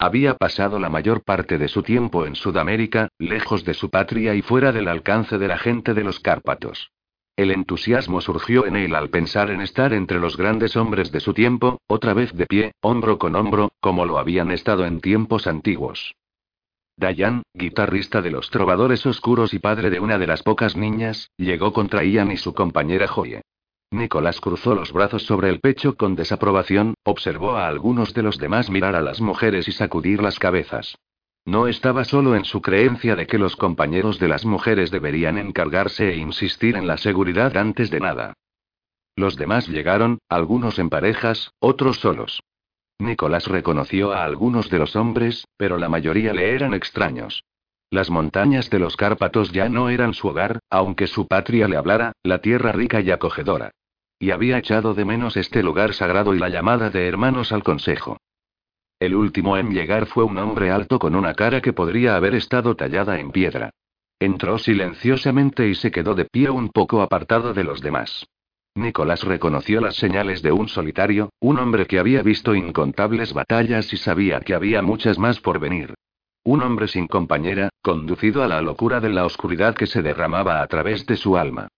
Había 0.00 0.34
pasado 0.36 0.78
la 0.78 0.88
mayor 0.88 1.24
parte 1.24 1.58
de 1.58 1.66
su 1.66 1.82
tiempo 1.82 2.24
en 2.24 2.36
Sudamérica, 2.36 3.08
lejos 3.18 3.64
de 3.64 3.74
su 3.74 3.90
patria 3.90 4.36
y 4.36 4.42
fuera 4.42 4.70
del 4.70 4.86
alcance 4.86 5.38
de 5.38 5.48
la 5.48 5.58
gente 5.58 5.92
de 5.92 6.04
los 6.04 6.20
Cárpatos. 6.20 6.92
El 7.36 7.50
entusiasmo 7.50 8.20
surgió 8.20 8.64
en 8.66 8.76
él 8.76 8.94
al 8.94 9.10
pensar 9.10 9.50
en 9.50 9.60
estar 9.60 9.92
entre 9.92 10.20
los 10.20 10.36
grandes 10.36 10.76
hombres 10.76 11.10
de 11.10 11.18
su 11.18 11.34
tiempo, 11.34 11.80
otra 11.88 12.14
vez 12.14 12.32
de 12.32 12.46
pie, 12.46 12.72
hombro 12.80 13.18
con 13.18 13.34
hombro, 13.34 13.72
como 13.80 14.06
lo 14.06 14.18
habían 14.18 14.52
estado 14.52 14.86
en 14.86 15.00
tiempos 15.00 15.48
antiguos. 15.48 16.14
Dayan, 16.96 17.42
guitarrista 17.54 18.22
de 18.22 18.30
los 18.30 18.50
Trovadores 18.50 19.04
Oscuros 19.06 19.52
y 19.52 19.58
padre 19.58 19.90
de 19.90 20.00
una 20.00 20.18
de 20.18 20.26
las 20.28 20.42
pocas 20.42 20.76
niñas, 20.76 21.30
llegó 21.36 21.72
contra 21.72 22.04
Ian 22.04 22.30
y 22.30 22.36
su 22.36 22.54
compañera 22.54 23.08
Joye. 23.08 23.42
Nicolás 23.90 24.40
cruzó 24.40 24.74
los 24.74 24.92
brazos 24.92 25.24
sobre 25.24 25.48
el 25.48 25.60
pecho 25.60 25.96
con 25.96 26.14
desaprobación, 26.14 26.94
observó 27.04 27.56
a 27.56 27.68
algunos 27.68 28.12
de 28.12 28.22
los 28.22 28.38
demás 28.38 28.68
mirar 28.68 28.94
a 28.94 29.00
las 29.00 29.20
mujeres 29.20 29.66
y 29.66 29.72
sacudir 29.72 30.22
las 30.22 30.38
cabezas. 30.38 30.98
No 31.46 31.66
estaba 31.66 32.04
solo 32.04 32.36
en 32.36 32.44
su 32.44 32.60
creencia 32.60 33.16
de 33.16 33.26
que 33.26 33.38
los 33.38 33.56
compañeros 33.56 34.18
de 34.18 34.28
las 34.28 34.44
mujeres 34.44 34.90
deberían 34.90 35.38
encargarse 35.38 36.10
e 36.10 36.16
insistir 36.16 36.76
en 36.76 36.86
la 36.86 36.98
seguridad 36.98 37.56
antes 37.56 37.90
de 37.90 38.00
nada. 38.00 38.34
Los 39.16 39.36
demás 39.36 39.66
llegaron, 39.66 40.18
algunos 40.28 40.78
en 40.78 40.90
parejas, 40.90 41.52
otros 41.58 41.98
solos. 42.00 42.42
Nicolás 42.98 43.46
reconoció 43.46 44.12
a 44.12 44.24
algunos 44.24 44.68
de 44.68 44.78
los 44.78 44.96
hombres, 44.96 45.46
pero 45.56 45.78
la 45.78 45.88
mayoría 45.88 46.34
le 46.34 46.54
eran 46.54 46.74
extraños. 46.74 47.42
Las 47.90 48.10
montañas 48.10 48.68
de 48.68 48.80
los 48.80 48.96
Cárpatos 48.96 49.50
ya 49.50 49.70
no 49.70 49.88
eran 49.88 50.12
su 50.12 50.28
hogar, 50.28 50.58
aunque 50.68 51.06
su 51.06 51.26
patria 51.26 51.68
le 51.68 51.78
hablara, 51.78 52.12
la 52.22 52.42
tierra 52.42 52.72
rica 52.72 53.00
y 53.00 53.10
acogedora. 53.10 53.70
Y 54.18 54.30
había 54.30 54.58
echado 54.58 54.94
de 54.94 55.04
menos 55.04 55.36
este 55.36 55.62
lugar 55.62 55.94
sagrado 55.94 56.34
y 56.34 56.38
la 56.38 56.48
llamada 56.48 56.90
de 56.90 57.06
hermanos 57.06 57.52
al 57.52 57.62
consejo. 57.62 58.18
El 58.98 59.14
último 59.14 59.56
en 59.56 59.70
llegar 59.70 60.06
fue 60.06 60.24
un 60.24 60.38
hombre 60.38 60.72
alto 60.72 60.98
con 60.98 61.14
una 61.14 61.34
cara 61.34 61.60
que 61.60 61.72
podría 61.72 62.16
haber 62.16 62.34
estado 62.34 62.74
tallada 62.74 63.20
en 63.20 63.30
piedra. 63.30 63.70
Entró 64.18 64.58
silenciosamente 64.58 65.68
y 65.68 65.76
se 65.76 65.92
quedó 65.92 66.16
de 66.16 66.24
pie 66.24 66.50
un 66.50 66.70
poco 66.70 67.00
apartado 67.02 67.54
de 67.54 67.62
los 67.62 67.80
demás. 67.80 68.26
Nicolás 68.74 69.22
reconoció 69.22 69.80
las 69.80 69.94
señales 69.94 70.42
de 70.42 70.50
un 70.50 70.68
solitario, 70.68 71.30
un 71.40 71.58
hombre 71.58 71.86
que 71.86 72.00
había 72.00 72.22
visto 72.22 72.56
incontables 72.56 73.32
batallas 73.32 73.92
y 73.92 73.96
sabía 73.96 74.40
que 74.40 74.54
había 74.54 74.82
muchas 74.82 75.18
más 75.18 75.40
por 75.40 75.60
venir. 75.60 75.94
Un 76.42 76.62
hombre 76.62 76.88
sin 76.88 77.06
compañera, 77.06 77.68
conducido 77.82 78.42
a 78.42 78.48
la 78.48 78.60
locura 78.62 79.00
de 79.00 79.10
la 79.10 79.24
oscuridad 79.24 79.74
que 79.74 79.86
se 79.86 80.02
derramaba 80.02 80.62
a 80.62 80.66
través 80.66 81.06
de 81.06 81.16
su 81.16 81.36
alma. 81.36 81.68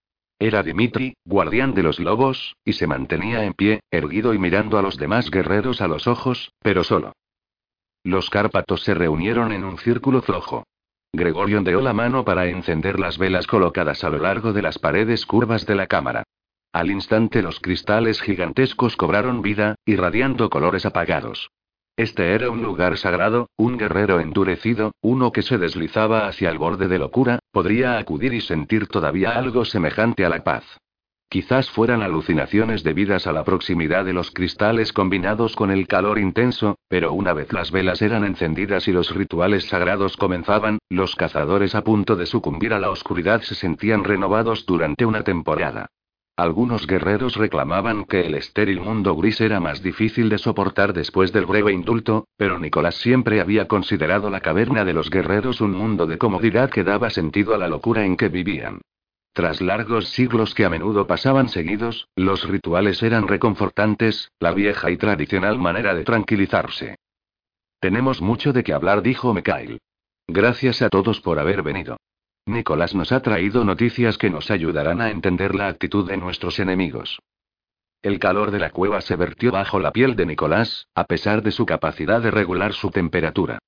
Era 0.43 0.63
Dimitri, 0.63 1.19
guardián 1.27 1.75
de 1.75 1.83
los 1.83 2.01
lobos, 2.01 2.57
y 2.65 2.73
se 2.73 2.87
mantenía 2.87 3.45
en 3.45 3.53
pie, 3.53 3.81
erguido 3.91 4.33
y 4.33 4.39
mirando 4.39 4.79
a 4.79 4.83
los 4.83 4.97
demás 4.97 5.31
guerreros 5.31 5.83
a 5.83 5.87
los 5.87 6.07
ojos, 6.07 6.55
pero 6.61 6.83
solo. 6.83 7.13
Los 8.03 8.31
Cárpatos 8.31 8.83
se 8.83 8.95
reunieron 8.95 9.53
en 9.53 9.65
un 9.65 9.77
círculo 9.77 10.23
flojo. 10.23 10.65
Gregorio 11.13 11.59
ondeó 11.59 11.83
la 11.83 11.93
mano 11.93 12.25
para 12.25 12.47
encender 12.47 12.99
las 12.99 13.19
velas 13.19 13.47
colocadas 13.47 14.03
a 14.03 14.09
lo 14.09 14.19
largo 14.19 14.55
de 14.55 14.63
las 14.63 14.79
paredes 14.79 15.27
curvas 15.27 15.67
de 15.67 15.75
la 15.75 15.87
cámara. 15.87 16.25
Al 16.73 16.91
instante 16.91 17.43
los 17.43 17.61
cristales 17.61 18.23
gigantescos 18.23 18.97
cobraron 18.97 19.43
vida, 19.43 19.75
irradiando 19.85 20.49
colores 20.49 20.87
apagados. 20.87 21.51
Este 22.01 22.33
era 22.33 22.49
un 22.49 22.63
lugar 22.63 22.97
sagrado, 22.97 23.51
un 23.59 23.77
guerrero 23.77 24.21
endurecido, 24.21 24.93
uno 25.03 25.33
que 25.33 25.43
se 25.43 25.59
deslizaba 25.59 26.29
hacia 26.29 26.49
el 26.49 26.57
borde 26.57 26.89
de 26.89 26.99
locura, 26.99 27.41
podría 27.53 27.99
acudir 27.99 28.33
y 28.33 28.41
sentir 28.41 28.87
todavía 28.87 29.33
algo 29.33 29.67
semejante 29.67 30.25
a 30.25 30.31
la 30.31 30.43
paz. 30.43 30.65
Quizás 31.29 31.69
fueran 31.69 32.01
alucinaciones 32.01 32.85
debidas 32.85 33.27
a 33.27 33.33
la 33.33 33.45
proximidad 33.45 34.07
de 34.07 34.15
los 34.15 34.31
cristales 34.31 34.95
combinados 34.95 35.55
con 35.55 35.71
el 35.71 35.87
calor 35.87 36.19
intenso, 36.19 36.79
pero 36.89 37.13
una 37.13 37.35
vez 37.35 37.53
las 37.53 37.71
velas 37.71 38.01
eran 38.01 38.25
encendidas 38.25 38.89
y 38.89 38.93
los 38.93 39.15
rituales 39.15 39.69
sagrados 39.69 40.17
comenzaban, 40.17 40.79
los 40.89 41.15
cazadores 41.17 41.75
a 41.75 41.85
punto 41.85 42.17
de 42.17 42.25
sucumbir 42.25 42.73
a 42.73 42.79
la 42.79 42.89
oscuridad 42.89 43.43
se 43.43 43.55
sentían 43.55 44.05
renovados 44.05 44.65
durante 44.65 45.05
una 45.05 45.23
temporada. 45.23 45.91
Algunos 46.41 46.87
guerreros 46.87 47.37
reclamaban 47.37 48.07
que 48.07 48.23
el 48.23 48.35
estéril 48.35 48.81
mundo 48.81 49.15
gris 49.15 49.43
era 49.43 49.61
más 49.61 49.83
difícil 49.83 50.31
de 50.31 50.39
soportar 50.39 50.95
después 50.95 51.35
del 51.35 51.45
breve 51.45 51.71
indulto, 51.71 52.29
pero 52.39 52.59
Nicolás 52.59 52.95
siempre 52.95 53.43
había 53.43 53.69
considerado 53.69 54.31
la 54.31 54.41
caverna 54.41 54.87
de 54.87 54.95
los 54.95 55.11
guerreros 55.11 55.61
un 55.61 55.73
mundo 55.73 56.07
de 56.07 56.17
comodidad 56.17 56.71
que 56.71 56.83
daba 56.83 57.11
sentido 57.11 57.55
a 57.55 57.59
la 57.59 57.69
locura 57.69 58.07
en 58.07 58.17
que 58.17 58.31
vivían. 58.31 58.81
Tras 59.35 59.61
largos 59.61 60.09
siglos 60.09 60.55
que 60.55 60.65
a 60.65 60.71
menudo 60.71 61.07
pasaban 61.07 61.51
seguidos, 61.51 62.09
los 62.17 62.49
rituales 62.49 63.03
eran 63.03 63.29
reconfortantes, 63.29 64.31
la 64.41 64.53
vieja 64.53 64.91
y 64.91 64.97
tradicional 64.97 65.59
manera 65.59 65.95
de 65.95 66.05
tranquilizarse. 66.05 66.97
Tenemos 67.81 68.23
mucho 68.23 68.55
de 68.55 68.65
qué 68.65 68.73
hablar, 68.73 69.03
dijo 69.03 69.35
Mikhail. 69.35 69.79
Gracias 70.27 70.81
a 70.81 70.89
todos 70.89 71.21
por 71.21 71.39
haber 71.39 71.63
venido. 71.63 71.99
Nicolás 72.51 72.95
nos 72.95 73.13
ha 73.13 73.21
traído 73.21 73.65
noticias 73.65 74.19
que 74.19 74.31
nos 74.31 74.51
ayudarán 74.51 75.01
a 75.01 75.11
entender 75.11 75.55
la 75.55 75.69
actitud 75.69 76.09
de 76.09 76.17
nuestros 76.17 76.59
enemigos. 76.59 77.21
El 78.03 78.19
calor 78.19 78.51
de 78.51 78.59
la 78.59 78.71
cueva 78.71 79.01
se 79.01 79.17
vertió 79.17 79.53
bajo 79.53 79.79
la 79.79 79.93
piel 79.93 80.17
de 80.17 80.27
Nicolás, 80.27 80.87
a 80.95 81.05
pesar 81.05 81.43
de 81.43 81.51
su 81.51 81.67
capacidad 81.67 82.21
de 82.23 82.31
regular 82.31 82.73
su 82.73 82.91
temperatura. 82.91 83.59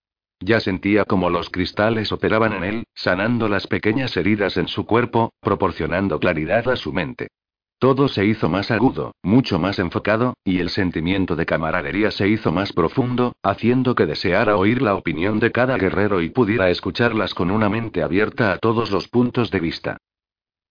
Ya 0.41 0.59
sentía 0.59 1.05
como 1.05 1.31
los 1.31 1.51
cristales 1.51 2.11
operaban 2.13 2.53
en 2.55 2.65
él, 2.65 2.85
sanando 2.95 3.49
las 3.49 3.67
pequeñas 3.67 4.17
heridas 4.17 4.57
en 4.57 4.69
su 4.69 4.87
cuerpo, 4.87 5.33
proporcionando 5.41 6.19
claridad 6.19 6.69
a 6.69 6.77
su 6.77 6.93
mente. 6.93 7.29
Todo 7.83 8.07
se 8.07 8.25
hizo 8.25 8.49
más 8.49 8.71
agudo, 8.71 9.17
mucho 9.25 9.59
más 9.59 9.81
enfocado, 9.81 10.35
y 10.45 10.61
el 10.61 10.71
sentimiento 10.71 11.35
de 11.35 11.47
camaradería 11.47 12.13
se 12.13 12.29
hizo 12.29 12.53
más 12.53 12.73
profundo, 12.73 13.33
haciendo 13.43 13.97
que 13.97 14.07
deseara 14.07 14.57
oír 14.57 14.81
la 14.81 14.95
opinión 14.95 15.41
de 15.41 15.51
cada 15.51 15.77
guerrero 15.79 16.23
y 16.23 16.31
pudiera 16.31 16.71
escucharlas 16.71 17.35
con 17.35 17.51
una 17.51 17.69
mente 17.69 18.05
abierta 18.05 18.53
a 18.53 18.59
todos 18.59 18.93
los 18.93 19.09
puntos 19.09 19.51
de 19.51 19.59
vista. 19.59 19.97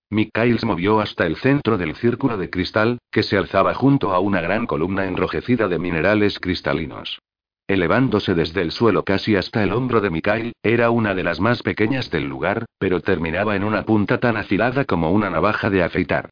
Mikhail 0.09 0.57
se 0.57 0.65
movió 0.65 1.01
hasta 1.01 1.25
el 1.25 1.35
centro 1.35 1.77
del 1.77 1.95
círculo 1.95 2.37
de 2.37 2.49
cristal, 2.49 2.99
que 3.11 3.23
se 3.23 3.35
alzaba 3.35 3.73
junto 3.73 4.13
a 4.13 4.19
una 4.21 4.39
gran 4.39 4.65
columna 4.65 5.03
enrojecida 5.03 5.67
de 5.67 5.79
minerales 5.79 6.39
cristalinos. 6.39 7.19
Elevándose 7.67 8.35
desde 8.35 8.61
el 8.61 8.71
suelo 8.71 9.03
casi 9.03 9.35
hasta 9.35 9.61
el 9.65 9.73
hombro 9.73 9.99
de 9.99 10.11
Mikhail, 10.11 10.53
era 10.63 10.91
una 10.91 11.13
de 11.13 11.23
las 11.23 11.41
más 11.41 11.61
pequeñas 11.61 12.09
del 12.09 12.29
lugar, 12.29 12.67
pero 12.79 13.01
terminaba 13.01 13.57
en 13.57 13.65
una 13.65 13.83
punta 13.83 14.21
tan 14.21 14.37
afilada 14.37 14.85
como 14.85 15.11
una 15.11 15.29
navaja 15.29 15.69
de 15.69 15.83
afeitar. 15.83 16.29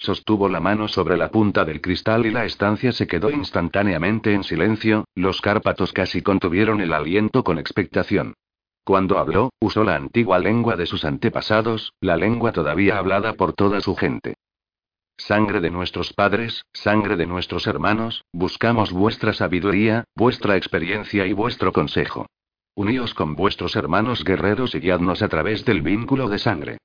Sostuvo 0.00 0.48
la 0.48 0.60
mano 0.60 0.88
sobre 0.88 1.18
la 1.18 1.30
punta 1.30 1.66
del 1.66 1.82
cristal 1.82 2.24
y 2.24 2.30
la 2.30 2.46
estancia 2.46 2.90
se 2.90 3.06
quedó 3.06 3.30
instantáneamente 3.30 4.32
en 4.32 4.44
silencio, 4.44 5.04
los 5.14 5.42
Cárpatos 5.42 5.92
casi 5.92 6.22
contuvieron 6.22 6.80
el 6.80 6.94
aliento 6.94 7.44
con 7.44 7.58
expectación. 7.58 8.32
Cuando 8.82 9.18
habló, 9.18 9.50
usó 9.60 9.84
la 9.84 9.96
antigua 9.96 10.38
lengua 10.38 10.76
de 10.76 10.86
sus 10.86 11.04
antepasados, 11.04 11.92
la 12.00 12.16
lengua 12.16 12.52
todavía 12.52 12.96
hablada 12.96 13.34
por 13.34 13.52
toda 13.52 13.82
su 13.82 13.94
gente. 13.94 14.36
Sangre 15.18 15.60
de 15.60 15.70
nuestros 15.70 16.14
padres, 16.14 16.64
sangre 16.72 17.16
de 17.16 17.26
nuestros 17.26 17.66
hermanos, 17.66 18.24
buscamos 18.32 18.92
vuestra 18.92 19.34
sabiduría, 19.34 20.04
vuestra 20.16 20.56
experiencia 20.56 21.26
y 21.26 21.34
vuestro 21.34 21.74
consejo. 21.74 22.24
Uníos 22.74 23.12
con 23.12 23.34
vuestros 23.34 23.76
hermanos 23.76 24.24
guerreros 24.24 24.74
y 24.74 24.80
guiadnos 24.80 25.20
a 25.20 25.28
través 25.28 25.66
del 25.66 25.82
vínculo 25.82 26.30
de 26.30 26.38
sangre. 26.38 26.78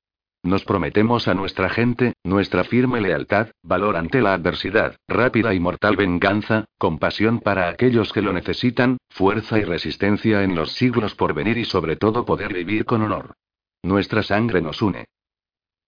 Nos 0.46 0.64
prometemos 0.64 1.26
a 1.26 1.34
nuestra 1.34 1.68
gente, 1.68 2.12
nuestra 2.22 2.62
firme 2.62 3.00
lealtad, 3.00 3.48
valor 3.64 3.96
ante 3.96 4.20
la 4.20 4.32
adversidad, 4.32 4.94
rápida 5.08 5.52
y 5.54 5.58
mortal 5.58 5.96
venganza, 5.96 6.66
compasión 6.78 7.40
para 7.40 7.68
aquellos 7.68 8.12
que 8.12 8.22
lo 8.22 8.32
necesitan, 8.32 8.98
fuerza 9.10 9.58
y 9.58 9.64
resistencia 9.64 10.44
en 10.44 10.54
los 10.54 10.70
siglos 10.70 11.16
por 11.16 11.34
venir 11.34 11.58
y 11.58 11.64
sobre 11.64 11.96
todo 11.96 12.24
poder 12.24 12.54
vivir 12.54 12.84
con 12.84 13.02
honor. 13.02 13.34
Nuestra 13.82 14.22
sangre 14.22 14.62
nos 14.62 14.82
une. 14.82 15.06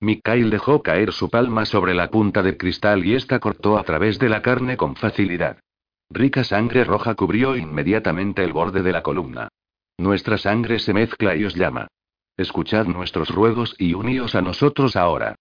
Mikhail 0.01 0.51
dejó 0.51 0.83
caer 0.83 1.13
su 1.13 1.31
palma 1.31 1.65
sobre 1.65 1.95
la 1.95 2.11
punta 2.11 2.43
del 2.43 2.57
cristal 2.57 3.07
y 3.07 3.15
ésta 3.15 3.39
cortó 3.39 3.79
a 3.79 3.85
través 3.85 4.19
de 4.19 4.29
la 4.29 4.43
carne 4.43 4.77
con 4.77 4.97
facilidad. 4.97 5.61
Rica 6.11 6.43
sangre 6.43 6.83
roja 6.83 7.15
cubrió 7.15 7.57
inmediatamente 7.57 8.43
el 8.43 8.53
borde 8.53 8.83
de 8.83 8.91
la 8.91 9.05
columna. 9.05 9.51
Nuestra 9.99 10.37
sangre 10.37 10.81
se 10.81 10.93
mezcla 10.93 11.37
y 11.37 11.45
os 11.45 11.55
llama. 11.55 11.87
Escuchad 12.39 12.87
nuestros 12.87 13.31
ruegos 13.31 13.75
y 13.79 13.95
uníos 13.95 14.37
a 14.37 14.43
nosotros 14.43 14.95
ahora. 14.95 15.35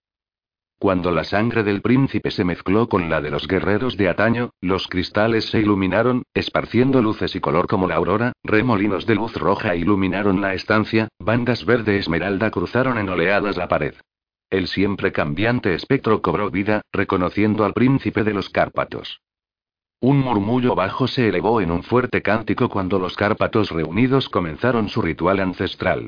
Cuando 0.80 1.11
la 1.11 1.24
sangre 1.24 1.64
del 1.64 1.82
príncipe 1.82 2.32
se 2.32 2.44
mezcló 2.44 2.90
con 2.90 3.07
la 3.07 3.22
de 3.22 3.30
los 3.30 3.48
guerreros 3.48 3.98
de 3.98 4.10
ataño, 4.10 4.49
los 4.61 4.88
cristales 4.88 5.45
se 5.45 5.60
iluminaron, 5.60 6.24
esparciendo 6.34 7.03
luces 7.03 7.36
y 7.36 7.40
color 7.40 7.68
como 7.68 7.88
la 7.88 7.95
aurora, 7.98 8.34
remolinos 8.44 9.06
de 9.06 9.14
luz 9.14 9.36
roja 9.36 9.76
iluminaron 9.76 10.41
la 10.41 10.56
estancia, 10.56 11.07
bandas 11.19 11.65
verde 11.65 11.98
esmeralda 11.98 12.49
cruzaron 12.49 12.98
en 12.98 13.10
oleadas 13.10 13.57
la 13.57 13.68
pared. 13.68 13.94
El 14.49 14.68
siempre 14.68 15.11
cambiante 15.11 15.76
espectro 15.76 16.24
cobró 16.24 16.49
vida, 16.49 16.82
reconociendo 16.91 17.64
al 17.64 17.74
príncipe 17.74 18.24
de 18.24 18.34
los 18.34 18.49
Cárpatos. 18.49 19.22
Un 19.99 20.18
murmullo 20.18 20.74
bajo 20.74 21.07
se 21.07 21.28
elevó 21.28 21.61
en 21.61 21.69
un 21.69 21.84
fuerte 21.84 22.24
cántico 22.24 22.69
cuando 22.69 22.98
los 22.98 23.15
Cárpatos 23.15 23.69
reunidos 23.69 24.30
comenzaron 24.30 24.90
su 24.90 25.03
ritual 25.03 25.40
ancestral. 25.41 26.07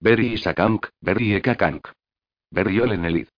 Beri 0.00 0.32
Isakank, 0.32 0.88
Beri 1.04 1.34
Ekakank. 1.34 1.92
Beri 2.52 2.82
Olenelid. 2.82 3.28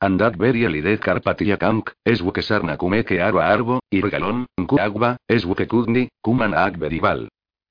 Andad 0.00 0.36
Beri 0.38 0.64
Elidez 0.64 1.00
Karpatiakank, 1.00 1.90
Eswukesar 2.06 2.62
Nakumeke 2.62 3.20
Arba 3.22 3.46
Arbo, 3.46 3.80
Irgalon, 3.90 4.46
Nkuagba, 4.60 5.16
Eswukekudni, 5.28 6.08
Kuman 6.22 6.54
Akberival. 6.54 7.28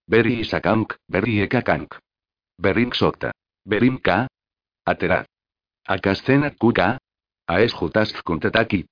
Beri 0.08 0.40
Isakank, 0.40 0.96
Beri 1.08 1.42
Ekakank. 1.42 1.96
Berin 2.62 2.92
Sokta. 2.94 3.32
Berim 3.66 3.98
Ka. 3.98 4.28
Aterad. 4.86 5.26
Akascena 5.88 6.52
Kuka. 6.52 6.98
Aesjutast 7.48 8.22
Kuntetakit. 8.24 8.92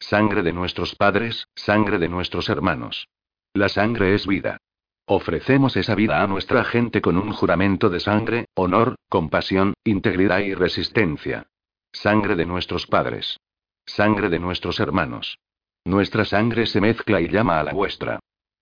Sangre 0.00 0.42
de 0.42 0.52
nuestros 0.52 0.94
padres, 0.94 1.46
sangre 1.54 1.98
de 1.98 2.08
nuestros 2.08 2.48
hermanos. 2.48 3.06
La 3.54 3.68
sangre 3.68 4.14
es 4.14 4.26
vida. 4.26 4.58
Ofrecemos 5.08 5.76
esa 5.76 5.94
vida 5.94 6.20
a 6.20 6.26
nuestra 6.26 6.64
gente 6.64 7.00
con 7.00 7.16
un 7.16 7.32
juramento 7.32 7.88
de 7.90 8.00
sangre, 8.00 8.46
honor, 8.54 8.96
compasión, 9.08 9.74
integridad 9.84 10.40
y 10.40 10.52
resistencia. 10.52 11.46
Sangre 11.92 12.34
de 12.34 12.44
nuestros 12.44 12.88
padres. 12.88 13.38
Sangre 13.86 14.28
de 14.28 14.40
nuestros 14.40 14.80
hermanos. 14.80 15.38
Nuestra 15.84 16.24
sangre 16.24 16.66
se 16.66 16.80
mezcla 16.80 17.20
y 17.20 17.28
llama 17.28 17.60
a 17.60 17.62
la 17.62 17.72
vuestra. 17.72 18.18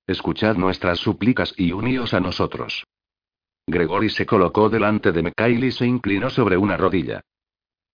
Escuchad 0.06 0.56
nuestras 0.56 0.98
súplicas 0.98 1.54
y 1.56 1.72
uníos 1.72 2.12
a 2.12 2.20
nosotros. 2.20 2.84
Gregory 3.66 4.10
se 4.10 4.26
colocó 4.26 4.68
delante 4.68 5.12
de 5.12 5.22
Mikael 5.22 5.64
y 5.64 5.72
se 5.72 5.86
inclinó 5.86 6.28
sobre 6.28 6.58
una 6.58 6.76
rodilla. 6.76 7.22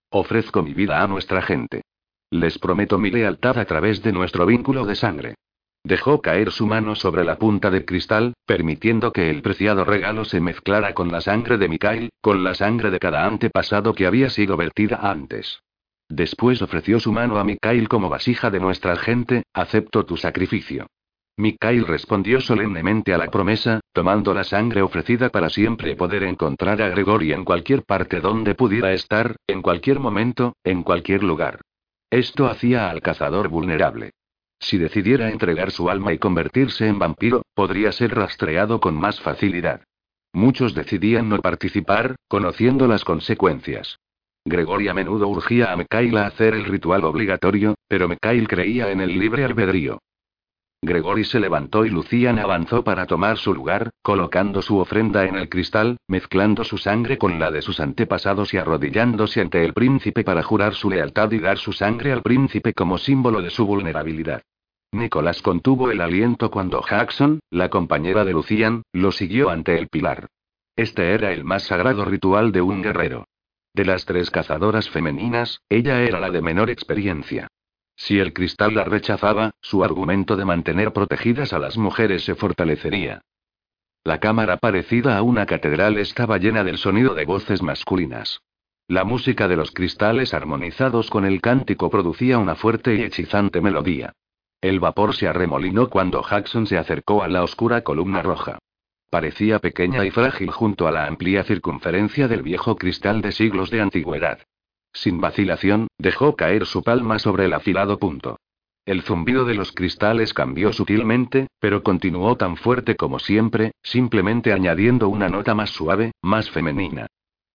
Ofrezco 0.09 0.61
mi 0.61 0.73
vida 0.73 1.01
a 1.01 1.07
nuestra 1.07 1.41
gente. 1.41 1.83
Les 2.29 2.59
prometo 2.59 2.97
mi 2.97 3.11
lealtad 3.11 3.57
a 3.57 3.63
través 3.63 4.03
de 4.03 4.11
nuestro 4.11 4.45
vínculo 4.45 4.85
de 4.85 4.95
sangre. 4.95 5.35
Dejó 5.83 6.21
caer 6.21 6.51
su 6.51 6.67
mano 6.67 6.95
sobre 6.95 7.23
la 7.23 7.37
punta 7.37 7.71
de 7.71 7.85
cristal, 7.85 8.33
permitiendo 8.45 9.11
que 9.11 9.29
el 9.29 9.41
preciado 9.41 9.83
regalo 9.83 10.25
se 10.25 10.39
mezclara 10.39 10.93
con 10.93 11.11
la 11.11 11.21
sangre 11.21 11.57
de 11.57 11.67
Mikael, 11.67 12.09
con 12.21 12.43
la 12.43 12.53
sangre 12.53 12.91
de 12.91 12.99
cada 12.99 13.25
antepasado 13.25 13.93
que 13.93 14.05
había 14.05 14.29
sido 14.29 14.57
vertida 14.57 14.99
antes. 15.01 15.59
Después 16.07 16.61
ofreció 16.61 16.99
su 16.99 17.11
mano 17.11 17.39
a 17.39 17.43
Mikael 17.43 17.87
como 17.87 18.09
vasija 18.09 18.51
de 18.51 18.59
nuestra 18.59 18.95
gente, 18.97 19.43
acepto 19.53 20.05
tu 20.05 20.17
sacrificio. 20.17 20.87
Mikael 21.37 21.87
respondió 21.87 22.41
solemnemente 22.41 23.13
a 23.13 23.17
la 23.17 23.31
promesa, 23.31 23.79
tomando 23.93 24.33
la 24.33 24.43
sangre 24.43 24.81
ofrecida 24.81 25.29
para 25.29 25.49
siempre 25.49 25.95
poder 25.95 26.23
encontrar 26.23 26.81
a 26.81 26.89
Gregory 26.89 27.33
en 27.33 27.45
cualquier 27.45 27.83
parte 27.83 28.19
donde 28.19 28.53
pudiera 28.53 28.93
estar, 28.93 29.37
en 29.47 29.61
cualquier 29.61 29.99
momento, 29.99 30.53
en 30.63 30.83
cualquier 30.83 31.23
lugar. 31.23 31.61
Esto 32.11 32.47
hacía 32.47 32.89
al 32.89 33.01
cazador 33.01 33.47
vulnerable. 33.47 34.11
Si 34.61 34.77
decidiera 34.77 35.29
entregar 35.29 35.71
su 35.71 35.89
alma 35.89 36.13
y 36.13 36.19
convertirse 36.19 36.87
en 36.87 36.99
vampiro, 36.99 37.41
podría 37.55 37.91
ser 37.91 38.15
rastreado 38.15 38.79
con 38.79 38.95
más 38.95 39.19
facilidad. 39.19 39.81
Muchos 40.33 40.73
decidían 40.73 41.27
no 41.27 41.39
participar, 41.39 42.15
conociendo 42.29 42.87
las 42.87 43.03
consecuencias. 43.03 43.97
Gregory 44.45 44.87
a 44.87 44.93
menudo 44.93 45.27
urgía 45.27 45.71
a 45.71 45.75
Mikhail 45.75 46.15
a 46.17 46.27
hacer 46.27 46.53
el 46.53 46.65
ritual 46.65 47.03
obligatorio, 47.03 47.75
pero 47.87 48.07
Mikhail 48.07 48.47
creía 48.47 48.91
en 48.91 49.01
el 49.01 49.19
libre 49.19 49.43
albedrío. 49.43 49.99
Gregory 50.83 51.25
se 51.25 51.39
levantó 51.39 51.85
y 51.85 51.91
Lucian 51.91 52.39
avanzó 52.39 52.83
para 52.83 53.05
tomar 53.05 53.37
su 53.37 53.53
lugar, 53.53 53.91
colocando 54.01 54.63
su 54.63 54.79
ofrenda 54.79 55.25
en 55.25 55.35
el 55.35 55.47
cristal, 55.47 55.97
mezclando 56.07 56.63
su 56.63 56.79
sangre 56.79 57.19
con 57.19 57.39
la 57.39 57.51
de 57.51 57.61
sus 57.61 57.79
antepasados 57.79 58.51
y 58.55 58.57
arrodillándose 58.57 59.41
ante 59.41 59.63
el 59.63 59.73
príncipe 59.73 60.23
para 60.23 60.41
jurar 60.41 60.73
su 60.73 60.89
lealtad 60.89 61.31
y 61.33 61.39
dar 61.39 61.59
su 61.59 61.71
sangre 61.71 62.11
al 62.11 62.23
príncipe 62.23 62.73
como 62.73 62.97
símbolo 62.97 63.43
de 63.43 63.51
su 63.51 63.67
vulnerabilidad. 63.67 64.41
Nicolás 64.91 65.43
contuvo 65.43 65.91
el 65.91 66.01
aliento 66.01 66.49
cuando 66.49 66.83
Jackson, 66.83 67.41
la 67.51 67.69
compañera 67.69 68.25
de 68.25 68.33
Lucian, 68.33 68.81
lo 68.91 69.11
siguió 69.11 69.51
ante 69.51 69.77
el 69.77 69.87
pilar. 69.87 70.29
Este 70.75 71.13
era 71.13 71.31
el 71.31 71.43
más 71.43 71.63
sagrado 71.63 72.05
ritual 72.05 72.51
de 72.51 72.61
un 72.61 72.81
guerrero. 72.81 73.25
De 73.75 73.85
las 73.85 74.05
tres 74.05 74.31
cazadoras 74.31 74.89
femeninas, 74.89 75.61
ella 75.69 76.01
era 76.01 76.19
la 76.19 76.31
de 76.31 76.41
menor 76.41 76.71
experiencia. 76.71 77.47
Si 78.03 78.17
el 78.17 78.33
cristal 78.33 78.73
la 78.73 78.83
rechazaba, 78.83 79.51
su 79.61 79.83
argumento 79.83 80.35
de 80.35 80.43
mantener 80.43 80.91
protegidas 80.91 81.53
a 81.53 81.59
las 81.59 81.77
mujeres 81.77 82.25
se 82.25 82.33
fortalecería. 82.33 83.21
La 84.03 84.19
cámara 84.19 84.57
parecida 84.57 85.15
a 85.19 85.21
una 85.21 85.45
catedral 85.45 85.99
estaba 85.99 86.39
llena 86.39 86.63
del 86.63 86.79
sonido 86.79 87.13
de 87.13 87.25
voces 87.25 87.61
masculinas. 87.61 88.41
La 88.87 89.03
música 89.03 89.47
de 89.47 89.55
los 89.55 89.69
cristales 89.69 90.33
armonizados 90.33 91.11
con 91.11 91.25
el 91.25 91.41
cántico 91.41 91.91
producía 91.91 92.39
una 92.39 92.55
fuerte 92.55 92.95
y 92.95 93.03
hechizante 93.03 93.61
melodía. 93.61 94.13
El 94.61 94.79
vapor 94.79 95.15
se 95.15 95.27
arremolinó 95.27 95.91
cuando 95.91 96.27
Jackson 96.27 96.65
se 96.65 96.79
acercó 96.79 97.21
a 97.21 97.27
la 97.27 97.43
oscura 97.43 97.83
columna 97.83 98.23
roja. 98.23 98.57
Parecía 99.11 99.59
pequeña 99.59 100.03
y 100.05 100.09
frágil 100.09 100.49
junto 100.49 100.87
a 100.87 100.91
la 100.91 101.05
amplia 101.05 101.43
circunferencia 101.43 102.27
del 102.27 102.41
viejo 102.41 102.77
cristal 102.77 103.21
de 103.21 103.31
siglos 103.31 103.69
de 103.69 103.81
antigüedad. 103.81 104.39
Sin 104.93 105.21
vacilación, 105.21 105.87
dejó 105.97 106.35
caer 106.35 106.65
su 106.65 106.83
palma 106.83 107.19
sobre 107.19 107.45
el 107.45 107.53
afilado 107.53 107.97
punto. 107.97 108.37
El 108.85 109.03
zumbido 109.03 109.45
de 109.45 109.53
los 109.53 109.71
cristales 109.71 110.33
cambió 110.33 110.73
sutilmente, 110.73 111.47
pero 111.59 111.83
continuó 111.83 112.35
tan 112.35 112.57
fuerte 112.57 112.95
como 112.95 113.19
siempre, 113.19 113.73
simplemente 113.83 114.53
añadiendo 114.53 115.07
una 115.07 115.29
nota 115.29 115.53
más 115.53 115.69
suave, 115.69 116.11
más 116.21 116.49
femenina. 116.49 117.07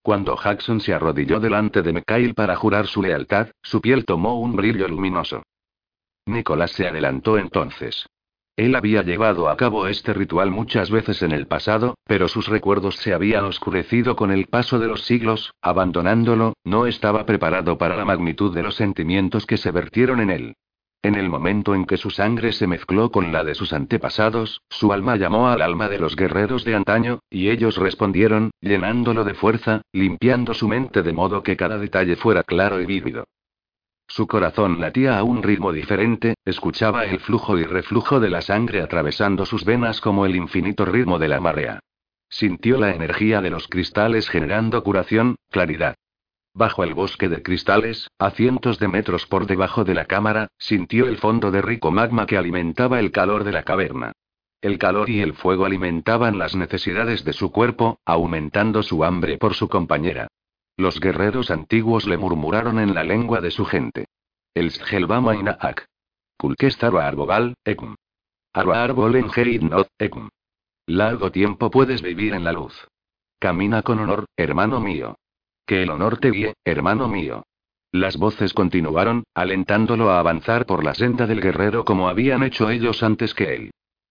Cuando 0.02 0.36
Jackson 0.40 0.80
se 0.80 0.94
arrodilló 0.94 1.40
delante 1.40 1.82
de 1.82 1.92
Mikhail 1.92 2.34
para 2.34 2.54
jurar 2.54 2.86
su 2.86 3.02
lealtad, 3.02 3.48
su 3.60 3.80
piel 3.80 4.04
tomó 4.04 4.38
un 4.38 4.54
brillo 4.54 4.86
luminoso. 4.86 5.42
Nicolás 6.26 6.70
se 6.70 6.86
adelantó 6.86 7.38
entonces. 7.38 8.06
Él 8.56 8.74
había 8.74 9.02
llevado 9.02 9.50
a 9.50 9.56
cabo 9.58 9.86
este 9.86 10.14
ritual 10.14 10.50
muchas 10.50 10.90
veces 10.90 11.20
en 11.22 11.32
el 11.32 11.46
pasado, 11.46 11.94
pero 12.06 12.26
sus 12.26 12.48
recuerdos 12.48 12.96
se 12.96 13.12
habían 13.12 13.44
oscurecido 13.44 14.16
con 14.16 14.30
el 14.30 14.46
paso 14.46 14.78
de 14.78 14.88
los 14.88 15.02
siglos, 15.02 15.52
abandonándolo, 15.60 16.54
no 16.64 16.86
estaba 16.86 17.26
preparado 17.26 17.76
para 17.76 17.96
la 17.96 18.06
magnitud 18.06 18.54
de 18.54 18.62
los 18.62 18.74
sentimientos 18.74 19.44
que 19.44 19.58
se 19.58 19.70
vertieron 19.72 20.20
en 20.20 20.30
él. 20.30 20.54
En 21.02 21.16
el 21.16 21.28
momento 21.28 21.74
en 21.74 21.84
que 21.84 21.98
su 21.98 22.08
sangre 22.08 22.52
se 22.52 22.66
mezcló 22.66 23.10
con 23.10 23.30
la 23.30 23.44
de 23.44 23.54
sus 23.54 23.74
antepasados, 23.74 24.62
su 24.70 24.90
alma 24.90 25.16
llamó 25.16 25.48
al 25.48 25.60
alma 25.60 25.90
de 25.90 25.98
los 25.98 26.16
guerreros 26.16 26.64
de 26.64 26.76
antaño, 26.76 27.20
y 27.28 27.50
ellos 27.50 27.76
respondieron, 27.76 28.52
llenándolo 28.62 29.24
de 29.24 29.34
fuerza, 29.34 29.82
limpiando 29.92 30.54
su 30.54 30.66
mente 30.66 31.02
de 31.02 31.12
modo 31.12 31.42
que 31.42 31.58
cada 31.58 31.76
detalle 31.76 32.16
fuera 32.16 32.42
claro 32.42 32.80
y 32.80 32.86
vívido. 32.86 33.26
Su 34.08 34.26
corazón 34.26 34.80
latía 34.80 35.18
a 35.18 35.24
un 35.24 35.42
ritmo 35.42 35.72
diferente, 35.72 36.34
escuchaba 36.44 37.04
el 37.04 37.20
flujo 37.20 37.58
y 37.58 37.64
reflujo 37.64 38.20
de 38.20 38.30
la 38.30 38.40
sangre 38.40 38.80
atravesando 38.80 39.44
sus 39.44 39.64
venas 39.64 40.00
como 40.00 40.26
el 40.26 40.36
infinito 40.36 40.84
ritmo 40.84 41.18
de 41.18 41.28
la 41.28 41.40
marea. 41.40 41.80
Sintió 42.28 42.78
la 42.78 42.94
energía 42.94 43.40
de 43.40 43.50
los 43.50 43.68
cristales 43.68 44.28
generando 44.28 44.82
curación, 44.82 45.36
claridad. 45.50 45.96
Bajo 46.54 46.84
el 46.84 46.94
bosque 46.94 47.28
de 47.28 47.42
cristales, 47.42 48.08
a 48.18 48.30
cientos 48.30 48.78
de 48.78 48.88
metros 48.88 49.26
por 49.26 49.46
debajo 49.46 49.84
de 49.84 49.94
la 49.94 50.06
cámara, 50.06 50.48
sintió 50.58 51.06
el 51.06 51.18
fondo 51.18 51.50
de 51.50 51.60
rico 51.60 51.90
magma 51.90 52.26
que 52.26 52.38
alimentaba 52.38 52.98
el 52.98 53.12
calor 53.12 53.44
de 53.44 53.52
la 53.52 53.62
caverna. 53.62 54.12
El 54.62 54.78
calor 54.78 55.10
y 55.10 55.20
el 55.20 55.34
fuego 55.34 55.66
alimentaban 55.66 56.38
las 56.38 56.56
necesidades 56.56 57.24
de 57.24 57.34
su 57.34 57.52
cuerpo, 57.52 58.00
aumentando 58.06 58.82
su 58.82 59.04
hambre 59.04 59.36
por 59.36 59.54
su 59.54 59.68
compañera. 59.68 60.28
Los 60.76 61.00
guerreros 61.00 61.50
antiguos 61.50 62.06
le 62.06 62.18
murmuraron 62.18 62.78
en 62.78 62.94
la 62.94 63.02
lengua 63.02 63.40
de 63.40 63.50
su 63.50 63.64
gente. 63.64 64.06
El 64.54 64.70
Sgelbama 64.70 65.34
Inaak. 65.34 65.86
Kulkestarwa 66.36 67.06
Arbogal, 67.06 67.54
Ekum. 67.64 67.96
Arba 68.52 68.84
Arbol 68.84 69.16
en 69.16 69.68
Not, 69.68 69.88
Ekum. 69.98 70.28
Largo 70.86 71.32
tiempo 71.32 71.70
puedes 71.70 72.02
vivir 72.02 72.34
en 72.34 72.44
la 72.44 72.52
luz. 72.52 72.88
Camina 73.38 73.82
con 73.82 73.98
honor, 73.98 74.26
hermano 74.36 74.80
mío. 74.80 75.16
Que 75.66 75.82
el 75.82 75.90
honor 75.90 76.18
te 76.18 76.30
guíe, 76.30 76.54
hermano 76.64 77.08
mío. 77.08 77.44
Las 77.92 78.16
voces 78.18 78.52
continuaron, 78.52 79.24
alentándolo 79.34 80.10
a 80.10 80.18
avanzar 80.18 80.66
por 80.66 80.84
la 80.84 80.94
senda 80.94 81.26
del 81.26 81.40
guerrero 81.40 81.84
como 81.84 82.08
habían 82.08 82.42
hecho 82.42 82.70
ellos 82.70 83.02
antes 83.02 83.34
que 83.34 83.54
él. 83.54 83.70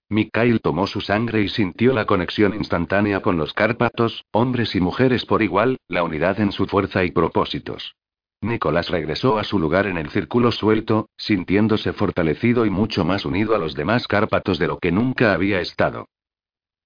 Mikhail 0.09 0.61
tomó 0.61 0.85
su 0.85 1.01
sangre 1.01 1.41
y 1.41 1.49
sintió 1.49 1.93
la 1.93 2.05
conexión 2.05 2.53
instantánea 2.53 3.21
con 3.21 3.37
los 3.37 3.53
Cárpatos, 3.53 4.23
hombres 4.31 4.75
y 4.75 4.79
mujeres 4.79 5.25
por 5.25 5.41
igual, 5.41 5.77
la 5.87 6.03
unidad 6.03 6.39
en 6.39 6.51
su 6.51 6.67
fuerza 6.67 7.03
y 7.03 7.11
propósitos. 7.11 7.95
Nicolás 8.41 8.89
regresó 8.89 9.39
a 9.39 9.43
su 9.43 9.57
lugar 9.57 9.87
en 9.87 9.97
el 9.97 10.09
círculo 10.09 10.51
suelto, 10.51 11.09
sintiéndose 11.17 11.93
fortalecido 11.93 12.65
y 12.65 12.69
mucho 12.69 13.03
más 13.03 13.25
unido 13.25 13.55
a 13.55 13.57
los 13.57 13.73
demás 13.73 14.07
Cárpatos 14.07 14.59
de 14.59 14.67
lo 14.67 14.77
que 14.77 14.91
nunca 14.91 15.33
había 15.33 15.59
estado. 15.59 16.07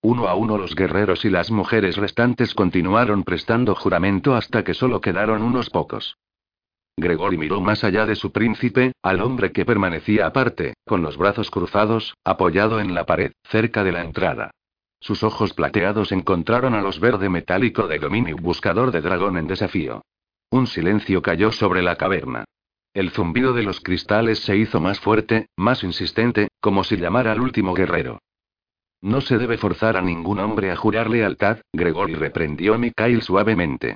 Uno 0.01 0.29
a 0.29 0.35
uno 0.35 0.57
los 0.57 0.73
guerreros 0.75 1.25
y 1.25 1.29
las 1.29 1.51
mujeres 1.51 1.97
restantes 1.97 2.53
continuaron 2.53 3.23
prestando 3.23 3.75
juramento 3.75 4.35
hasta 4.35 4.63
que 4.63 4.73
solo 4.73 5.01
quedaron 5.01 5.41
unos 5.41 5.69
pocos. 5.69 6.15
Gregory 6.99 7.37
miró 7.37 7.61
más 7.61 7.83
allá 7.83 8.05
de 8.05 8.15
su 8.15 8.31
príncipe, 8.31 8.93
al 9.01 9.21
hombre 9.21 9.51
que 9.51 9.65
permanecía 9.65 10.25
aparte, 10.27 10.73
con 10.85 11.01
los 11.01 11.17
brazos 11.17 11.51
cruzados, 11.51 12.15
apoyado 12.23 12.79
en 12.79 12.93
la 12.93 13.05
pared, 13.05 13.31
cerca 13.43 13.83
de 13.83 13.91
la 13.91 14.01
entrada. 14.01 14.51
Sus 14.99 15.23
ojos 15.23 15.53
plateados 15.53 16.11
encontraron 16.11 16.73
a 16.73 16.81
los 16.81 16.99
verde 16.99 17.29
metálico 17.29 17.87
de 17.87 17.99
Dominic 17.99 18.41
buscador 18.41 18.91
de 18.91 19.01
dragón 19.01 19.37
en 19.37 19.47
desafío. 19.47 20.01
Un 20.51 20.67
silencio 20.67 21.21
cayó 21.21 21.51
sobre 21.51 21.81
la 21.81 21.95
caverna. 21.95 22.45
El 22.93 23.11
zumbido 23.11 23.53
de 23.53 23.63
los 23.63 23.81
cristales 23.81 24.39
se 24.39 24.57
hizo 24.57 24.81
más 24.81 24.99
fuerte, 24.99 25.47
más 25.55 25.83
insistente, 25.83 26.49
como 26.59 26.83
si 26.83 26.97
llamara 26.97 27.31
al 27.31 27.39
último 27.39 27.73
guerrero. 27.73 28.19
No 29.01 29.21
se 29.21 29.37
debe 29.37 29.57
forzar 29.57 29.95
a 29.95 30.01
ningún 30.01 30.39
hombre 30.39 30.71
a 30.71 30.75
jurar 30.75 31.09
lealtad, 31.09 31.59
Gregory 31.71 32.15
reprendió 32.15 32.73
a 32.73 32.77
Mikhail 32.77 33.21
suavemente. 33.21 33.95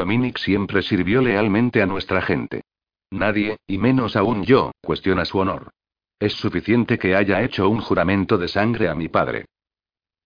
Dominic 0.00 0.38
siempre 0.38 0.80
sirvió 0.80 1.20
lealmente 1.20 1.82
a 1.82 1.86
nuestra 1.86 2.22
gente. 2.22 2.62
Nadie, 3.10 3.58
y 3.66 3.76
menos 3.76 4.16
aún 4.16 4.44
yo, 4.44 4.72
cuestiona 4.80 5.26
su 5.26 5.36
honor. 5.36 5.72
Es 6.18 6.32
suficiente 6.32 6.98
que 6.98 7.14
haya 7.14 7.42
hecho 7.42 7.68
un 7.68 7.82
juramento 7.82 8.38
de 8.38 8.48
sangre 8.48 8.88
a 8.88 8.94
mi 8.94 9.08
padre. 9.08 9.44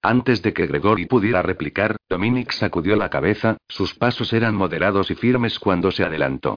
Antes 0.00 0.42
de 0.42 0.52
que 0.52 0.68
Gregory 0.68 1.06
pudiera 1.06 1.42
replicar, 1.42 1.96
Dominic 2.08 2.52
sacudió 2.52 2.94
la 2.94 3.10
cabeza, 3.10 3.56
sus 3.66 3.96
pasos 3.96 4.32
eran 4.32 4.54
moderados 4.54 5.10
y 5.10 5.16
firmes 5.16 5.58
cuando 5.58 5.90
se 5.90 6.04
adelantó. 6.04 6.54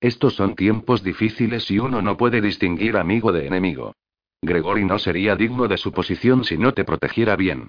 Estos 0.00 0.36
son 0.36 0.54
tiempos 0.54 1.02
difíciles 1.02 1.68
y 1.72 1.80
uno 1.80 2.02
no 2.02 2.16
puede 2.16 2.40
distinguir 2.40 2.96
amigo 2.96 3.32
de 3.32 3.48
enemigo. 3.48 3.94
Gregory 4.42 4.84
no 4.84 5.00
sería 5.00 5.34
digno 5.34 5.66
de 5.66 5.76
su 5.76 5.90
posición 5.90 6.44
si 6.44 6.56
no 6.56 6.72
te 6.72 6.84
protegiera 6.84 7.34
bien. 7.34 7.66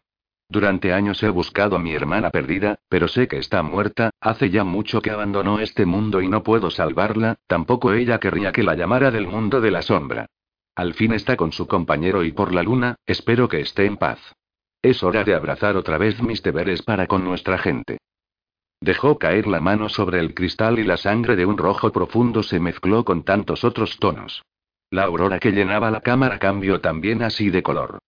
Durante 0.52 0.92
años 0.92 1.24
he 1.24 1.30
buscado 1.30 1.78
a 1.78 1.80
mi 1.80 1.94
hermana 1.94 2.30
perdida, 2.30 2.78
pero 2.90 3.08
sé 3.08 3.30
que 3.30 3.38
está 3.38 3.64
muerta, 3.64 4.10
hace 4.20 4.50
ya 4.50 4.66
mucho 4.66 5.02
que 5.02 5.10
abandonó 5.10 5.62
este 5.62 5.86
mundo 5.86 6.22
y 6.22 6.28
no 6.28 6.44
puedo 6.44 6.70
salvarla, 6.70 7.38
tampoco 7.48 7.94
ella 7.94 8.20
querría 8.20 8.52
que 8.52 8.62
la 8.62 8.76
llamara 8.76 9.12
del 9.12 9.28
mundo 9.28 9.62
de 9.62 9.72
la 9.72 9.82
sombra. 9.82 10.26
Al 10.76 10.94
fin 10.94 11.14
está 11.14 11.38
con 11.38 11.54
su 11.54 11.68
compañero 11.68 12.26
y 12.26 12.34
por 12.34 12.54
la 12.54 12.64
luna, 12.64 12.98
espero 13.06 13.48
que 13.48 13.62
esté 13.62 13.86
en 13.86 13.96
paz. 13.96 14.20
Es 14.82 15.04
hora 15.04 15.24
de 15.24 15.36
abrazar 15.36 15.78
otra 15.78 15.98
vez 15.98 16.22
mis 16.22 16.44
deberes 16.44 16.82
para 16.82 17.08
con 17.08 17.24
nuestra 17.24 17.58
gente. 17.58 18.00
Dejó 18.82 19.18
caer 19.20 19.48
la 19.48 19.62
mano 19.62 19.88
sobre 19.88 20.20
el 20.20 20.34
cristal 20.34 20.80
y 20.80 20.84
la 20.84 20.98
sangre 20.98 21.38
de 21.38 21.46
un 21.46 21.58
rojo 21.58 21.94
profundo 21.94 22.44
se 22.44 22.60
mezcló 22.60 23.06
con 23.06 23.24
tantos 23.24 23.64
otros 23.64 24.00
tonos. 24.00 24.44
La 24.90 25.04
aurora 25.04 25.40
que 25.40 25.54
llenaba 25.54 25.92
la 25.92 26.02
cámara 26.02 26.40
cambió 26.40 26.82
también 26.82 27.24
así 27.24 27.50
de 27.50 27.64
color. 27.64 28.00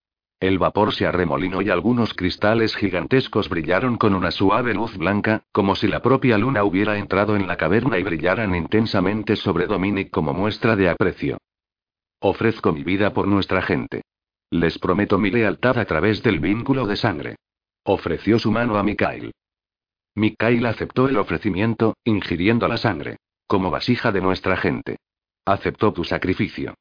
El 0.44 0.60
vapor 0.60 0.94
se 0.94 1.06
arremolinó 1.06 1.62
y 1.62 1.70
algunos 1.70 2.14
cristales 2.14 2.76
gigantescos 2.76 3.48
brillaron 3.48 3.96
con 3.96 4.14
una 4.14 4.30
suave 4.30 4.74
luz 4.74 4.98
blanca, 4.98 5.46
como 5.54 5.74
si 5.74 5.88
la 5.88 6.02
propia 6.02 6.38
luna 6.38 6.66
hubiera 6.66 6.98
entrado 6.98 7.38
en 7.38 7.48
la 7.48 7.56
caverna 7.56 7.98
y 7.98 8.04
brillaran 8.04 8.54
intensamente 8.54 9.38
sobre 9.38 9.68
Dominic 9.68 10.10
como 10.10 10.34
muestra 10.34 10.76
de 10.76 10.90
aprecio. 10.90 11.38
Ofrezco 12.20 12.74
mi 12.74 12.84
vida 12.84 13.14
por 13.14 13.26
nuestra 13.26 13.62
gente. 13.62 14.02
Les 14.52 14.78
prometo 14.80 15.18
mi 15.18 15.32
lealtad 15.32 15.78
a 15.78 15.86
través 15.86 16.22
del 16.22 16.42
vínculo 16.42 16.88
de 16.88 16.98
sangre. 16.98 17.36
Ofreció 17.86 18.38
su 18.38 18.52
mano 18.52 18.78
a 18.78 18.84
Mikhail. 18.84 19.32
Mikhail 20.16 20.66
aceptó 20.66 21.08
el 21.08 21.16
ofrecimiento, 21.20 21.96
ingiriendo 22.04 22.68
la 22.68 22.76
sangre. 22.76 23.16
Como 23.48 23.72
vasija 23.72 24.12
de 24.12 24.20
nuestra 24.20 24.58
gente. 24.58 24.98
Aceptó 25.46 25.94
tu 25.94 26.04
sacrificio. 26.04 26.74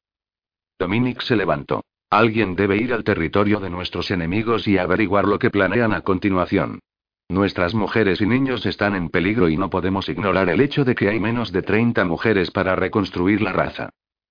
Dominic 0.77 1.21
se 1.21 1.37
levantó. 1.37 1.81
Alguien 2.13 2.55
debe 2.55 2.77
ir 2.77 2.93
al 2.93 3.03
territorio 3.03 3.59
de 3.59 3.71
nuestros 3.71 4.11
enemigos 4.11 4.67
y 4.67 4.77
averiguar 4.77 5.25
lo 5.25 5.39
que 5.39 5.49
planean 5.49 5.93
a 5.93 6.01
continuación. 6.01 6.77
Nuestras 7.27 7.73
mujeres 7.73 8.21
y 8.21 8.27
niños 8.27 8.67
están 8.67 8.93
en 8.95 9.09
peligro 9.09 9.49
y 9.49 9.57
no 9.57 9.71
podemos 9.71 10.07
ignorar 10.09 10.47
el 10.49 10.61
hecho 10.61 10.85
de 10.85 10.93
que 10.93 11.09
hay 11.09 11.19
menos 11.19 11.51
de 11.51 11.63
30 11.63 12.05
mujeres 12.05 12.51
para 12.51 12.75
reconstruir 12.75 13.41
la 13.41 13.51
raza. 13.51 13.89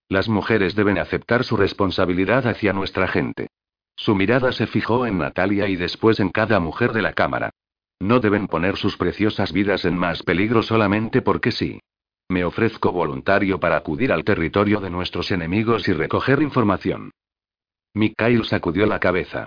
Las 0.08 0.28
mujeres 0.28 0.76
deben 0.76 0.96
aceptar 0.96 1.42
su 1.42 1.56
responsabilidad 1.56 2.46
hacia 2.46 2.72
nuestra 2.72 3.08
gente. 3.08 3.48
Su 3.96 4.14
mirada 4.14 4.52
se 4.52 4.68
fijó 4.68 5.04
en 5.04 5.18
Natalia 5.18 5.66
y 5.66 5.74
después 5.74 6.20
en 6.20 6.28
cada 6.28 6.60
mujer 6.60 6.92
de 6.92 7.02
la 7.02 7.14
cámara. 7.14 7.50
No 7.98 8.20
deben 8.20 8.46
poner 8.46 8.76
sus 8.76 8.96
preciosas 8.96 9.52
vidas 9.52 9.84
en 9.84 9.98
más 9.98 10.22
peligro 10.22 10.62
solamente 10.62 11.20
porque 11.20 11.50
sí. 11.50 11.80
Me 12.28 12.44
ofrezco 12.44 12.92
voluntario 12.92 13.58
para 13.58 13.76
acudir 13.76 14.12
al 14.12 14.22
territorio 14.22 14.78
de 14.78 14.90
nuestros 14.90 15.32
enemigos 15.32 15.88
y 15.88 15.92
recoger 15.92 16.42
información. 16.42 17.10
Mikhail 17.94 18.44
sacudió 18.44 18.86
la 18.86 18.98
cabeza. 18.98 19.46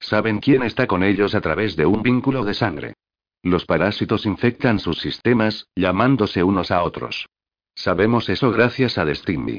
Saben 0.00 0.40
quién 0.40 0.62
está 0.62 0.86
con 0.86 1.02
ellos 1.02 1.34
a 1.34 1.40
través 1.40 1.76
de 1.76 1.86
un 1.86 2.02
vínculo 2.02 2.44
de 2.44 2.54
sangre. 2.54 2.94
Los 3.42 3.64
parásitos 3.64 4.26
infectan 4.26 4.78
sus 4.78 5.00
sistemas, 5.00 5.66
llamándose 5.76 6.42
unos 6.42 6.70
a 6.70 6.82
otros. 6.82 7.28
Sabemos 7.74 8.28
eso 8.28 8.50
gracias 8.50 8.98
a 8.98 9.04
Destinby. 9.04 9.58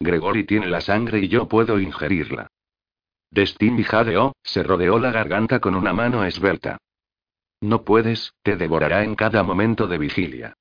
Gregory 0.00 0.44
tiene 0.44 0.66
la 0.66 0.80
sangre 0.80 1.20
y 1.20 1.28
yo 1.28 1.46
puedo 1.46 1.78
ingerirla. 1.78 2.48
Destinby 3.30 3.84
jadeó, 3.84 4.34
se 4.42 4.62
rodeó 4.62 4.98
la 4.98 5.12
garganta 5.12 5.60
con 5.60 5.74
una 5.74 5.92
mano 5.92 6.24
esbelta. 6.24 6.78
No 7.60 7.84
puedes, 7.84 8.32
te 8.42 8.56
devorará 8.56 9.04
en 9.04 9.14
cada 9.14 9.42
momento 9.42 9.86
de 9.86 9.98
vigilia. 9.98 10.54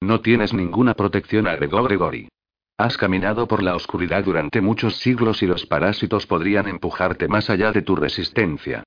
No 0.00 0.20
tienes 0.20 0.52
ninguna 0.52 0.94
protección, 0.94 1.46
agregó 1.46 1.82
Gregory. 1.84 2.28
Has 2.76 2.96
caminado 2.96 3.46
por 3.46 3.62
la 3.62 3.76
oscuridad 3.76 4.24
durante 4.24 4.60
muchos 4.60 4.96
siglos 4.96 5.44
y 5.44 5.46
los 5.46 5.64
parásitos 5.64 6.26
podrían 6.26 6.66
empujarte 6.66 7.28
más 7.28 7.48
allá 7.48 7.70
de 7.70 7.82
tu 7.82 7.94
resistencia. 7.94 8.82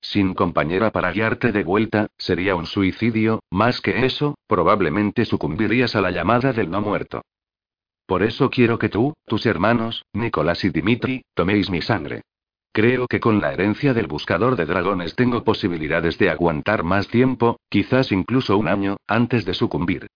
Sin 0.00 0.34
compañera 0.34 0.92
para 0.92 1.10
guiarte 1.10 1.50
de 1.50 1.64
vuelta, 1.64 2.06
sería 2.16 2.54
un 2.54 2.66
suicidio, 2.66 3.40
más 3.50 3.80
que 3.80 4.06
eso, 4.06 4.36
probablemente 4.46 5.24
sucumbirías 5.24 5.96
a 5.96 6.00
la 6.00 6.12
llamada 6.12 6.52
del 6.52 6.70
no 6.70 6.80
muerto. 6.82 7.22
Por 8.06 8.22
eso 8.22 8.48
quiero 8.48 8.78
que 8.78 8.88
tú, 8.88 9.14
tus 9.26 9.44
hermanos, 9.46 10.04
Nicolás 10.12 10.64
y 10.64 10.70
Dimitri, 10.70 11.24
toméis 11.34 11.68
mi 11.68 11.82
sangre. 11.82 12.22
Creo 12.72 13.08
que 13.08 13.18
con 13.18 13.40
la 13.40 13.52
herencia 13.52 13.92
del 13.92 14.06
buscador 14.06 14.54
de 14.54 14.66
dragones 14.66 15.16
tengo 15.16 15.42
posibilidades 15.42 16.16
de 16.16 16.30
aguantar 16.30 16.84
más 16.84 17.08
tiempo, 17.08 17.58
quizás 17.68 18.12
incluso 18.12 18.56
un 18.56 18.68
año, 18.68 18.98
antes 19.08 19.44
de 19.44 19.54
sucumbir. 19.54 20.06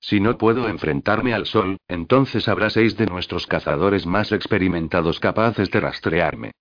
Si 0.00 0.20
no 0.20 0.38
puedo 0.38 0.68
enfrentarme 0.68 1.34
al 1.34 1.46
sol, 1.46 1.78
entonces 1.88 2.48
habrá 2.48 2.70
seis 2.70 2.96
de 2.96 3.06
nuestros 3.06 3.46
cazadores 3.46 4.06
más 4.06 4.32
experimentados 4.32 5.20
capaces 5.20 5.70
de 5.70 5.80
rastrearme. 5.80 6.52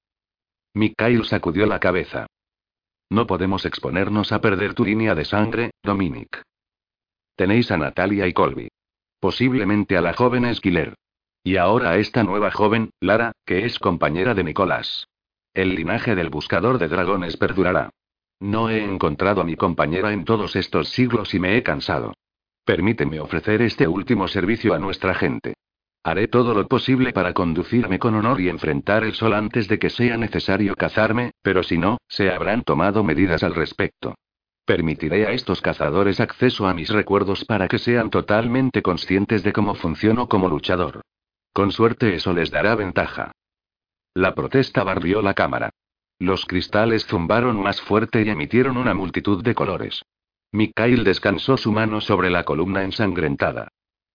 Mikhail 0.73 1.23
sacudió 1.25 1.65
la 1.65 1.79
cabeza. 1.79 2.27
No 3.09 3.27
podemos 3.27 3.65
exponernos 3.65 4.31
a 4.31 4.41
perder 4.41 4.73
tu 4.73 4.83
línea 4.83 5.15
de 5.15 5.25
sangre, 5.25 5.71
Dominic. 5.83 6.41
Tenéis 7.35 7.69
a 7.71 7.77
Natalia 7.77 8.27
y 8.27 8.33
Colby. 8.33 8.69
Posiblemente 9.19 9.97
a 9.97 10.01
la 10.01 10.13
joven 10.13 10.45
Esquiler. 10.45 10.95
Y 11.43 11.57
ahora 11.57 11.91
a 11.91 11.97
esta 11.97 12.23
nueva 12.23 12.51
joven, 12.51 12.89
Lara, 12.99 13.33
que 13.45 13.65
es 13.65 13.77
compañera 13.77 14.33
de 14.33 14.43
Nicolás. 14.43 15.07
El 15.53 15.75
linaje 15.75 16.15
del 16.15 16.29
buscador 16.29 16.79
de 16.79 16.87
dragones 16.87 17.37
perdurará. 17.37 17.91
No 18.39 18.69
he 18.69 18.83
encontrado 18.83 19.41
a 19.41 19.45
mi 19.45 19.55
compañera 19.55 20.11
en 20.11 20.25
todos 20.25 20.55
estos 20.55 20.89
siglos 20.89 21.33
y 21.33 21.39
me 21.39 21.55
he 21.55 21.63
cansado. 21.63 22.13
Permíteme 22.65 23.19
ofrecer 23.19 23.61
este 23.61 23.87
último 23.87 24.27
servicio 24.27 24.73
a 24.73 24.79
nuestra 24.79 25.13
gente. 25.13 25.53
Haré 26.03 26.27
todo 26.27 26.55
lo 26.55 26.67
posible 26.67 27.13
para 27.13 27.33
conducirme 27.33 27.99
con 27.99 28.15
honor 28.15 28.41
y 28.41 28.49
enfrentar 28.49 29.03
el 29.03 29.13
sol 29.13 29.35
antes 29.35 29.67
de 29.67 29.77
que 29.77 29.91
sea 29.91 30.17
necesario 30.17 30.75
cazarme, 30.75 31.31
pero 31.43 31.61
si 31.61 31.77
no, 31.77 31.99
se 32.07 32.31
habrán 32.31 32.63
tomado 32.63 33.03
medidas 33.03 33.43
al 33.43 33.53
respecto. 33.53 34.15
Permitiré 34.65 35.27
a 35.27 35.31
estos 35.31 35.61
cazadores 35.61 36.19
acceso 36.19 36.67
a 36.67 36.73
mis 36.73 36.89
recuerdos 36.89 37.45
para 37.45 37.67
que 37.67 37.77
sean 37.77 38.09
totalmente 38.09 38.81
conscientes 38.81 39.43
de 39.43 39.53
cómo 39.53 39.75
funciono 39.75 40.27
como 40.27 40.49
luchador. 40.49 41.01
Con 41.53 41.71
suerte 41.71 42.15
eso 42.15 42.33
les 42.33 42.49
dará 42.49 42.73
ventaja. 42.73 43.31
La 44.15 44.33
protesta 44.33 44.83
barrió 44.83 45.21
la 45.21 45.35
cámara. 45.35 45.69
Los 46.17 46.45
cristales 46.45 47.05
zumbaron 47.05 47.61
más 47.61 47.79
fuerte 47.79 48.23
y 48.23 48.29
emitieron 48.29 48.77
una 48.77 48.95
multitud 48.95 49.43
de 49.43 49.53
colores. 49.53 50.01
Mikhail 50.55 51.03
descansó 51.03 51.57
su 51.57 51.71
mano 51.71 51.99
sobre 51.99 52.29
la 52.29 52.43
columna 52.43 52.83
ensangrentada. 52.83 53.67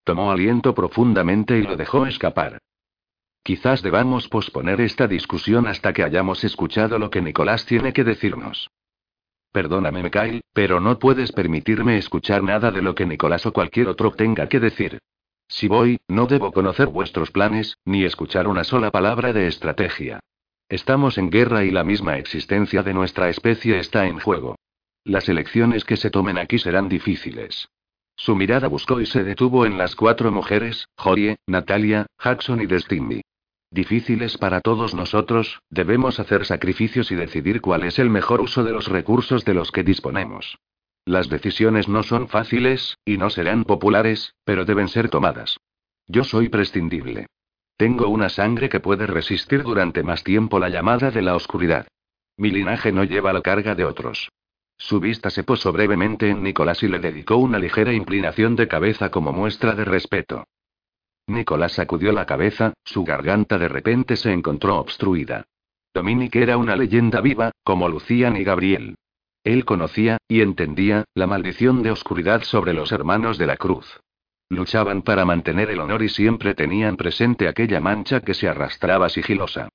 Tomó 0.04 0.32
aliento 0.32 0.74
profundamente 0.74 1.58
y 1.58 1.62
lo 1.62 1.76
dejó 1.76 2.06
escapar. 2.06 2.58
Quizás 3.42 3.82
debamos 3.82 4.28
posponer 4.28 4.80
esta 4.80 5.06
discusión 5.06 5.66
hasta 5.66 5.92
que 5.92 6.02
hayamos 6.02 6.42
escuchado 6.42 6.98
lo 6.98 7.10
que 7.10 7.20
Nicolás 7.20 7.66
tiene 7.66 7.92
que 7.92 8.04
decirnos. 8.04 8.70
Perdóname, 9.52 10.02
Mikhail, 10.02 10.42
pero 10.52 10.80
no 10.80 10.98
puedes 10.98 11.32
permitirme 11.32 11.98
escuchar 11.98 12.42
nada 12.42 12.70
de 12.70 12.82
lo 12.82 12.94
que 12.94 13.06
Nicolás 13.06 13.44
o 13.46 13.52
cualquier 13.52 13.88
otro 13.88 14.12
tenga 14.12 14.48
que 14.48 14.60
decir. 14.60 14.98
Si 15.48 15.68
voy, 15.68 16.00
no 16.08 16.26
debo 16.26 16.52
conocer 16.52 16.86
vuestros 16.86 17.30
planes, 17.30 17.76
ni 17.84 18.04
escuchar 18.04 18.46
una 18.46 18.64
sola 18.64 18.90
palabra 18.90 19.32
de 19.32 19.46
estrategia. 19.46 20.20
Estamos 20.68 21.18
en 21.18 21.30
guerra 21.30 21.64
y 21.64 21.70
la 21.70 21.82
misma 21.82 22.16
existencia 22.16 22.82
de 22.82 22.94
nuestra 22.94 23.28
especie 23.28 23.78
está 23.78 24.06
en 24.06 24.20
juego. 24.20 24.56
Las 25.04 25.28
elecciones 25.28 25.84
que 25.84 25.96
se 25.96 26.10
tomen 26.10 26.36
aquí 26.36 26.58
serán 26.58 26.88
difíciles. 26.88 27.68
Su 28.16 28.36
mirada 28.36 28.68
buscó 28.68 29.00
y 29.00 29.06
se 29.06 29.24
detuvo 29.24 29.64
en 29.64 29.78
las 29.78 29.96
cuatro 29.96 30.30
mujeres, 30.30 30.88
Jorie, 30.96 31.38
Natalia, 31.46 32.06
Jackson 32.22 32.60
y 32.60 32.66
Destinby. 32.66 33.22
Difíciles 33.70 34.36
para 34.36 34.60
todos 34.60 34.94
nosotros, 34.94 35.60
debemos 35.70 36.20
hacer 36.20 36.44
sacrificios 36.44 37.10
y 37.12 37.14
decidir 37.14 37.62
cuál 37.62 37.84
es 37.84 37.98
el 37.98 38.10
mejor 38.10 38.42
uso 38.42 38.62
de 38.62 38.72
los 38.72 38.88
recursos 38.88 39.44
de 39.46 39.54
los 39.54 39.72
que 39.72 39.84
disponemos. 39.84 40.58
Las 41.06 41.30
decisiones 41.30 41.88
no 41.88 42.02
son 42.02 42.28
fáciles, 42.28 42.98
y 43.06 43.16
no 43.16 43.30
serán 43.30 43.64
populares, 43.64 44.34
pero 44.44 44.66
deben 44.66 44.88
ser 44.88 45.08
tomadas. 45.08 45.56
Yo 46.06 46.24
soy 46.24 46.50
prescindible. 46.50 47.26
Tengo 47.78 48.08
una 48.08 48.28
sangre 48.28 48.68
que 48.68 48.80
puede 48.80 49.06
resistir 49.06 49.62
durante 49.62 50.02
más 50.02 50.24
tiempo 50.24 50.58
la 50.58 50.68
llamada 50.68 51.10
de 51.10 51.22
la 51.22 51.34
oscuridad. 51.34 51.86
Mi 52.36 52.50
linaje 52.50 52.92
no 52.92 53.04
lleva 53.04 53.32
la 53.32 53.40
carga 53.40 53.74
de 53.74 53.86
otros. 53.86 54.28
Su 54.80 54.98
vista 54.98 55.28
se 55.28 55.44
posó 55.44 55.72
brevemente 55.72 56.30
en 56.30 56.42
Nicolás 56.42 56.82
y 56.82 56.88
le 56.88 56.98
dedicó 56.98 57.36
una 57.36 57.58
ligera 57.58 57.92
inclinación 57.92 58.56
de 58.56 58.66
cabeza 58.66 59.10
como 59.10 59.30
muestra 59.30 59.74
de 59.74 59.84
respeto. 59.84 60.48
Nicolás 61.26 61.72
sacudió 61.72 62.12
la 62.12 62.24
cabeza, 62.24 62.72
su 62.82 63.04
garganta 63.04 63.58
de 63.58 63.68
repente 63.68 64.16
se 64.16 64.32
encontró 64.32 64.78
obstruida. 64.78 65.44
Dominic 65.92 66.34
era 66.34 66.56
una 66.56 66.76
leyenda 66.76 67.20
viva, 67.20 67.52
como 67.62 67.90
Lucian 67.90 68.38
y 68.38 68.42
Gabriel. 68.42 68.96
Él 69.44 69.66
conocía, 69.66 70.16
y 70.26 70.40
entendía, 70.40 71.04
la 71.14 71.26
maldición 71.26 71.82
de 71.82 71.90
oscuridad 71.90 72.42
sobre 72.42 72.72
los 72.72 72.90
hermanos 72.90 73.36
de 73.36 73.46
la 73.46 73.58
cruz. 73.58 74.00
Luchaban 74.48 75.02
para 75.02 75.26
mantener 75.26 75.70
el 75.70 75.80
honor 75.80 76.02
y 76.02 76.08
siempre 76.08 76.54
tenían 76.54 76.96
presente 76.96 77.48
aquella 77.48 77.80
mancha 77.80 78.20
que 78.20 78.32
se 78.32 78.48
arrastraba 78.48 79.10
sigilosa. 79.10 79.68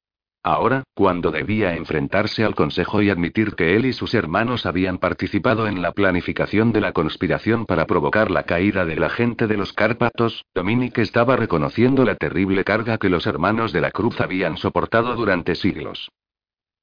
Ahora, 0.47 0.83
cuando 0.93 1.31
debía 1.31 1.75
enfrentarse 1.75 2.43
al 2.43 2.53
Consejo 2.53 3.01
y 3.01 3.09
admitir 3.09 3.55
que 3.55 3.75
él 3.75 3.87
y 3.87 3.93
sus 3.93 4.13
hermanos 4.13 4.67
habían 4.67 4.99
participado 4.99 5.65
en 5.67 5.81
la 5.81 5.91
planificación 5.91 6.71
de 6.71 6.81
la 6.81 6.91
conspiración 6.91 7.65
para 7.65 7.87
provocar 7.87 8.29
la 8.29 8.43
caída 8.43 8.85
de 8.85 8.95
la 8.95 9.09
gente 9.09 9.47
de 9.47 9.57
los 9.57 9.73
Cárpatos, 9.73 10.45
Dominic 10.53 10.99
estaba 10.99 11.35
reconociendo 11.35 12.05
la 12.05 12.13
terrible 12.13 12.63
carga 12.63 12.99
que 12.99 13.09
los 13.09 13.25
hermanos 13.25 13.73
de 13.73 13.81
la 13.81 13.89
cruz 13.89 14.21
habían 14.21 14.57
soportado 14.57 15.15
durante 15.15 15.55
siglos. 15.55 16.11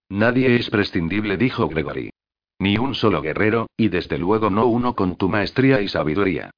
Nadie 0.09 0.57
es 0.57 0.69
prescindible, 0.69 1.37
dijo 1.37 1.69
Gregory. 1.69 2.11
Ni 2.59 2.79
un 2.79 2.97
solo 2.97 3.23
guerrero, 3.23 3.69
y 3.77 3.91
desde 3.91 4.19
luego 4.19 4.51
no 4.51 4.67
uno 4.67 4.97
con 4.97 5.15
tu 5.15 5.29
maestría 5.29 5.81
y 5.81 5.87
sabiduría. 5.87 6.51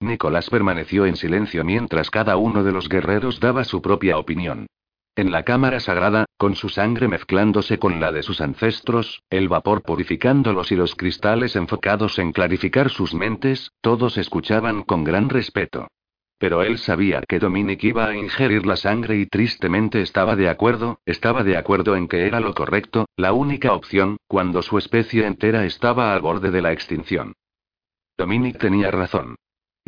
Nicolás 0.00 0.50
permaneció 0.50 1.06
en 1.06 1.16
silencio 1.16 1.64
mientras 1.64 2.10
cada 2.10 2.36
uno 2.36 2.64
de 2.64 2.72
los 2.72 2.90
guerreros 2.90 3.40
daba 3.40 3.64
su 3.64 3.80
propia 3.80 4.18
opinión. 4.18 4.66
En 5.18 5.32
la 5.32 5.42
cámara 5.42 5.80
sagrada, 5.80 6.26
con 6.36 6.54
su 6.54 6.68
sangre 6.68 7.08
mezclándose 7.08 7.80
con 7.80 7.98
la 7.98 8.12
de 8.12 8.22
sus 8.22 8.40
ancestros, 8.40 9.24
el 9.30 9.48
vapor 9.48 9.82
purificándolos 9.82 10.70
y 10.70 10.76
los 10.76 10.94
cristales 10.94 11.56
enfocados 11.56 12.20
en 12.20 12.30
clarificar 12.30 12.88
sus 12.88 13.14
mentes, 13.14 13.72
todos 13.80 14.16
escuchaban 14.16 14.84
con 14.84 15.02
gran 15.02 15.28
respeto. 15.28 15.88
Pero 16.38 16.62
él 16.62 16.78
sabía 16.78 17.20
que 17.28 17.40
Dominic 17.40 17.82
iba 17.82 18.06
a 18.06 18.16
ingerir 18.16 18.64
la 18.64 18.76
sangre 18.76 19.16
y 19.16 19.26
tristemente 19.26 20.02
estaba 20.02 20.36
de 20.36 20.48
acuerdo, 20.48 21.00
estaba 21.04 21.42
de 21.42 21.56
acuerdo 21.56 21.96
en 21.96 22.06
que 22.06 22.24
era 22.24 22.38
lo 22.38 22.54
correcto, 22.54 23.06
la 23.16 23.32
única 23.32 23.72
opción, 23.72 24.18
cuando 24.28 24.62
su 24.62 24.78
especie 24.78 25.26
entera 25.26 25.64
estaba 25.64 26.14
al 26.14 26.20
borde 26.20 26.52
de 26.52 26.62
la 26.62 26.70
extinción. 26.70 27.32
Dominic 28.16 28.58
tenía 28.58 28.92
razón. 28.92 29.34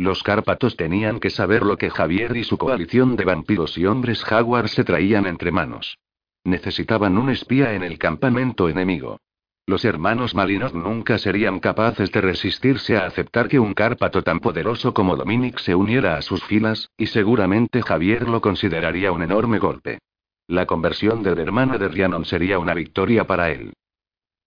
Los 0.00 0.22
Cárpatos 0.22 0.78
tenían 0.78 1.20
que 1.20 1.28
saber 1.28 1.62
lo 1.62 1.76
que 1.76 1.90
Javier 1.90 2.34
y 2.34 2.42
su 2.42 2.56
coalición 2.56 3.16
de 3.16 3.26
vampiros 3.26 3.76
y 3.76 3.84
hombres 3.84 4.24
jaguar 4.24 4.70
se 4.70 4.82
traían 4.82 5.26
entre 5.26 5.52
manos. 5.52 5.98
Necesitaban 6.42 7.18
un 7.18 7.28
espía 7.28 7.74
en 7.74 7.82
el 7.82 7.98
campamento 7.98 8.70
enemigo. 8.70 9.20
Los 9.66 9.84
hermanos 9.84 10.34
Malinos 10.34 10.72
nunca 10.72 11.18
serían 11.18 11.60
capaces 11.60 12.10
de 12.12 12.22
resistirse 12.22 12.96
a 12.96 13.04
aceptar 13.04 13.46
que 13.48 13.60
un 13.60 13.74
Cárpato 13.74 14.22
tan 14.22 14.40
poderoso 14.40 14.94
como 14.94 15.16
Dominic 15.16 15.58
se 15.58 15.74
uniera 15.74 16.16
a 16.16 16.22
sus 16.22 16.42
filas, 16.44 16.88
y 16.96 17.08
seguramente 17.08 17.82
Javier 17.82 18.26
lo 18.26 18.40
consideraría 18.40 19.12
un 19.12 19.22
enorme 19.22 19.58
golpe. 19.58 19.98
La 20.46 20.64
conversión 20.64 21.22
del 21.22 21.40
hermano 21.40 21.76
de 21.76 21.88
Rhiannon 21.88 22.24
sería 22.24 22.58
una 22.58 22.72
victoria 22.72 23.26
para 23.26 23.50
él. 23.50 23.74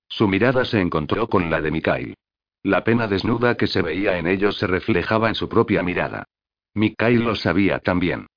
Su 0.07 0.27
mirada 0.27 0.65
se 0.65 0.81
encontró 0.81 1.27
con 1.27 1.51
la 1.51 1.61
de 1.61 1.69
Mikael. 1.69 2.15
La 2.63 2.85
pena 2.85 3.07
desnuda 3.07 3.55
que 3.55 3.67
se 3.67 3.81
veía 3.81 4.17
en 4.17 4.25
ellos 4.25 4.57
se 4.57 4.67
reflejaba 4.67 5.27
en 5.27 5.35
su 5.35 5.49
propia 5.49 5.83
mirada. 5.83 6.23
Mikhail 6.73 7.23
lo 7.23 7.35
sabía 7.35 7.79
también. 7.79 8.27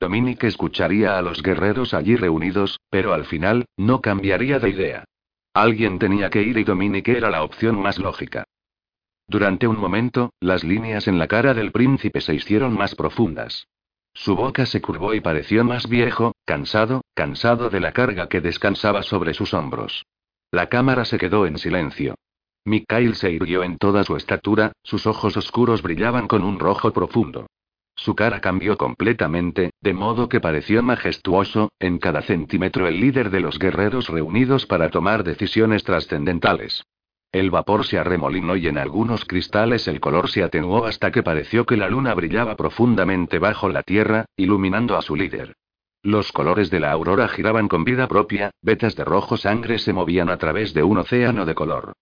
Dominic 0.00 0.44
escucharía 0.44 1.16
a 1.16 1.22
los 1.22 1.42
guerreros 1.42 1.94
allí 1.94 2.16
reunidos, 2.16 2.80
pero 2.90 3.14
al 3.14 3.24
final, 3.24 3.64
no 3.76 4.00
cambiaría 4.00 4.58
de 4.58 4.70
idea. 4.70 5.04
Alguien 5.54 5.98
tenía 5.98 6.28
que 6.28 6.42
ir 6.42 6.58
y 6.58 6.64
Dominic 6.64 7.08
era 7.08 7.30
la 7.30 7.42
opción 7.44 7.80
más 7.80 7.98
lógica. 7.98 8.44
Durante 9.28 9.66
un 9.66 9.78
momento, 9.78 10.32
las 10.40 10.64
líneas 10.64 11.08
en 11.08 11.18
la 11.18 11.28
cara 11.28 11.54
del 11.54 11.72
príncipe 11.72 12.20
se 12.20 12.34
hicieron 12.34 12.76
más 12.76 12.94
profundas. 12.94 13.68
Su 14.12 14.34
boca 14.34 14.66
se 14.66 14.80
curvó 14.82 15.14
y 15.14 15.20
pareció 15.20 15.64
más 15.64 15.88
viejo, 15.88 16.34
cansado, 16.44 17.02
cansado 17.14 17.70
de 17.70 17.80
la 17.80 17.92
carga 17.92 18.28
que 18.28 18.40
descansaba 18.40 19.02
sobre 19.02 19.32
sus 19.32 19.54
hombros. 19.54 20.04
La 20.50 20.68
cámara 20.68 21.04
se 21.04 21.18
quedó 21.18 21.46
en 21.46 21.58
silencio. 21.58 22.16
Mikhail 22.66 23.14
se 23.14 23.30
irguió 23.30 23.62
en 23.62 23.78
toda 23.78 24.02
su 24.02 24.16
estatura, 24.16 24.72
sus 24.82 25.06
ojos 25.06 25.36
oscuros 25.36 25.82
brillaban 25.82 26.26
con 26.26 26.42
un 26.42 26.58
rojo 26.58 26.92
profundo. 26.92 27.46
Su 27.94 28.16
cara 28.16 28.40
cambió 28.40 28.76
completamente, 28.76 29.70
de 29.80 29.94
modo 29.94 30.28
que 30.28 30.40
pareció 30.40 30.82
majestuoso, 30.82 31.70
en 31.78 31.98
cada 31.98 32.22
centímetro 32.22 32.88
el 32.88 33.00
líder 33.00 33.30
de 33.30 33.38
los 33.38 33.60
guerreros 33.60 34.08
reunidos 34.08 34.66
para 34.66 34.90
tomar 34.90 35.22
decisiones 35.22 35.84
trascendentales. 35.84 36.82
El 37.30 37.52
vapor 37.52 37.86
se 37.86 37.98
arremolinó 37.98 38.56
y 38.56 38.66
en 38.66 38.78
algunos 38.78 39.24
cristales 39.24 39.86
el 39.86 40.00
color 40.00 40.28
se 40.28 40.42
atenuó 40.42 40.86
hasta 40.86 41.12
que 41.12 41.22
pareció 41.22 41.66
que 41.66 41.76
la 41.76 41.88
luna 41.88 42.14
brillaba 42.14 42.56
profundamente 42.56 43.38
bajo 43.38 43.68
la 43.68 43.84
tierra, 43.84 44.24
iluminando 44.36 44.96
a 44.96 45.02
su 45.02 45.14
líder. 45.14 45.54
Los 46.02 46.32
colores 46.32 46.68
de 46.70 46.80
la 46.80 46.90
aurora 46.90 47.28
giraban 47.28 47.68
con 47.68 47.84
vida 47.84 48.08
propia, 48.08 48.50
vetas 48.60 48.96
de 48.96 49.04
rojo 49.04 49.36
sangre 49.36 49.78
se 49.78 49.92
movían 49.92 50.30
a 50.30 50.36
través 50.36 50.74
de 50.74 50.82
un 50.82 50.98
océano 50.98 51.46
de 51.46 51.54
color. 51.54 51.92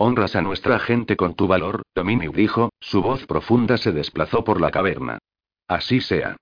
Honras 0.00 0.36
a 0.36 0.42
nuestra 0.42 0.78
gente 0.78 1.16
con 1.16 1.34
tu 1.34 1.48
valor, 1.48 1.82
Dominic 1.92 2.32
dijo, 2.32 2.70
su 2.78 3.02
voz 3.02 3.26
profunda 3.26 3.76
se 3.76 3.90
desplazó 3.90 4.44
por 4.44 4.60
la 4.60 4.70
caverna. 4.70 5.18
Así 5.66 6.00
sea. 6.00 6.36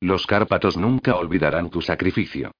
Los 0.00 0.26
Cárpatos 0.26 0.78
nunca 0.78 1.14
olvidarán 1.16 1.68
tu 1.68 1.82
sacrificio. 1.82 2.52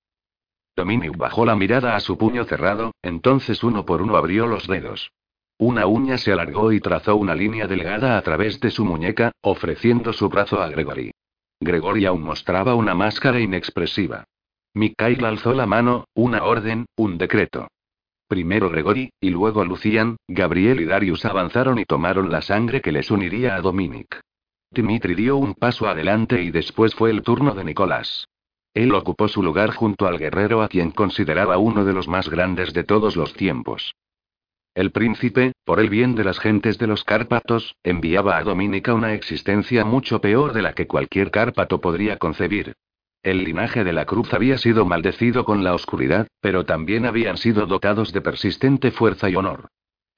Dominic 0.76 1.16
bajó 1.16 1.46
la 1.46 1.56
mirada 1.56 1.96
a 1.96 2.00
su 2.00 2.18
puño 2.18 2.44
cerrado, 2.44 2.92
entonces 3.00 3.64
uno 3.64 3.86
por 3.86 4.02
uno 4.02 4.16
abrió 4.16 4.46
los 4.46 4.66
dedos. 4.66 5.12
Una 5.56 5.86
uña 5.86 6.18
se 6.18 6.32
alargó 6.32 6.72
y 6.72 6.80
trazó 6.80 7.16
una 7.16 7.34
línea 7.34 7.66
delgada 7.66 8.18
a 8.18 8.22
través 8.22 8.60
de 8.60 8.70
su 8.70 8.84
muñeca, 8.84 9.32
ofreciendo 9.40 10.12
su 10.12 10.28
brazo 10.28 10.60
a 10.60 10.68
Gregory. 10.68 11.12
Gregory 11.58 12.04
aún 12.04 12.22
mostraba 12.22 12.74
una 12.74 12.94
máscara 12.94 13.40
inexpresiva. 13.40 14.24
Mikhail 14.74 15.24
alzó 15.24 15.54
la 15.54 15.64
mano, 15.64 16.04
una 16.14 16.44
orden, 16.44 16.84
un 16.96 17.16
decreto. 17.16 17.68
Primero 18.26 18.70
Gregory, 18.70 19.10
y 19.20 19.30
luego 19.30 19.64
Lucian, 19.64 20.16
Gabriel 20.26 20.80
y 20.80 20.86
Darius 20.86 21.24
avanzaron 21.24 21.78
y 21.78 21.84
tomaron 21.84 22.30
la 22.30 22.40
sangre 22.40 22.80
que 22.80 22.92
les 22.92 23.10
uniría 23.10 23.54
a 23.54 23.60
Dominic. 23.60 24.20
Dimitri 24.70 25.14
dio 25.14 25.36
un 25.36 25.54
paso 25.54 25.86
adelante 25.86 26.42
y 26.42 26.50
después 26.50 26.94
fue 26.94 27.10
el 27.10 27.22
turno 27.22 27.54
de 27.54 27.64
Nicolás. 27.64 28.26
Él 28.74 28.92
ocupó 28.94 29.28
su 29.28 29.42
lugar 29.42 29.72
junto 29.72 30.06
al 30.06 30.18
guerrero 30.18 30.62
a 30.62 30.68
quien 30.68 30.90
consideraba 30.90 31.58
uno 31.58 31.84
de 31.84 31.92
los 31.92 32.08
más 32.08 32.28
grandes 32.28 32.72
de 32.72 32.82
todos 32.82 33.14
los 33.14 33.34
tiempos. 33.34 33.94
El 34.74 34.90
príncipe, 34.90 35.52
por 35.64 35.78
el 35.78 35.88
bien 35.88 36.16
de 36.16 36.24
las 36.24 36.40
gentes 36.40 36.78
de 36.78 36.88
los 36.88 37.04
Cárpatos, 37.04 37.76
enviaba 37.84 38.36
a 38.36 38.42
Dominica 38.42 38.92
una 38.92 39.14
existencia 39.14 39.84
mucho 39.84 40.20
peor 40.20 40.52
de 40.52 40.62
la 40.62 40.72
que 40.72 40.88
cualquier 40.88 41.30
Cárpato 41.30 41.80
podría 41.80 42.16
concebir. 42.16 42.74
El 43.24 43.42
linaje 43.42 43.84
de 43.84 43.94
la 43.94 44.04
cruz 44.04 44.34
había 44.34 44.58
sido 44.58 44.84
maldecido 44.84 45.46
con 45.46 45.64
la 45.64 45.74
oscuridad, 45.74 46.28
pero 46.42 46.66
también 46.66 47.06
habían 47.06 47.38
sido 47.38 47.64
dotados 47.64 48.12
de 48.12 48.20
persistente 48.20 48.90
fuerza 48.90 49.30
y 49.30 49.34
honor. 49.34 49.68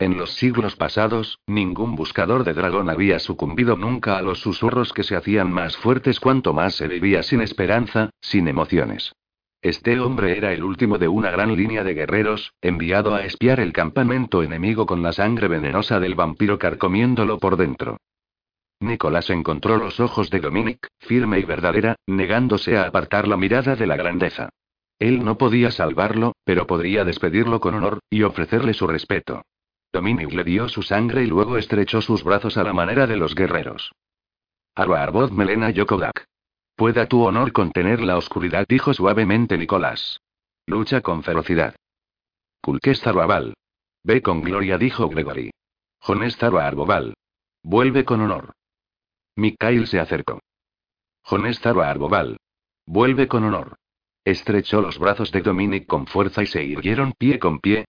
En 0.00 0.18
los 0.18 0.32
siglos 0.32 0.74
pasados, 0.74 1.38
ningún 1.46 1.94
buscador 1.94 2.42
de 2.42 2.52
dragón 2.52 2.90
había 2.90 3.20
sucumbido 3.20 3.76
nunca 3.76 4.18
a 4.18 4.22
los 4.22 4.40
susurros 4.40 4.92
que 4.92 5.04
se 5.04 5.14
hacían 5.14 5.52
más 5.52 5.76
fuertes 5.76 6.18
cuanto 6.18 6.52
más 6.52 6.74
se 6.74 6.88
vivía 6.88 7.22
sin 7.22 7.42
esperanza, 7.42 8.10
sin 8.20 8.48
emociones. 8.48 9.12
Este 9.62 10.00
hombre 10.00 10.36
era 10.36 10.52
el 10.52 10.64
último 10.64 10.98
de 10.98 11.06
una 11.06 11.30
gran 11.30 11.54
línea 11.54 11.84
de 11.84 11.94
guerreros, 11.94 12.54
enviado 12.60 13.14
a 13.14 13.24
espiar 13.24 13.60
el 13.60 13.72
campamento 13.72 14.42
enemigo 14.42 14.84
con 14.84 15.04
la 15.04 15.12
sangre 15.12 15.46
venenosa 15.46 16.00
del 16.00 16.16
vampiro 16.16 16.58
carcomiéndolo 16.58 17.38
por 17.38 17.56
dentro. 17.56 17.98
Nicolás 18.80 19.30
encontró 19.30 19.78
los 19.78 20.00
ojos 20.00 20.30
de 20.30 20.40
Dominic, 20.40 20.88
firme 20.98 21.38
y 21.38 21.44
verdadera, 21.44 21.96
negándose 22.06 22.76
a 22.76 22.84
apartar 22.84 23.26
la 23.26 23.36
mirada 23.36 23.74
de 23.74 23.86
la 23.86 23.96
grandeza. 23.96 24.50
Él 24.98 25.24
no 25.24 25.38
podía 25.38 25.70
salvarlo, 25.70 26.34
pero 26.44 26.66
podría 26.66 27.04
despedirlo 27.04 27.60
con 27.60 27.74
honor, 27.74 28.00
y 28.10 28.22
ofrecerle 28.22 28.74
su 28.74 28.86
respeto. 28.86 29.42
Dominic 29.92 30.32
le 30.32 30.44
dio 30.44 30.68
su 30.68 30.82
sangre 30.82 31.22
y 31.22 31.26
luego 31.26 31.56
estrechó 31.56 32.00
sus 32.02 32.22
brazos 32.22 32.56
a 32.56 32.64
la 32.64 32.72
manera 32.72 33.06
de 33.06 33.16
los 33.16 33.34
guerreros. 33.34 33.92
Arbod 34.74 35.30
Melena 35.30 35.70
Yokodak. 35.70 36.26
Pueda 36.74 37.06
tu 37.06 37.22
honor 37.22 37.52
contener 37.52 38.00
la 38.00 38.18
oscuridad, 38.18 38.66
dijo 38.68 38.92
suavemente 38.92 39.56
Nicolás. 39.56 40.20
Lucha 40.66 41.00
con 41.00 41.22
ferocidad. 41.22 41.74
Kulkestar 42.60 43.14
Ve 44.04 44.20
con 44.20 44.42
gloria, 44.42 44.76
dijo 44.76 45.08
Gregory. 45.08 45.50
Jonestar 46.00 46.54
Arbobal. 46.56 47.14
Vuelve 47.62 48.04
con 48.04 48.20
honor. 48.20 48.55
Mikhail 49.36 49.86
se 49.86 50.00
acercó. 50.00 50.40
Jonestar 51.22 51.78
Arbobal. 51.78 52.38
Vuelve 52.86 53.28
con 53.28 53.44
honor. 53.44 53.76
Estrechó 54.24 54.80
los 54.80 54.98
brazos 54.98 55.30
de 55.30 55.42
Dominic 55.42 55.86
con 55.86 56.06
fuerza 56.06 56.42
y 56.42 56.46
se 56.46 56.64
irguieron 56.64 57.12
pie 57.12 57.38
con 57.38 57.60
pie. 57.60 57.84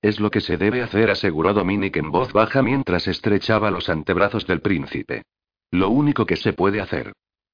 Es 0.00 0.20
lo 0.20 0.30
que 0.30 0.40
se 0.40 0.56
debe 0.56 0.82
hacer, 0.82 1.10
aseguró 1.10 1.52
Dominic 1.52 1.96
en 1.96 2.12
voz 2.12 2.32
baja 2.32 2.62
mientras 2.62 3.08
estrechaba 3.08 3.72
los 3.72 3.88
antebrazos 3.88 4.46
del 4.46 4.60
príncipe. 4.60 5.22
Lo 5.72 5.90
único 5.90 6.24
que 6.24 6.36
se 6.36 6.52
puede 6.52 6.80
hacer. 6.80 7.12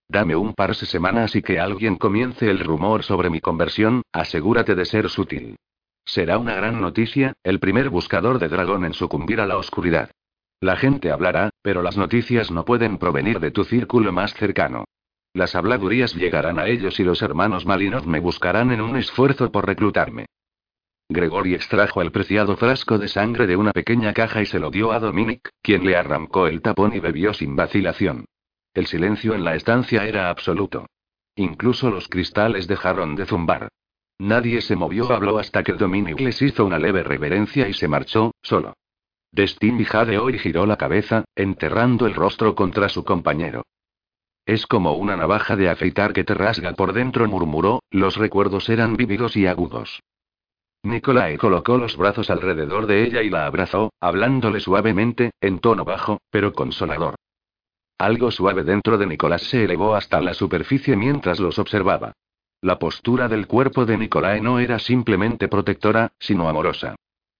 Dame 0.09 0.37
un 0.37 0.53
par 0.53 0.77
de 0.77 0.87
semanas 0.87 1.35
y 1.35 1.43
que 1.43 1.59
alguien 1.59 1.97
comience 1.97 2.51
el 2.51 2.61
rumor 2.61 3.03
sobre 3.03 3.31
mi 3.31 3.41
conversión, 3.41 4.03
asegúrate 4.13 4.75
de 4.75 4.85
ser 4.85 5.09
sutil. 5.09 5.57
Será 6.05 6.39
una 6.39 6.55
gran 6.55 6.81
noticia, 6.81 7.33
el 7.43 7.61
primer 7.61 7.89
buscador 7.89 8.39
de 8.39 8.49
dragón 8.49 8.85
en 8.85 8.93
sucumbir 8.93 9.41
a 9.41 9.47
la 9.47 9.57
oscuridad. 9.57 10.11
La 10.61 10.77
gente 10.77 11.11
hablará, 11.11 11.51
pero 11.63 11.83
las 11.83 11.97
noticias 11.97 12.51
no 12.51 12.65
pueden 12.65 12.99
provenir 12.99 13.41
de 13.41 13.51
tu 13.51 13.65
círculo 13.65 14.13
más 14.13 14.35
cercano. 14.35 14.85
Las 15.35 15.55
habladurías 15.55 16.15
llegarán 16.15 16.59
a 16.59 16.67
ellos 16.67 16.99
y 16.99 17.05
los 17.05 17.21
hermanos 17.21 17.67
Malinov 17.67 18.07
me 18.07 18.21
buscarán 18.21 18.73
en 18.73 18.81
un 18.81 18.97
esfuerzo 18.97 19.53
por 19.53 19.67
reclutarme. 19.67 20.27
Gregory 21.09 21.55
extrajo 21.55 22.01
el 22.01 22.11
preciado 22.11 22.57
frasco 22.57 22.99
de 22.99 23.09
sangre 23.09 23.47
de 23.47 23.57
una 23.57 23.73
pequeña 23.73 24.13
caja 24.13 24.41
y 24.41 24.47
se 24.47 24.59
lo 24.59 24.71
dio 24.71 24.93
a 24.93 24.99
Dominic, 24.99 25.51
quien 25.63 25.85
le 25.85 25.95
arrancó 25.95 26.47
el 26.47 26.63
tapón 26.63 26.95
y 26.97 27.01
bebió 27.01 27.35
sin 27.35 27.55
vacilación. 27.55 28.25
El 28.73 28.87
silencio 28.87 29.35
en 29.35 29.45
la 29.45 29.55
estancia 29.55 30.07
era 30.07 30.31
absoluto. 30.31 30.87
Incluso 31.37 31.91
los 31.91 32.09
cristales 32.09 32.67
dejaron 32.67 33.15
de 33.15 33.27
zumbar. 33.27 33.69
Nadie 34.19 34.63
se 34.63 34.75
movió 34.75 35.07
o 35.07 35.13
habló 35.13 35.39
hasta 35.39 35.63
que 35.63 35.75
Dominic 35.75 36.19
les 36.19 36.41
hizo 36.41 36.65
una 36.65 36.79
leve 36.79 37.03
reverencia 37.03 37.69
y 37.69 37.75
se 37.75 37.89
marchó, 37.89 38.33
solo. 38.43 38.73
Destiny 39.37 39.85
jadeó 39.85 40.31
y 40.31 40.39
giró 40.39 40.65
la 40.65 40.79
cabeza, 40.79 41.27
enterrando 41.35 42.07
el 42.07 42.15
rostro 42.15 42.55
contra 42.55 42.89
su 42.89 43.05
compañero. 43.05 43.67
Es 44.47 44.67
como 44.67 44.95
una 44.95 45.15
navaja 45.15 45.57
de 45.57 45.69
afeitar 45.69 46.15
que 46.15 46.25
te 46.25 46.33
rasga 46.33 46.73
por 46.73 46.95
dentro, 46.95 47.29
murmuró, 47.29 47.83
los 47.91 48.17
recuerdos 48.17 48.71
eran 48.71 48.97
vívidos 48.97 49.37
y 49.37 49.47
agudos. 49.47 50.01
Nicolae 50.85 51.37
colocó 51.37 51.77
los 51.77 51.99
brazos 51.99 52.31
alrededor 52.31 52.87
de 52.87 53.05
ella 53.05 53.23
y 53.23 53.29
la 53.29 53.45
abrazó, 53.45 53.93
hablándole 54.01 54.59
suavemente, 54.59 55.33
en 55.43 55.59
tono 55.59 55.85
bajo, 55.85 56.19
pero 56.31 56.55
consolador. 56.55 57.17
Algo 57.99 58.31
suave 58.31 58.65
dentro 58.65 58.97
de 58.97 59.07
Nicolás 59.07 59.43
se 59.43 59.65
elevó 59.65 59.97
hasta 59.97 60.19
la 60.23 60.33
superficie 60.33 60.97
mientras 60.97 61.41
los 61.41 61.59
observaba. 61.59 62.13
La 62.63 62.79
postura 62.79 63.29
del 63.29 63.47
cuerpo 63.47 63.85
de 63.85 63.99
Nicolae 63.99 64.41
no 64.41 64.61
era 64.61 64.79
simplemente 64.79 65.47
protectora, 65.49 66.13
sino 66.19 66.49
amorosa. 66.49 66.97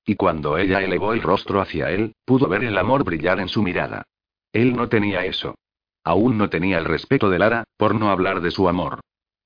Y 0.09 0.15
cuando 0.15 0.57
ella 0.57 0.81
elevó 0.83 1.13
el 1.13 1.21
rostro 1.21 1.61
hacia 1.61 1.91
él, 1.91 2.15
pudo 2.25 2.49
ver 2.49 2.63
el 2.63 2.79
amor 2.79 3.03
brillar 3.03 3.41
en 3.41 3.49
su 3.49 3.63
mirada. 3.63 4.05
Él 4.53 4.77
no 4.77 4.89
tenía 4.89 5.27
eso. 5.27 5.57
Aún 6.05 6.39
no 6.39 6.49
tenía 6.49 6.79
el 6.79 6.85
respeto 6.85 7.29
de 7.29 7.41
Lara, 7.41 7.65
por 7.77 7.97
no 7.97 8.11
hablar 8.11 8.41
de 8.41 8.53
su 8.53 8.69
amor. 8.69 9.01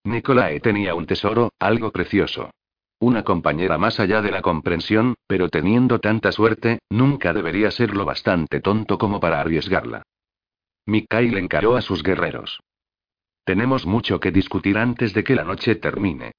Nicolae 0.05 0.61
tenía 0.61 0.95
un 0.95 1.07
tesoro, 1.07 1.55
algo 1.59 1.91
precioso. 1.91 2.51
Una 2.99 3.25
compañera 3.25 3.79
más 3.79 3.99
allá 3.99 4.21
de 4.21 4.31
la 4.31 4.43
comprensión, 4.43 5.15
pero 5.27 5.49
teniendo 5.49 5.99
tanta 6.01 6.31
suerte, 6.33 6.81
nunca 6.91 7.33
debería 7.33 7.71
ser 7.71 7.97
lo 7.97 8.05
bastante 8.05 8.61
tonto 8.61 8.99
como 8.99 9.19
para 9.19 9.41
arriesgarla. 9.41 10.03
Mikhail 10.85 11.39
encaró 11.39 11.77
a 11.77 11.81
sus 11.81 12.03
guerreros. 12.03 12.61
Tenemos 13.45 13.87
mucho 13.87 14.21
que 14.21 14.31
discutir 14.31 14.77
antes 14.77 15.15
de 15.15 15.25
que 15.25 15.35
la 15.35 15.45
noche 15.45 15.77
termine. 15.77 16.33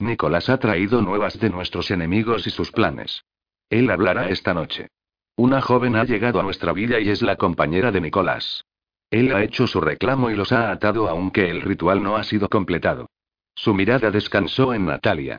Nicolás 0.00 0.48
ha 0.48 0.58
traído 0.58 1.00
nuevas 1.02 1.38
de 1.38 1.50
nuestros 1.50 1.92
enemigos 1.92 2.46
y 2.48 2.50
sus 2.50 2.72
planes. 2.72 3.22
Él 3.70 3.90
hablará 3.90 4.28
esta 4.28 4.54
noche. 4.54 4.88
Una 5.36 5.60
joven 5.60 5.96
ha 5.96 6.04
llegado 6.04 6.40
a 6.40 6.42
nuestra 6.42 6.72
villa 6.72 6.98
y 6.98 7.10
es 7.10 7.22
la 7.22 7.36
compañera 7.36 7.92
de 7.92 8.00
Nicolás. 8.00 8.64
Él 9.10 9.34
ha 9.34 9.42
hecho 9.42 9.66
su 9.66 9.80
reclamo 9.80 10.30
y 10.30 10.34
los 10.34 10.52
ha 10.52 10.70
atado 10.70 11.08
aunque 11.08 11.50
el 11.50 11.62
ritual 11.62 12.02
no 12.02 12.16
ha 12.16 12.24
sido 12.24 12.48
completado. 12.48 13.08
Su 13.54 13.74
mirada 13.74 14.10
descansó 14.10 14.74
en 14.74 14.86
Natalia. 14.86 15.38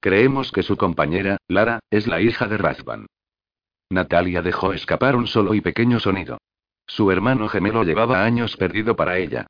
Creemos 0.00 0.50
que 0.52 0.62
su 0.62 0.76
compañera, 0.76 1.36
Lara, 1.46 1.80
es 1.90 2.06
la 2.06 2.20
hija 2.20 2.46
de 2.46 2.56
Razvan. 2.56 3.06
Natalia 3.90 4.40
dejó 4.40 4.72
escapar 4.72 5.16
un 5.16 5.26
solo 5.26 5.54
y 5.54 5.60
pequeño 5.60 6.00
sonido. 6.00 6.38
Su 6.86 7.10
hermano 7.10 7.48
gemelo 7.48 7.84
llevaba 7.84 8.24
años 8.24 8.56
perdido 8.56 8.96
para 8.96 9.18
ella. 9.18 9.46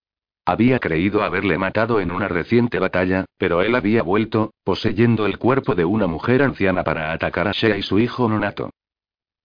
Había 0.51 0.81
creído 0.81 1.22
haberle 1.22 1.59
matado 1.59 2.01
en 2.01 2.10
una 2.10 2.27
reciente 2.27 2.81
batalla, 2.81 3.24
pero 3.39 3.62
él 3.62 3.77
había 3.77 4.02
vuelto, 4.02 4.52
poseyendo 4.64 5.27
el 5.27 5.39
cuerpo 5.39 5.77
de 5.77 5.85
una 5.85 6.09
mujer 6.09 6.43
anciana 6.43 6.82
para 6.82 7.12
atacar 7.12 7.47
a 7.47 7.52
Shea 7.52 7.77
y 7.77 7.82
su 7.82 8.01
hijo 8.01 8.28
nonato. 8.28 8.70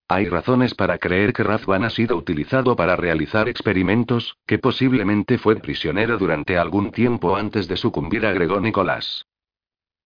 Hay 0.08 0.28
razones 0.28 0.74
para 0.74 0.98
creer 0.98 1.32
que 1.32 1.44
Razvan 1.44 1.84
ha 1.84 1.92
sido 1.92 2.18
utilizado 2.18 2.76
para 2.76 2.96
realizar 2.96 3.48
experimentos, 3.48 4.40
que 4.48 4.58
posiblemente 4.58 5.38
fue 5.38 5.58
prisionero 5.58 6.18
durante 6.18 6.58
algún 6.58 6.90
tiempo 6.90 7.36
antes 7.36 7.68
de 7.68 7.78
sucumbir 7.78 8.26
a 8.26 8.34
Gregor 8.34 8.64
Nicolás. 8.64 9.28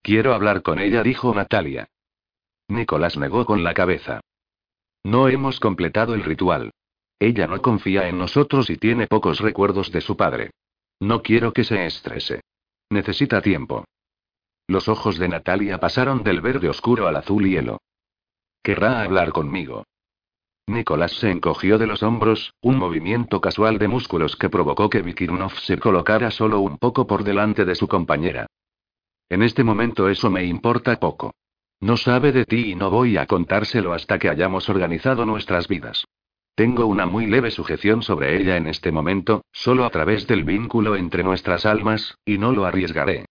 Quiero 0.02 0.34
hablar 0.34 0.60
con 0.60 0.78
ella, 0.78 1.02
dijo 1.02 1.34
Natalia. 1.34 1.88
Nicolás 2.68 3.16
negó 3.16 3.46
con 3.46 3.64
la 3.64 3.72
cabeza. 3.72 4.20
No 5.02 5.28
hemos 5.28 5.60
completado 5.60 6.12
el 6.12 6.24
ritual. 6.24 6.72
Ella 7.18 7.46
no 7.46 7.62
confía 7.62 8.06
en 8.06 8.18
nosotros 8.18 8.68
y 8.68 8.76
tiene 8.76 9.06
pocos 9.06 9.40
recuerdos 9.40 9.90
de 9.92 10.02
su 10.02 10.14
padre. 10.14 10.50
No 11.00 11.22
quiero 11.22 11.52
que 11.52 11.64
se 11.64 11.86
estrese. 11.86 12.42
Necesita 12.90 13.40
tiempo. 13.40 13.84
Los 14.68 14.88
ojos 14.88 15.18
de 15.18 15.28
Natalia 15.28 15.78
pasaron 15.78 16.22
del 16.22 16.40
verde 16.40 16.68
oscuro 16.68 17.08
al 17.08 17.16
azul 17.16 17.48
hielo. 17.48 17.80
Querrá 18.62 19.02
hablar 19.02 19.32
conmigo. 19.32 19.84
Nicolás 20.66 21.12
se 21.12 21.30
encogió 21.30 21.78
de 21.78 21.86
los 21.86 22.02
hombros, 22.02 22.54
un 22.60 22.78
movimiento 22.78 23.40
casual 23.40 23.78
de 23.78 23.88
músculos 23.88 24.36
que 24.36 24.48
provocó 24.48 24.88
que 24.88 25.02
Vikirnov 25.02 25.52
se 25.58 25.78
colocara 25.78 26.30
solo 26.30 26.60
un 26.60 26.78
poco 26.78 27.06
por 27.06 27.24
delante 27.24 27.64
de 27.64 27.74
su 27.74 27.88
compañera. 27.88 28.46
En 29.28 29.42
este 29.42 29.64
momento 29.64 30.08
eso 30.08 30.30
me 30.30 30.44
importa 30.44 31.00
poco. 31.00 31.34
No 31.80 31.96
sabe 31.96 32.30
de 32.30 32.44
ti 32.44 32.72
y 32.72 32.74
no 32.74 32.90
voy 32.90 33.16
a 33.16 33.26
contárselo 33.26 33.92
hasta 33.92 34.18
que 34.18 34.28
hayamos 34.28 34.68
organizado 34.68 35.24
nuestras 35.24 35.66
vidas. 35.66 36.04
Tengo 36.54 36.86
una 36.86 37.06
muy 37.06 37.26
leve 37.26 37.50
sujeción 37.50 38.02
sobre 38.02 38.36
ella 38.36 38.56
en 38.56 38.66
este 38.66 38.92
momento, 38.92 39.44
solo 39.52 39.84
a 39.84 39.90
través 39.90 40.26
del 40.26 40.44
vínculo 40.44 40.96
entre 40.96 41.22
nuestras 41.22 41.64
almas, 41.66 42.16
y 42.24 42.38
no 42.38 42.52
lo 42.52 42.66
arriesgaré. 42.66 43.24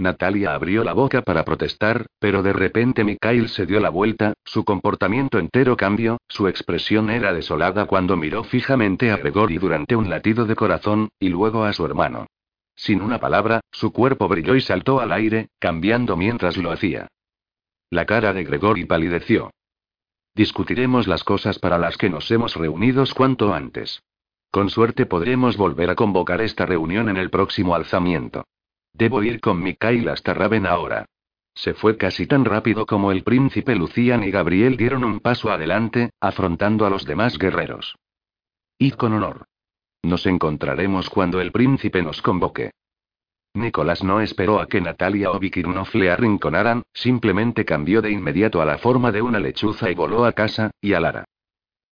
Natalia 0.00 0.54
abrió 0.54 0.82
la 0.82 0.94
boca 0.94 1.20
para 1.20 1.44
protestar, 1.44 2.06
pero 2.18 2.42
de 2.42 2.54
repente 2.54 3.04
Mikhail 3.04 3.50
se 3.50 3.66
dio 3.66 3.80
la 3.80 3.90
vuelta, 3.90 4.32
su 4.44 4.64
comportamiento 4.64 5.38
entero 5.38 5.76
cambió, 5.76 6.18
su 6.26 6.48
expresión 6.48 7.10
era 7.10 7.34
desolada 7.34 7.84
cuando 7.84 8.16
miró 8.16 8.42
fijamente 8.42 9.10
a 9.10 9.18
Gregory 9.18 9.58
durante 9.58 9.96
un 9.96 10.08
latido 10.08 10.46
de 10.46 10.56
corazón, 10.56 11.10
y 11.20 11.28
luego 11.28 11.64
a 11.64 11.74
su 11.74 11.84
hermano. 11.84 12.26
Sin 12.74 13.02
una 13.02 13.18
palabra, 13.18 13.60
su 13.70 13.92
cuerpo 13.92 14.26
brilló 14.26 14.56
y 14.56 14.62
saltó 14.62 15.00
al 15.00 15.12
aire, 15.12 15.48
cambiando 15.58 16.16
mientras 16.16 16.56
lo 16.56 16.72
hacía. 16.72 17.08
La 17.90 18.06
cara 18.06 18.32
de 18.32 18.44
Gregory 18.44 18.86
palideció. 18.86 19.50
Discutiremos 20.40 21.06
las 21.06 21.22
cosas 21.22 21.58
para 21.58 21.76
las 21.76 21.98
que 21.98 22.08
nos 22.08 22.30
hemos 22.30 22.56
reunido 22.56 23.04
cuanto 23.14 23.52
antes. 23.52 24.02
Con 24.50 24.70
suerte 24.70 25.04
podremos 25.04 25.58
volver 25.58 25.90
a 25.90 25.94
convocar 25.94 26.40
esta 26.40 26.64
reunión 26.64 27.10
en 27.10 27.18
el 27.18 27.28
próximo 27.28 27.74
alzamiento. 27.74 28.46
Debo 28.94 29.22
ir 29.22 29.42
con 29.42 29.62
Mikhail 29.62 30.08
hasta 30.08 30.32
Raven 30.32 30.64
ahora. 30.64 31.04
Se 31.52 31.74
fue 31.74 31.98
casi 31.98 32.26
tan 32.26 32.46
rápido 32.46 32.86
como 32.86 33.12
el 33.12 33.22
príncipe 33.22 33.74
Lucian 33.74 34.24
y 34.24 34.30
Gabriel 34.30 34.78
dieron 34.78 35.04
un 35.04 35.20
paso 35.20 35.50
adelante, 35.50 36.08
afrontando 36.22 36.86
a 36.86 36.90
los 36.90 37.04
demás 37.04 37.36
guerreros. 37.36 37.96
Id 38.78 38.94
con 38.94 39.12
honor. 39.12 39.44
Nos 40.02 40.24
encontraremos 40.24 41.10
cuando 41.10 41.42
el 41.42 41.52
príncipe 41.52 42.02
nos 42.02 42.22
convoque. 42.22 42.70
Nicolás 43.54 44.04
no 44.04 44.20
esperó 44.20 44.60
a 44.60 44.66
que 44.66 44.80
Natalia 44.80 45.32
o 45.32 45.38
Vikirnov 45.38 45.88
le 45.94 46.10
arrinconaran, 46.10 46.82
simplemente 46.94 47.64
cambió 47.64 48.00
de 48.00 48.12
inmediato 48.12 48.62
a 48.62 48.64
la 48.64 48.78
forma 48.78 49.10
de 49.10 49.22
una 49.22 49.40
lechuza 49.40 49.90
y 49.90 49.94
voló 49.94 50.24
a 50.24 50.32
casa, 50.32 50.70
y 50.80 50.92
a 50.92 51.00
Lara. 51.00 51.24